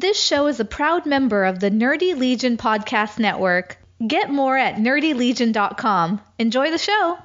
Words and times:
This 0.00 0.22
show 0.24 0.46
is 0.46 0.60
a 0.60 0.64
proud 0.64 1.06
member 1.06 1.44
of 1.44 1.58
the 1.58 1.72
Nerdy 1.72 2.16
Legion 2.16 2.56
Podcast 2.56 3.18
Network. 3.18 3.78
Get 4.06 4.30
more 4.30 4.56
at 4.56 4.76
nerdylegion.com. 4.76 6.20
Enjoy 6.38 6.70
the 6.70 6.78
show. 6.78 7.18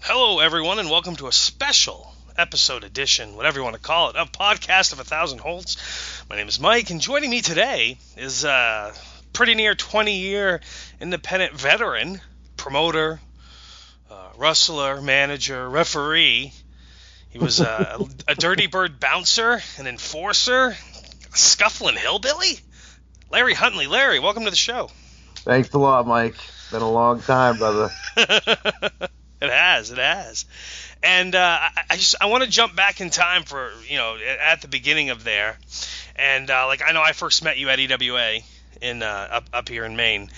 Hello, 0.00 0.38
everyone, 0.38 0.78
and 0.78 0.88
welcome 0.88 1.16
to 1.16 1.26
a 1.26 1.32
special 1.32 2.13
episode 2.36 2.84
edition, 2.84 3.36
whatever 3.36 3.58
you 3.58 3.64
want 3.64 3.76
to 3.76 3.82
call 3.82 4.10
it, 4.10 4.16
of 4.16 4.32
Podcast 4.32 4.92
of 4.92 5.00
a 5.00 5.04
Thousand 5.04 5.38
Holds. 5.38 5.76
My 6.28 6.36
name 6.36 6.48
is 6.48 6.58
Mike, 6.58 6.90
and 6.90 7.00
joining 7.00 7.30
me 7.30 7.40
today 7.40 7.98
is 8.16 8.44
a 8.44 8.92
pretty 9.32 9.54
near 9.54 9.74
20 9.74 10.16
year 10.16 10.60
independent 11.00 11.52
veteran, 11.54 12.20
promoter, 12.56 13.20
uh, 14.10 14.28
wrestler, 14.36 15.00
manager, 15.00 15.68
referee. 15.68 16.52
He 17.30 17.38
was 17.38 17.60
a, 17.60 18.00
a 18.28 18.34
dirty 18.34 18.66
bird 18.66 19.00
bouncer, 19.00 19.60
an 19.78 19.86
enforcer, 19.86 20.76
a 21.32 21.36
scuffling 21.36 21.96
hillbilly. 21.96 22.58
Larry 23.30 23.54
Huntley. 23.54 23.86
Larry, 23.86 24.20
welcome 24.20 24.44
to 24.44 24.50
the 24.50 24.56
show. 24.56 24.90
Thanks 25.36 25.72
a 25.72 25.78
lot, 25.78 26.06
Mike. 26.06 26.34
It's 26.34 26.70
been 26.70 26.82
a 26.82 26.90
long 26.90 27.20
time, 27.20 27.58
brother. 27.58 27.90
It 29.44 29.50
has, 29.50 29.90
it 29.90 29.98
has. 29.98 30.46
And 31.04 31.34
uh, 31.34 31.58
I, 31.90 31.96
just 31.96 32.16
I 32.18 32.26
want 32.26 32.44
to 32.44 32.50
jump 32.50 32.74
back 32.74 33.02
in 33.02 33.10
time 33.10 33.42
for 33.42 33.70
you 33.86 33.98
know 33.98 34.16
at 34.16 34.62
the 34.62 34.68
beginning 34.68 35.10
of 35.10 35.22
there, 35.22 35.58
and 36.16 36.50
uh, 36.50 36.66
like 36.66 36.80
I 36.84 36.92
know 36.92 37.02
I 37.02 37.12
first 37.12 37.44
met 37.44 37.58
you 37.58 37.68
at 37.68 37.78
EWA 37.78 38.38
in 38.80 39.02
uh, 39.02 39.28
up 39.30 39.44
up 39.52 39.68
here 39.68 39.84
in 39.84 39.96
Maine, 39.96 40.30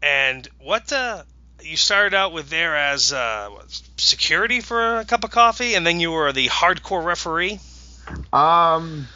and 0.00 0.46
what 0.60 0.92
uh, 0.92 1.24
you 1.62 1.76
started 1.76 2.14
out 2.14 2.32
with 2.32 2.48
there 2.48 2.76
as 2.76 3.12
uh, 3.12 3.50
security 3.96 4.60
for 4.60 5.00
a 5.00 5.04
cup 5.04 5.24
of 5.24 5.32
coffee, 5.32 5.74
and 5.74 5.84
then 5.84 5.98
you 5.98 6.12
were 6.12 6.32
the 6.32 6.46
hardcore 6.46 7.04
referee. 7.04 7.58
Um, 8.32 9.08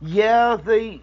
yeah, 0.00 0.56
they 0.56 1.00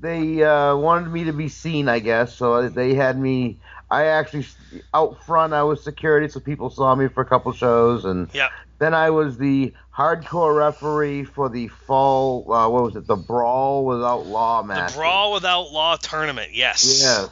they 0.00 0.42
uh, 0.42 0.76
wanted 0.76 1.10
me 1.10 1.24
to 1.24 1.32
be 1.32 1.48
seen, 1.48 1.88
I 1.88 1.98
guess. 1.98 2.36
So 2.36 2.68
they 2.68 2.94
had 2.94 3.18
me. 3.18 3.58
I 3.92 4.06
actually 4.06 4.46
out 4.94 5.22
front. 5.26 5.52
I 5.52 5.64
was 5.64 5.84
security, 5.84 6.26
so 6.26 6.40
people 6.40 6.70
saw 6.70 6.94
me 6.94 7.08
for 7.08 7.20
a 7.20 7.26
couple 7.26 7.52
shows, 7.52 8.06
and 8.06 8.30
then 8.78 8.94
I 8.94 9.10
was 9.10 9.36
the 9.36 9.74
hardcore 9.94 10.56
referee 10.56 11.24
for 11.24 11.50
the 11.50 11.68
fall. 11.68 12.50
Uh, 12.50 12.70
what 12.70 12.84
was 12.84 12.96
it? 12.96 13.06
The 13.06 13.16
Brawl 13.16 13.84
Without 13.84 14.24
Law 14.24 14.62
match. 14.62 14.92
The 14.92 14.98
Brawl 14.98 15.34
Without 15.34 15.72
Law 15.72 15.96
tournament, 15.96 16.54
yes. 16.54 17.02
Yeah. 17.04 17.26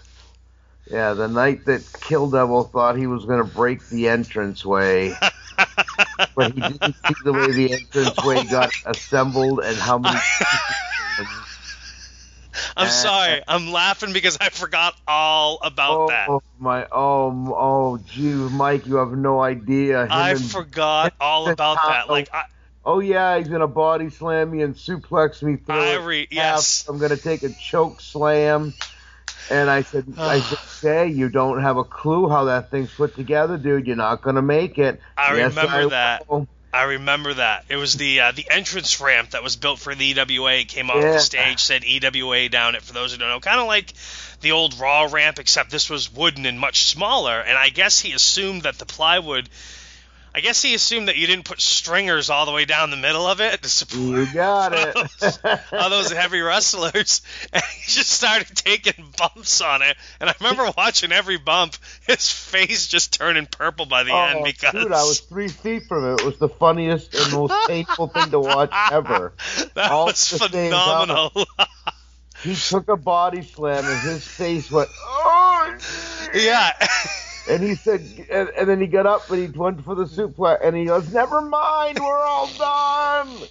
Yeah, 0.91 1.15
the 1.15 1.29
night 1.29 1.65
that 1.65 1.83
Kill 2.03 2.29
Devil 2.29 2.65
thought 2.65 2.99
he 2.99 3.07
was 3.07 3.25
going 3.25 3.43
to 3.43 3.51
break 3.55 3.89
the 3.89 4.09
entranceway, 4.09 5.13
but 6.37 6.53
he 6.53 6.61
didn't 6.61 6.95
see 7.07 7.15
the 7.25 7.33
way 7.33 7.53
the 7.53 7.73
entranceway 7.73 8.45
got 8.45 8.71
assembled 8.85 9.61
and 9.61 9.79
how 9.79 9.97
many. 9.97 10.19
I'm 12.77 12.89
sorry, 12.89 13.43
I'm 13.47 13.71
laughing 13.73 14.13
because 14.13 14.39
I 14.41 14.49
forgot 14.49 14.95
all 15.07 15.59
about 15.63 15.99
oh, 15.99 16.09
that. 16.09 16.29
Oh 16.29 16.43
my! 16.59 16.87
Oh 16.93 17.55
oh, 17.57 17.99
gee, 17.99 18.23
Mike, 18.23 18.87
you 18.87 18.97
have 18.97 19.13
no 19.13 19.41
idea. 19.41 20.05
Him 20.05 20.13
I 20.13 20.31
and- 20.31 20.51
forgot 20.51 21.15
all 21.21 21.49
about 21.49 21.79
that. 21.85 22.09
Like, 22.09 22.29
I, 22.33 22.45
oh 22.85 23.01
yeah, 23.01 23.39
he's 23.39 23.49
gonna 23.49 23.67
body 23.67 24.11
slam 24.11 24.51
me 24.51 24.63
and 24.63 24.75
suplex 24.75 25.43
me 25.43 25.57
through. 25.57 25.75
I 25.75 25.97
re- 25.97 26.29
yes. 26.31 26.89
I'm 26.89 26.99
gonna 26.99 27.17
take 27.17 27.43
a 27.43 27.51
choke 27.51 28.01
slam. 28.01 28.75
And 29.51 29.69
I 29.69 29.83
said, 29.83 30.07
I 30.17 30.39
said, 30.39 30.59
say 30.59 31.09
you 31.09 31.29
don't 31.29 31.61
have 31.61 31.77
a 31.77 31.83
clue 31.83 32.29
how 32.29 32.45
that 32.45 32.71
thing's 32.71 32.93
put 32.95 33.17
together, 33.17 33.59
dude. 33.59 33.87
You're 33.89 33.97
not 33.97 34.23
gonna 34.23 34.43
make 34.43 34.79
it. 34.79 35.01
I 35.17 35.37
Yes, 35.37 35.57
remember 35.57 35.77
I 35.77 35.87
that. 35.89 36.31
will. 36.31 36.47
I 36.73 36.85
remember 36.85 37.35
that. 37.35 37.65
It 37.69 37.77
was 37.77 37.95
the 37.95 38.21
uh, 38.21 38.33
the 38.33 38.47
entrance 38.51 39.01
ramp 39.01 39.31
that 39.31 39.43
was 39.43 39.57
built 39.57 39.81
for 39.81 39.95
the 39.95 40.05
EWA 40.05 40.61
It 40.61 40.69
came 40.69 40.89
off 40.91 41.03
Yeah. 41.03 41.13
the 41.13 41.19
stage, 41.19 41.61
said 41.61 41.85
EWA 41.85 42.49
down 42.49 42.77
it. 42.77 42.83
For 42.83 42.93
those 42.93 43.13
who 43.13 43.19
don't 43.19 43.29
know, 43.29 43.41
kind 43.41 43.61
of 43.61 43.67
like 43.67 43.93
the 44.41 44.53
old 44.53 44.79
Raw 44.79 45.09
ramp, 45.11 45.39
except 45.39 45.71
this 45.71 45.91
was 45.91 46.13
wooden 46.13 46.47
and 46.47 46.61
much 46.61 46.85
smaller. 46.85 47.41
And 47.41 47.59
I 47.59 47.71
guess 47.71 47.99
he 47.99 48.13
assumed 48.13 48.63
that 48.63 48.79
the 48.79 48.87
plywood. 48.87 49.49
I 50.33 50.41
guess 50.41 50.63
he 50.63 50.75
assumed 50.75 51.09
that 51.09 51.17
you 51.17 51.27
didn't 51.27 51.45
put 51.45 51.61
stringers 51.61 52.31
all 52.31 52.47
the 52.47 52.53
way 52.53 52.65
down 52.65 52.91
the 52.91 52.97
middle 52.97 53.27
of 53.27 53.41
it 53.41 53.63
to 53.63 53.69
support 53.69 54.01
You 54.01 54.27
got 54.33 54.73
it. 54.73 55.69
all 55.73 55.91
those 55.91 56.13
heavy 56.13 56.41
wrestlers, 56.41 57.23
and 57.53 57.63
he 57.65 57.91
just 57.91 58.11
started 58.11 58.47
taking 58.55 59.13
bumps 59.19 59.61
on 59.61 59.83
it. 59.83 59.97
And 60.21 60.31
I 60.31 60.35
remember 60.41 60.71
watching 60.77 61.11
every 61.11 61.37
bump, 61.37 61.75
his 62.07 62.31
face 62.31 62.87
just 62.87 63.15
turning 63.15 63.47
purple 63.47 63.87
by 63.87 64.05
the 64.05 64.15
end 64.15 64.39
Oh, 64.41 64.45
because 64.45 64.73
dude, 64.73 64.93
I 64.93 65.03
was 65.03 65.21
three 65.21 65.49
feet 65.49 65.85
from 65.89 66.13
it. 66.13 66.21
It 66.21 66.27
was 66.27 66.39
the 66.39 66.49
funniest 66.49 67.15
and 67.15 67.33
most 67.33 67.55
painful 67.69 68.07
thing 68.09 68.31
to 68.31 68.39
watch 68.41 68.71
ever. 68.93 69.33
that 69.75 69.91
all 69.91 70.07
was 70.07 70.33
at 70.33 70.39
the 70.41 70.49
same 70.49 70.71
phenomenal. 70.71 71.33
He 72.43 72.55
took 72.55 72.89
a 72.89 72.97
body 72.97 73.43
slam 73.43 73.85
and 73.85 74.01
his 74.01 74.27
face 74.27 74.71
went, 74.71 74.89
oh, 74.97 75.77
yeah, 76.35 76.73
and 77.51 77.63
he 77.63 77.75
said, 77.75 78.01
and, 78.31 78.49
and 78.59 78.69
then 78.69 78.81
he 78.81 78.87
got 78.87 79.07
up 79.07 79.31
and 79.31 79.41
he 79.41 79.59
went 79.59 79.85
for 79.85 79.95
the 79.95 80.05
suplex, 80.05 80.59
and 80.65 80.77
he 80.77 80.85
goes, 80.87 81.13
"Never 81.13 81.41
mind, 81.43 81.99
we're 81.99 82.25
all 82.25 82.49
done." 82.59 83.29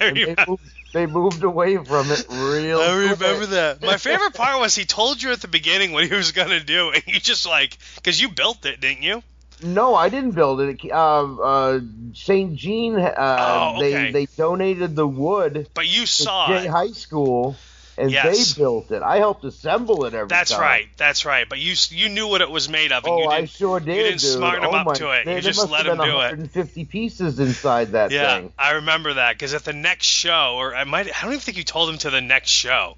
They 0.00 0.34
moved, 0.46 0.62
they 0.92 1.06
moved 1.06 1.42
away 1.44 1.76
from 1.76 2.10
it 2.10 2.26
real. 2.28 2.78
I 2.80 2.94
remember 2.96 3.36
quick. 3.38 3.50
that. 3.50 3.82
My 3.82 3.96
favorite 4.08 4.34
part 4.34 4.58
was 4.60 4.74
he 4.74 4.84
told 4.84 5.22
you 5.22 5.32
at 5.32 5.40
the 5.40 5.48
beginning 5.48 5.92
what 5.92 6.06
he 6.06 6.14
was 6.14 6.32
gonna 6.32 6.60
do, 6.60 6.90
and 6.90 7.02
you 7.06 7.20
just 7.20 7.46
like, 7.46 7.78
because 7.96 8.20
you 8.20 8.28
built 8.30 8.64
it, 8.66 8.80
didn't 8.80 9.02
you? 9.02 9.22
No, 9.62 9.94
I 9.94 10.08
didn't 10.08 10.30
build 10.32 10.60
it. 10.62 10.80
Uh, 10.90 11.36
uh, 11.40 11.80
St. 12.14 12.56
Jean, 12.56 12.98
uh, 12.98 13.14
Oh, 13.18 13.76
okay. 13.76 14.06
they 14.06 14.12
they 14.12 14.26
donated 14.26 14.96
the 14.96 15.06
wood 15.06 15.68
But 15.74 15.86
you 15.86 16.06
saw 16.06 16.48
Jay 16.48 16.64
it. 16.64 16.70
High 16.70 16.92
School, 16.92 17.56
and 18.00 18.10
Yes. 18.10 18.54
they 18.54 18.62
built 18.62 18.90
it. 18.90 19.02
I 19.02 19.18
helped 19.18 19.44
assemble 19.44 20.04
it 20.04 20.14
every 20.14 20.28
time. 20.28 20.28
That's 20.28 20.50
time. 20.50 20.60
right. 20.60 20.88
That's 20.96 21.24
right. 21.24 21.48
But 21.48 21.58
you 21.58 21.74
you 21.90 22.08
knew 22.08 22.26
what 22.28 22.40
it 22.40 22.50
was 22.50 22.68
made 22.68 22.92
of, 22.92 23.04
and 23.04 23.14
Oh, 23.14 23.22
you 23.24 23.28
I 23.30 23.44
sure 23.46 23.80
did, 23.80 23.96
you 23.96 24.02
didn't 24.02 24.20
dude. 24.20 24.36
smarten 24.36 24.64
him 24.64 24.70
oh 24.70 24.78
up 24.78 24.86
my, 24.86 24.94
to 24.94 25.10
it. 25.10 25.24
There, 25.26 25.36
You 25.36 25.42
just 25.42 25.70
let 25.70 25.84
been 25.84 25.98
do 25.98 26.04
it. 26.04 26.30
150 26.30 26.84
pieces 26.86 27.38
inside 27.40 27.92
that 27.92 28.10
Yeah, 28.12 28.36
thing. 28.36 28.52
I 28.58 28.72
remember 28.72 29.14
that 29.14 29.32
because 29.34 29.54
at 29.54 29.64
the 29.64 29.72
next 29.72 30.06
show, 30.06 30.54
or 30.56 30.74
I 30.74 30.84
might, 30.84 31.06
I 31.06 31.22
don't 31.22 31.32
even 31.32 31.40
think 31.40 31.58
you 31.58 31.64
told 31.64 31.90
him 31.90 31.98
to 31.98 32.10
the 32.10 32.20
next 32.20 32.50
show, 32.50 32.96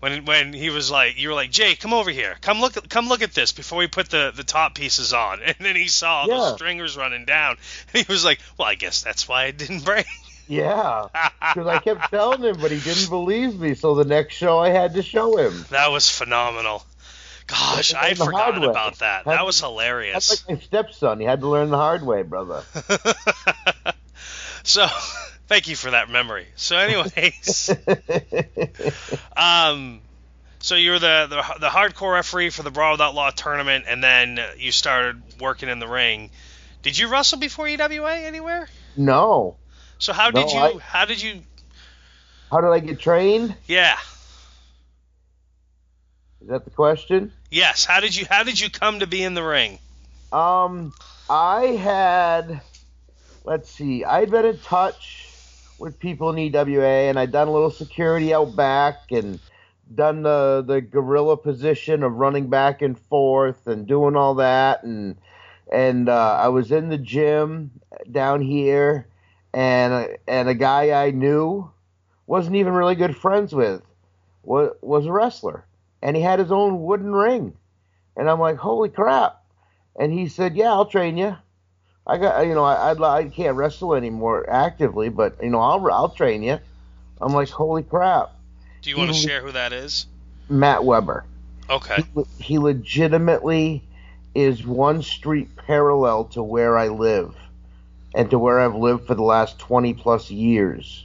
when 0.00 0.24
when 0.26 0.52
he 0.52 0.70
was 0.70 0.90
like, 0.90 1.18
you 1.18 1.28
were 1.28 1.34
like, 1.34 1.50
Jay, 1.50 1.74
come 1.76 1.92
over 1.94 2.10
here, 2.10 2.36
come 2.40 2.60
look, 2.60 2.76
at, 2.76 2.88
come 2.88 3.08
look 3.08 3.22
at 3.22 3.32
this 3.32 3.52
before 3.52 3.78
we 3.78 3.86
put 3.86 4.10
the 4.10 4.32
the 4.34 4.44
top 4.44 4.74
pieces 4.74 5.12
on, 5.12 5.40
and 5.44 5.56
then 5.60 5.76
he 5.76 5.88
saw 5.88 6.20
all 6.20 6.28
Yeah. 6.28 6.34
those 6.36 6.54
stringers 6.54 6.96
running 6.96 7.24
down, 7.24 7.56
and 7.92 8.06
he 8.06 8.12
was 8.12 8.24
like, 8.24 8.38
well, 8.58 8.68
I 8.68 8.74
guess 8.74 9.02
that's 9.02 9.28
why 9.28 9.44
it 9.46 9.58
didn't 9.58 9.84
break. 9.84 10.06
Yeah, 10.48 11.06
because 11.40 11.66
I 11.66 11.78
kept 11.78 12.10
telling 12.10 12.42
him, 12.42 12.56
but 12.60 12.70
he 12.70 12.80
didn't 12.80 13.08
believe 13.08 13.58
me. 13.58 13.74
So 13.74 13.94
the 13.94 14.04
next 14.04 14.34
show, 14.34 14.58
I 14.58 14.70
had 14.70 14.94
to 14.94 15.02
show 15.02 15.36
him. 15.36 15.64
that 15.70 15.90
was 15.90 16.08
phenomenal. 16.08 16.84
Gosh, 17.46 17.92
I 17.92 18.08
had 18.08 18.18
learn 18.18 18.30
the 18.30 18.36
hard 18.36 18.54
forgotten 18.54 18.70
about 18.70 18.98
that. 19.00 19.24
Had 19.24 19.36
That 19.36 19.44
was 19.46 19.60
That's 19.60 19.70
hilarious. 19.70 20.46
like 20.48 20.58
my 20.58 20.64
stepson. 20.64 21.20
He 21.20 21.26
had 21.26 21.40
to 21.40 21.48
learn 21.48 21.70
the 21.70 21.76
hard 21.76 22.02
way, 22.02 22.22
brother. 22.22 22.62
so, 24.62 24.86
thank 25.46 25.68
you 25.68 25.76
for 25.76 25.90
that 25.90 26.08
memory. 26.08 26.46
So, 26.56 26.78
anyways. 26.78 27.70
Um, 29.36 30.00
so 30.60 30.76
you 30.76 30.92
were 30.92 30.98
the, 30.98 31.26
the 31.28 31.60
the 31.60 31.68
hardcore 31.68 32.14
referee 32.14 32.48
for 32.48 32.62
the 32.62 32.70
Brawl 32.70 32.92
Without 32.92 33.14
Law 33.14 33.30
tournament, 33.30 33.84
and 33.86 34.02
then 34.02 34.40
you 34.56 34.72
started 34.72 35.20
working 35.38 35.68
in 35.68 35.78
the 35.78 35.86
ring. 35.86 36.30
Did 36.82 36.96
you 36.96 37.08
wrestle 37.08 37.38
before 37.38 37.68
EWA 37.68 38.16
anywhere? 38.20 38.68
no. 38.96 39.56
So 39.98 40.12
how 40.12 40.30
did 40.30 40.46
No, 40.46 40.52
you? 40.52 40.58
I- 40.58 40.78
How 40.78 41.04
did 41.04 41.22
you? 41.22 41.42
How 42.50 42.60
did 42.60 42.68
I 42.70 42.78
get 42.80 43.00
trained? 43.00 43.54
Yeah. 43.66 43.96
Is 46.42 46.48
that 46.48 46.64
the 46.64 46.70
question? 46.70 47.32
Yes. 47.50 47.84
How 47.84 48.00
did 48.00 48.14
you? 48.14 48.26
How 48.28 48.42
did 48.42 48.60
you 48.60 48.70
come 48.70 49.00
to 49.00 49.06
be 49.06 49.22
in 49.22 49.34
the 49.34 49.42
ring? 49.42 49.78
Um, 50.32 50.92
I 51.30 51.62
had, 51.80 52.60
let's 53.44 53.70
see, 53.70 54.04
I'd 54.04 54.30
been 54.30 54.44
in 54.44 54.58
touch 54.58 55.28
with 55.78 55.98
people 55.98 56.30
in 56.30 56.38
EWA, 56.38 57.08
and 57.08 57.18
I'd 57.18 57.30
done 57.32 57.48
a 57.48 57.52
little 57.52 57.70
security 57.70 58.34
out 58.34 58.54
back, 58.56 59.10
and 59.10 59.38
done 59.94 60.22
the 60.22 60.64
the 60.66 60.80
gorilla 60.80 61.36
position 61.36 62.02
of 62.02 62.12
running 62.14 62.48
back 62.48 62.82
and 62.82 62.98
forth, 62.98 63.66
and 63.66 63.86
doing 63.86 64.16
all 64.16 64.34
that, 64.36 64.82
and 64.82 65.16
and 65.72 66.08
uh, 66.08 66.36
I 66.40 66.48
was 66.48 66.70
in 66.72 66.88
the 66.90 66.98
gym 66.98 67.70
down 68.10 68.42
here, 68.42 69.06
and 69.54 70.18
and 70.26 70.48
a 70.48 70.54
guy 70.54 70.90
I 70.90 71.12
knew 71.12 71.70
wasn't 72.26 72.56
even 72.56 72.72
really 72.72 72.96
good 72.96 73.16
friends 73.16 73.54
with 73.54 73.80
was 74.42 74.74
was 74.82 75.06
a 75.06 75.12
wrestler, 75.12 75.64
and 76.02 76.16
he 76.16 76.22
had 76.22 76.40
his 76.40 76.52
own 76.52 76.82
wooden 76.82 77.12
ring, 77.12 77.54
and 78.16 78.28
I'm 78.28 78.40
like, 78.40 78.56
holy 78.56 78.88
crap! 78.88 79.42
And 79.98 80.12
he 80.12 80.28
said, 80.28 80.56
Yeah, 80.56 80.72
I'll 80.72 80.86
train 80.86 81.16
you. 81.16 81.36
I 82.06 82.18
got 82.18 82.46
you 82.46 82.54
know 82.54 82.64
I 82.64 82.90
I'd, 82.90 83.00
I 83.00 83.24
can't 83.28 83.56
wrestle 83.56 83.94
anymore 83.94 84.44
actively, 84.50 85.08
but 85.08 85.36
you 85.42 85.50
know 85.50 85.60
I'll 85.60 85.90
I'll 85.90 86.10
train 86.10 86.42
you. 86.42 86.58
I'm 87.20 87.32
like 87.32 87.48
holy 87.48 87.84
crap, 87.84 88.32
Do 88.82 88.90
you 88.90 88.98
want 88.98 89.14
to 89.14 89.16
share 89.16 89.40
who 89.40 89.52
that 89.52 89.72
is? 89.72 90.06
Matt 90.48 90.84
Weber. 90.84 91.24
Okay. 91.70 92.04
He, 92.14 92.44
he 92.44 92.58
legitimately 92.58 93.82
is 94.34 94.66
one 94.66 95.00
street 95.00 95.56
parallel 95.56 96.24
to 96.24 96.42
where 96.42 96.76
I 96.76 96.88
live, 96.88 97.34
and 98.14 98.30
to 98.30 98.38
where 98.38 98.60
I've 98.60 98.74
lived 98.76 99.06
for 99.06 99.14
the 99.14 99.22
last 99.22 99.58
20 99.58 99.94
plus 99.94 100.30
years. 100.30 101.04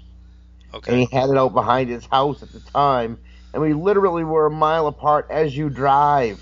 And 0.72 0.76
Okay. 0.76 1.06
he 1.06 1.16
had 1.16 1.30
it 1.32 1.38
out 1.38 1.54
behind 1.54 1.90
his 1.90 2.06
house 2.06 2.44
at 2.44 2.52
the 2.52 2.60
time, 2.60 3.18
and 3.54 3.62
we 3.64 3.74
literally 3.74 4.24
were 4.24 4.46
a 4.46 4.52
mile 4.52 4.86
apart 4.88 5.28
as 5.32 5.56
you 5.58 5.70
drive. 5.70 6.40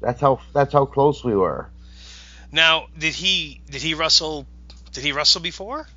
That's 0.00 0.20
how 0.20 0.40
that's 0.52 0.72
how 0.72 0.84
close 0.86 1.24
we 1.24 1.34
were. 1.34 1.68
Now, 2.52 2.86
did 2.96 3.14
he 3.14 3.60
did 3.70 3.82
he 3.82 3.94
wrestle? 3.94 4.46
Did 4.92 5.02
he 5.04 5.12
wrestle 5.12 5.40
before? 5.40 5.88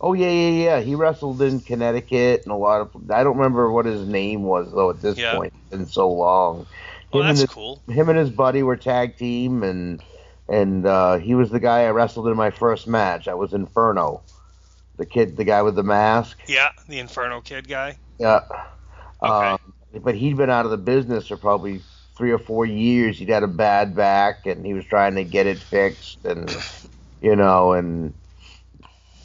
Oh 0.00 0.12
yeah, 0.12 0.28
yeah, 0.28 0.64
yeah. 0.64 0.80
He 0.80 0.94
wrestled 0.94 1.40
in 1.40 1.60
Connecticut 1.60 2.42
and 2.44 2.52
a 2.52 2.56
lot 2.56 2.80
of. 2.82 3.10
I 3.10 3.22
don't 3.24 3.36
remember 3.38 3.70
what 3.70 3.86
his 3.86 4.06
name 4.06 4.42
was 4.42 4.70
though. 4.72 4.90
At 4.90 5.00
this 5.00 5.16
Yeah. 5.16 5.36
point, 5.36 5.54
it's 5.56 5.70
been 5.70 5.86
so 5.86 6.10
long. 6.10 6.66
Well, 7.12 7.22
Him 7.22 7.28
and 7.28 7.38
that's 7.38 7.40
his- 7.42 7.50
cool. 7.50 7.80
him 7.88 8.08
and 8.10 8.18
his 8.18 8.28
buddy 8.30 8.62
were 8.62 8.76
tag 8.76 9.16
team, 9.16 9.62
and 9.62 10.02
and 10.48 10.86
uh, 10.86 11.16
he 11.18 11.34
was 11.34 11.50
the 11.50 11.60
guy 11.60 11.82
I 11.82 11.90
wrestled 11.90 12.28
in 12.28 12.36
my 12.36 12.50
first 12.50 12.86
match. 12.86 13.28
I 13.28 13.34
was 13.34 13.52
Inferno, 13.52 14.22
the 14.96 15.06
kid, 15.06 15.36
the 15.36 15.44
guy 15.44 15.62
with 15.62 15.74
the 15.74 15.82
mask. 15.82 16.38
Yeah, 16.46 16.70
the 16.88 16.98
Inferno 16.98 17.40
Kid 17.40 17.68
guy. 17.68 17.98
Yeah. 18.18 18.40
Okay. 19.22 19.32
Um, 19.32 19.58
but 20.02 20.14
he'd 20.14 20.36
been 20.36 20.50
out 20.50 20.64
of 20.64 20.70
the 20.70 20.76
business 20.76 21.28
for 21.28 21.36
probably 21.36 21.80
three 22.16 22.30
or 22.30 22.38
four 22.38 22.66
years. 22.66 23.18
He'd 23.18 23.28
had 23.28 23.42
a 23.42 23.48
bad 23.48 23.94
back, 23.94 24.46
and 24.46 24.64
he 24.64 24.74
was 24.74 24.84
trying 24.84 25.14
to 25.16 25.24
get 25.24 25.46
it 25.46 25.58
fixed, 25.58 26.24
and 26.24 26.54
you 27.20 27.36
know, 27.36 27.72
and 27.72 28.12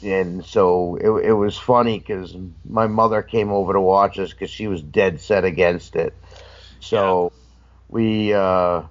and 0.02 0.44
so 0.44 0.96
it, 0.96 1.28
it 1.28 1.32
was 1.32 1.58
funny 1.58 1.98
because 1.98 2.36
my 2.68 2.86
mother 2.86 3.22
came 3.22 3.50
over 3.50 3.72
to 3.74 3.80
watch 3.80 4.18
us 4.18 4.30
because 4.30 4.50
she 4.50 4.66
was 4.66 4.82
dead 4.82 5.20
set 5.20 5.44
against 5.44 5.96
it. 5.96 6.14
So 6.80 7.32
we 7.88 8.32
uh, 8.32 8.82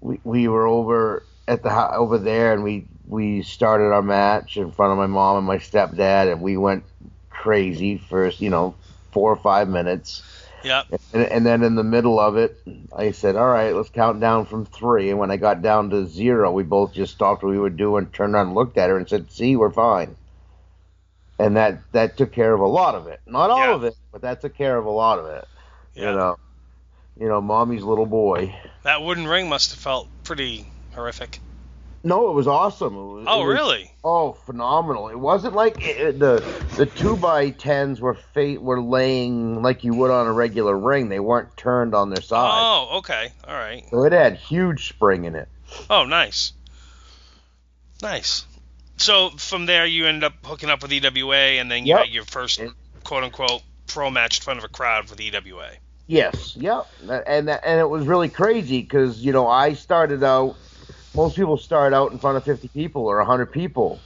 we 0.00 0.20
we 0.24 0.48
were 0.48 0.66
over 0.66 1.24
at 1.52 1.62
the 1.62 1.94
over 1.94 2.18
there, 2.18 2.52
and 2.52 2.64
we 2.64 2.86
we 3.06 3.42
started 3.42 3.92
our 3.92 4.02
match 4.02 4.56
in 4.56 4.72
front 4.72 4.92
of 4.92 4.98
my 4.98 5.06
mom 5.06 5.36
and 5.38 5.46
my 5.46 5.58
stepdad, 5.58 6.32
and 6.32 6.40
we 6.40 6.56
went 6.56 6.84
crazy 7.30 7.98
for 7.98 8.28
you 8.30 8.50
know 8.50 8.74
four 9.12 9.30
or 9.30 9.36
five 9.36 9.68
minutes. 9.68 10.22
Yep. 10.64 10.86
And, 11.12 11.22
and 11.24 11.46
then 11.46 11.64
in 11.64 11.74
the 11.74 11.82
middle 11.82 12.20
of 12.20 12.36
it, 12.36 12.56
I 12.96 13.10
said, 13.10 13.36
"All 13.36 13.48
right, 13.48 13.74
let's 13.74 13.90
count 13.90 14.20
down 14.20 14.46
from 14.46 14.64
three. 14.64 15.10
And 15.10 15.18
when 15.18 15.30
I 15.30 15.36
got 15.36 15.60
down 15.60 15.90
to 15.90 16.06
zero, 16.06 16.52
we 16.52 16.62
both 16.62 16.92
just 16.92 17.14
stopped 17.14 17.42
what 17.42 17.50
we 17.50 17.58
were 17.58 17.70
doing, 17.70 18.06
turned 18.06 18.34
around, 18.34 18.48
and 18.48 18.54
looked 18.54 18.78
at 18.78 18.88
her, 18.88 18.96
and 18.96 19.08
said, 19.08 19.30
"See, 19.30 19.56
we're 19.56 19.70
fine." 19.70 20.16
And 21.38 21.56
that 21.56 21.80
that 21.92 22.16
took 22.16 22.32
care 22.32 22.54
of 22.54 22.60
a 22.60 22.66
lot 22.66 22.94
of 22.94 23.08
it. 23.08 23.20
Not 23.26 23.50
all 23.50 23.58
Yeah. 23.58 23.74
of 23.74 23.84
it, 23.84 23.96
but 24.12 24.22
that 24.22 24.40
took 24.40 24.54
care 24.54 24.76
of 24.76 24.86
a 24.86 24.90
lot 24.90 25.18
of 25.18 25.26
it. 25.26 25.44
Yeah. 25.94 26.10
You 26.10 26.16
know, 26.16 26.36
you 27.18 27.28
know, 27.28 27.40
mommy's 27.40 27.82
little 27.82 28.06
boy. 28.06 28.54
That 28.84 29.02
wooden 29.02 29.26
ring 29.26 29.48
must 29.48 29.70
have 29.70 29.80
felt 29.80 30.08
pretty 30.24 30.66
horrific. 30.94 31.40
No, 32.04 32.28
it 32.30 32.32
was 32.32 32.48
awesome. 32.48 32.96
It 32.96 32.98
was, 33.14 33.24
Oh, 33.28 33.42
it 33.42 33.46
was- 33.46 33.54
really? 33.54 33.92
Oh, 34.02 34.32
phenomenal! 34.32 35.08
It 35.08 35.18
wasn't 35.18 35.54
like 35.54 35.76
it, 35.80 36.18
the 36.18 36.42
the 36.76 36.86
two 36.86 37.16
by 37.16 37.50
tens 37.50 38.00
were 38.00 38.14
fa- 38.34 38.58
were 38.60 38.80
laying 38.82 39.62
like 39.62 39.84
you 39.84 39.94
would 39.94 40.10
on 40.10 40.26
a 40.26 40.32
regular 40.32 40.76
ring. 40.76 41.08
They 41.08 41.20
weren't 41.20 41.56
turned 41.56 41.94
on 41.94 42.10
their 42.10 42.20
side, 42.22 42.50
Oh, 42.52 42.98
okay. 42.98 43.30
All 43.46 43.54
right. 43.54 43.84
so 43.90 44.02
it 44.02 44.12
had 44.12 44.34
huge 44.36 44.88
spring 44.88 45.24
in 45.26 45.36
it. 45.36 45.48
Oh, 45.88 46.04
nice. 46.04 46.52
Nice. 48.02 48.46
So 48.96 49.30
from 49.30 49.66
there, 49.66 49.86
you 49.86 50.06
end 50.06 50.24
up 50.24 50.34
hooking 50.44 50.70
up 50.70 50.82
with 50.82 50.92
EWA, 50.92 51.36
and 51.60 51.70
then 51.70 51.86
you 51.86 51.90
Yep. 51.94 51.98
had 52.06 52.08
your 52.10 52.24
first 52.24 52.60
quote 53.04 53.22
unquote 53.24 53.62
pro 53.86 54.10
match 54.10 54.38
in 54.38 54.42
front 54.42 54.58
of 54.58 54.64
a 54.64 54.68
crowd 54.68 55.08
with 55.08 55.20
EWA. 55.20 55.70
Yes, 56.08 56.56
yep, 56.56 56.86
and 57.26 57.46
that, 57.48 57.62
and 57.64 57.78
it 57.80 57.88
was 57.88 58.06
really 58.06 58.28
crazy 58.28 58.82
because 58.82 59.18
you 59.24 59.32
know 59.32 59.46
I 59.46 59.74
started 59.74 60.22
out. 60.24 60.56
Most 61.14 61.36
people 61.36 61.56
start 61.58 61.92
out 61.92 62.12
in 62.12 62.18
front 62.18 62.36
of 62.38 62.44
50 62.44 62.68
people 62.68 63.06
or 63.06 63.18
100 63.18 63.46
people. 63.52 64.00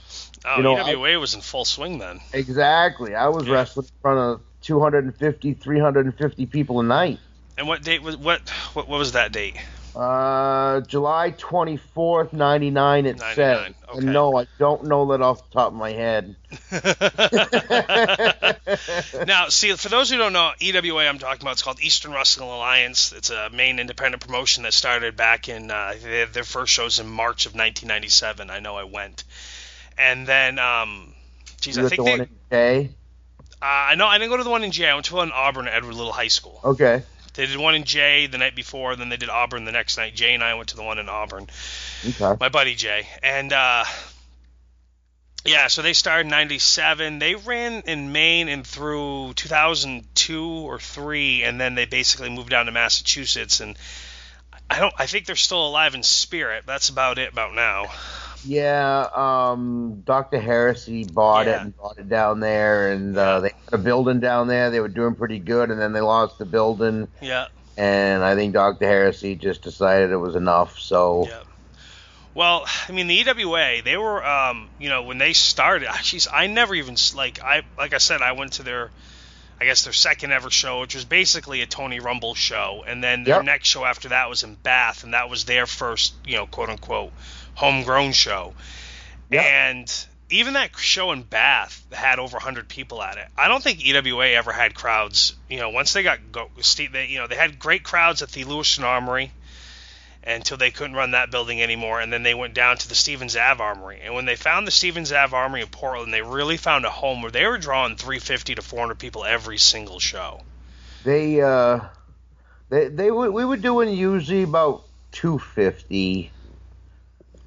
Oh, 0.45 0.57
You 0.57 0.63
know, 0.63 0.75
I- 0.75 0.91
EWA 0.91 1.19
was 1.19 1.33
in 1.33 1.41
full 1.41 1.65
swing 1.65 1.99
then. 1.99 2.19
Exactly. 2.33 3.15
I 3.15 3.27
was 3.29 3.45
Yeah. 3.47 3.53
wrestling 3.53 3.85
in 3.85 4.01
front 4.01 4.19
of 4.19 4.41
250, 4.61 5.53
350 5.53 6.45
people 6.45 6.79
a 6.79 6.83
night. 6.83 7.19
And 7.57 7.67
what 7.67 7.81
date 7.81 8.03
was 8.03 8.17
what? 8.17 8.47
What, 8.73 8.87
what 8.87 8.99
was 8.99 9.13
that 9.13 9.31
date? 9.31 9.55
Uh, 9.97 10.81
July 10.81 11.31
24th, 11.31 12.31
99, 12.31 13.05
it 13.07 13.17
99, 13.17 13.35
said. 13.35 13.57
okay. 13.57 13.73
And 13.97 14.13
no, 14.13 14.37
I 14.37 14.45
don't 14.59 14.83
know 14.83 15.11
that 15.11 15.21
off 15.23 15.49
the 15.49 15.53
top 15.55 15.69
of 15.69 15.73
my 15.73 15.89
head. 15.91 16.35
now, 19.27 19.47
see, 19.49 19.71
for 19.73 19.89
those 19.89 20.11
who 20.11 20.17
don't 20.17 20.33
know, 20.33 20.51
EWA 20.59 21.07
I'm 21.07 21.17
talking 21.17 21.41
about, 21.41 21.53
it's 21.53 21.63
called 21.63 21.81
Eastern 21.81 22.11
Wrestling 22.11 22.47
Alliance. 22.47 23.11
It's 23.11 23.31
a 23.31 23.49
main 23.49 23.79
independent 23.79 24.23
promotion 24.23 24.63
that 24.63 24.73
started 24.73 25.15
back 25.15 25.49
in, 25.49 25.71
uh, 25.71 25.95
their 26.31 26.43
first 26.43 26.71
shows 26.73 26.99
in 26.99 27.07
March 27.07 27.47
of 27.47 27.53
1997. 27.53 28.51
I 28.51 28.59
know 28.59 28.75
I 28.75 28.83
went. 28.83 29.23
And 29.97 30.27
then, 30.27 30.59
um, 30.59 31.11
geez, 31.59 31.77
You 31.77 31.87
I 31.87 31.89
think 31.89 32.01
the 32.01 32.03
they, 32.03 32.11
one 32.11 32.21
in 32.21 32.29
J? 32.51 32.89
uh, 33.59 33.65
I 33.65 33.95
know 33.95 34.05
I 34.05 34.19
didn't 34.19 34.29
go 34.29 34.37
to 34.37 34.43
the 34.43 34.51
one 34.51 34.63
in 34.63 34.69
Jay. 34.71 34.87
I 34.87 34.93
went 34.93 35.07
to 35.07 35.15
one 35.15 35.29
in 35.29 35.33
Auburn 35.33 35.67
at 35.67 35.73
Edward 35.73 35.95
Little 35.95 36.13
High 36.13 36.27
School. 36.27 36.59
Okay. 36.63 37.01
They 37.37 37.45
did 37.45 37.57
one 37.57 37.75
in 37.75 37.83
Jay 37.83 38.25
the 38.25 38.39
night 38.39 38.55
before, 38.55 38.95
then 38.95 39.09
they 39.09 39.17
did 39.17 39.29
Auburn 39.29 39.63
the 39.63 39.71
next 39.71 39.95
night. 39.95 40.15
Jay 40.15 40.33
and 40.33 40.43
I 40.43 40.55
went 40.55 40.69
to 40.69 40.75
the 40.75 40.81
one 40.81 40.97
in 40.97 41.07
Auburn. 41.07 41.47
Okay. 42.05 42.35
my 42.39 42.49
buddy 42.49 42.73
Jay. 42.73 43.07
And 43.21 43.53
uh, 43.53 43.85
yeah, 45.45 45.67
so 45.67 45.83
they 45.83 45.93
started 45.93 46.25
in 46.25 46.31
'97. 46.31 47.19
They 47.19 47.35
ran 47.35 47.83
in 47.85 48.11
Maine 48.11 48.49
and 48.49 48.65
through 48.65 49.33
2002 49.35 50.43
or 50.43 50.79
three, 50.79 51.43
and 51.43 51.61
then 51.61 51.75
they 51.75 51.85
basically 51.85 52.29
moved 52.31 52.49
down 52.49 52.65
to 52.65 52.71
Massachusetts. 52.71 53.59
And 53.59 53.77
I 54.67 54.79
don't, 54.79 54.93
I 54.97 55.05
think 55.05 55.27
they're 55.27 55.35
still 55.35 55.65
alive 55.65 55.93
in 55.93 56.01
spirit. 56.01 56.63
That's 56.65 56.89
about 56.89 57.19
it 57.19 57.31
about 57.31 57.53
now. 57.53 57.85
Yeah, 58.43 59.07
um, 59.15 60.01
Dr. 60.05 60.39
Heresy 60.39 61.03
bought 61.05 61.47
Yeah. 61.47 61.53
it 61.57 61.61
and 61.63 61.75
brought 61.75 61.97
it 61.97 62.07
down 62.09 62.39
there, 62.39 62.91
and 62.91 63.17
uh, 63.17 63.41
they 63.41 63.51
had 63.69 63.79
a 63.79 63.83
building 63.83 64.19
down 64.19 64.47
there. 64.47 64.69
They 64.69 64.79
were 64.79 64.87
doing 64.87 65.15
pretty 65.15 65.39
good, 65.39 65.69
and 65.71 65.79
then 65.81 65.91
they 65.93 66.01
lost 66.01 66.37
the 66.37 66.45
building, 66.45 67.07
Yeah, 67.21 67.47
and 67.75 68.23
I 68.23 68.35
think 68.35 68.53
Dr. 68.53 68.85
Heresy 68.87 69.35
just 69.35 69.63
decided 69.63 70.11
it 70.11 70.17
was 70.17 70.35
enough. 70.35 70.79
So 70.79 71.25
yeah. 71.27 71.43
Well, 72.33 72.65
I 72.87 72.91
mean, 72.91 73.07
the 73.07 73.15
EWA, 73.15 73.81
they 73.81 73.97
were, 73.97 74.23
um, 74.23 74.69
you 74.77 74.89
know, 74.89 75.01
when 75.03 75.17
they 75.17 75.33
started, 75.33 75.87
actually, 75.89 76.21
I 76.31 76.47
never 76.47 76.75
even 76.75 76.95
like 77.15 77.39
I 77.43 77.63
like 77.77 77.93
I 77.93 77.97
said, 77.97 78.21
I 78.21 78.33
went 78.33 78.53
to 78.53 78.63
their, 78.63 78.91
I 79.59 79.65
guess 79.65 79.83
their 79.83 79.93
second 79.93 80.31
ever 80.31 80.51
show, 80.51 80.81
which 80.81 80.93
was 80.93 81.03
basically 81.05 81.61
a 81.63 81.65
Tony 81.65 81.99
Rumble 81.99 82.35
show, 82.35 82.83
and 82.87 83.03
then 83.03 83.23
their 83.23 83.37
Yep. 83.37 83.45
next 83.45 83.69
show 83.69 83.83
after 83.83 84.09
that 84.09 84.29
was 84.29 84.43
in 84.43 84.55
Bath, 84.61 85.03
and 85.03 85.15
that 85.15 85.29
was 85.31 85.45
their 85.45 85.65
first, 85.65 86.13
you 86.25 86.35
know, 86.35 86.45
quote 86.45 86.69
unquote, 86.69 87.11
homegrown 87.57 88.11
show, 88.13 88.53
Yep. 89.31 89.43
and 89.43 90.05
even 90.29 90.53
that 90.53 90.77
show 90.77 91.11
in 91.11 91.23
Bath 91.23 91.85
had 91.91 92.19
over 92.19 92.35
100 92.37 92.67
people 92.69 93.01
at 93.01 93.17
it. 93.17 93.27
I 93.37 93.47
don't 93.47 93.63
think 93.63 93.83
EWA 93.83 94.27
ever 94.31 94.51
had 94.51 94.75
crowds. 94.75 95.33
You 95.49 95.57
know, 95.59 95.69
once 95.69 95.93
they 95.93 96.03
got 96.03 96.19
go, 96.31 96.49
they, 96.91 97.07
you 97.07 97.17
know, 97.17 97.27
they 97.27 97.35
had 97.35 97.57
great 97.59 97.83
crowds 97.83 98.21
at 98.21 98.31
the 98.31 98.43
Lewiston 98.43 98.83
Armory 98.83 99.31
until 100.23 100.57
they 100.57 100.69
couldn't 100.71 100.95
run 100.95 101.11
that 101.11 101.31
building 101.31 101.61
anymore, 101.63 102.01
and 102.01 102.11
then 102.11 102.21
they 102.23 102.33
went 102.33 102.53
down 102.53 102.77
to 102.77 102.89
the 102.89 102.95
Stevens 102.95 103.35
Ave 103.37 103.63
Armory. 103.63 104.01
And 104.03 104.13
when 104.13 104.25
they 104.25 104.35
found 104.35 104.67
the 104.67 104.71
Stevens 104.71 105.11
Ave 105.13 105.35
Armory 105.35 105.61
in 105.61 105.67
Portland, 105.69 106.13
they 106.13 106.21
really 106.21 106.57
found 106.57 106.85
a 106.85 106.89
home 106.89 107.21
where 107.21 107.31
they 107.31 107.45
were 107.45 107.57
drawing 107.57 107.95
350 107.95 108.55
to 108.55 108.61
400 108.61 108.99
people 108.99 109.23
every 109.23 109.57
single 109.57 109.99
show. 109.99 110.41
they, 111.05 111.39
uh, 111.41 111.79
they, 112.69 112.89
they, 112.89 113.09
we 113.11 113.45
were 113.45 113.55
doing 113.57 113.89
usually 113.95 114.43
about 114.43 114.83
250 115.13 116.31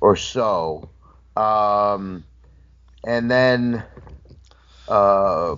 or 0.00 0.16
so. 0.16 0.88
Um, 1.36 2.24
and 3.04 3.30
then, 3.30 3.84
uh, 4.88 5.56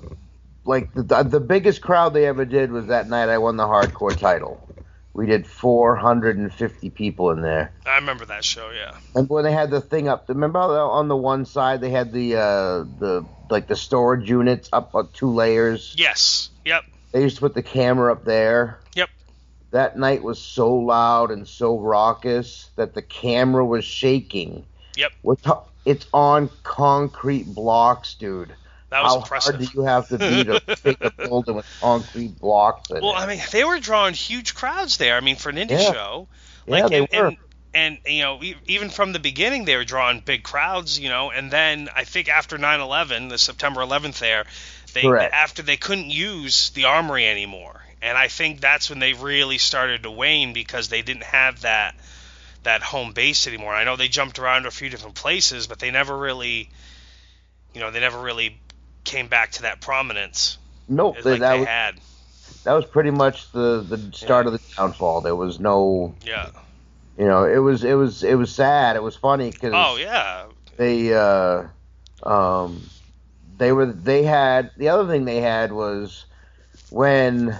like 0.64 0.92
the 0.94 1.02
the 1.24 1.40
biggest 1.40 1.80
crowd 1.80 2.14
they 2.14 2.26
ever 2.26 2.44
did 2.44 2.70
was 2.70 2.86
that 2.86 3.08
night 3.08 3.28
I 3.28 3.38
won 3.38 3.56
the 3.56 3.64
hardcore 3.64 4.16
title. 4.16 4.60
We 5.14 5.26
did 5.26 5.46
450 5.46 6.88
people 6.90 7.30
in 7.32 7.42
there. 7.42 7.72
I 7.84 7.96
remember 7.96 8.24
that 8.26 8.44
show, 8.44 8.70
yeah. 8.70 8.96
And 9.14 9.28
when 9.28 9.44
they 9.44 9.52
had 9.52 9.70
the 9.70 9.82
thing 9.82 10.08
up, 10.08 10.26
remember 10.28 10.58
how 10.58 10.88
on 10.88 11.08
the 11.08 11.16
one 11.16 11.44
side 11.44 11.82
they 11.82 11.90
had 11.90 12.12
the 12.12 12.36
uh, 12.36 12.84
the 12.98 13.26
like 13.50 13.66
the 13.66 13.76
storage 13.76 14.28
units 14.28 14.70
up 14.72 14.94
on 14.94 15.08
two 15.12 15.30
layers. 15.30 15.94
Yes. 15.98 16.50
Yep. 16.64 16.84
They 17.12 17.22
used 17.22 17.36
to 17.36 17.40
put 17.42 17.54
the 17.54 17.62
camera 17.62 18.12
up 18.12 18.24
there. 18.24 18.80
Yep. 18.94 19.10
That 19.72 19.98
night 19.98 20.22
was 20.22 20.40
so 20.40 20.74
loud 20.74 21.30
and 21.30 21.48
so 21.48 21.78
raucous 21.78 22.70
that 22.76 22.94
the 22.94 23.02
camera 23.02 23.64
was 23.64 23.84
shaking. 23.84 24.64
Yep. 24.96 25.12
It's 25.84 26.06
on 26.12 26.50
concrete 26.62 27.46
blocks, 27.54 28.14
dude. 28.14 28.54
That 28.90 29.02
was 29.02 29.14
How 29.14 29.18
impressive. 29.20 29.54
hard 29.54 29.66
do 29.66 29.70
you 29.74 29.84
have 29.84 30.08
to 30.08 30.18
be 30.18 30.44
to 30.44 30.60
take 30.76 31.02
a 31.02 31.10
building 31.10 31.56
with 31.56 31.66
concrete 31.80 32.38
blocks 32.38 32.90
Well, 32.90 33.12
it? 33.12 33.16
I 33.16 33.26
mean, 33.26 33.40
they 33.50 33.64
were 33.64 33.80
drawing 33.80 34.12
huge 34.14 34.54
crowds 34.54 34.98
there. 34.98 35.16
I 35.16 35.20
mean, 35.20 35.36
for 35.36 35.48
an 35.48 35.56
indie 35.56 35.70
Yeah. 35.70 35.92
show, 35.92 36.28
yeah, 36.66 36.88
they 36.88 36.98
and, 36.98 37.08
were. 37.10 37.26
and 37.28 37.36
and 37.74 37.98
you 38.06 38.22
know 38.22 38.40
even 38.66 38.90
from 38.90 39.12
the 39.12 39.18
beginning 39.18 39.64
they 39.64 39.76
were 39.76 39.84
drawing 39.84 40.20
big 40.20 40.42
crowds 40.42 40.98
you 41.00 41.08
know 41.08 41.30
and 41.30 41.50
then 41.50 41.88
i 41.96 42.04
think 42.04 42.28
after 42.28 42.58
9-11 42.58 43.30
the 43.30 43.38
september 43.38 43.80
11th 43.80 44.18
there 44.18 44.44
they 44.92 45.02
Correct. 45.02 45.32
after 45.34 45.62
they 45.62 45.76
couldn't 45.78 46.10
use 46.10 46.70
the 46.70 46.84
armory 46.84 47.26
anymore 47.26 47.80
and 48.02 48.18
i 48.18 48.28
think 48.28 48.60
that's 48.60 48.90
when 48.90 48.98
they 48.98 49.12
really 49.12 49.58
started 49.58 50.02
to 50.02 50.10
wane 50.10 50.52
because 50.52 50.88
they 50.88 51.02
didn't 51.02 51.24
have 51.24 51.62
that 51.62 51.94
that 52.64 52.80
home 52.80 53.10
base 53.12 53.48
anymore. 53.48 53.74
I 53.74 53.82
know 53.82 53.96
they 53.96 54.06
jumped 54.06 54.38
around 54.38 54.62
to 54.62 54.68
a 54.68 54.70
few 54.70 54.88
different 54.88 55.16
places 55.16 55.66
but 55.66 55.78
they 55.78 55.90
never 55.90 56.16
really 56.16 56.68
you 57.74 57.80
know 57.80 57.90
they 57.90 58.00
never 58.00 58.20
really 58.20 58.60
came 59.04 59.26
back 59.26 59.52
to 59.52 59.62
that 59.62 59.80
prominence 59.80 60.58
Nope, 60.88 61.16
like 61.24 61.40
that 61.40 61.52
they 61.52 61.58
was 61.60 61.68
had. 61.68 62.00
that 62.64 62.72
was 62.72 62.84
pretty 62.84 63.10
much 63.10 63.50
the 63.52 63.80
the 63.80 64.12
start 64.12 64.46
of 64.46 64.52
the 64.52 64.60
downfall. 64.76 65.20
There 65.20 65.36
was 65.36 65.60
no, 65.60 66.14
yeah. 66.24 66.50
you 67.16 67.24
know, 67.24 67.44
it 67.44 67.58
was 67.58 67.84
it 67.84 67.94
was 67.94 68.22
it 68.22 68.34
was 68.34 68.52
sad. 68.52 68.96
It 68.96 69.02
was 69.02 69.16
funny 69.16 69.50
because 69.50 69.72
oh 69.74 69.96
yeah. 69.96 70.46
they 70.76 71.14
uh 71.14 71.64
um 72.22 72.82
they 73.58 73.72
were 73.72 73.86
they 73.86 74.24
had 74.24 74.70
the 74.76 74.88
other 74.88 75.10
thing 75.10 75.24
they 75.24 75.40
had 75.40 75.72
was 75.72 76.26
when 76.90 77.58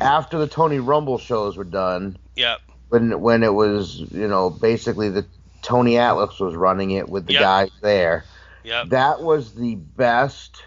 after 0.00 0.38
the 0.38 0.46
Tony 0.46 0.78
Rumble 0.78 1.18
shows 1.18 1.56
were 1.56 1.64
done 1.64 2.16
yep. 2.34 2.60
when 2.88 3.20
when 3.20 3.42
it 3.42 3.52
was 3.52 3.98
you 3.98 4.28
know 4.28 4.50
basically 4.50 5.08
the 5.10 5.26
Tony 5.62 5.98
Atlas 5.98 6.38
was 6.38 6.54
running 6.54 6.92
it 6.92 7.08
with 7.08 7.26
the 7.26 7.34
Yep. 7.34 7.42
guys 7.42 7.70
there. 7.80 8.24
Yep. 8.64 8.88
That 8.90 9.20
was 9.22 9.54
the 9.54 9.74
best 9.76 10.62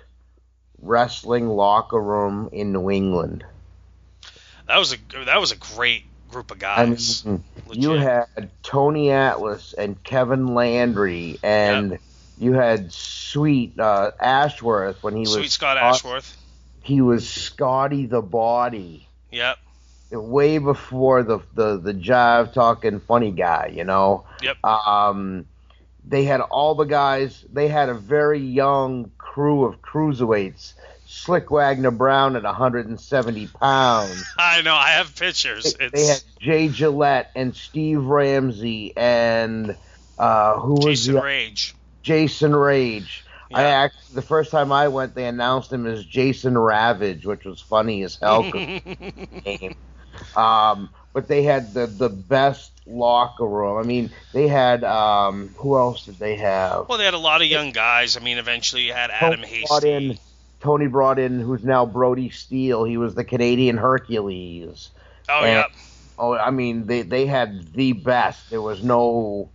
wrestling 0.82 1.48
locker 1.48 2.00
room 2.02 2.50
in 2.52 2.72
New 2.72 2.90
England. 2.90 3.44
That 4.68 4.78
was 4.78 4.94
a 4.94 4.98
that 5.26 5.40
was 5.40 5.52
a 5.52 5.58
great 5.58 6.04
group 6.32 6.52
of 6.52 6.58
I 6.58 6.86
guys. 6.86 7.26
mean 7.26 7.44
you 7.72 7.92
had 7.92 8.50
Tony 8.64 9.12
Atlas 9.12 9.74
and 9.74 10.02
Kevin 10.04 10.54
Landry 10.54 11.40
and 11.44 11.98
you 12.38 12.54
had 12.54 12.94
Sweet 12.94 13.80
uh, 13.80 14.12
Ashworth 14.20 15.02
when 15.04 15.16
he 15.16 15.22
was 15.22 15.34
Sweet 15.34 15.52
Scott 15.52 15.78
Scott- 15.78 15.96
Ashworth. 15.96 16.38
he 16.84 17.02
was 17.02 17.28
Scotty 17.28 18.06
the 18.06 18.22
Body 18.22 19.08
Yep. 19.32 19.58
way 20.12 20.58
before 20.58 21.24
the 21.24 21.40
the 21.54 21.78
the 21.78 21.94
jive 21.94 22.54
talking 22.54 23.00
funny 23.00 23.32
guy, 23.32 23.72
you 23.76 23.84
know. 23.84 24.26
Yep. 24.42 24.64
Um, 24.64 25.46
they 26.06 26.24
had 26.24 26.42
all 26.42 26.76
the 26.76 26.86
guys. 26.86 27.46
They 27.52 27.68
had 27.68 27.90
a 27.90 27.94
very 27.94 28.40
young 28.40 29.12
crew 29.18 29.66
of 29.66 29.82
cruiserweights. 29.82 30.74
Slick 31.06 31.50
Wagner 31.50 31.90
Brown 31.90 32.36
at 32.36 32.44
170 32.44 33.48
pounds. 33.48 34.26
I 34.38 34.62
know. 34.62 34.76
I 34.76 34.90
have 34.90 35.16
pictures. 35.16 35.74
They, 35.74 35.86
It's 35.86 35.94
they 35.94 36.06
had 36.06 36.24
Jay 36.40 36.68
Gillette 36.70 37.32
and 37.36 37.56
Steve 37.56 38.04
Ramsey 38.04 38.94
and 38.96 39.76
uh, 40.20 40.60
who 40.60 40.74
was 40.74 40.84
Jason 41.06 41.16
Rage. 41.16 41.76
Jason 42.04 42.56
Rage. 42.56 43.24
I 43.53 43.62
Yeah. 43.63 43.68
actually, 43.70 44.15
the 44.15 44.22
first 44.22 44.51
time 44.51 44.72
I 44.72 44.88
went, 44.88 45.15
they 45.15 45.25
announced 45.25 45.72
him 45.74 45.86
as 45.88 46.06
Jason 46.06 46.58
Ravage, 46.58 47.25
which 47.25 47.46
was 47.46 47.60
funny 47.62 48.03
as 48.03 48.18
hell. 48.22 48.44
Um, 50.36 50.89
but 51.13 51.27
they 51.27 51.44
had 51.44 51.74
the 51.74 51.88
the 51.88 52.10
best 52.10 52.72
locker 52.86 53.46
room. 53.46 53.77
I 53.77 53.84
mean, 53.84 54.12
they 54.34 54.48
had 54.48 54.84
um, 54.84 55.50
who 55.58 55.77
else 55.77 56.06
did 56.06 56.20
they 56.20 56.36
have? 56.36 56.89
well, 56.89 56.98
they 56.98 57.06
had 57.06 57.13
a 57.13 57.18
lot 57.20 57.41
of 57.41 57.48
young 57.48 57.72
guys. 57.72 58.18
I 58.18 58.20
mean, 58.20 58.38
eventually 58.38 58.84
you 58.84 58.94
had 58.94 59.12
Adam 59.12 59.41
Tony 59.41 59.63
brought 59.68 59.84
in. 59.84 60.20
Tony 60.60 60.88
brought 60.88 61.20
in 61.20 61.39
who's 61.39 61.63
now 61.63 61.86
Brody 61.86 62.29
Steele. 62.32 62.84
He 62.84 62.98
was 62.98 63.15
the 63.15 63.24
Canadian 63.24 63.77
Hercules. 63.77 64.89
Oh, 65.29 65.39
and- 65.44 65.48
yeah. 65.48 65.65
Oh, 66.18 66.34
I 66.36 66.51
mean, 66.51 66.86
they 66.86 67.03
they 67.03 67.25
had 67.25 67.72
the 67.74 67.94
best. 67.94 68.50
There 68.50 68.62
was 68.62 68.84
no, 68.84 69.50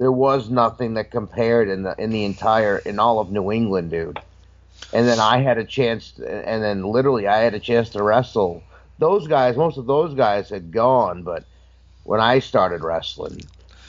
there 0.00 0.10
was 0.10 0.48
nothing 0.48 0.94
that 0.94 1.10
compared 1.10 1.68
in 1.68 1.82
the 1.82 1.94
in 1.98 2.08
the 2.08 2.24
entire 2.24 2.78
in 2.78 2.98
all 2.98 3.20
of 3.20 3.30
New 3.30 3.52
England, 3.52 3.90
dude. 3.90 4.18
And 4.94 5.06
then 5.06 5.20
I 5.20 5.42
had 5.42 5.58
a 5.58 5.64
chance, 5.64 6.12
to, 6.12 6.26
and 6.26 6.62
then 6.64 6.84
literally 6.84 7.28
I 7.28 7.40
had 7.40 7.52
a 7.52 7.60
chance 7.60 7.90
to 7.90 8.02
wrestle. 8.02 8.62
Those 8.98 9.28
guys, 9.28 9.58
most 9.58 9.76
of 9.76 9.84
those 9.84 10.14
guys 10.14 10.48
had 10.48 10.72
gone, 10.72 11.22
but 11.22 11.44
when 12.04 12.18
I 12.18 12.38
started 12.38 12.82
wrestling, 12.82 13.42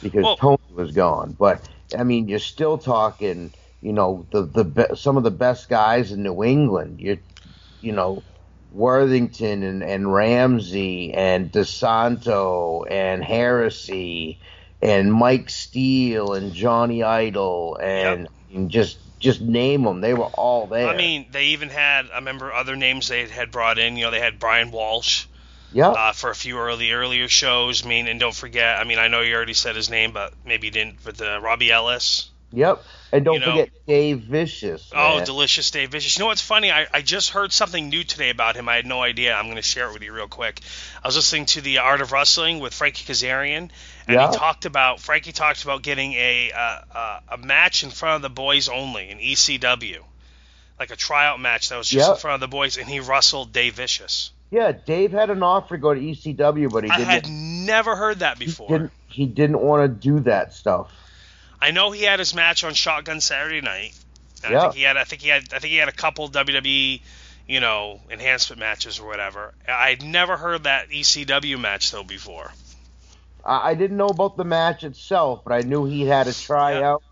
because 0.04 0.38
Tony 0.38 0.58
was 0.74 0.92
gone. 0.92 1.34
But 1.40 1.62
I 1.98 2.04
mean, 2.04 2.28
you're 2.28 2.40
still 2.40 2.78
talking, 2.78 3.54
you 3.82 3.94
know, 3.94 4.28
the 4.32 4.42
the 4.42 4.66
be- 4.66 4.96
some 4.96 5.16
of 5.16 5.24
the 5.24 5.32
best 5.32 5.70
guys 5.70 6.12
in 6.12 6.24
New 6.24 6.44
England. 6.44 7.00
You, 7.00 7.20
you 7.80 7.94
know, 7.94 8.22
Worthington 8.74 9.64
and, 9.64 9.82
and 9.82 10.14
Ramsey 10.14 11.14
and 11.14 11.54
DeSanto 11.54 12.86
and 12.92 13.24
Heresy 13.24 14.42
and 14.82 15.14
Mike 15.14 15.50
Steele 15.50 16.34
and 16.34 16.54
Johnny 16.54 17.04
Idol 17.04 17.78
and, 17.82 18.28
and 18.54 18.70
just 18.70 18.98
just 19.20 19.40
name 19.40 19.84
them. 19.84 20.02
They 20.02 20.14
were 20.14 20.26
all 20.26 20.68
there. 20.68 20.88
I 20.88 20.98
mean, 20.98 21.28
they 21.32 21.46
even 21.48 21.70
had, 21.70 22.10
I 22.12 22.16
remember 22.16 22.52
other 22.52 22.76
names 22.76 23.08
they 23.08 23.28
had 23.28 23.52
brought 23.52 23.78
in. 23.78 23.96
You 23.96 24.06
know, 24.06 24.12
they 24.12 24.20
had 24.20 24.40
Brian 24.40 24.72
Walsh 24.72 25.26
yeah, 25.72 25.90
uh, 25.90 26.12
for 26.12 26.32
a 26.32 26.36
few 26.36 26.58
early 26.58 26.92
earlier 26.92 27.28
shows. 27.28 27.86
I 27.86 27.90
mean, 27.90 28.08
and 28.08 28.20
don't 28.20 28.36
forget, 28.36 28.80
I 28.80 28.84
mean, 28.84 29.00
I 29.00 29.08
know 29.08 29.22
you 29.22 29.36
already 29.36 29.54
said 29.54 29.76
his 29.76 29.90
name, 29.90 30.12
but 30.12 30.34
maybe 30.44 30.68
you 30.68 30.72
didn't, 30.72 30.98
but 31.04 31.18
the 31.18 31.40
Robbie 31.40 31.72
Ellis. 31.72 32.30
yep. 32.52 32.84
And 33.14 33.26
don't 33.26 33.36
you 33.36 33.40
know- 33.42 33.52
forget 33.52 33.70
Dave 33.88 34.20
Vicious. 34.22 34.90
Oh, 34.96 35.24
delicious 35.24 35.70
Dave 35.70 35.92
Vicious. 35.92 36.18
You 36.18 36.22
know 36.24 36.28
what's 36.28 36.42
funny? 36.42 36.72
I, 36.72 36.88
I 36.94 37.02
just 37.02 37.32
heard 37.32 37.52
something 37.52 37.90
new 37.90 38.04
today 38.06 38.30
about 38.30 38.56
him. 38.56 38.70
I 38.70 38.78
had 38.78 38.86
no 38.86 39.02
idea. 39.02 39.36
I'm 39.36 39.46
going 39.46 39.58
to 39.58 39.62
share 39.62 39.90
it 39.90 39.94
with 39.94 40.02
you 40.02 40.14
real 40.14 40.30
quick. 40.30 40.62
I 41.04 41.08
was 41.08 41.18
listening 41.18 41.46
to 41.48 41.62
the 41.62 41.80
Art 41.80 42.00
of 42.02 42.12
Wrestling 42.14 42.60
with 42.60 42.74
Frankie 42.74 43.04
Kazarian, 43.04 43.70
and 44.08 44.16
Yeah. 44.16 44.32
he 44.32 44.38
talked 44.38 44.66
about 44.66 45.00
Frankie 45.00 45.32
talked 45.32 45.64
about 45.64 45.82
getting 45.82 46.14
a 46.14 46.52
uh, 46.52 47.20
a 47.30 47.38
match 47.38 47.84
in 47.84 47.90
front 47.92 48.18
of 48.18 48.22
the 48.22 48.30
boys 48.30 48.70
only 48.70 49.10
in 49.10 49.20
ECW, 49.20 50.04
like 50.80 50.92
a 50.92 50.96
tryout 50.96 51.40
match 51.40 51.70
that 51.70 51.78
was 51.78 51.88
just 51.90 52.08
Yeah. 52.08 52.14
in 52.14 52.20
front 52.20 52.36
of 52.36 52.42
the 52.42 52.48
boys, 52.48 52.78
and 52.78 52.88
he 52.88 53.00
wrestled 53.00 53.52
Dave 53.54 53.76
Vicious. 53.76 54.32
yeah, 54.50 54.72
Dave 54.74 55.12
had 55.12 55.30
an 55.30 55.44
offer 55.44 55.76
to 55.76 55.82
go 55.82 55.94
to 55.94 56.00
ECW, 56.00 56.70
but 56.72 56.84
he 56.84 56.90
I 56.90 56.98
didn't. 56.98 57.10
had 57.10 57.30
never 57.30 57.96
heard 57.96 58.20
that 58.20 58.38
he 58.38 58.46
before. 58.46 58.68
didn't. 58.70 58.92
He 59.08 59.26
didn't 59.26 59.62
want 59.62 59.84
to 59.84 59.88
do 60.10 60.20
that 60.22 60.54
stuff. 60.54 60.90
I 61.62 61.72
know 61.72 61.92
he 61.92 62.04
had 62.04 62.20
his 62.20 62.34
match 62.34 62.64
on 62.64 62.74
Shotgun 62.74 63.22
Saturday 63.22 63.62
Night. 63.62 63.94
I 64.44 64.52
Yeah. 64.52 64.62
think 64.62 64.76
he 64.76 64.82
had 64.84 64.98
I 64.98 65.04
think 65.04 65.22
he 65.22 65.28
had 65.30 65.54
I 65.54 65.60
think 65.60 65.72
he 65.72 65.78
had 65.78 65.88
a 65.90 65.94
couple 65.94 66.28
WWE, 66.30 67.02
you 67.48 67.60
know, 67.60 68.00
enhancement 68.10 68.60
matches 68.60 69.00
or 69.00 69.06
whatever. 69.08 69.54
I'd 69.68 70.02
never 70.02 70.36
heard 70.38 70.64
that 70.64 70.90
ECW 70.90 71.58
match 71.60 71.92
though 71.92 72.04
before. 72.04 72.52
I, 73.46 73.72
I 73.72 73.74
didn't 73.76 73.98
know 73.98 74.08
about 74.08 74.38
the 74.38 74.44
match 74.46 74.84
itself, 74.84 75.42
but 75.44 75.54
I 75.54 75.62
knew 75.62 75.86
he 75.86 76.06
had 76.06 76.28
a 76.28 76.34
tryout, 76.34 77.04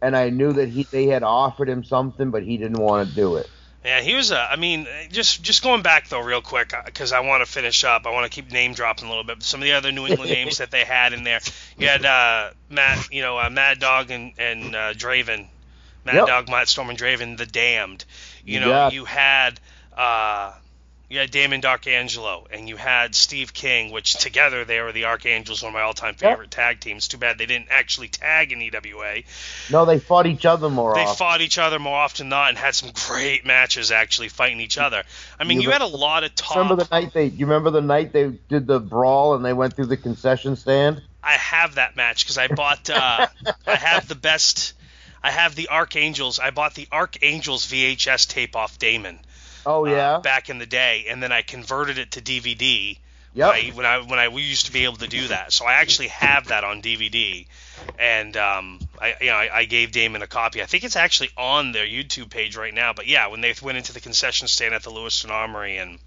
and 0.00 0.16
I 0.16 0.30
knew 0.30 0.52
that 0.54 0.68
he 0.68 0.84
they 0.84 1.06
had 1.06 1.22
offered 1.22 1.68
him 1.68 1.84
something, 1.84 2.30
but 2.30 2.42
he 2.42 2.56
didn't 2.56 2.80
want 2.80 3.08
to 3.08 3.14
do 3.14 3.36
it. 3.36 3.48
Yeah, 3.84 4.00
he 4.00 4.14
was 4.14 4.30
a. 4.30 4.38
I 4.38 4.54
mean, 4.54 4.86
just 5.10 5.42
just 5.42 5.62
going 5.64 5.82
back 5.82 6.08
though, 6.08 6.20
real 6.20 6.40
quick, 6.40 6.72
because 6.84 7.12
I 7.12 7.18
want 7.20 7.44
to 7.44 7.50
finish 7.50 7.82
up. 7.82 8.06
I 8.06 8.10
want 8.10 8.30
to 8.30 8.34
keep 8.34 8.52
name 8.52 8.74
dropping 8.74 9.06
a 9.06 9.08
little 9.08 9.24
bit. 9.24 9.42
Some 9.42 9.60
of 9.60 9.64
the 9.64 9.72
other 9.72 9.90
New 9.90 10.06
England 10.06 10.30
names 10.30 10.58
that 10.58 10.70
they 10.70 10.84
had 10.84 11.12
in 11.12 11.24
there. 11.24 11.40
You 11.76 11.88
had 11.88 12.04
uh, 12.04 12.50
Matt, 12.70 13.12
you 13.12 13.22
know, 13.22 13.38
uh, 13.38 13.50
Mad 13.50 13.80
Dog 13.80 14.12
and 14.12 14.34
and 14.38 14.76
uh, 14.76 14.92
Draven, 14.94 15.48
Mad 16.04 16.14
Yep. 16.14 16.26
Dog, 16.28 16.48
Matt 16.48 16.68
Storm 16.68 16.90
and 16.90 16.98
Draven, 16.98 17.36
the 17.36 17.46
Damned. 17.46 18.04
You 18.44 18.60
know, 18.60 18.68
Yeah. 18.68 18.90
you 18.90 19.04
had 19.04 19.58
uh, 19.96 20.52
you 21.12 21.18
had 21.18 21.30
Damon 21.30 21.60
Darkangelo 21.60 22.46
and 22.50 22.66
you 22.70 22.78
had 22.78 23.14
Steve 23.14 23.52
King, 23.52 23.92
which 23.92 24.14
together 24.14 24.64
they 24.64 24.80
were 24.80 24.92
the 24.92 25.04
Archangels, 25.04 25.62
one 25.62 25.68
of 25.68 25.74
my 25.74 25.82
all-time 25.82 26.14
favorite 26.14 26.50
tag 26.50 26.80
teams. 26.80 27.06
Too 27.06 27.18
bad 27.18 27.36
they 27.36 27.44
didn't 27.44 27.68
actually 27.70 28.08
tag 28.08 28.50
in 28.50 28.62
EWA. 28.62 29.22
No, 29.70 29.84
they 29.84 29.98
fought 29.98 30.26
each 30.26 30.46
other 30.46 30.70
more 30.70 30.94
They 30.94 31.02
often. 31.02 31.16
fought 31.16 31.42
each 31.42 31.58
other 31.58 31.78
more 31.78 31.98
often 31.98 32.24
than 32.24 32.28
not 32.30 32.48
and 32.48 32.56
had 32.56 32.74
some 32.74 32.92
great 32.94 33.44
matches 33.44 33.90
actually 33.90 34.30
fighting 34.30 34.58
each 34.60 34.78
other. 34.78 35.02
I 35.38 35.44
mean, 35.44 35.60
You 35.60 35.64
you, 35.68 35.70
had 35.72 35.82
a 35.82 35.86
lot 35.86 36.24
of 36.24 36.34
top. 36.34 36.56
Remember 36.56 36.82
the 36.82 36.88
night 36.90 37.12
they? 37.12 37.26
You 37.26 37.44
remember 37.44 37.70
the 37.70 37.82
night 37.82 38.14
they 38.14 38.28
did 38.48 38.66
the 38.66 38.80
brawl 38.80 39.34
and 39.34 39.44
they 39.44 39.52
went 39.52 39.76
through 39.76 39.86
the 39.86 39.98
concession 39.98 40.56
stand? 40.56 41.02
I 41.22 41.32
have 41.32 41.74
that 41.74 41.94
match 41.94 42.24
because 42.24 42.38
I 42.38 42.48
bought. 42.48 42.88
Uh, 42.88 43.26
I 43.66 43.74
have 43.76 44.08
the 44.08 44.14
best. 44.14 44.72
I 45.22 45.30
have 45.30 45.54
the 45.56 45.68
Archangels. 45.68 46.38
I 46.38 46.52
bought 46.52 46.74
the 46.74 46.88
Archangels 46.90 47.66
VHS 47.66 48.28
tape 48.28 48.56
off 48.56 48.78
Damon 48.78 49.18
Oh 49.64 49.86
uh, 49.86 49.90
yeah. 49.90 50.18
back 50.18 50.50
in 50.50 50.58
the 50.58 50.66
day, 50.66 51.06
and 51.08 51.22
then 51.22 51.32
I 51.32 51.42
converted 51.42 51.98
it 51.98 52.12
to 52.12 52.20
DVD. 52.20 52.98
yep. 53.34 53.54
I, 53.54 53.70
when 53.74 53.86
I 53.86 53.98
when 54.00 54.18
I 54.18 54.28
we 54.28 54.42
used 54.42 54.66
to 54.66 54.72
be 54.72 54.84
able 54.84 54.96
to 54.96 55.08
do 55.08 55.28
that, 55.28 55.52
so 55.52 55.64
I 55.64 55.74
actually 55.74 56.08
have 56.08 56.48
that 56.48 56.64
on 56.64 56.82
DVD, 56.82 57.46
and 57.98 58.36
um, 58.36 58.80
I 59.00 59.14
you 59.20 59.26
know 59.28 59.36
I, 59.36 59.58
I 59.58 59.64
gave 59.64 59.92
Damon 59.92 60.22
a 60.22 60.26
copy. 60.26 60.62
I 60.62 60.66
think 60.66 60.84
it's 60.84 60.96
actually 60.96 61.30
on 61.36 61.72
their 61.72 61.86
YouTube 61.86 62.30
page 62.30 62.56
right 62.56 62.74
now. 62.74 62.92
But 62.92 63.06
yeah, 63.06 63.28
when 63.28 63.40
they 63.40 63.54
went 63.62 63.78
into 63.78 63.92
the 63.92 64.00
concession 64.00 64.48
stand 64.48 64.74
at 64.74 64.82
the 64.82 64.90
Lewiston 64.90 65.30
Armory, 65.30 65.78
and 65.78 65.98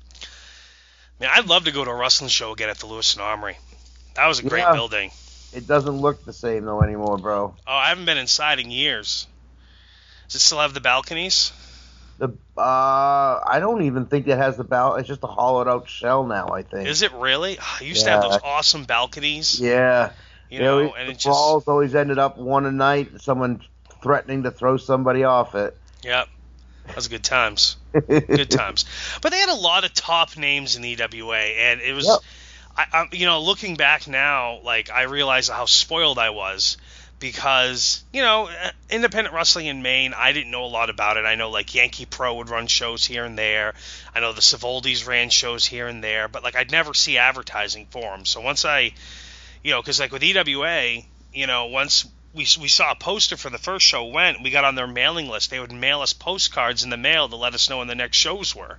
man, 1.20 1.30
I'd 1.34 1.48
love 1.48 1.66
to 1.66 1.72
go 1.72 1.86
to 1.86 1.92
a 1.92 1.96
wrestling 1.96 2.30
show 2.30 2.52
again 2.52 2.70
at 2.70 2.78
the 2.78 2.88
Lewiston 2.88 3.22
Armory. 3.22 3.58
That 4.16 4.28
was 4.28 4.40
a 4.40 4.44
great 4.44 4.62
Yeah. 4.62 4.74
building. 4.74 5.12
It 5.54 5.68
doesn't 5.68 6.02
look 6.02 6.26
the 6.26 6.34
same 6.34 6.66
though 6.66 6.82
anymore, 6.82 7.18
bro. 7.18 7.56
Oh, 7.66 7.74
I 7.74 7.90
haven't 7.90 8.06
been 8.06 8.18
inside 8.18 8.60
in 8.60 8.72
years. 8.72 9.28
Does 10.28 10.36
it 10.36 10.40
still 10.40 10.60
have 10.60 10.74
the 10.74 10.82
balconies? 10.82 11.54
The 12.18 12.30
uh, 12.58 13.40
I 13.46 13.58
don't 13.60 13.84
even 13.84 14.06
think 14.06 14.28
it 14.28 14.38
has 14.38 14.56
the 14.58 14.64
bow. 14.64 14.96
It's 14.96 15.08
just 15.08 15.24
a 15.24 15.28
hollowed 15.28 15.68
out 15.68 15.90
shell 15.90 16.26
now. 16.26 16.50
I 16.50 16.62
think. 16.62 16.88
Is 16.88 17.02
it 17.02 17.12
really? 17.14 17.58
I 17.82 17.84
used 17.84 18.06
to 18.06 18.12
have 18.12 18.22
those 18.22 18.40
awesome 18.44 18.86
balconies. 18.86 19.60
Yeah. 19.60 20.12
You 20.50 20.60
know, 20.60 20.94
and 20.94 21.10
the 21.10 21.14
it 21.14 21.18
just 21.18 21.68
always 21.68 21.96
ended 21.96 22.20
up 22.20 22.38
one 22.38 22.66
a 22.66 22.72
night. 22.72 23.20
Someone 23.20 23.62
threatening 24.02 24.44
to 24.44 24.52
throw 24.52 24.78
somebody 24.78 25.24
off 25.24 25.56
it. 25.56 25.76
yep. 26.04 26.30
That 26.86 26.96
was 26.96 27.08
good 27.08 27.24
times. 27.24 27.78
Good 27.94 28.52
times. 28.52 28.86
But 29.22 29.32
they 29.32 29.40
had 29.40 29.50
a 29.50 29.56
lot 29.56 29.86
of 29.86 29.94
top 29.96 30.38
names 30.38 30.76
in 30.76 30.84
the 30.84 30.90
EWA, 30.90 31.36
and 31.36 31.82
it 31.82 31.94
was, 31.94 32.06
Yep. 32.06 32.20
I, 32.78 32.86
I, 32.94 33.08
you 33.12 33.26
know, 33.26 33.42
looking 33.42 33.76
back 33.76 34.08
now, 34.08 34.60
like 34.64 34.92
I 34.92 35.04
realize 35.04 35.48
how 35.50 35.66
spoiled 35.66 36.20
I 36.20 36.30
was 36.30 36.78
because 37.20 38.04
you 38.12 38.22
know, 38.22 38.50
independent 38.90 39.34
wrestling 39.34 39.68
in 39.68 39.82
Maine, 39.82 40.14
I 40.16 40.32
didn't 40.32 40.52
know 40.52 40.66
a 40.66 40.68
lot 40.68 40.90
about 40.90 41.18
it. 41.18 41.26
I 41.26 41.36
know 41.36 41.50
like 41.50 41.74
Yankee 41.74 42.06
Pro 42.06 42.36
would 42.36 42.50
run 42.50 42.68
shows 42.68 43.06
here 43.06 43.26
and 43.26 43.38
there. 43.38 43.74
I 44.14 44.20
know 44.20 44.34
the 44.34 44.42
Savoldis 44.42 45.08
ran 45.08 45.30
shows 45.30 45.66
here 45.66 45.88
and 45.88 46.04
there, 46.04 46.28
but 46.28 46.44
like 46.44 46.56
I'd 46.56 46.72
never 46.72 46.94
see 46.94 47.18
advertising 47.18 47.88
for 47.90 48.02
them. 48.02 48.26
So 48.26 48.42
once 48.42 48.66
I, 48.66 48.92
you 49.64 49.72
know, 49.72 49.82
because 49.82 50.00
like 50.00 50.12
with 50.12 50.24
EWA, 50.24 50.98
you 51.34 51.48
know, 51.48 51.68
once 51.68 52.06
we, 52.34 52.46
we 52.60 52.68
saw 52.68 52.92
a 52.92 52.96
poster 52.96 53.38
for 53.38 53.50
the 53.50 53.58
first 53.58 53.86
show 53.86 54.06
went, 54.06 54.44
we 54.44 54.52
got 54.52 54.66
on 54.66 54.76
their 54.76 54.88
mailing 54.88 55.30
list. 55.30 55.50
They 55.50 55.60
would 55.60 55.72
mail 55.72 56.02
us 56.02 56.14
postcards 56.14 56.84
in 56.84 56.90
the 56.90 56.98
mail 56.98 57.30
to 57.30 57.36
let 57.36 57.54
us 57.54 57.70
know 57.70 57.78
when 57.78 57.88
the 57.88 57.96
next 57.96 58.18
shows 58.18 58.54
were. 58.54 58.78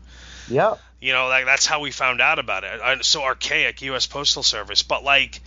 yeah 0.49 0.75
You 1.01 1.13
know, 1.13 1.29
like 1.29 1.47
that's 1.47 1.67
how 1.67 1.81
we 1.81 1.91
found 1.91 2.21
out 2.21 2.39
about 2.39 2.65
it. 2.65 3.05
So 3.05 3.23
archaic 3.23 3.81
U.S. 3.83 4.07
Postal 4.07 4.43
Service, 4.43 4.83
but 4.83 5.05
like, 5.05 5.41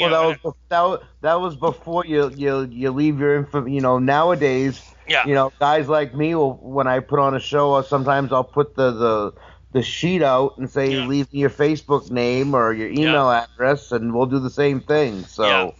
Well, 0.00 0.10
know, 0.10 0.30
that 0.30 0.44
was 0.44 0.54
that 0.68 1.08
that 1.20 1.34
was 1.40 1.56
before 1.56 2.04
you 2.06 2.30
you 2.36 2.68
you 2.70 2.90
leave 2.90 3.18
your 3.18 3.36
info. 3.36 3.66
You 3.66 3.80
know, 3.80 3.98
nowadays, 3.98 4.82
yeah, 5.06 5.26
you 5.26 5.34
know, 5.34 5.52
guys 5.58 5.88
like 5.88 6.14
me 6.14 6.34
will 6.34 6.54
when 6.54 6.86
I 6.86 7.00
put 7.00 7.18
on 7.18 7.34
a 7.34 7.40
show, 7.40 7.74
uh, 7.74 7.82
sometimes 7.82 8.32
I'll 8.32 8.44
put 8.44 8.74
the 8.74 8.90
the 8.92 9.32
the 9.72 9.82
sheet 9.82 10.22
out 10.22 10.58
and 10.58 10.70
say 10.70 10.92
Yeah. 10.94 11.06
leave 11.06 11.32
me 11.32 11.40
your 11.40 11.50
Facebook 11.50 12.10
name 12.10 12.54
or 12.54 12.72
your 12.72 12.88
email 12.88 13.30
address, 13.30 13.92
and 13.92 14.14
we'll 14.14 14.26
do 14.26 14.38
the 14.38 14.50
same 14.50 14.80
thing. 14.80 15.24
So. 15.24 15.46
Yeah. 15.46 15.70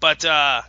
but 0.00 0.24
uh, 0.24 0.62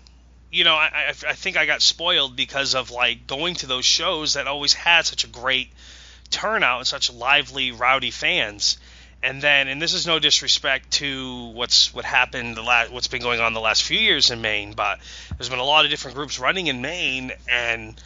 you 0.51 0.63
know, 0.63 0.75
I, 0.75 0.89
I 0.94 1.10
I 1.10 1.34
think 1.34 1.58
I 1.58 1.66
got 1.66 1.82
spoiled 1.82 2.36
because 2.36 2.75
of 2.75 2.92
like 2.92 3.27
going 3.27 3.56
to 3.56 3.68
those 3.68 3.86
shows 3.86 4.34
that 4.34 4.48
always 4.48 4.74
had 4.74 5.06
such 5.06 5.24
a 5.24 5.27
great 5.27 5.72
turnout 6.30 6.80
and 6.80 6.88
such 6.88 7.12
lively, 7.12 7.72
rowdy 7.72 8.12
fans. 8.12 8.77
And 9.24 9.42
then, 9.42 9.68
and 9.68 9.82
this 9.82 9.94
is 9.94 10.06
no 10.06 10.20
disrespect 10.20 10.92
to 10.92 11.48
what's 11.54 11.94
what 11.94 12.06
happened 12.06 12.56
the 12.56 12.62
last, 12.62 12.92
what's 12.92 13.08
been 13.08 13.22
going 13.22 13.40
on 13.40 13.54
the 13.54 13.60
last 13.60 13.84
few 13.84 13.98
years 13.98 14.30
in 14.30 14.42
Maine, 14.42 14.74
but 14.74 15.00
there's 15.38 15.50
been 15.50 15.60
a 15.60 15.64
lot 15.64 15.86
of 15.86 15.92
different 15.92 16.16
groups 16.16 16.40
running 16.40 16.68
in 16.68 16.82
Maine, 16.82 17.32
and 17.50 18.00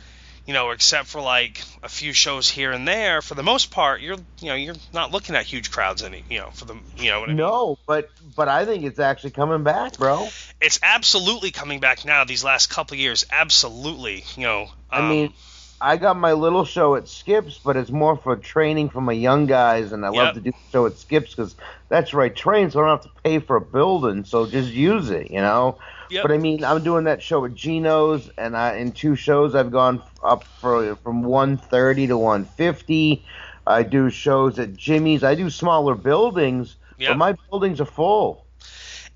you 0.45 0.53
know, 0.53 0.71
except 0.71 1.07
for 1.07 1.21
like 1.21 1.61
a 1.83 1.89
few 1.89 2.13
shows 2.13 2.49
here 2.49 2.71
and 2.71 2.87
there, 2.87 3.21
for 3.21 3.35
the 3.35 3.43
most 3.43 3.71
part, 3.71 4.01
you're 4.01 4.17
you 4.39 4.47
know 4.47 4.55
you're 4.55 4.75
not 4.93 5.11
looking 5.11 5.35
at 5.35 5.45
huge 5.45 5.69
crowds 5.69 6.01
any 6.01 6.23
you 6.29 6.39
know 6.39 6.49
for 6.51 6.65
the 6.65 6.75
you 6.97 7.11
know 7.11 7.19
what 7.19 7.29
I 7.29 7.33
mean? 7.33 7.37
No, 7.37 7.77
but 7.85 8.09
but 8.35 8.47
I 8.47 8.65
think 8.65 8.83
it's 8.83 8.99
actually 8.99 9.31
coming 9.31 9.63
back, 9.63 9.97
bro. 9.97 10.27
it's 10.59 10.79
absolutely 10.81 11.51
coming 11.51 11.79
back 11.79 12.05
now. 12.05 12.23
These 12.23 12.43
last 12.43 12.69
couple 12.69 12.95
of 12.95 12.99
years, 12.99 13.25
absolutely. 13.31 14.23
You 14.35 14.43
know, 14.43 14.67
I 14.89 14.99
um, 14.99 15.09
mean, 15.09 15.33
I 15.81 15.97
got 15.97 16.17
my 16.17 16.33
little 16.33 16.65
show 16.65 16.95
at 16.95 17.07
Skips, 17.07 17.59
but 17.59 17.75
it's 17.77 17.91
more 17.91 18.15
for 18.15 18.35
training 18.37 18.89
for 18.89 19.01
my 19.01 19.13
young 19.13 19.47
guys, 19.47 19.91
and 19.91 20.05
I 20.05 20.09
Yep. 20.11 20.19
love 20.19 20.33
to 20.33 20.41
do 20.41 20.51
the 20.51 20.71
show 20.71 20.85
at 20.85 20.97
Skips 20.97 21.35
because 21.35 21.55
that's 21.89 22.13
where 22.13 22.23
I 22.25 22.29
train, 22.29 22.69
so 22.71 22.79
I 22.79 22.83
don't 22.87 23.03
have 23.03 23.13
to 23.13 23.21
pay 23.23 23.39
for 23.39 23.55
a 23.57 23.61
building, 23.61 24.23
so 24.23 24.45
just 24.47 24.71
use 24.71 25.09
it, 25.09 25.31
you 25.31 25.41
know. 25.41 25.79
Yep. 26.09 26.21
But 26.21 26.31
I 26.31 26.37
mean, 26.37 26.63
I'm 26.63 26.83
doing 26.83 27.05
that 27.05 27.23
show 27.23 27.45
at 27.45 27.55
Geno's, 27.55 28.29
and 28.37 28.55
I 28.55 28.75
in 28.77 28.93
two 28.93 29.15
shows 29.15 29.55
I've 29.55 29.71
gone 29.71 30.03
up 30.23 30.47
for 30.59 30.95
from 30.97 31.23
130 31.23 32.07
to 32.07 32.17
150. 32.17 33.25
I 33.65 33.83
do 33.83 34.09
shows 34.09 34.59
at 34.59 34.75
Jimmy's. 34.75 35.23
I 35.23 35.35
do 35.35 35.49
smaller 35.49 35.95
buildings, 35.95 36.77
Yep. 36.97 37.07
but 37.07 37.15
my 37.17 37.35
buildings 37.49 37.81
are 37.81 37.85
full. 37.85 38.45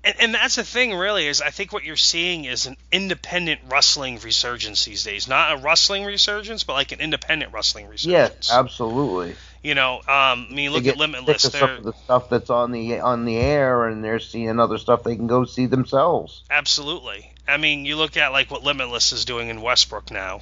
And, 0.06 0.14
and 0.20 0.34
that's 0.34 0.56
the 0.56 0.64
thing, 0.64 0.94
really, 0.94 1.26
is 1.26 1.42
I 1.42 1.50
think 1.50 1.72
what 1.72 1.84
you're 1.84 1.96
seeing 1.96 2.44
is 2.46 2.66
an 2.66 2.76
independent 2.92 3.60
wrestling 3.68 4.18
resurgence 4.20 4.84
these 4.84 5.04
days. 5.04 5.28
Not 5.28 5.52
a 5.58 5.62
wrestling 5.62 6.04
resurgence, 6.04 6.64
but 6.64 6.74
like 6.74 6.92
an 6.92 7.00
independent 7.00 7.52
wrestling 7.52 7.86
resurgence. 7.88 8.48
Yes, 8.48 8.52
absolutely. 8.52 9.34
You 9.62 9.74
know, 9.74 9.96
um, 9.96 10.06
I 10.08 10.46
mean, 10.54 10.70
look 10.70 10.86
at 10.86 10.96
Limitless. 10.96 11.42
sick 11.42 11.54
of 11.54 11.58
some 11.60 11.68
They're 11.68 11.80
the 11.80 11.92
stuff 11.92 12.28
that's 12.30 12.50
on 12.50 12.70
the 12.72 13.00
on 13.00 13.24
the 13.24 13.36
air, 13.36 13.86
and 13.88 14.02
they're 14.04 14.20
seeing 14.20 14.60
other 14.60 14.78
stuff 14.78 15.02
they 15.02 15.16
can 15.16 15.26
go 15.26 15.44
see 15.44 15.66
themselves. 15.66 16.42
absolutely. 16.50 17.32
I 17.48 17.56
mean, 17.58 17.84
you 17.84 17.96
look 17.96 18.16
at 18.16 18.32
like 18.32 18.50
what 18.50 18.62
Limitless 18.62 19.12
is 19.12 19.24
doing 19.24 19.48
in 19.48 19.60
Westbrook 19.60 20.10
now, 20.10 20.40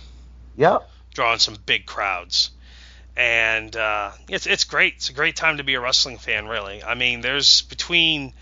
Yep. 0.57 0.89
drawing 1.15 1.39
some 1.39 1.57
big 1.67 1.87
crowds. 1.87 2.51
And 3.17 3.75
uh, 3.77 4.11
it's 4.29 4.47
it's 4.47 4.65
great. 4.65 4.95
It's 4.97 5.09
a 5.09 5.13
great 5.13 5.37
time 5.37 5.59
to 5.59 5.65
be 5.65 5.75
a 5.75 5.81
wrestling 5.81 6.19
fan, 6.19 6.47
really. 6.49 6.83
I 6.83 6.95
mean, 6.95 7.21
there's 7.21 7.63
between 7.63 8.33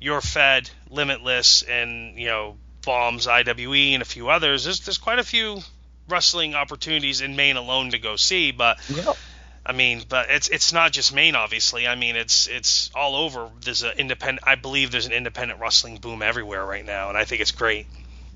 your 0.00 0.20
Fed, 0.20 0.68
Limitless, 0.90 1.62
and 1.62 2.18
you 2.18 2.26
know 2.26 2.56
Bombs, 2.84 3.26
IWE, 3.26 3.94
and 3.94 4.02
a 4.02 4.06
few 4.06 4.28
others. 4.28 4.64
There's 4.64 4.80
there's 4.80 4.98
quite 4.98 5.18
a 5.18 5.24
few 5.24 5.60
wrestling 6.08 6.54
opportunities 6.54 7.20
in 7.20 7.34
Maine 7.36 7.56
alone 7.56 7.90
to 7.90 7.98
go 7.98 8.16
see. 8.16 8.52
But 8.52 8.78
Yep. 8.88 9.16
I 9.68 9.72
mean, 9.72 10.04
but 10.08 10.26
it's 10.30 10.48
it's 10.48 10.72
not 10.72 10.92
just 10.92 11.12
Maine, 11.12 11.34
obviously. 11.34 11.88
I 11.88 11.96
mean, 11.96 12.14
it's 12.14 12.46
it's 12.46 12.90
all 12.94 13.16
over. 13.16 13.50
There's 13.64 13.82
an 13.82 13.92
independent. 13.98 14.46
I 14.46 14.54
believe 14.54 14.92
there's 14.92 15.06
an 15.06 15.12
independent 15.12 15.60
wrestling 15.60 15.96
boom 15.96 16.22
everywhere 16.22 16.64
right 16.64 16.84
now, 16.84 17.08
and 17.08 17.18
I 17.18 17.24
think 17.24 17.40
it's 17.40 17.50
great. 17.50 17.86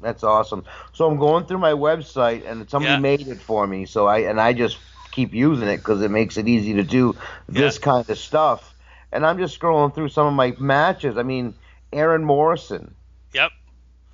That's 0.02 0.24
awesome. 0.24 0.64
So 0.94 1.08
I'm 1.08 1.18
going 1.18 1.44
through 1.44 1.58
my 1.58 1.72
website, 1.72 2.50
and 2.50 2.68
somebody 2.68 2.94
Yeah. 2.94 2.98
made 2.98 3.28
it 3.28 3.40
for 3.40 3.64
me. 3.66 3.86
So 3.86 4.06
I 4.08 4.20
and 4.20 4.40
I 4.40 4.54
just 4.54 4.78
keep 5.12 5.32
using 5.32 5.68
it 5.68 5.76
because 5.76 6.02
it 6.02 6.10
makes 6.10 6.36
it 6.36 6.48
easy 6.48 6.74
to 6.74 6.82
do 6.82 7.14
this 7.48 7.76
Yeah. 7.76 7.84
kind 7.84 8.10
of 8.10 8.18
stuff. 8.18 8.69
And 9.12 9.26
I'm 9.26 9.38
just 9.38 9.58
scrolling 9.58 9.94
through 9.94 10.08
some 10.10 10.26
of 10.26 10.32
my 10.34 10.54
matches. 10.58 11.16
I 11.16 11.22
mean, 11.22 11.54
Aaron 11.92 12.24
Morrison, 12.24 12.94
Yep. 13.34 13.50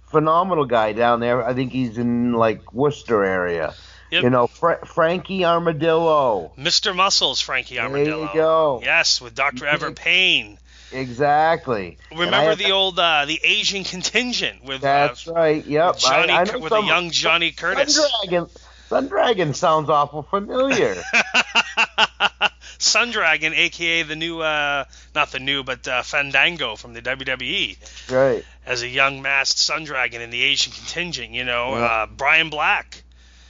phenomenal 0.08 0.64
guy 0.64 0.92
down 0.92 1.20
there. 1.20 1.44
I 1.46 1.52
think 1.54 1.72
he's 1.72 1.98
in 1.98 2.32
like 2.32 2.72
Worcester 2.72 3.24
area. 3.24 3.74
Yep. 4.10 4.22
You 4.22 4.30
know, 4.30 4.46
Fra- 4.46 4.86
Frankie 4.86 5.44
Armadillo. 5.44 6.52
Mr. 6.56 6.94
Muscles, 6.94 7.40
Frankie 7.40 7.78
Armadillo. 7.80 8.20
There 8.20 8.26
you 8.28 8.34
go. 8.34 8.80
Yes, 8.84 9.20
with 9.20 9.34
Dr. 9.34 9.66
Everett 9.66 9.96
Payne. 9.96 10.58
Exactly. 10.92 11.98
Remember 12.16 12.54
the 12.54 12.70
old 12.70 12.98
uh, 12.98 13.24
the 13.26 13.40
Asian 13.42 13.82
contingent 13.84 14.64
with 14.64 14.80
That's 14.82 15.26
uh, 15.28 15.32
right. 15.32 15.66
Yep. 15.66 15.94
with 15.94 16.02
Johnny 16.04 16.32
I, 16.32 16.36
I 16.36 16.40
with 16.42 16.50
some- 16.50 16.62
the 16.68 16.86
young 16.86 17.10
Johnny 17.10 17.50
Curtis. 17.50 17.98
Dragon. 18.22 18.46
Sun 18.88 19.08
Dragon 19.08 19.52
sounds 19.54 19.90
awful 19.90 20.22
familiar. 20.22 20.96
Sun 22.78 23.10
Dragon, 23.10 23.52
aka 23.54 24.02
the 24.02 24.16
new, 24.16 24.40
uh, 24.40 24.84
not 25.14 25.32
the 25.32 25.38
new, 25.38 25.62
but 25.64 25.86
uh, 25.88 26.02
Fandango 26.02 26.76
from 26.76 26.92
the 26.92 27.00
WWE, 27.02 27.76
right. 28.12 28.44
as 28.66 28.82
a 28.82 28.88
young 28.88 29.22
masked 29.22 29.58
Sun 29.58 29.84
Dragon 29.84 30.20
in 30.20 30.30
the 30.30 30.42
Asian 30.42 30.72
contingent. 30.72 31.30
You 31.32 31.44
know, 31.44 31.70
Yeah. 31.76 31.84
uh, 31.84 32.06
Brian 32.06 32.50
Black, 32.50 33.02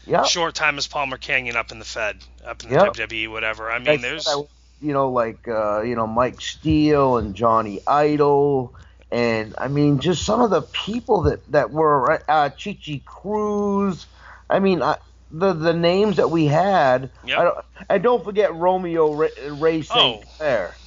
Yep. 0.06 0.26
short 0.26 0.54
time 0.54 0.78
as 0.78 0.86
Palmer 0.86 1.18
Cannon 1.18 1.56
up 1.56 1.72
in 1.72 1.78
the 1.80 1.84
Fed, 1.84 2.18
up 2.46 2.62
in 2.62 2.70
the 2.70 2.76
Yep. 2.76 2.94
WWE, 2.94 3.28
whatever. 3.28 3.70
I 3.70 3.78
mean, 3.80 4.00
there's 4.00 4.28
I- 4.28 4.42
you 4.80 4.92
know, 4.92 5.10
like 5.10 5.48
uh, 5.48 5.82
you 5.82 5.96
know, 5.96 6.06
Mike 6.06 6.40
Steele 6.40 7.16
and 7.16 7.34
Johnny 7.34 7.80
Idol, 7.86 8.74
and 9.10 9.54
I 9.58 9.68
mean, 9.68 9.98
just 9.98 10.24
some 10.24 10.40
of 10.40 10.50
the 10.50 10.62
people 10.62 11.22
that 11.22 11.40
that 11.50 11.70
were 11.72 12.22
uh, 12.28 12.50
Chichi 12.50 13.02
Cruz. 13.04 14.06
I 14.48 14.60
mean, 14.60 14.82
I, 14.82 14.98
the 15.38 15.52
the 15.52 15.72
names 15.72 16.16
that 16.16 16.30
we 16.30 16.46
had. 16.46 17.10
Yep. 17.24 17.38
I 17.38 17.44
don't, 17.44 17.58
and 17.90 18.02
don't 18.02 18.24
forget 18.24 18.54
Romeo 18.54 19.12
Ray 19.12 19.82
St. 19.82 20.24
Oh. 20.24 20.28
Clair. 20.36 20.74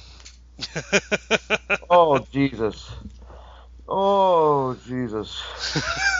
Oh 1.88 2.18
Jesus. 2.32 2.90
Oh 3.88 4.76
Jesus. 4.86 5.42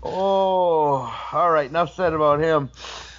Oh, 0.00 1.12
all 1.32 1.50
right. 1.50 1.68
Enough 1.68 1.94
said 1.94 2.12
about 2.12 2.40
him. 2.40 2.70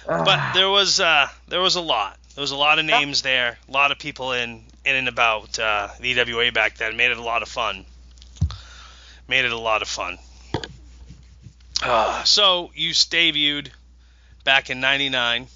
but 0.06 0.54
there 0.54 0.70
was 0.70 0.98
uh, 0.98 1.28
there 1.48 1.60
was 1.60 1.76
a 1.76 1.80
lot. 1.80 2.18
There 2.34 2.40
was 2.42 2.52
a 2.52 2.56
lot 2.56 2.78
of 2.78 2.84
names 2.86 3.22
there, 3.22 3.58
a 3.68 3.70
lot 3.70 3.92
of 3.92 3.98
people 3.98 4.32
in 4.32 4.62
in 4.84 4.96
and 4.96 5.08
about 5.08 5.58
uh, 5.58 5.88
the 6.00 6.08
EWA 6.08 6.52
back 6.52 6.78
then. 6.78 6.96
Made 6.96 7.10
it 7.10 7.18
a 7.18 7.22
lot 7.22 7.42
of 7.42 7.48
fun. 7.48 7.84
Made 9.28 9.44
it 9.44 9.52
a 9.52 9.58
lot 9.58 9.82
of 9.82 9.88
fun. 9.88 10.18
Uh, 11.82 12.24
so 12.24 12.70
you 12.74 12.90
debuted 12.90 13.68
back 14.44 14.70
in 14.70 14.80
'99, 14.80 15.46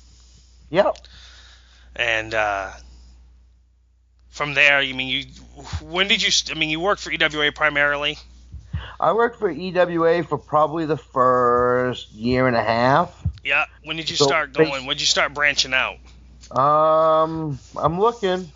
Yep. 0.70 0.96
and 1.96 2.34
uh, 2.34 2.70
from 4.30 4.54
there, 4.54 4.82
you 4.82 4.94
mean 4.94 5.08
you? 5.08 5.24
When 5.82 6.08
did 6.08 6.22
you? 6.22 6.30
I 6.54 6.58
mean, 6.58 6.70
you 6.70 6.80
worked 6.80 7.00
for 7.02 7.10
EWA 7.12 7.52
primarily. 7.52 8.18
I 9.00 9.12
worked 9.12 9.38
for 9.38 9.50
EWA 9.50 10.22
for 10.24 10.38
probably 10.38 10.86
the 10.86 10.96
first 10.96 12.12
year 12.12 12.46
and 12.46 12.56
a 12.56 12.62
half. 12.62 13.12
Yeah. 13.44 13.64
When 13.84 13.96
did 13.96 14.08
you 14.08 14.16
So, 14.16 14.26
start 14.26 14.52
going? 14.52 14.70
When 14.86 14.96
did 14.96 15.00
you 15.00 15.06
start 15.06 15.34
branching 15.34 15.74
out? 15.74 15.96
Um, 16.56 17.58
I'm 17.76 17.98
looking. 18.00 18.50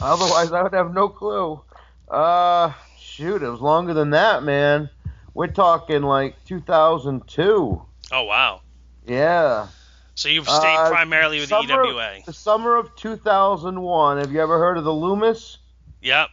Otherwise, 0.00 0.52
I 0.52 0.62
would 0.62 0.74
have 0.74 0.92
no 0.92 1.08
clue. 1.08 1.60
Uh, 2.08 2.72
shoot, 3.00 3.42
it 3.42 3.48
was 3.48 3.60
longer 3.60 3.94
than 3.94 4.10
that, 4.10 4.42
man. 4.42 4.90
We're 5.34 5.46
talking 5.48 6.02
like 6.02 6.36
2002. 6.46 7.82
Oh 8.12 8.22
wow. 8.24 8.60
Yeah. 9.06 9.68
So 10.14 10.28
you've 10.28 10.48
stayed 10.48 10.76
Uh, 10.76 10.90
primarily 10.90 11.40
with 11.40 11.50
the 11.50 11.60
EWA. 11.60 12.20
The 12.24 12.32
summer 12.32 12.76
of 12.76 12.94
2001. 12.96 14.18
Have 14.18 14.32
you 14.32 14.40
ever 14.40 14.58
heard 14.58 14.78
of 14.78 14.84
the 14.84 14.92
Loomis? 14.92 15.58
Yep. 16.02 16.30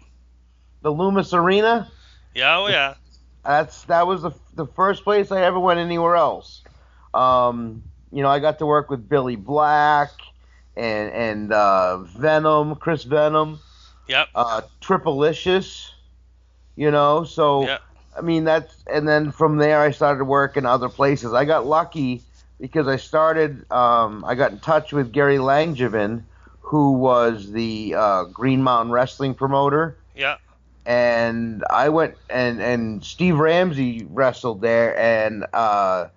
The 0.82 0.92
Loomis 0.92 1.34
Arena? 1.34 1.90
Yeah. 2.34 2.58
Oh 2.58 2.68
yeah. 2.68 2.96
that's 3.44 3.84
that 3.86 4.08
was 4.08 4.22
the 4.22 4.32
the 4.56 4.66
first 4.66 5.04
place 5.04 5.32
I 5.32 5.42
ever 5.44 5.60
went 5.60 5.80
anywhere 5.80 6.16
else. 6.16 6.62
Um, 7.14 7.84
you 8.12 8.22
know, 8.24 8.30
I 8.30 8.40
got 8.40 8.60
to 8.60 8.66
work 8.66 8.90
with 8.90 9.08
Billy 9.10 9.36
Black 9.36 10.12
and 10.76 11.12
and 11.12 11.54
uh, 11.54 11.98
Venom, 12.00 12.76
Chris 12.76 13.04
Venom, 13.04 13.60
Yep. 14.08 14.30
uh, 14.34 14.62
Triplicious. 14.82 15.90
You 16.76 16.90
know, 16.90 17.24
so 17.24 17.66
Yep. 17.66 17.82
I 18.18 18.22
mean 18.22 18.46
that's 18.46 18.84
and 18.92 19.08
then 19.08 19.32
from 19.32 19.58
there 19.58 19.80
I 19.82 19.92
started 19.92 20.24
working 20.26 20.66
other 20.66 20.90
places. 20.90 21.34
I 21.34 21.46
got 21.46 21.66
lucky 21.66 22.22
because 22.64 22.88
I 22.88 22.96
started. 22.96 23.70
Um, 23.70 24.24
I 24.26 24.36
got 24.36 24.54
in 24.54 24.60
touch 24.60 24.94
with 24.94 25.12
Gary 25.12 25.36
Langevin, 25.38 26.24
who 26.62 26.94
was 26.94 27.52
the 27.52 27.94
uh, 27.94 28.24
Green 28.24 28.64
Mountain 28.64 28.94
Wrestling 28.94 29.34
promoter 29.36 29.98
Yep. 30.16 30.40
and 30.86 31.62
I 31.70 31.90
went 31.90 32.16
and 32.30 32.62
and 32.62 33.04
Steve 33.04 33.38
Ramsey 33.38 34.08
wrestled 34.10 34.62
there, 34.62 34.98
and 34.98 35.46
uh, 35.52 36.08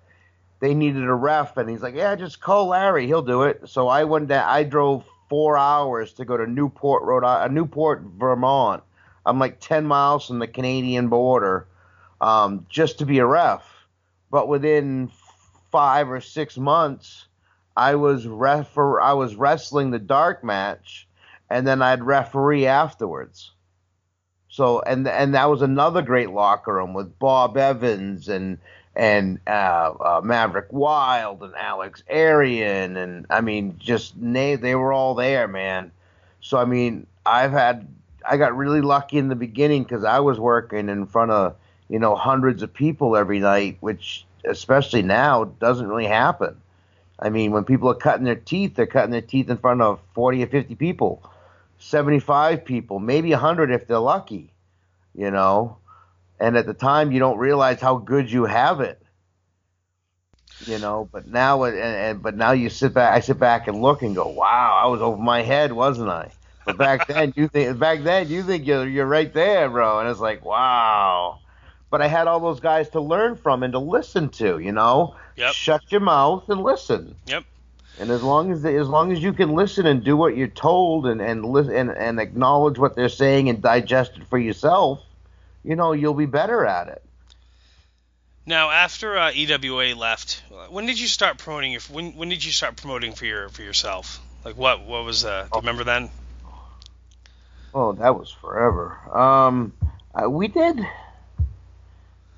they 0.61 0.73
needed 0.73 1.03
a 1.03 1.13
ref, 1.13 1.57
and 1.57 1.69
he's 1.69 1.81
like, 1.81 1.95
"Yeah, 1.95 2.15
just 2.15 2.39
call 2.39 2.67
Larry, 2.67 3.07
he'll 3.07 3.21
do 3.21 3.43
it." 3.43 3.67
So 3.67 3.89
I 3.89 4.05
went 4.05 4.29
down. 4.29 4.47
I 4.47 4.63
drove 4.63 5.03
four 5.27 5.57
hours 5.57 6.13
to 6.13 6.23
go 6.23 6.37
to 6.37 6.47
Newport, 6.47 7.03
Rhode 7.03 7.25
Island, 7.25 7.55
Newport, 7.55 8.03
Vermont. 8.17 8.83
I'm 9.25 9.37
like 9.37 9.59
ten 9.59 9.85
miles 9.85 10.25
from 10.27 10.39
the 10.39 10.47
Canadian 10.47 11.09
border, 11.09 11.67
um, 12.21 12.65
just 12.69 12.99
to 12.99 13.05
be 13.05 13.19
a 13.19 13.25
ref. 13.25 13.63
But 14.31 14.47
within 14.47 15.09
five 15.71 16.09
or 16.09 16.21
six 16.21 16.57
months, 16.57 17.27
I 17.75 17.95
was 17.95 18.27
ref. 18.27 18.77
I 18.77 19.13
was 19.13 19.35
wrestling 19.35 19.91
the 19.91 19.99
dark 19.99 20.43
match, 20.43 21.07
and 21.49 21.67
then 21.67 21.81
I'd 21.81 22.03
referee 22.03 22.65
afterwards. 22.65 23.51
So 24.49 24.81
and 24.81 25.07
and 25.07 25.35
that 25.35 25.49
was 25.49 25.61
another 25.61 26.01
great 26.01 26.31
locker 26.31 26.73
room 26.73 26.93
with 26.93 27.19
Bob 27.19 27.57
Evans 27.57 28.27
and 28.29 28.57
and 28.95 29.39
uh, 29.45 29.93
uh, 29.99 30.21
Maverick 30.23 30.67
Wild 30.71 31.43
and 31.43 31.53
Alex 31.55 32.03
Arion 32.07 32.97
and 32.97 33.27
I 33.29 33.41
mean 33.41 33.75
just 33.77 34.17
na- 34.17 34.55
they 34.55 34.73
were 34.73 34.91
all 34.91 35.13
there, 35.13 35.47
man. 35.47 35.91
So 36.41 36.57
I 36.57 36.65
mean 36.65 37.05
I've 37.25 37.51
had 37.51 37.87
I 38.27 38.37
got 38.37 38.57
really 38.57 38.81
lucky 38.81 39.19
in 39.19 39.27
the 39.27 39.35
beginning 39.35 39.83
because 39.83 40.03
I 40.03 40.19
was 40.21 40.39
working 40.39 40.89
in 40.89 41.05
front 41.05 41.29
of 41.29 41.55
you 41.87 41.99
know 41.99 42.15
hundreds 42.15 42.63
of 42.63 42.73
people 42.73 43.15
every 43.15 43.39
night, 43.39 43.77
which 43.81 44.25
especially 44.45 45.01
now 45.01 45.45
doesn't 45.45 45.87
really 45.87 46.07
happen. 46.07 46.57
I 47.19 47.29
mean 47.29 47.51
when 47.51 47.63
people 47.63 47.89
are 47.89 47.95
cutting 47.95 48.25
their 48.25 48.35
teeth, 48.35 48.75
they're 48.75 48.85
cutting 48.85 49.11
their 49.11 49.21
teeth 49.21 49.49
in 49.49 49.57
front 49.57 49.81
of 49.81 49.99
forty 50.13 50.43
or 50.43 50.47
fifty 50.47 50.75
people. 50.75 51.23
75 51.79 52.65
people, 52.65 52.99
maybe 52.99 53.31
100 53.31 53.71
if 53.71 53.87
they're 53.87 53.99
lucky, 53.99 54.51
you 55.15 55.31
know. 55.31 55.77
And 56.39 56.55
at 56.55 56.65
the 56.65 56.73
time, 56.73 57.11
you 57.11 57.19
don't 57.19 57.37
realize 57.37 57.81
how 57.81 57.97
good 57.97 58.31
you 58.31 58.45
have 58.45 58.79
it, 58.81 59.01
you 60.65 60.77
know. 60.77 61.09
But 61.11 61.27
now, 61.27 61.63
and, 61.63 61.77
and 61.77 62.21
but 62.21 62.35
now 62.35 62.51
you 62.51 62.69
sit 62.69 62.93
back, 62.93 63.13
I 63.13 63.21
sit 63.21 63.39
back 63.39 63.67
and 63.67 63.81
look 63.81 64.03
and 64.03 64.15
go, 64.15 64.27
wow, 64.27 64.79
I 64.83 64.87
was 64.87 65.01
over 65.01 65.21
my 65.21 65.41
head, 65.41 65.71
wasn't 65.71 66.09
I? 66.09 66.31
But 66.65 66.77
back 66.77 67.07
then, 67.07 67.33
you 67.35 67.47
think 67.47 67.79
back 67.79 68.03
then 68.03 68.27
you 68.27 68.43
think 68.43 68.67
you're 68.67 68.87
you're 68.87 69.07
right 69.07 69.33
there, 69.33 69.69
bro, 69.69 69.99
and 69.99 70.09
it's 70.09 70.19
like, 70.19 70.45
wow. 70.45 71.39
But 71.89 72.01
I 72.01 72.07
had 72.07 72.27
all 72.27 72.39
those 72.39 72.59
guys 72.59 72.89
to 72.89 73.01
learn 73.01 73.35
from 73.35 73.63
and 73.63 73.73
to 73.73 73.79
listen 73.79 74.29
to, 74.29 74.59
you 74.59 74.71
know. 74.71 75.15
Yep. 75.37 75.53
Shut 75.53 75.91
your 75.91 76.01
mouth 76.01 76.49
and 76.49 76.61
listen. 76.61 77.15
Yep. 77.27 77.45
And 77.99 78.11
as 78.11 78.21
long 78.21 78.51
as 78.51 78.63
as 78.65 78.87
long 78.87 79.11
as 79.11 79.23
you 79.23 79.33
can 79.33 79.55
listen 79.55 79.85
and 79.85 80.03
do 80.03 80.15
what 80.15 80.37
you're 80.37 80.47
told 80.47 81.07
and 81.07 81.21
and 81.21 81.43
listen 81.43 81.75
and, 81.75 81.91
and 81.91 82.19
acknowledge 82.19 82.77
what 82.77 82.95
they're 82.95 83.09
saying 83.09 83.49
and 83.49 83.61
digest 83.61 84.17
it 84.17 84.27
for 84.27 84.37
yourself, 84.37 85.01
you 85.63 85.75
know 85.75 85.93
you'll 85.93 86.13
be 86.13 86.27
better 86.27 86.65
at 86.65 86.89
it. 86.89 87.01
Now, 88.45 88.69
after 88.69 89.17
uh, 89.17 89.31
EWA 89.33 89.93
left, 89.93 90.41
when 90.69 90.85
did 90.85 90.97
you 90.97 91.07
start 91.07 91.37
promoting 91.37 91.73
your? 91.73 91.81
When 91.91 92.15
when 92.15 92.29
did 92.29 92.45
you 92.45 92.51
start 92.51 92.77
promoting 92.77 93.13
for 93.13 93.25
your 93.25 93.49
for 93.49 93.63
yourself? 93.63 94.21
Like 94.45 94.55
what 94.55 94.85
what 94.85 95.03
was 95.03 95.25
uh? 95.25 95.43
Do 95.43 95.49
you 95.55 95.59
remember 95.61 95.83
then? 95.83 96.09
Oh, 97.73 97.93
that 97.93 98.17
was 98.17 98.31
forever. 98.31 98.97
Um, 99.13 99.73
uh, 100.15 100.29
we 100.29 100.47
did. 100.47 100.79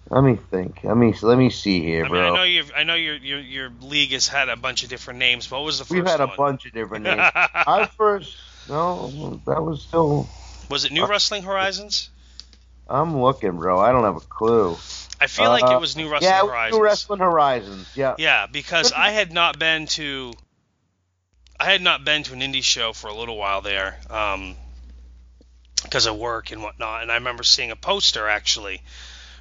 Let 0.10 0.24
me 0.24 0.36
think. 0.36 0.80
Let 0.84 0.98
me 0.98 1.13
let 1.22 1.38
me 1.38 1.52
see 1.52 1.82
here, 1.82 2.06
I 2.06 2.10
mean, 2.10 2.22
I 2.22 2.30
bro. 2.30 2.36
know 2.38 2.43
you 2.43 2.63
I 2.76 2.84
know 2.84 2.95
your 2.95 3.15
your 3.15 3.39
your 3.39 3.72
league 3.82 4.12
has 4.12 4.28
had 4.28 4.50
a 4.50 4.56
bunch 4.56 4.84
of 4.84 4.89
different 4.89 5.19
names. 5.19 5.50
What 5.52 5.63
was 5.63 5.78
the 5.78 5.86
1st 5.86 5.89
We've 5.91 6.08
had 6.08 6.22
a 6.22 6.28
bunch 6.28 6.65
of 6.65 6.74
different 6.74 7.04
names. 7.04 7.22
Our 7.67 7.86
first, 7.86 8.36
no, 8.67 9.39
that 9.45 9.62
was 9.63 9.84
still. 9.84 10.28
Was 10.69 10.86
it 10.86 10.91
New 10.91 11.06
Wrestling 11.06 11.43
Horizons? 11.43 12.10
I'm 12.88 13.22
looking, 13.22 13.58
bro. 13.58 13.80
I 13.80 13.91
don't 13.91 14.04
have 14.04 14.17
a 14.17 14.22
clue. 14.22 14.76
I 15.22 15.28
feel 15.28 15.50
like 15.50 15.63
Uh, 15.63 15.76
it 15.76 15.80
was 15.80 15.95
New 15.95 16.10
Wrestling 16.10 16.32
yeah, 16.32 16.41
Horizons. 16.41 16.78
New 16.78 16.84
Wrestling 16.84 17.19
Horizons. 17.19 17.88
Yeah. 17.95 18.15
Yeah, 18.17 18.48
because 18.48 18.91
I 18.91 19.12
had 19.12 19.32
not 19.32 19.60
been 19.60 19.86
to 19.88 20.34
I 21.60 21.65
had 21.65 21.82
not 21.82 22.04
been 22.04 22.24
to 22.24 22.34
an 22.34 22.39
indie 22.39 22.63
show 22.63 22.93
for 22.93 23.08
a 23.08 23.13
little 23.13 23.38
while 23.38 23.62
there, 23.62 24.00
um, 24.10 24.56
because 25.84 26.06
of 26.08 26.15
work 26.17 26.52
and 26.52 26.63
whatnot. 26.63 27.04
And 27.04 27.12
I 27.12 27.15
remember 27.15 27.43
seeing 27.43 27.69
a 27.69 27.76
poster 27.76 28.28
actually 28.28 28.82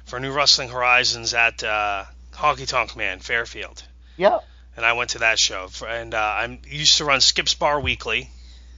for 0.09 0.19
New 0.19 0.31
Wrestling 0.33 0.69
Horizons 0.69 1.33
at 1.33 1.63
uh, 1.63 2.03
Honky 2.33 2.67
Tonk 2.67 2.95
Man 2.95 3.19
Fairfield, 3.19 3.83
Yep. 4.17 4.43
and 4.75 4.85
I 4.85 4.93
went 4.93 5.11
to 5.11 5.19
that 5.19 5.39
show. 5.39 5.67
For, 5.67 5.87
and 5.87 6.13
uh, 6.13 6.17
I 6.17 6.59
used 6.67 6.97
to 6.97 7.05
run 7.05 7.21
Skip's 7.21 7.53
Bar 7.53 7.79
Weekly. 7.79 8.29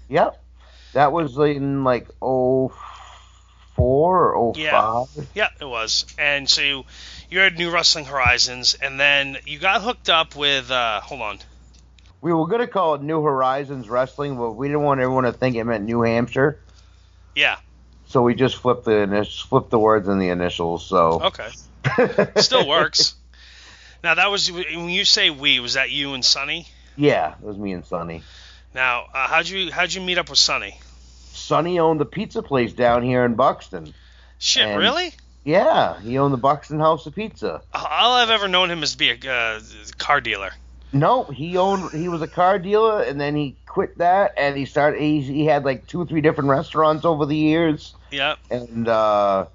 Yep. 0.10 0.42
That 0.94 1.12
was 1.14 1.38
in 1.38 1.84
like 1.86 2.08
oh 2.22 2.74
four 3.76 4.34
or 4.34 4.36
oh 4.36 4.54
Yeah. 4.56 4.72
five. 5.06 5.28
Yeah, 5.34 5.50
it 5.60 5.66
was. 5.66 6.06
And 6.18 6.50
so 6.50 6.62
you, 6.62 6.84
you 7.30 7.40
had 7.40 7.58
New 7.58 7.72
Wrestling 7.72 8.06
Horizons, 8.06 8.74
and 8.76 9.00
then 9.00 9.38
you 9.46 9.58
got 9.60 9.82
hooked 9.82 10.10
up 10.10 10.36
with. 10.36 10.70
Uh, 10.70 11.00
hold 11.02 11.22
on. 11.22 11.40
We 12.20 12.34
were 12.34 12.46
gonna 12.48 12.68
call 12.68 12.96
it 12.96 13.02
New 13.02 13.24
Horizons 13.24 13.90
Wrestling, 13.90 14.38
but 14.38 14.52
we 14.52 14.68
didn't 14.68 14.84
want 14.84 15.00
everyone 15.00 15.24
to 15.24 15.32
think 15.34 15.56
it 15.56 15.64
meant 15.64 15.86
New 15.86 16.02
Hampshire, 16.02 16.60
Yeah. 17.36 17.58
So 18.12 18.22
we 18.22 18.36
just 18.36 18.58
flipped 18.58 18.86
the 18.86 18.92
init- 18.92 19.44
flipped 19.48 19.70
the 19.72 19.80
words 19.80 20.08
and 20.08 20.22
the 20.22 20.30
initials. 20.30 20.86
So 20.86 21.22
Okay. 21.24 21.50
Still 22.42 22.68
works. 22.68 23.16
Now 24.04 24.16
that 24.16 24.32
was 24.32 24.52
when 24.52 24.90
you 24.90 25.06
say 25.06 25.30
we, 25.30 25.60
was 25.60 25.76
that 25.76 25.92
you 25.92 26.16
and 26.16 26.26
Sonny? 26.26 26.66
yeah, 26.96 27.34
it 27.36 27.42
was 27.46 27.56
me 27.56 27.72
and 27.72 27.86
Sonny. 27.86 28.24
Now, 28.74 29.06
uh, 29.14 29.28
how'd 29.28 29.48
you 29.48 29.72
how'd 29.72 29.94
you 29.94 30.02
meet 30.02 30.18
up 30.18 30.28
with 30.32 30.40
Sonny? 30.40 30.80
Sonny 31.34 31.78
owned 31.78 32.00
the 32.00 32.06
pizza 32.06 32.42
place 32.42 32.74
down 32.74 33.04
here 33.04 33.24
in 33.26 33.36
Buxton. 33.36 33.94
Shit, 34.40 34.66
And- 34.66 34.80
really? 34.80 35.14
Yeah, 35.44 36.00
he 36.00 36.18
owned 36.18 36.34
the 36.34 36.38
Buxton 36.40 36.80
House 36.80 37.06
of 37.06 37.14
Pizza. 37.14 37.62
All 37.76 38.14
I've 38.14 38.32
ever 38.32 38.48
known 38.48 38.72
him 38.72 38.82
is 38.82 38.94
to 38.94 38.98
be 38.98 39.10
a 39.12 39.32
uh, 39.32 39.60
car 40.00 40.20
dealer. 40.20 40.52
No, 40.94 41.24
he 41.26 41.58
owned. 41.58 41.92
He 41.94 42.08
was 42.10 42.22
a 42.22 42.28
car 42.28 42.60
dealer, 42.60 43.02
and 43.04 43.20
then 43.20 43.36
he 43.36 43.56
quit 43.66 43.98
that, 44.00 44.34
and 44.38 44.58
he 44.58 44.66
started. 44.66 45.00
He, 45.02 45.22
he 45.22 45.46
had 45.46 45.64
like 45.64 45.88
two, 45.88 46.02
or 46.02 46.06
three 46.06 46.22
different 46.22 46.50
restaurants 46.50 47.06
over 47.06 47.26
the 47.26 47.36
years, 47.36 47.94
Yep. 48.12 48.40
and 48.50 48.88
uh, 48.88 49.46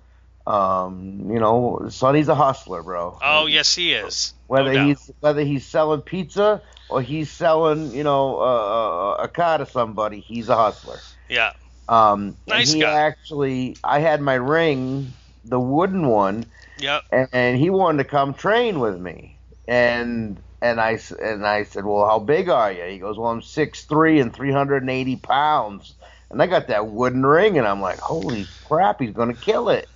um, 0.46 1.29
you 1.31 1.38
know, 1.40 1.87
Sonny's 1.90 2.29
a 2.29 2.35
hustler, 2.35 2.83
bro. 2.83 3.18
Oh 3.22 3.46
yes, 3.46 3.75
he 3.75 3.92
is. 3.92 4.33
whether 4.46 4.72
no 4.72 4.87
he's 4.87 5.11
whether 5.20 5.42
he's 5.42 5.66
selling 5.66 6.01
pizza 6.03 6.62
or 6.88 7.03
he's 7.03 7.31
selling, 7.31 7.92
you 7.92 8.05
know, 8.05 8.38
uh, 8.40 9.16
a 9.22 9.29
car 9.29 9.59
to 9.59 9.66
somebody, 9.66 10.20
he's 10.20 10.49
a 10.49 10.57
hustler. 10.57 10.99
yeah. 11.29 11.53
Um, 11.88 12.37
Nice 12.49 12.70
and 12.70 12.77
he 12.77 12.81
guy. 12.83 12.92
actually, 13.01 13.77
I 13.85 14.01
had 14.01 14.20
my 14.20 14.35
ring, 14.35 15.12
the 15.44 15.61
wooden 15.61 16.09
one, 16.09 16.46
Yep. 16.79 17.03
and, 17.12 17.29
and 17.33 17.59
he 17.59 17.70
wanted 17.70 18.03
to 18.03 18.09
come 18.09 18.35
train 18.35 18.81
with 18.81 18.99
me, 18.99 19.37
and 19.68 20.37
and 20.70 20.81
I 20.81 20.98
and 21.22 21.46
I 21.46 21.64
said, 21.64 21.85
well, 21.85 22.07
how 22.07 22.18
big 22.20 22.48
are 22.48 22.72
you? 22.72 22.85
He 22.85 22.98
goes, 22.98 23.18
well, 23.18 23.31
I'm 23.31 23.42
six 23.42 23.85
three 23.85 24.20
and 24.20 24.35
three 24.35 24.52
hundred 24.52 24.83
and 24.83 24.90
eighty 24.90 25.16
pounds, 25.16 25.96
and 26.31 26.42
I 26.42 26.46
got 26.46 26.68
that 26.68 26.88
wooden 26.88 27.24
ring, 27.24 27.59
and 27.59 27.66
I'm 27.66 27.81
like, 27.83 28.00
holy 28.00 28.52
crap, 28.64 29.00
he's 29.00 29.12
gonna 29.12 29.35
kill 29.35 29.68
it. 29.70 29.90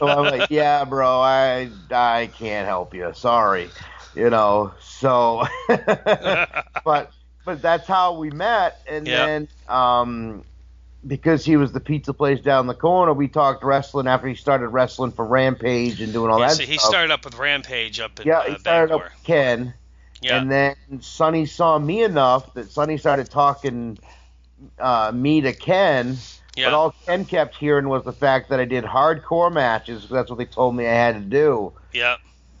So 0.00 0.10
I'm 0.10 0.28
like, 0.28 0.46
yeah, 0.50 0.84
bro, 0.84 1.20
I 1.20 1.72
I 1.90 2.28
can't 2.34 2.66
help 2.68 2.94
you. 2.94 3.12
Sorry, 3.14 3.74
you 4.14 4.30
know. 4.30 4.74
So, 4.80 5.44
but 6.84 7.12
but 7.44 7.62
that's 7.62 7.88
how 7.88 8.18
we 8.18 8.30
met, 8.30 8.80
and 8.88 9.10
Yeah. 9.10 9.28
then 9.28 9.48
um, 9.68 10.44
because 11.06 11.44
he 11.44 11.56
was 11.56 11.72
the 11.72 11.80
pizza 11.80 12.12
place 12.12 12.40
down 12.40 12.66
the 12.66 12.74
corner, 12.74 13.12
we 13.12 13.28
talked 13.28 13.64
wrestling 13.64 14.06
after 14.06 14.28
he 14.28 14.34
started 14.34 14.68
wrestling 14.68 15.12
for 15.12 15.24
Rampage 15.24 16.00
and 16.00 16.12
doing 16.12 16.30
all 16.30 16.38
Yeah, 16.40 16.48
that 16.48 16.56
so 16.56 16.62
he 16.64 16.76
stuff. 16.76 16.90
started 16.90 17.10
up 17.12 17.24
with 17.24 17.36
Rampage 17.38 18.00
up 18.00 18.20
in 18.20 18.26
yeah, 18.26 18.38
uh, 18.38 18.42
he 18.52 18.58
started 18.58 18.88
Bangor. 18.90 19.04
up 19.06 19.10
with 19.12 19.24
Ken, 19.24 19.74
yeah. 20.20 20.38
and 20.40 20.50
then 20.50 20.76
Sonny 21.00 21.46
saw 21.46 21.78
me 21.78 22.02
enough 22.02 22.52
that 22.54 22.70
Sonny 22.70 22.98
started 22.98 23.30
talking 23.30 23.98
uh, 24.78 25.10
me 25.14 25.40
to 25.40 25.52
Ken. 25.54 26.16
yeah. 26.56 26.66
But 26.66 26.74
all 26.74 26.94
Ken 27.06 27.24
kept 27.24 27.56
hearing 27.56 27.88
was 27.88 28.04
the 28.04 28.12
fact 28.12 28.50
that 28.50 28.60
I 28.60 28.66
did 28.66 28.84
hardcore 28.84 29.50
matches. 29.52 30.02
'cause 30.02 30.10
That's 30.10 30.28
what 30.30 30.38
they 30.38 30.44
told 30.44 30.76
me 30.76 30.86
I 30.86 30.92
had 30.92 31.14
to 31.14 31.20
do. 31.20 31.72
yeah. 31.94 32.16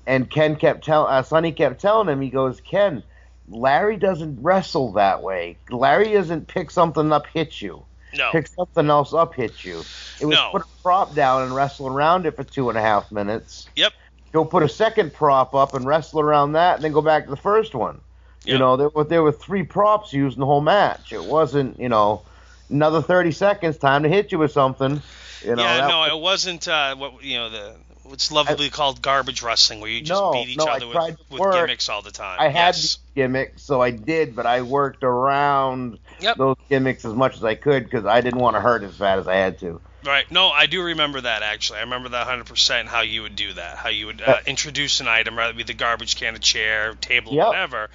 And 0.06 0.28
Ken 0.30 0.56
kept 0.56 0.82
telling, 0.84 1.12
uh, 1.12 1.22
Sonny 1.22 1.52
kept 1.52 1.80
telling 1.80 2.08
him, 2.08 2.20
he 2.22 2.30
goes, 2.30 2.60
Ken, 2.62 3.02
Larry 3.48 3.96
doesn't 3.98 4.42
wrestle 4.42 4.92
that 4.92 5.22
way. 5.22 5.58
Larry 5.70 6.12
doesn't 6.14 6.48
pick 6.48 6.70
something 6.70 7.12
up, 7.12 7.26
hit 7.26 7.60
you. 7.60 7.84
No. 8.16 8.30
pick 8.32 8.46
something 8.48 8.88
else 8.90 9.12
up, 9.14 9.34
hit 9.34 9.64
you. 9.64 9.80
It 10.20 10.26
was 10.26 10.36
No. 10.36 10.50
put 10.52 10.62
a 10.62 10.66
prop 10.82 11.14
down 11.14 11.42
and 11.42 11.54
wrestle 11.54 11.86
around 11.86 12.26
it 12.26 12.36
for 12.36 12.44
two 12.44 12.68
and 12.68 12.78
a 12.78 12.80
half 12.82 13.10
minutes. 13.12 13.68
Yep. 13.76 13.92
Go 14.32 14.44
put 14.44 14.62
a 14.62 14.68
second 14.68 15.12
prop 15.12 15.54
up 15.54 15.74
and 15.74 15.84
wrestle 15.86 16.20
around 16.20 16.52
that, 16.52 16.76
and 16.76 16.84
then 16.84 16.92
go 16.92 17.02
back 17.02 17.24
to 17.24 17.30
the 17.30 17.36
first 17.36 17.74
one. 17.74 18.00
You 18.44 18.58
know, 18.58 18.76
there 18.76 18.88
were 18.88 19.04
there 19.04 19.22
were 19.22 19.32
three 19.32 19.64
props 19.64 20.12
used 20.14 20.36
in 20.36 20.40
the 20.40 20.46
whole 20.46 20.62
match. 20.62 21.12
It 21.12 21.22
wasn't, 21.24 21.78
you 21.78 21.88
know, 21.90 22.22
another 22.70 23.02
thirty 23.02 23.32
seconds, 23.32 23.76
time 23.76 24.02
to 24.02 24.08
hit 24.08 24.32
you 24.32 24.38
with 24.38 24.50
something. 24.50 25.02
You 25.44 25.56
know, 25.56 25.62
yeah, 25.62 25.86
no, 25.86 25.98
was- 26.00 26.10
it 26.10 26.20
wasn't 26.20 26.68
uh, 26.68 26.96
what 26.96 27.22
you 27.22 27.36
know 27.38 27.50
the 27.50 27.74
what's 28.10 28.30
lovely 28.30 28.68
called 28.70 29.00
garbage 29.00 29.42
wrestling, 29.42 29.80
where 29.80 29.90
you 29.90 30.00
just 30.02 30.20
No, 30.20 30.32
beat 30.32 30.48
each 30.48 30.58
no, 30.58 30.64
other 30.66 30.86
with, 30.88 31.16
with 31.30 31.52
gimmicks 31.52 31.88
all 31.88 32.02
the 32.02 32.10
time. 32.10 32.38
I 32.40 32.48
had 32.48 32.74
yes. 32.74 32.98
gimmicks, 33.14 33.62
so 33.62 33.80
I 33.80 33.90
did, 33.90 34.36
but 34.36 34.46
I 34.46 34.62
worked 34.62 35.02
around 35.04 35.98
Yep. 36.20 36.36
those 36.36 36.56
gimmicks 36.68 37.04
as 37.04 37.14
much 37.14 37.36
as 37.36 37.44
I 37.44 37.54
could 37.54 37.84
because 37.84 38.04
I 38.04 38.20
didn't 38.20 38.40
want 38.40 38.56
to 38.56 38.60
hurt 38.60 38.82
as 38.82 38.96
bad 38.96 39.18
as 39.18 39.26
I 39.28 39.36
had 39.36 39.58
to. 39.60 39.80
Right. 40.04 40.30
No, 40.30 40.48
I 40.48 40.66
do 40.66 40.82
remember 40.82 41.20
that 41.20 41.42
actually. 41.42 41.78
I 41.78 41.82
remember 41.82 42.10
that 42.10 42.26
100% 42.26 42.86
how 42.86 43.02
you 43.02 43.22
would 43.22 43.36
do 43.36 43.52
that. 43.54 43.76
How 43.76 43.90
you 43.90 44.06
would 44.06 44.20
uh, 44.22 44.26
Uh, 44.26 44.36
introduce 44.46 45.00
an 45.00 45.08
item, 45.08 45.36
whether 45.36 45.50
it 45.50 45.56
be 45.56 45.62
the 45.62 45.74
garbage 45.74 46.16
can, 46.16 46.34
a 46.34 46.38
chair, 46.38 46.94
table, 46.94 47.32
Yep. 47.34 47.46
whatever, 47.46 47.90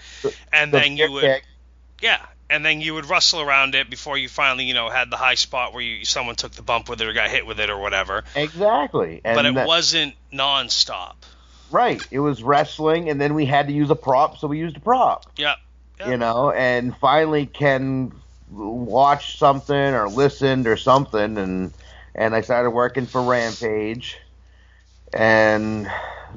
and 0.54 0.74
The 0.74 0.80
then 0.80 0.98
you 0.98 1.12
would 1.12 1.24
kick, 1.24 1.46
yeah, 2.02 2.26
and 2.50 2.64
then 2.66 2.82
you 2.82 2.94
would 2.94 3.06
wrestle 3.10 3.42
around 3.42 3.76
it 3.76 3.90
before 3.90 4.18
you 4.18 4.30
finally, 4.30 4.66
you 4.66 4.74
know, 4.74 4.90
had 4.90 5.10
the 5.10 5.18
high 5.18 5.36
spot 5.36 5.74
where 5.74 5.82
you 5.82 6.06
someone 6.06 6.36
took 6.36 6.52
the 6.52 6.62
bump 6.62 6.90
with 6.90 7.02
it 7.02 7.08
or 7.08 7.14
got 7.14 7.30
hit 7.30 7.46
with 7.46 7.60
it 7.60 7.70
or 7.70 7.78
whatever. 7.80 8.24
exactly, 8.36 9.22
and 9.24 9.36
but 9.36 9.46
it 9.46 9.56
that- 9.56 9.68
wasn't 9.68 10.14
nonstop. 10.32 11.16
right. 11.72 12.06
It 12.12 12.20
was 12.20 12.44
wrestling, 12.44 13.10
and 13.10 13.20
then 13.20 13.34
we 13.34 13.46
had 13.46 13.68
to 13.68 13.74
use 13.74 13.90
a 13.90 13.96
prop, 13.96 14.38
so 14.38 14.48
we 14.48 14.60
used 14.60 14.78
a 14.78 14.82
prop. 14.82 15.26
Yeah. 15.38 15.56
Yeah. 16.00 16.10
You 16.10 16.18
know, 16.18 16.52
and 16.52 16.96
finally 16.98 17.46
Ken 17.46 18.12
watched 18.52 19.40
something 19.40 19.76
or 19.76 20.08
listened 20.10 20.68
or 20.68 20.78
something, 20.78 21.38
and 21.38 21.74
and 22.14 22.36
I 22.36 22.42
started 22.42 22.72
working 22.72 23.06
for 23.06 23.22
Rampage, 23.22 24.18
and 25.14 25.90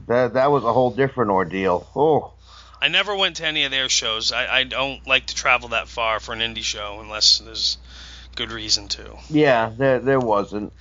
that 0.07 0.35
that 0.35 0.51
was 0.51 0.65
a 0.65 0.73
whole 0.73 0.91
different 0.91 1.31
ordeal. 1.33 1.87
Oh. 1.95 2.33
I 2.81 2.89
never 2.89 3.15
went 3.15 3.37
to 3.37 3.47
any 3.47 3.65
of 3.65 3.71
their 3.71 3.89
shows. 3.89 4.33
I, 4.33 4.59
I 4.59 4.65
don't 4.65 5.07
like 5.07 5.27
to 5.27 5.35
travel 5.35 5.71
that 5.71 5.89
far 5.89 6.21
for 6.21 6.33
an 6.33 6.41
indie 6.41 6.63
show 6.63 6.99
unless 7.01 7.39
there's 7.39 7.79
good 8.37 8.53
reason 8.53 8.89
to. 8.89 9.17
Yeah, 9.31 9.73
there 9.77 9.99
there 9.99 10.21
wasn't. 10.21 10.73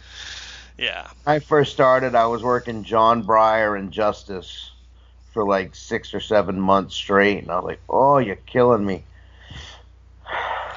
Yeah. 0.77 1.07
I 1.25 1.39
first 1.39 1.71
started, 1.73 2.13
I 2.13 2.27
was 2.27 2.43
working 2.43 2.83
John 2.83 3.23
Breyer 3.23 3.77
and 3.77 3.91
Justice 3.91 4.71
for 5.33 5.43
like 5.43 5.73
six 5.75 6.13
or 6.13 6.19
seven 6.19 6.60
months 6.60 6.93
straight, 6.95 7.39
and 7.39 7.51
I 7.51 7.55
was 7.55 7.65
like, 7.65 7.81
"Oh, 7.89 8.19
you're 8.19 8.36
killing 8.36 8.86
me." 8.86 9.03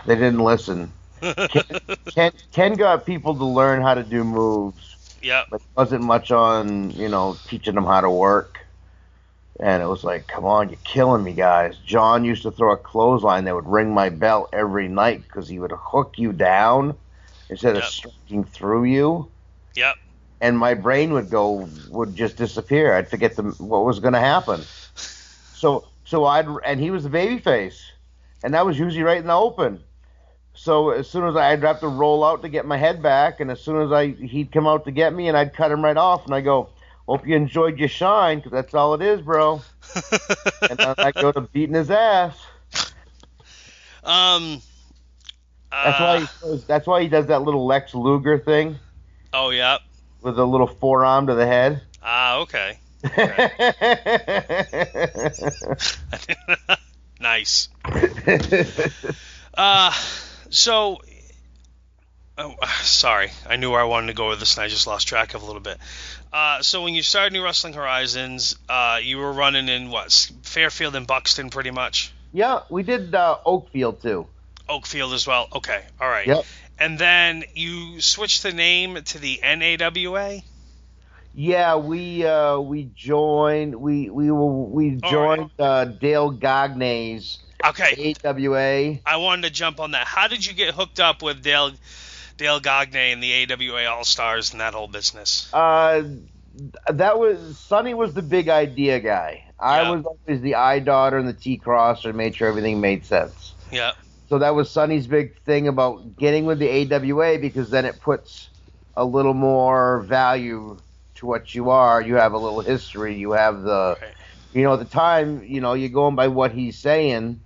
They 0.07 0.15
didn't 0.15 0.43
listen. 0.43 0.93
Ken, 2.15 2.33
Ken 2.53 2.73
got 2.75 3.05
people 3.05 3.35
to 3.35 3.45
learn 3.45 3.83
how 3.83 3.93
to 3.93 4.03
do 4.03 4.25
moves, 4.25 4.97
Yeah. 5.21 5.45
but 5.51 5.61
wasn't 5.77 6.03
much 6.05 6.31
on 6.31 6.91
you 6.93 7.11
know 7.11 7.37
teaching 7.47 7.75
them 7.75 7.85
how 7.85 8.01
to 8.01 8.09
work. 8.09 8.60
And 9.63 9.83
it 9.83 9.87
was 9.87 10.05
like, 10.05 10.27
"Come 10.27 10.47
on, 10.47 10.71
you're 10.71 10.79
killing 10.85 11.23
me, 11.23 11.33
guys." 11.35 11.77
John 11.85 12.25
used 12.25 12.43
to 12.45 12.51
throw 12.51 12.73
a 12.73 12.79
clothesline 12.79 13.45
that 13.45 13.55
would 13.55 13.69
ring 13.69 13.93
my 13.93 14.09
bell 14.09 14.49
every 14.53 14.89
night 14.89 15.23
because 15.23 15.49
he 15.49 15.59
would 15.59 15.73
hook 15.73 16.15
you 16.17 16.33
down 16.33 16.97
instead 17.51 17.77
of 17.77 17.85
striking 17.85 18.45
through 18.45 18.85
you 18.85 19.31
Yep. 19.75 19.97
and 20.41 20.59
my 20.59 20.75
brain 20.75 21.13
would 21.13 21.31
go 21.31 21.69
would 21.91 22.15
just 22.15 22.37
disappear. 22.37 22.95
I'd 22.95 23.09
forget 23.09 23.37
the, 23.37 23.43
what 23.59 23.85
was 23.85 24.01
going 24.01 24.15
to 24.15 24.21
happen. 24.21 24.63
So 24.95 25.85
so 26.05 26.25
I'd 26.25 26.47
and 26.65 26.81
he 26.81 26.91
was 26.91 27.03
the 27.05 27.11
baby 27.11 27.39
face, 27.39 27.83
and 28.43 28.55
that 28.55 28.65
was 28.65 28.79
usually 28.79 29.03
right 29.03 29.19
in 29.19 29.27
the 29.27 29.35
open. 29.35 29.83
So 30.55 30.91
as 30.91 31.09
soon 31.09 31.27
as 31.27 31.37
I, 31.37 31.53
I'd 31.53 31.63
have 31.63 31.81
to 31.81 31.89
roll 31.89 32.25
out 32.25 32.43
to 32.43 32.49
get 32.49 32.67
my 32.67 32.77
head 32.77 33.03
back, 33.03 33.41
and 33.41 33.51
as 33.51 33.61
soon 33.61 33.83
as 33.83 33.93
I 33.93 34.09
he'd 34.09 34.53
come 34.53 34.67
out 34.67 34.85
to 34.87 34.91
get 34.91 35.13
me, 35.13 35.29
and 35.29 35.37
I'd 35.37 35.55
cut 35.55 35.71
him 35.71 35.85
right 35.85 35.97
off, 35.97 36.25
and 36.27 36.35
I 36.35 36.41
go, 36.41 36.71
"Hope 37.11 37.27
you 37.27 37.35
enjoyed 37.35 37.79
your 37.79 37.89
shine, 37.89 38.39
because 38.39 38.53
that's 38.53 38.73
all 38.73 38.95
it 38.95 39.03
is, 39.03 39.21
bro." 39.21 39.61
And 40.71 40.81
I 40.81 41.11
go 41.11 41.33
to 41.33 41.41
beating 41.41 41.75
his 41.75 41.91
ass. 41.91 42.39
um. 44.05 44.63
That's 45.73 46.01
uh, 46.01 46.05
why 46.05 46.21
he 46.21 46.27
does, 46.43 46.65
that's 46.65 46.87
why 46.87 47.03
he 47.03 47.09
does 47.09 47.27
that 47.27 47.43
little 47.43 47.67
Lex 47.67 47.95
Luger 47.95 48.39
thing 48.39 48.79
Oh 49.33 49.51
yeah. 49.51 49.79
with 50.21 50.39
a 50.39 50.45
little 50.45 50.67
forearm 50.67 51.29
to 51.29 51.35
the 51.35 51.47
head. 51.47 51.83
Ah, 52.03 52.39
okay. 52.39 52.79
nice. 57.21 57.69
Uh, 59.55 59.93
so, 60.51 60.99
oh, 62.39 62.55
sorry, 62.83 63.31
I 63.49 63.57
knew 63.57 63.71
where 63.71 63.81
I 63.81 63.85
wanted 63.85 64.09
to 64.09 64.15
go 64.15 64.29
with 64.29 64.41
this, 64.41 64.57
and 64.57 64.65
I 64.65 64.69
just 64.69 64.87
lost 64.87 65.09
track 65.09 65.35
of 65.35 65.43
a 65.43 65.47
little 65.47 65.61
bit. 65.61 65.79
Uh, 66.33 66.63
so 66.63 66.83
when 66.83 66.95
you 66.95 67.03
started 67.03 67.33
New 67.33 67.43
Wrestling 67.43 67.73
Horizons, 67.73 68.57
uh, 68.69 69.01
you 69.03 69.19
were 69.19 69.33
running 69.33 69.69
in 69.69 69.91
what 69.91 70.13
Fairfield 70.43 70.95
and 70.95 71.07
Buxton, 71.07 71.51
pretty 71.51 71.71
much. 71.71 72.13
yeah, 72.33 72.61
we 72.69 72.83
did 72.83 73.15
uh, 73.15 73.39
Oakfield 73.45 74.01
too. 74.01 74.27
Oakfield 74.69 75.13
as 75.13 75.27
well. 75.27 75.49
Okay, 75.53 75.83
all 76.01 76.09
right. 76.09 76.27
Yep. 76.27 76.45
And 76.79 76.99
then 76.99 77.45
you 77.55 78.01
switched 78.01 78.43
the 78.43 78.53
name 78.53 78.95
to 79.03 79.19
the 79.19 79.41
NAWA. 79.43 80.41
Yeah, 81.35 81.77
we 81.77 82.25
uh, 82.25 82.59
we 82.59 82.91
joined 82.95 83.75
we 83.75 84.09
we 84.11 84.31
were 84.31 84.47
we 84.47 84.99
All 85.03 85.11
joined 85.11 85.51
uh, 85.59 85.85
Dale 85.85 86.31
Gagne's 86.31 87.39
Okay, 87.65 88.15
AWA. 88.25 89.01
I 89.05 89.17
wanted 89.17 89.49
to 89.49 89.51
jump 89.51 89.81
on 89.81 89.91
that. 89.91 90.07
How 90.07 90.29
did 90.29 90.47
you 90.47 90.55
get 90.55 90.75
hooked 90.75 90.99
up 90.99 91.23
with 91.23 91.43
Dale 91.43 91.73
Dale 92.41 92.59
Gagne 92.59 93.13
and 93.13 93.23
the 93.23 93.53
AWA 93.53 93.85
All 93.85 94.03
Stars 94.03 94.53
and 94.53 94.63
that 94.63 94.73
whole 94.73 94.89
business? 94.89 95.53
Uh, 95.53 96.05
that 96.89 97.19
was 97.19 97.59
Sonny 97.59 97.93
was 97.93 98.15
the 98.15 98.23
big 98.23 98.49
idea 98.49 98.99
guy. 98.99 99.45
I 99.59 99.91
was 99.91 100.07
always 100.07 100.41
the 100.41 100.55
eye 100.55 100.79
daughter 100.79 101.19
and 101.19 101.29
the 101.29 101.35
T 101.35 101.59
crosser, 101.59 102.15
made 102.15 102.35
sure 102.35 102.49
everything 102.49 102.81
made 102.81 103.05
sense. 103.05 103.53
Yeah. 103.71 103.93
So 104.31 104.39
that 104.39 104.55
was 104.55 104.71
Sonny's 104.71 105.07
big 105.07 105.39
thing 105.43 105.69
about 105.69 106.17
getting 106.17 106.47
with 106.47 106.59
the 106.59 106.71
AWA 106.71 107.39
because 107.39 107.69
then 107.69 107.85
it 107.85 108.01
puts 108.01 108.49
a 108.97 109.05
little 109.05 109.35
more 109.35 110.01
value 110.01 110.79
to 111.17 111.27
what 111.27 111.55
you 111.55 111.69
are. 111.69 112.01
You 112.01 112.15
have 112.15 112.33
a 112.33 112.39
little 112.39 112.61
history. 112.61 113.17
You 113.17 113.33
have 113.33 113.61
the 113.61 113.99
Right. 114.01 114.15
you 114.55 114.63
know, 114.63 114.73
at 114.73 114.79
the 114.79 114.87
time, 114.87 115.45
you 115.45 115.61
know, 115.61 115.75
you're 115.75 115.91
going 115.91 116.15
by 116.17 116.29
what 116.29 116.53
he's 116.53 116.79
saying, 116.79 117.43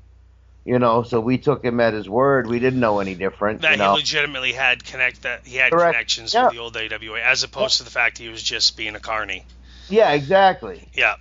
you 0.65 0.79
know, 0.79 1.03
so 1.03 1.21
we 1.21 1.39
took 1.39 1.65
him 1.65 1.79
at 1.81 1.93
his 1.93 2.09
word. 2.09 2.47
We 2.47 2.59
didn't 2.59 2.81
know 2.81 3.01
any 3.01 3.15
different, 3.15 3.61
That 3.63 3.73
you 3.73 3.77
know. 3.79 3.93
he 3.93 3.99
legitimately 3.99 4.53
had 4.53 4.85
connect 4.85 5.23
that 5.23 5.47
he 5.47 5.57
had 5.57 5.73
Correct. 5.73 5.93
connections 5.93 6.33
Yeah. 6.35 6.45
with 6.45 6.53
the 6.55 6.59
old 6.61 6.77
AWA, 6.77 7.21
as 7.21 7.43
opposed 7.43 7.79
to 7.79 7.83
the 7.85 7.91
fact 7.91 8.19
he 8.19 8.29
was 8.29 8.43
just 8.43 8.77
being 8.77 8.95
a 8.97 9.01
carny. 9.01 9.45
Yeah, 9.89 10.13
exactly. 10.13 10.89
Yeah. 10.95 11.17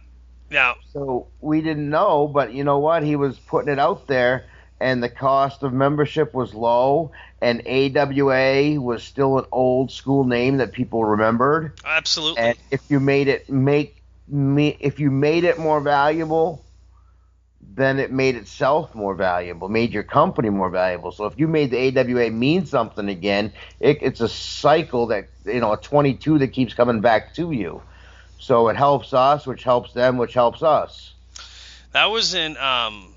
Now, 0.49 0.75
So 0.93 1.27
we 1.41 1.61
didn't 1.61 1.89
know, 1.89 2.27
but 2.27 2.53
you 2.53 2.63
know 2.63 2.79
what? 2.79 3.03
He 3.03 3.15
was 3.15 3.37
putting 3.37 3.73
it 3.73 3.79
out 3.79 4.07
there, 4.07 4.45
and 4.79 5.01
the 5.03 5.09
cost 5.09 5.63
of 5.63 5.73
membership 5.73 6.33
was 6.33 6.53
low, 6.53 7.11
and 7.41 7.61
AWA 7.65 8.79
was 8.79 9.03
still 9.03 9.39
an 9.39 9.45
old 9.51 9.91
school 9.91 10.23
name 10.23 10.57
that 10.57 10.71
people 10.71 11.03
remembered. 11.03 11.73
absolutely. 11.85 12.41
And 12.41 12.57
if 12.71 12.81
you 12.89 12.99
made 12.99 13.27
it 13.27 13.49
make 13.49 13.97
me, 14.27 14.77
if 14.79 14.99
you 14.99 15.11
made 15.11 15.43
it 15.43 15.57
more 15.59 15.81
valuable, 15.81 16.62
then 17.75 17.99
it 17.99 18.11
made 18.11 18.35
itself 18.35 18.93
more 18.93 19.15
valuable, 19.15 19.69
made 19.69 19.93
your 19.93 20.03
company 20.03 20.49
more 20.49 20.69
valuable. 20.69 21.11
So 21.11 21.25
if 21.25 21.37
you 21.39 21.47
made 21.47 21.71
the 21.71 21.97
AWA 21.99 22.29
mean 22.31 22.65
something 22.65 23.09
again, 23.09 23.53
it, 23.79 23.99
it's 24.01 24.21
a 24.21 24.29
cycle 24.29 25.07
that 25.07 25.29
you 25.45 25.59
know 25.59 25.73
a 25.73 25.77
22 25.77 26.39
that 26.39 26.49
keeps 26.49 26.73
coming 26.73 27.01
back 27.01 27.33
to 27.35 27.51
you. 27.51 27.81
So 28.39 28.67
it 28.69 28.75
helps 28.75 29.13
us, 29.13 29.47
which 29.47 29.63
helps 29.63 29.93
them, 29.93 30.17
which 30.17 30.33
helps 30.33 30.61
us. 30.63 31.13
that 31.93 32.05
was 32.07 32.33
in 32.33 32.57
um. 32.57 33.13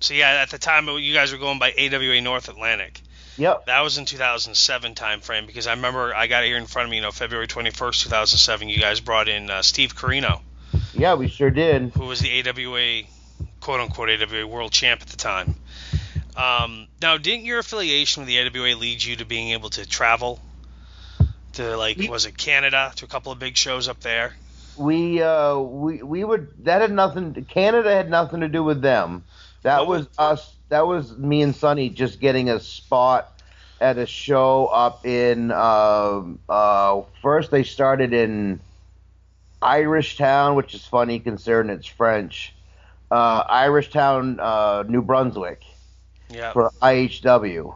So 0.00 0.14
yeah, 0.14 0.30
at 0.42 0.50
the 0.50 0.58
time 0.58 0.88
you 0.88 1.12
guys 1.12 1.30
were 1.32 1.38
going 1.38 1.58
by 1.58 1.72
AWA 1.72 2.20
North 2.22 2.48
Atlantic. 2.48 3.00
Yep. 3.36 3.66
That 3.66 3.80
was 3.82 3.96
in 3.96 4.04
2007 4.06 4.94
time 4.94 5.20
frame 5.20 5.46
because 5.46 5.66
I 5.66 5.72
remember 5.72 6.14
I 6.14 6.26
got 6.26 6.42
it 6.44 6.48
here 6.48 6.56
in 6.58 6.66
front 6.66 6.86
of 6.86 6.90
me. 6.90 6.96
You 6.96 7.02
know, 7.02 7.10
February 7.10 7.46
21st, 7.46 8.02
2007. 8.04 8.68
You 8.68 8.78
guys 8.78 9.00
brought 9.00 9.28
in 9.28 9.48
uh, 9.50 9.62
Steve 9.62 9.94
Corino, 9.94 10.40
Yeah, 10.94 11.14
we 11.14 11.28
sure 11.28 11.50
did. 11.50 11.92
who 11.94 12.04
was 12.06 12.20
the 12.20 12.30
AWA 12.48 13.02
quote 13.60 13.80
unquote 13.80 14.08
AWA 14.10 14.46
world 14.46 14.72
champ 14.72 15.00
at 15.02 15.08
the 15.08 15.16
time. 15.16 15.54
Um, 16.36 16.86
now, 17.02 17.18
didn't 17.18 17.44
your 17.44 17.58
affiliation 17.58 18.22
with 18.22 18.28
the 18.28 18.38
AWA 18.40 18.76
lead 18.76 19.02
you 19.02 19.16
to 19.16 19.24
being 19.24 19.50
able 19.50 19.70
to 19.70 19.86
travel 19.86 20.40
to 21.54 21.76
like 21.76 21.98
We- 21.98 22.08
was 22.08 22.26
it 22.26 22.36
Canada 22.38 22.92
to 22.96 23.04
a 23.04 23.08
couple 23.08 23.32
of 23.32 23.38
big 23.38 23.56
shows 23.56 23.88
up 23.88 24.00
there? 24.00 24.34
We 24.76 25.20
uh 25.20 25.58
we 25.58 26.02
we 26.02 26.24
would 26.24 26.64
that 26.64 26.80
had 26.80 26.92
nothing. 26.92 27.44
Canada 27.50 27.92
had 27.92 28.08
nothing 28.08 28.40
to 28.40 28.48
do 28.48 28.62
with 28.64 28.80
them. 28.80 29.24
That 29.62 29.80
Oh. 29.80 29.84
was 29.84 30.06
us. 30.16 30.54
That 30.70 30.86
was 30.86 31.16
me 31.18 31.42
and 31.42 31.54
Sonny 31.54 31.90
just 31.90 32.20
getting 32.20 32.48
a 32.48 32.60
spot 32.60 33.30
at 33.80 33.98
a 33.98 34.06
show 34.06 34.66
up 34.66 35.04
in. 35.04 35.50
Uh, 35.50 36.22
uh, 36.48 37.02
first, 37.20 37.50
they 37.50 37.64
started 37.64 38.12
in 38.14 38.60
Irish 39.60 40.16
Town, 40.16 40.54
which 40.54 40.74
is 40.74 40.86
funny 40.86 41.18
considering 41.18 41.68
it's 41.68 41.86
French. 41.86 42.54
Uh, 43.10 43.42
Irish 43.48 43.90
Town, 43.90 44.38
uh, 44.40 44.84
New 44.86 45.02
Brunswick, 45.02 45.62
Yeah. 46.28 46.52
for 46.52 46.70
IHW. 46.80 47.74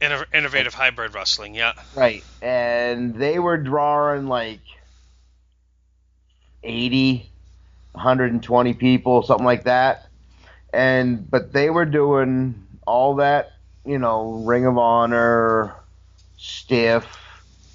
Inno- 0.00 0.24
innovative 0.34 0.74
hybrid 0.74 1.14
wrestling, 1.14 1.54
yeah. 1.54 1.74
Right. 1.94 2.24
And 2.42 3.14
they 3.14 3.38
were 3.38 3.56
drawing 3.58 4.26
like 4.26 4.60
80, 6.62 7.30
120 7.92 8.74
people, 8.74 9.22
something 9.22 9.44
like 9.46 9.64
that. 9.64 10.06
And 10.72 11.28
but 11.30 11.52
they 11.52 11.70
were 11.70 11.84
doing 11.84 12.66
all 12.86 13.16
that, 13.16 13.52
you 13.84 13.98
know, 13.98 14.42
Ring 14.44 14.66
of 14.66 14.78
Honor, 14.78 15.74
stiff, 16.38 17.04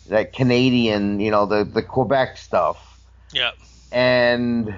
that 0.09 0.33
Canadian, 0.33 1.19
you 1.19 1.29
know, 1.31 1.45
the 1.45 1.63
the 1.65 1.81
Quebec 1.83 2.37
stuff. 2.37 2.99
Yeah. 3.33 3.51
And 3.91 4.73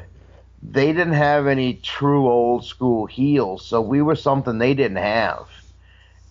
they 0.71 0.93
didn't 0.93 1.13
have 1.13 1.47
any 1.47 1.75
true 1.75 2.27
old 2.27 2.65
school 2.65 3.06
heels, 3.06 3.65
so 3.65 3.82
we 3.82 4.01
were 4.01 4.15
something 4.15 4.58
they 4.58 4.73
didn't 4.73 4.97
have. 4.97 5.47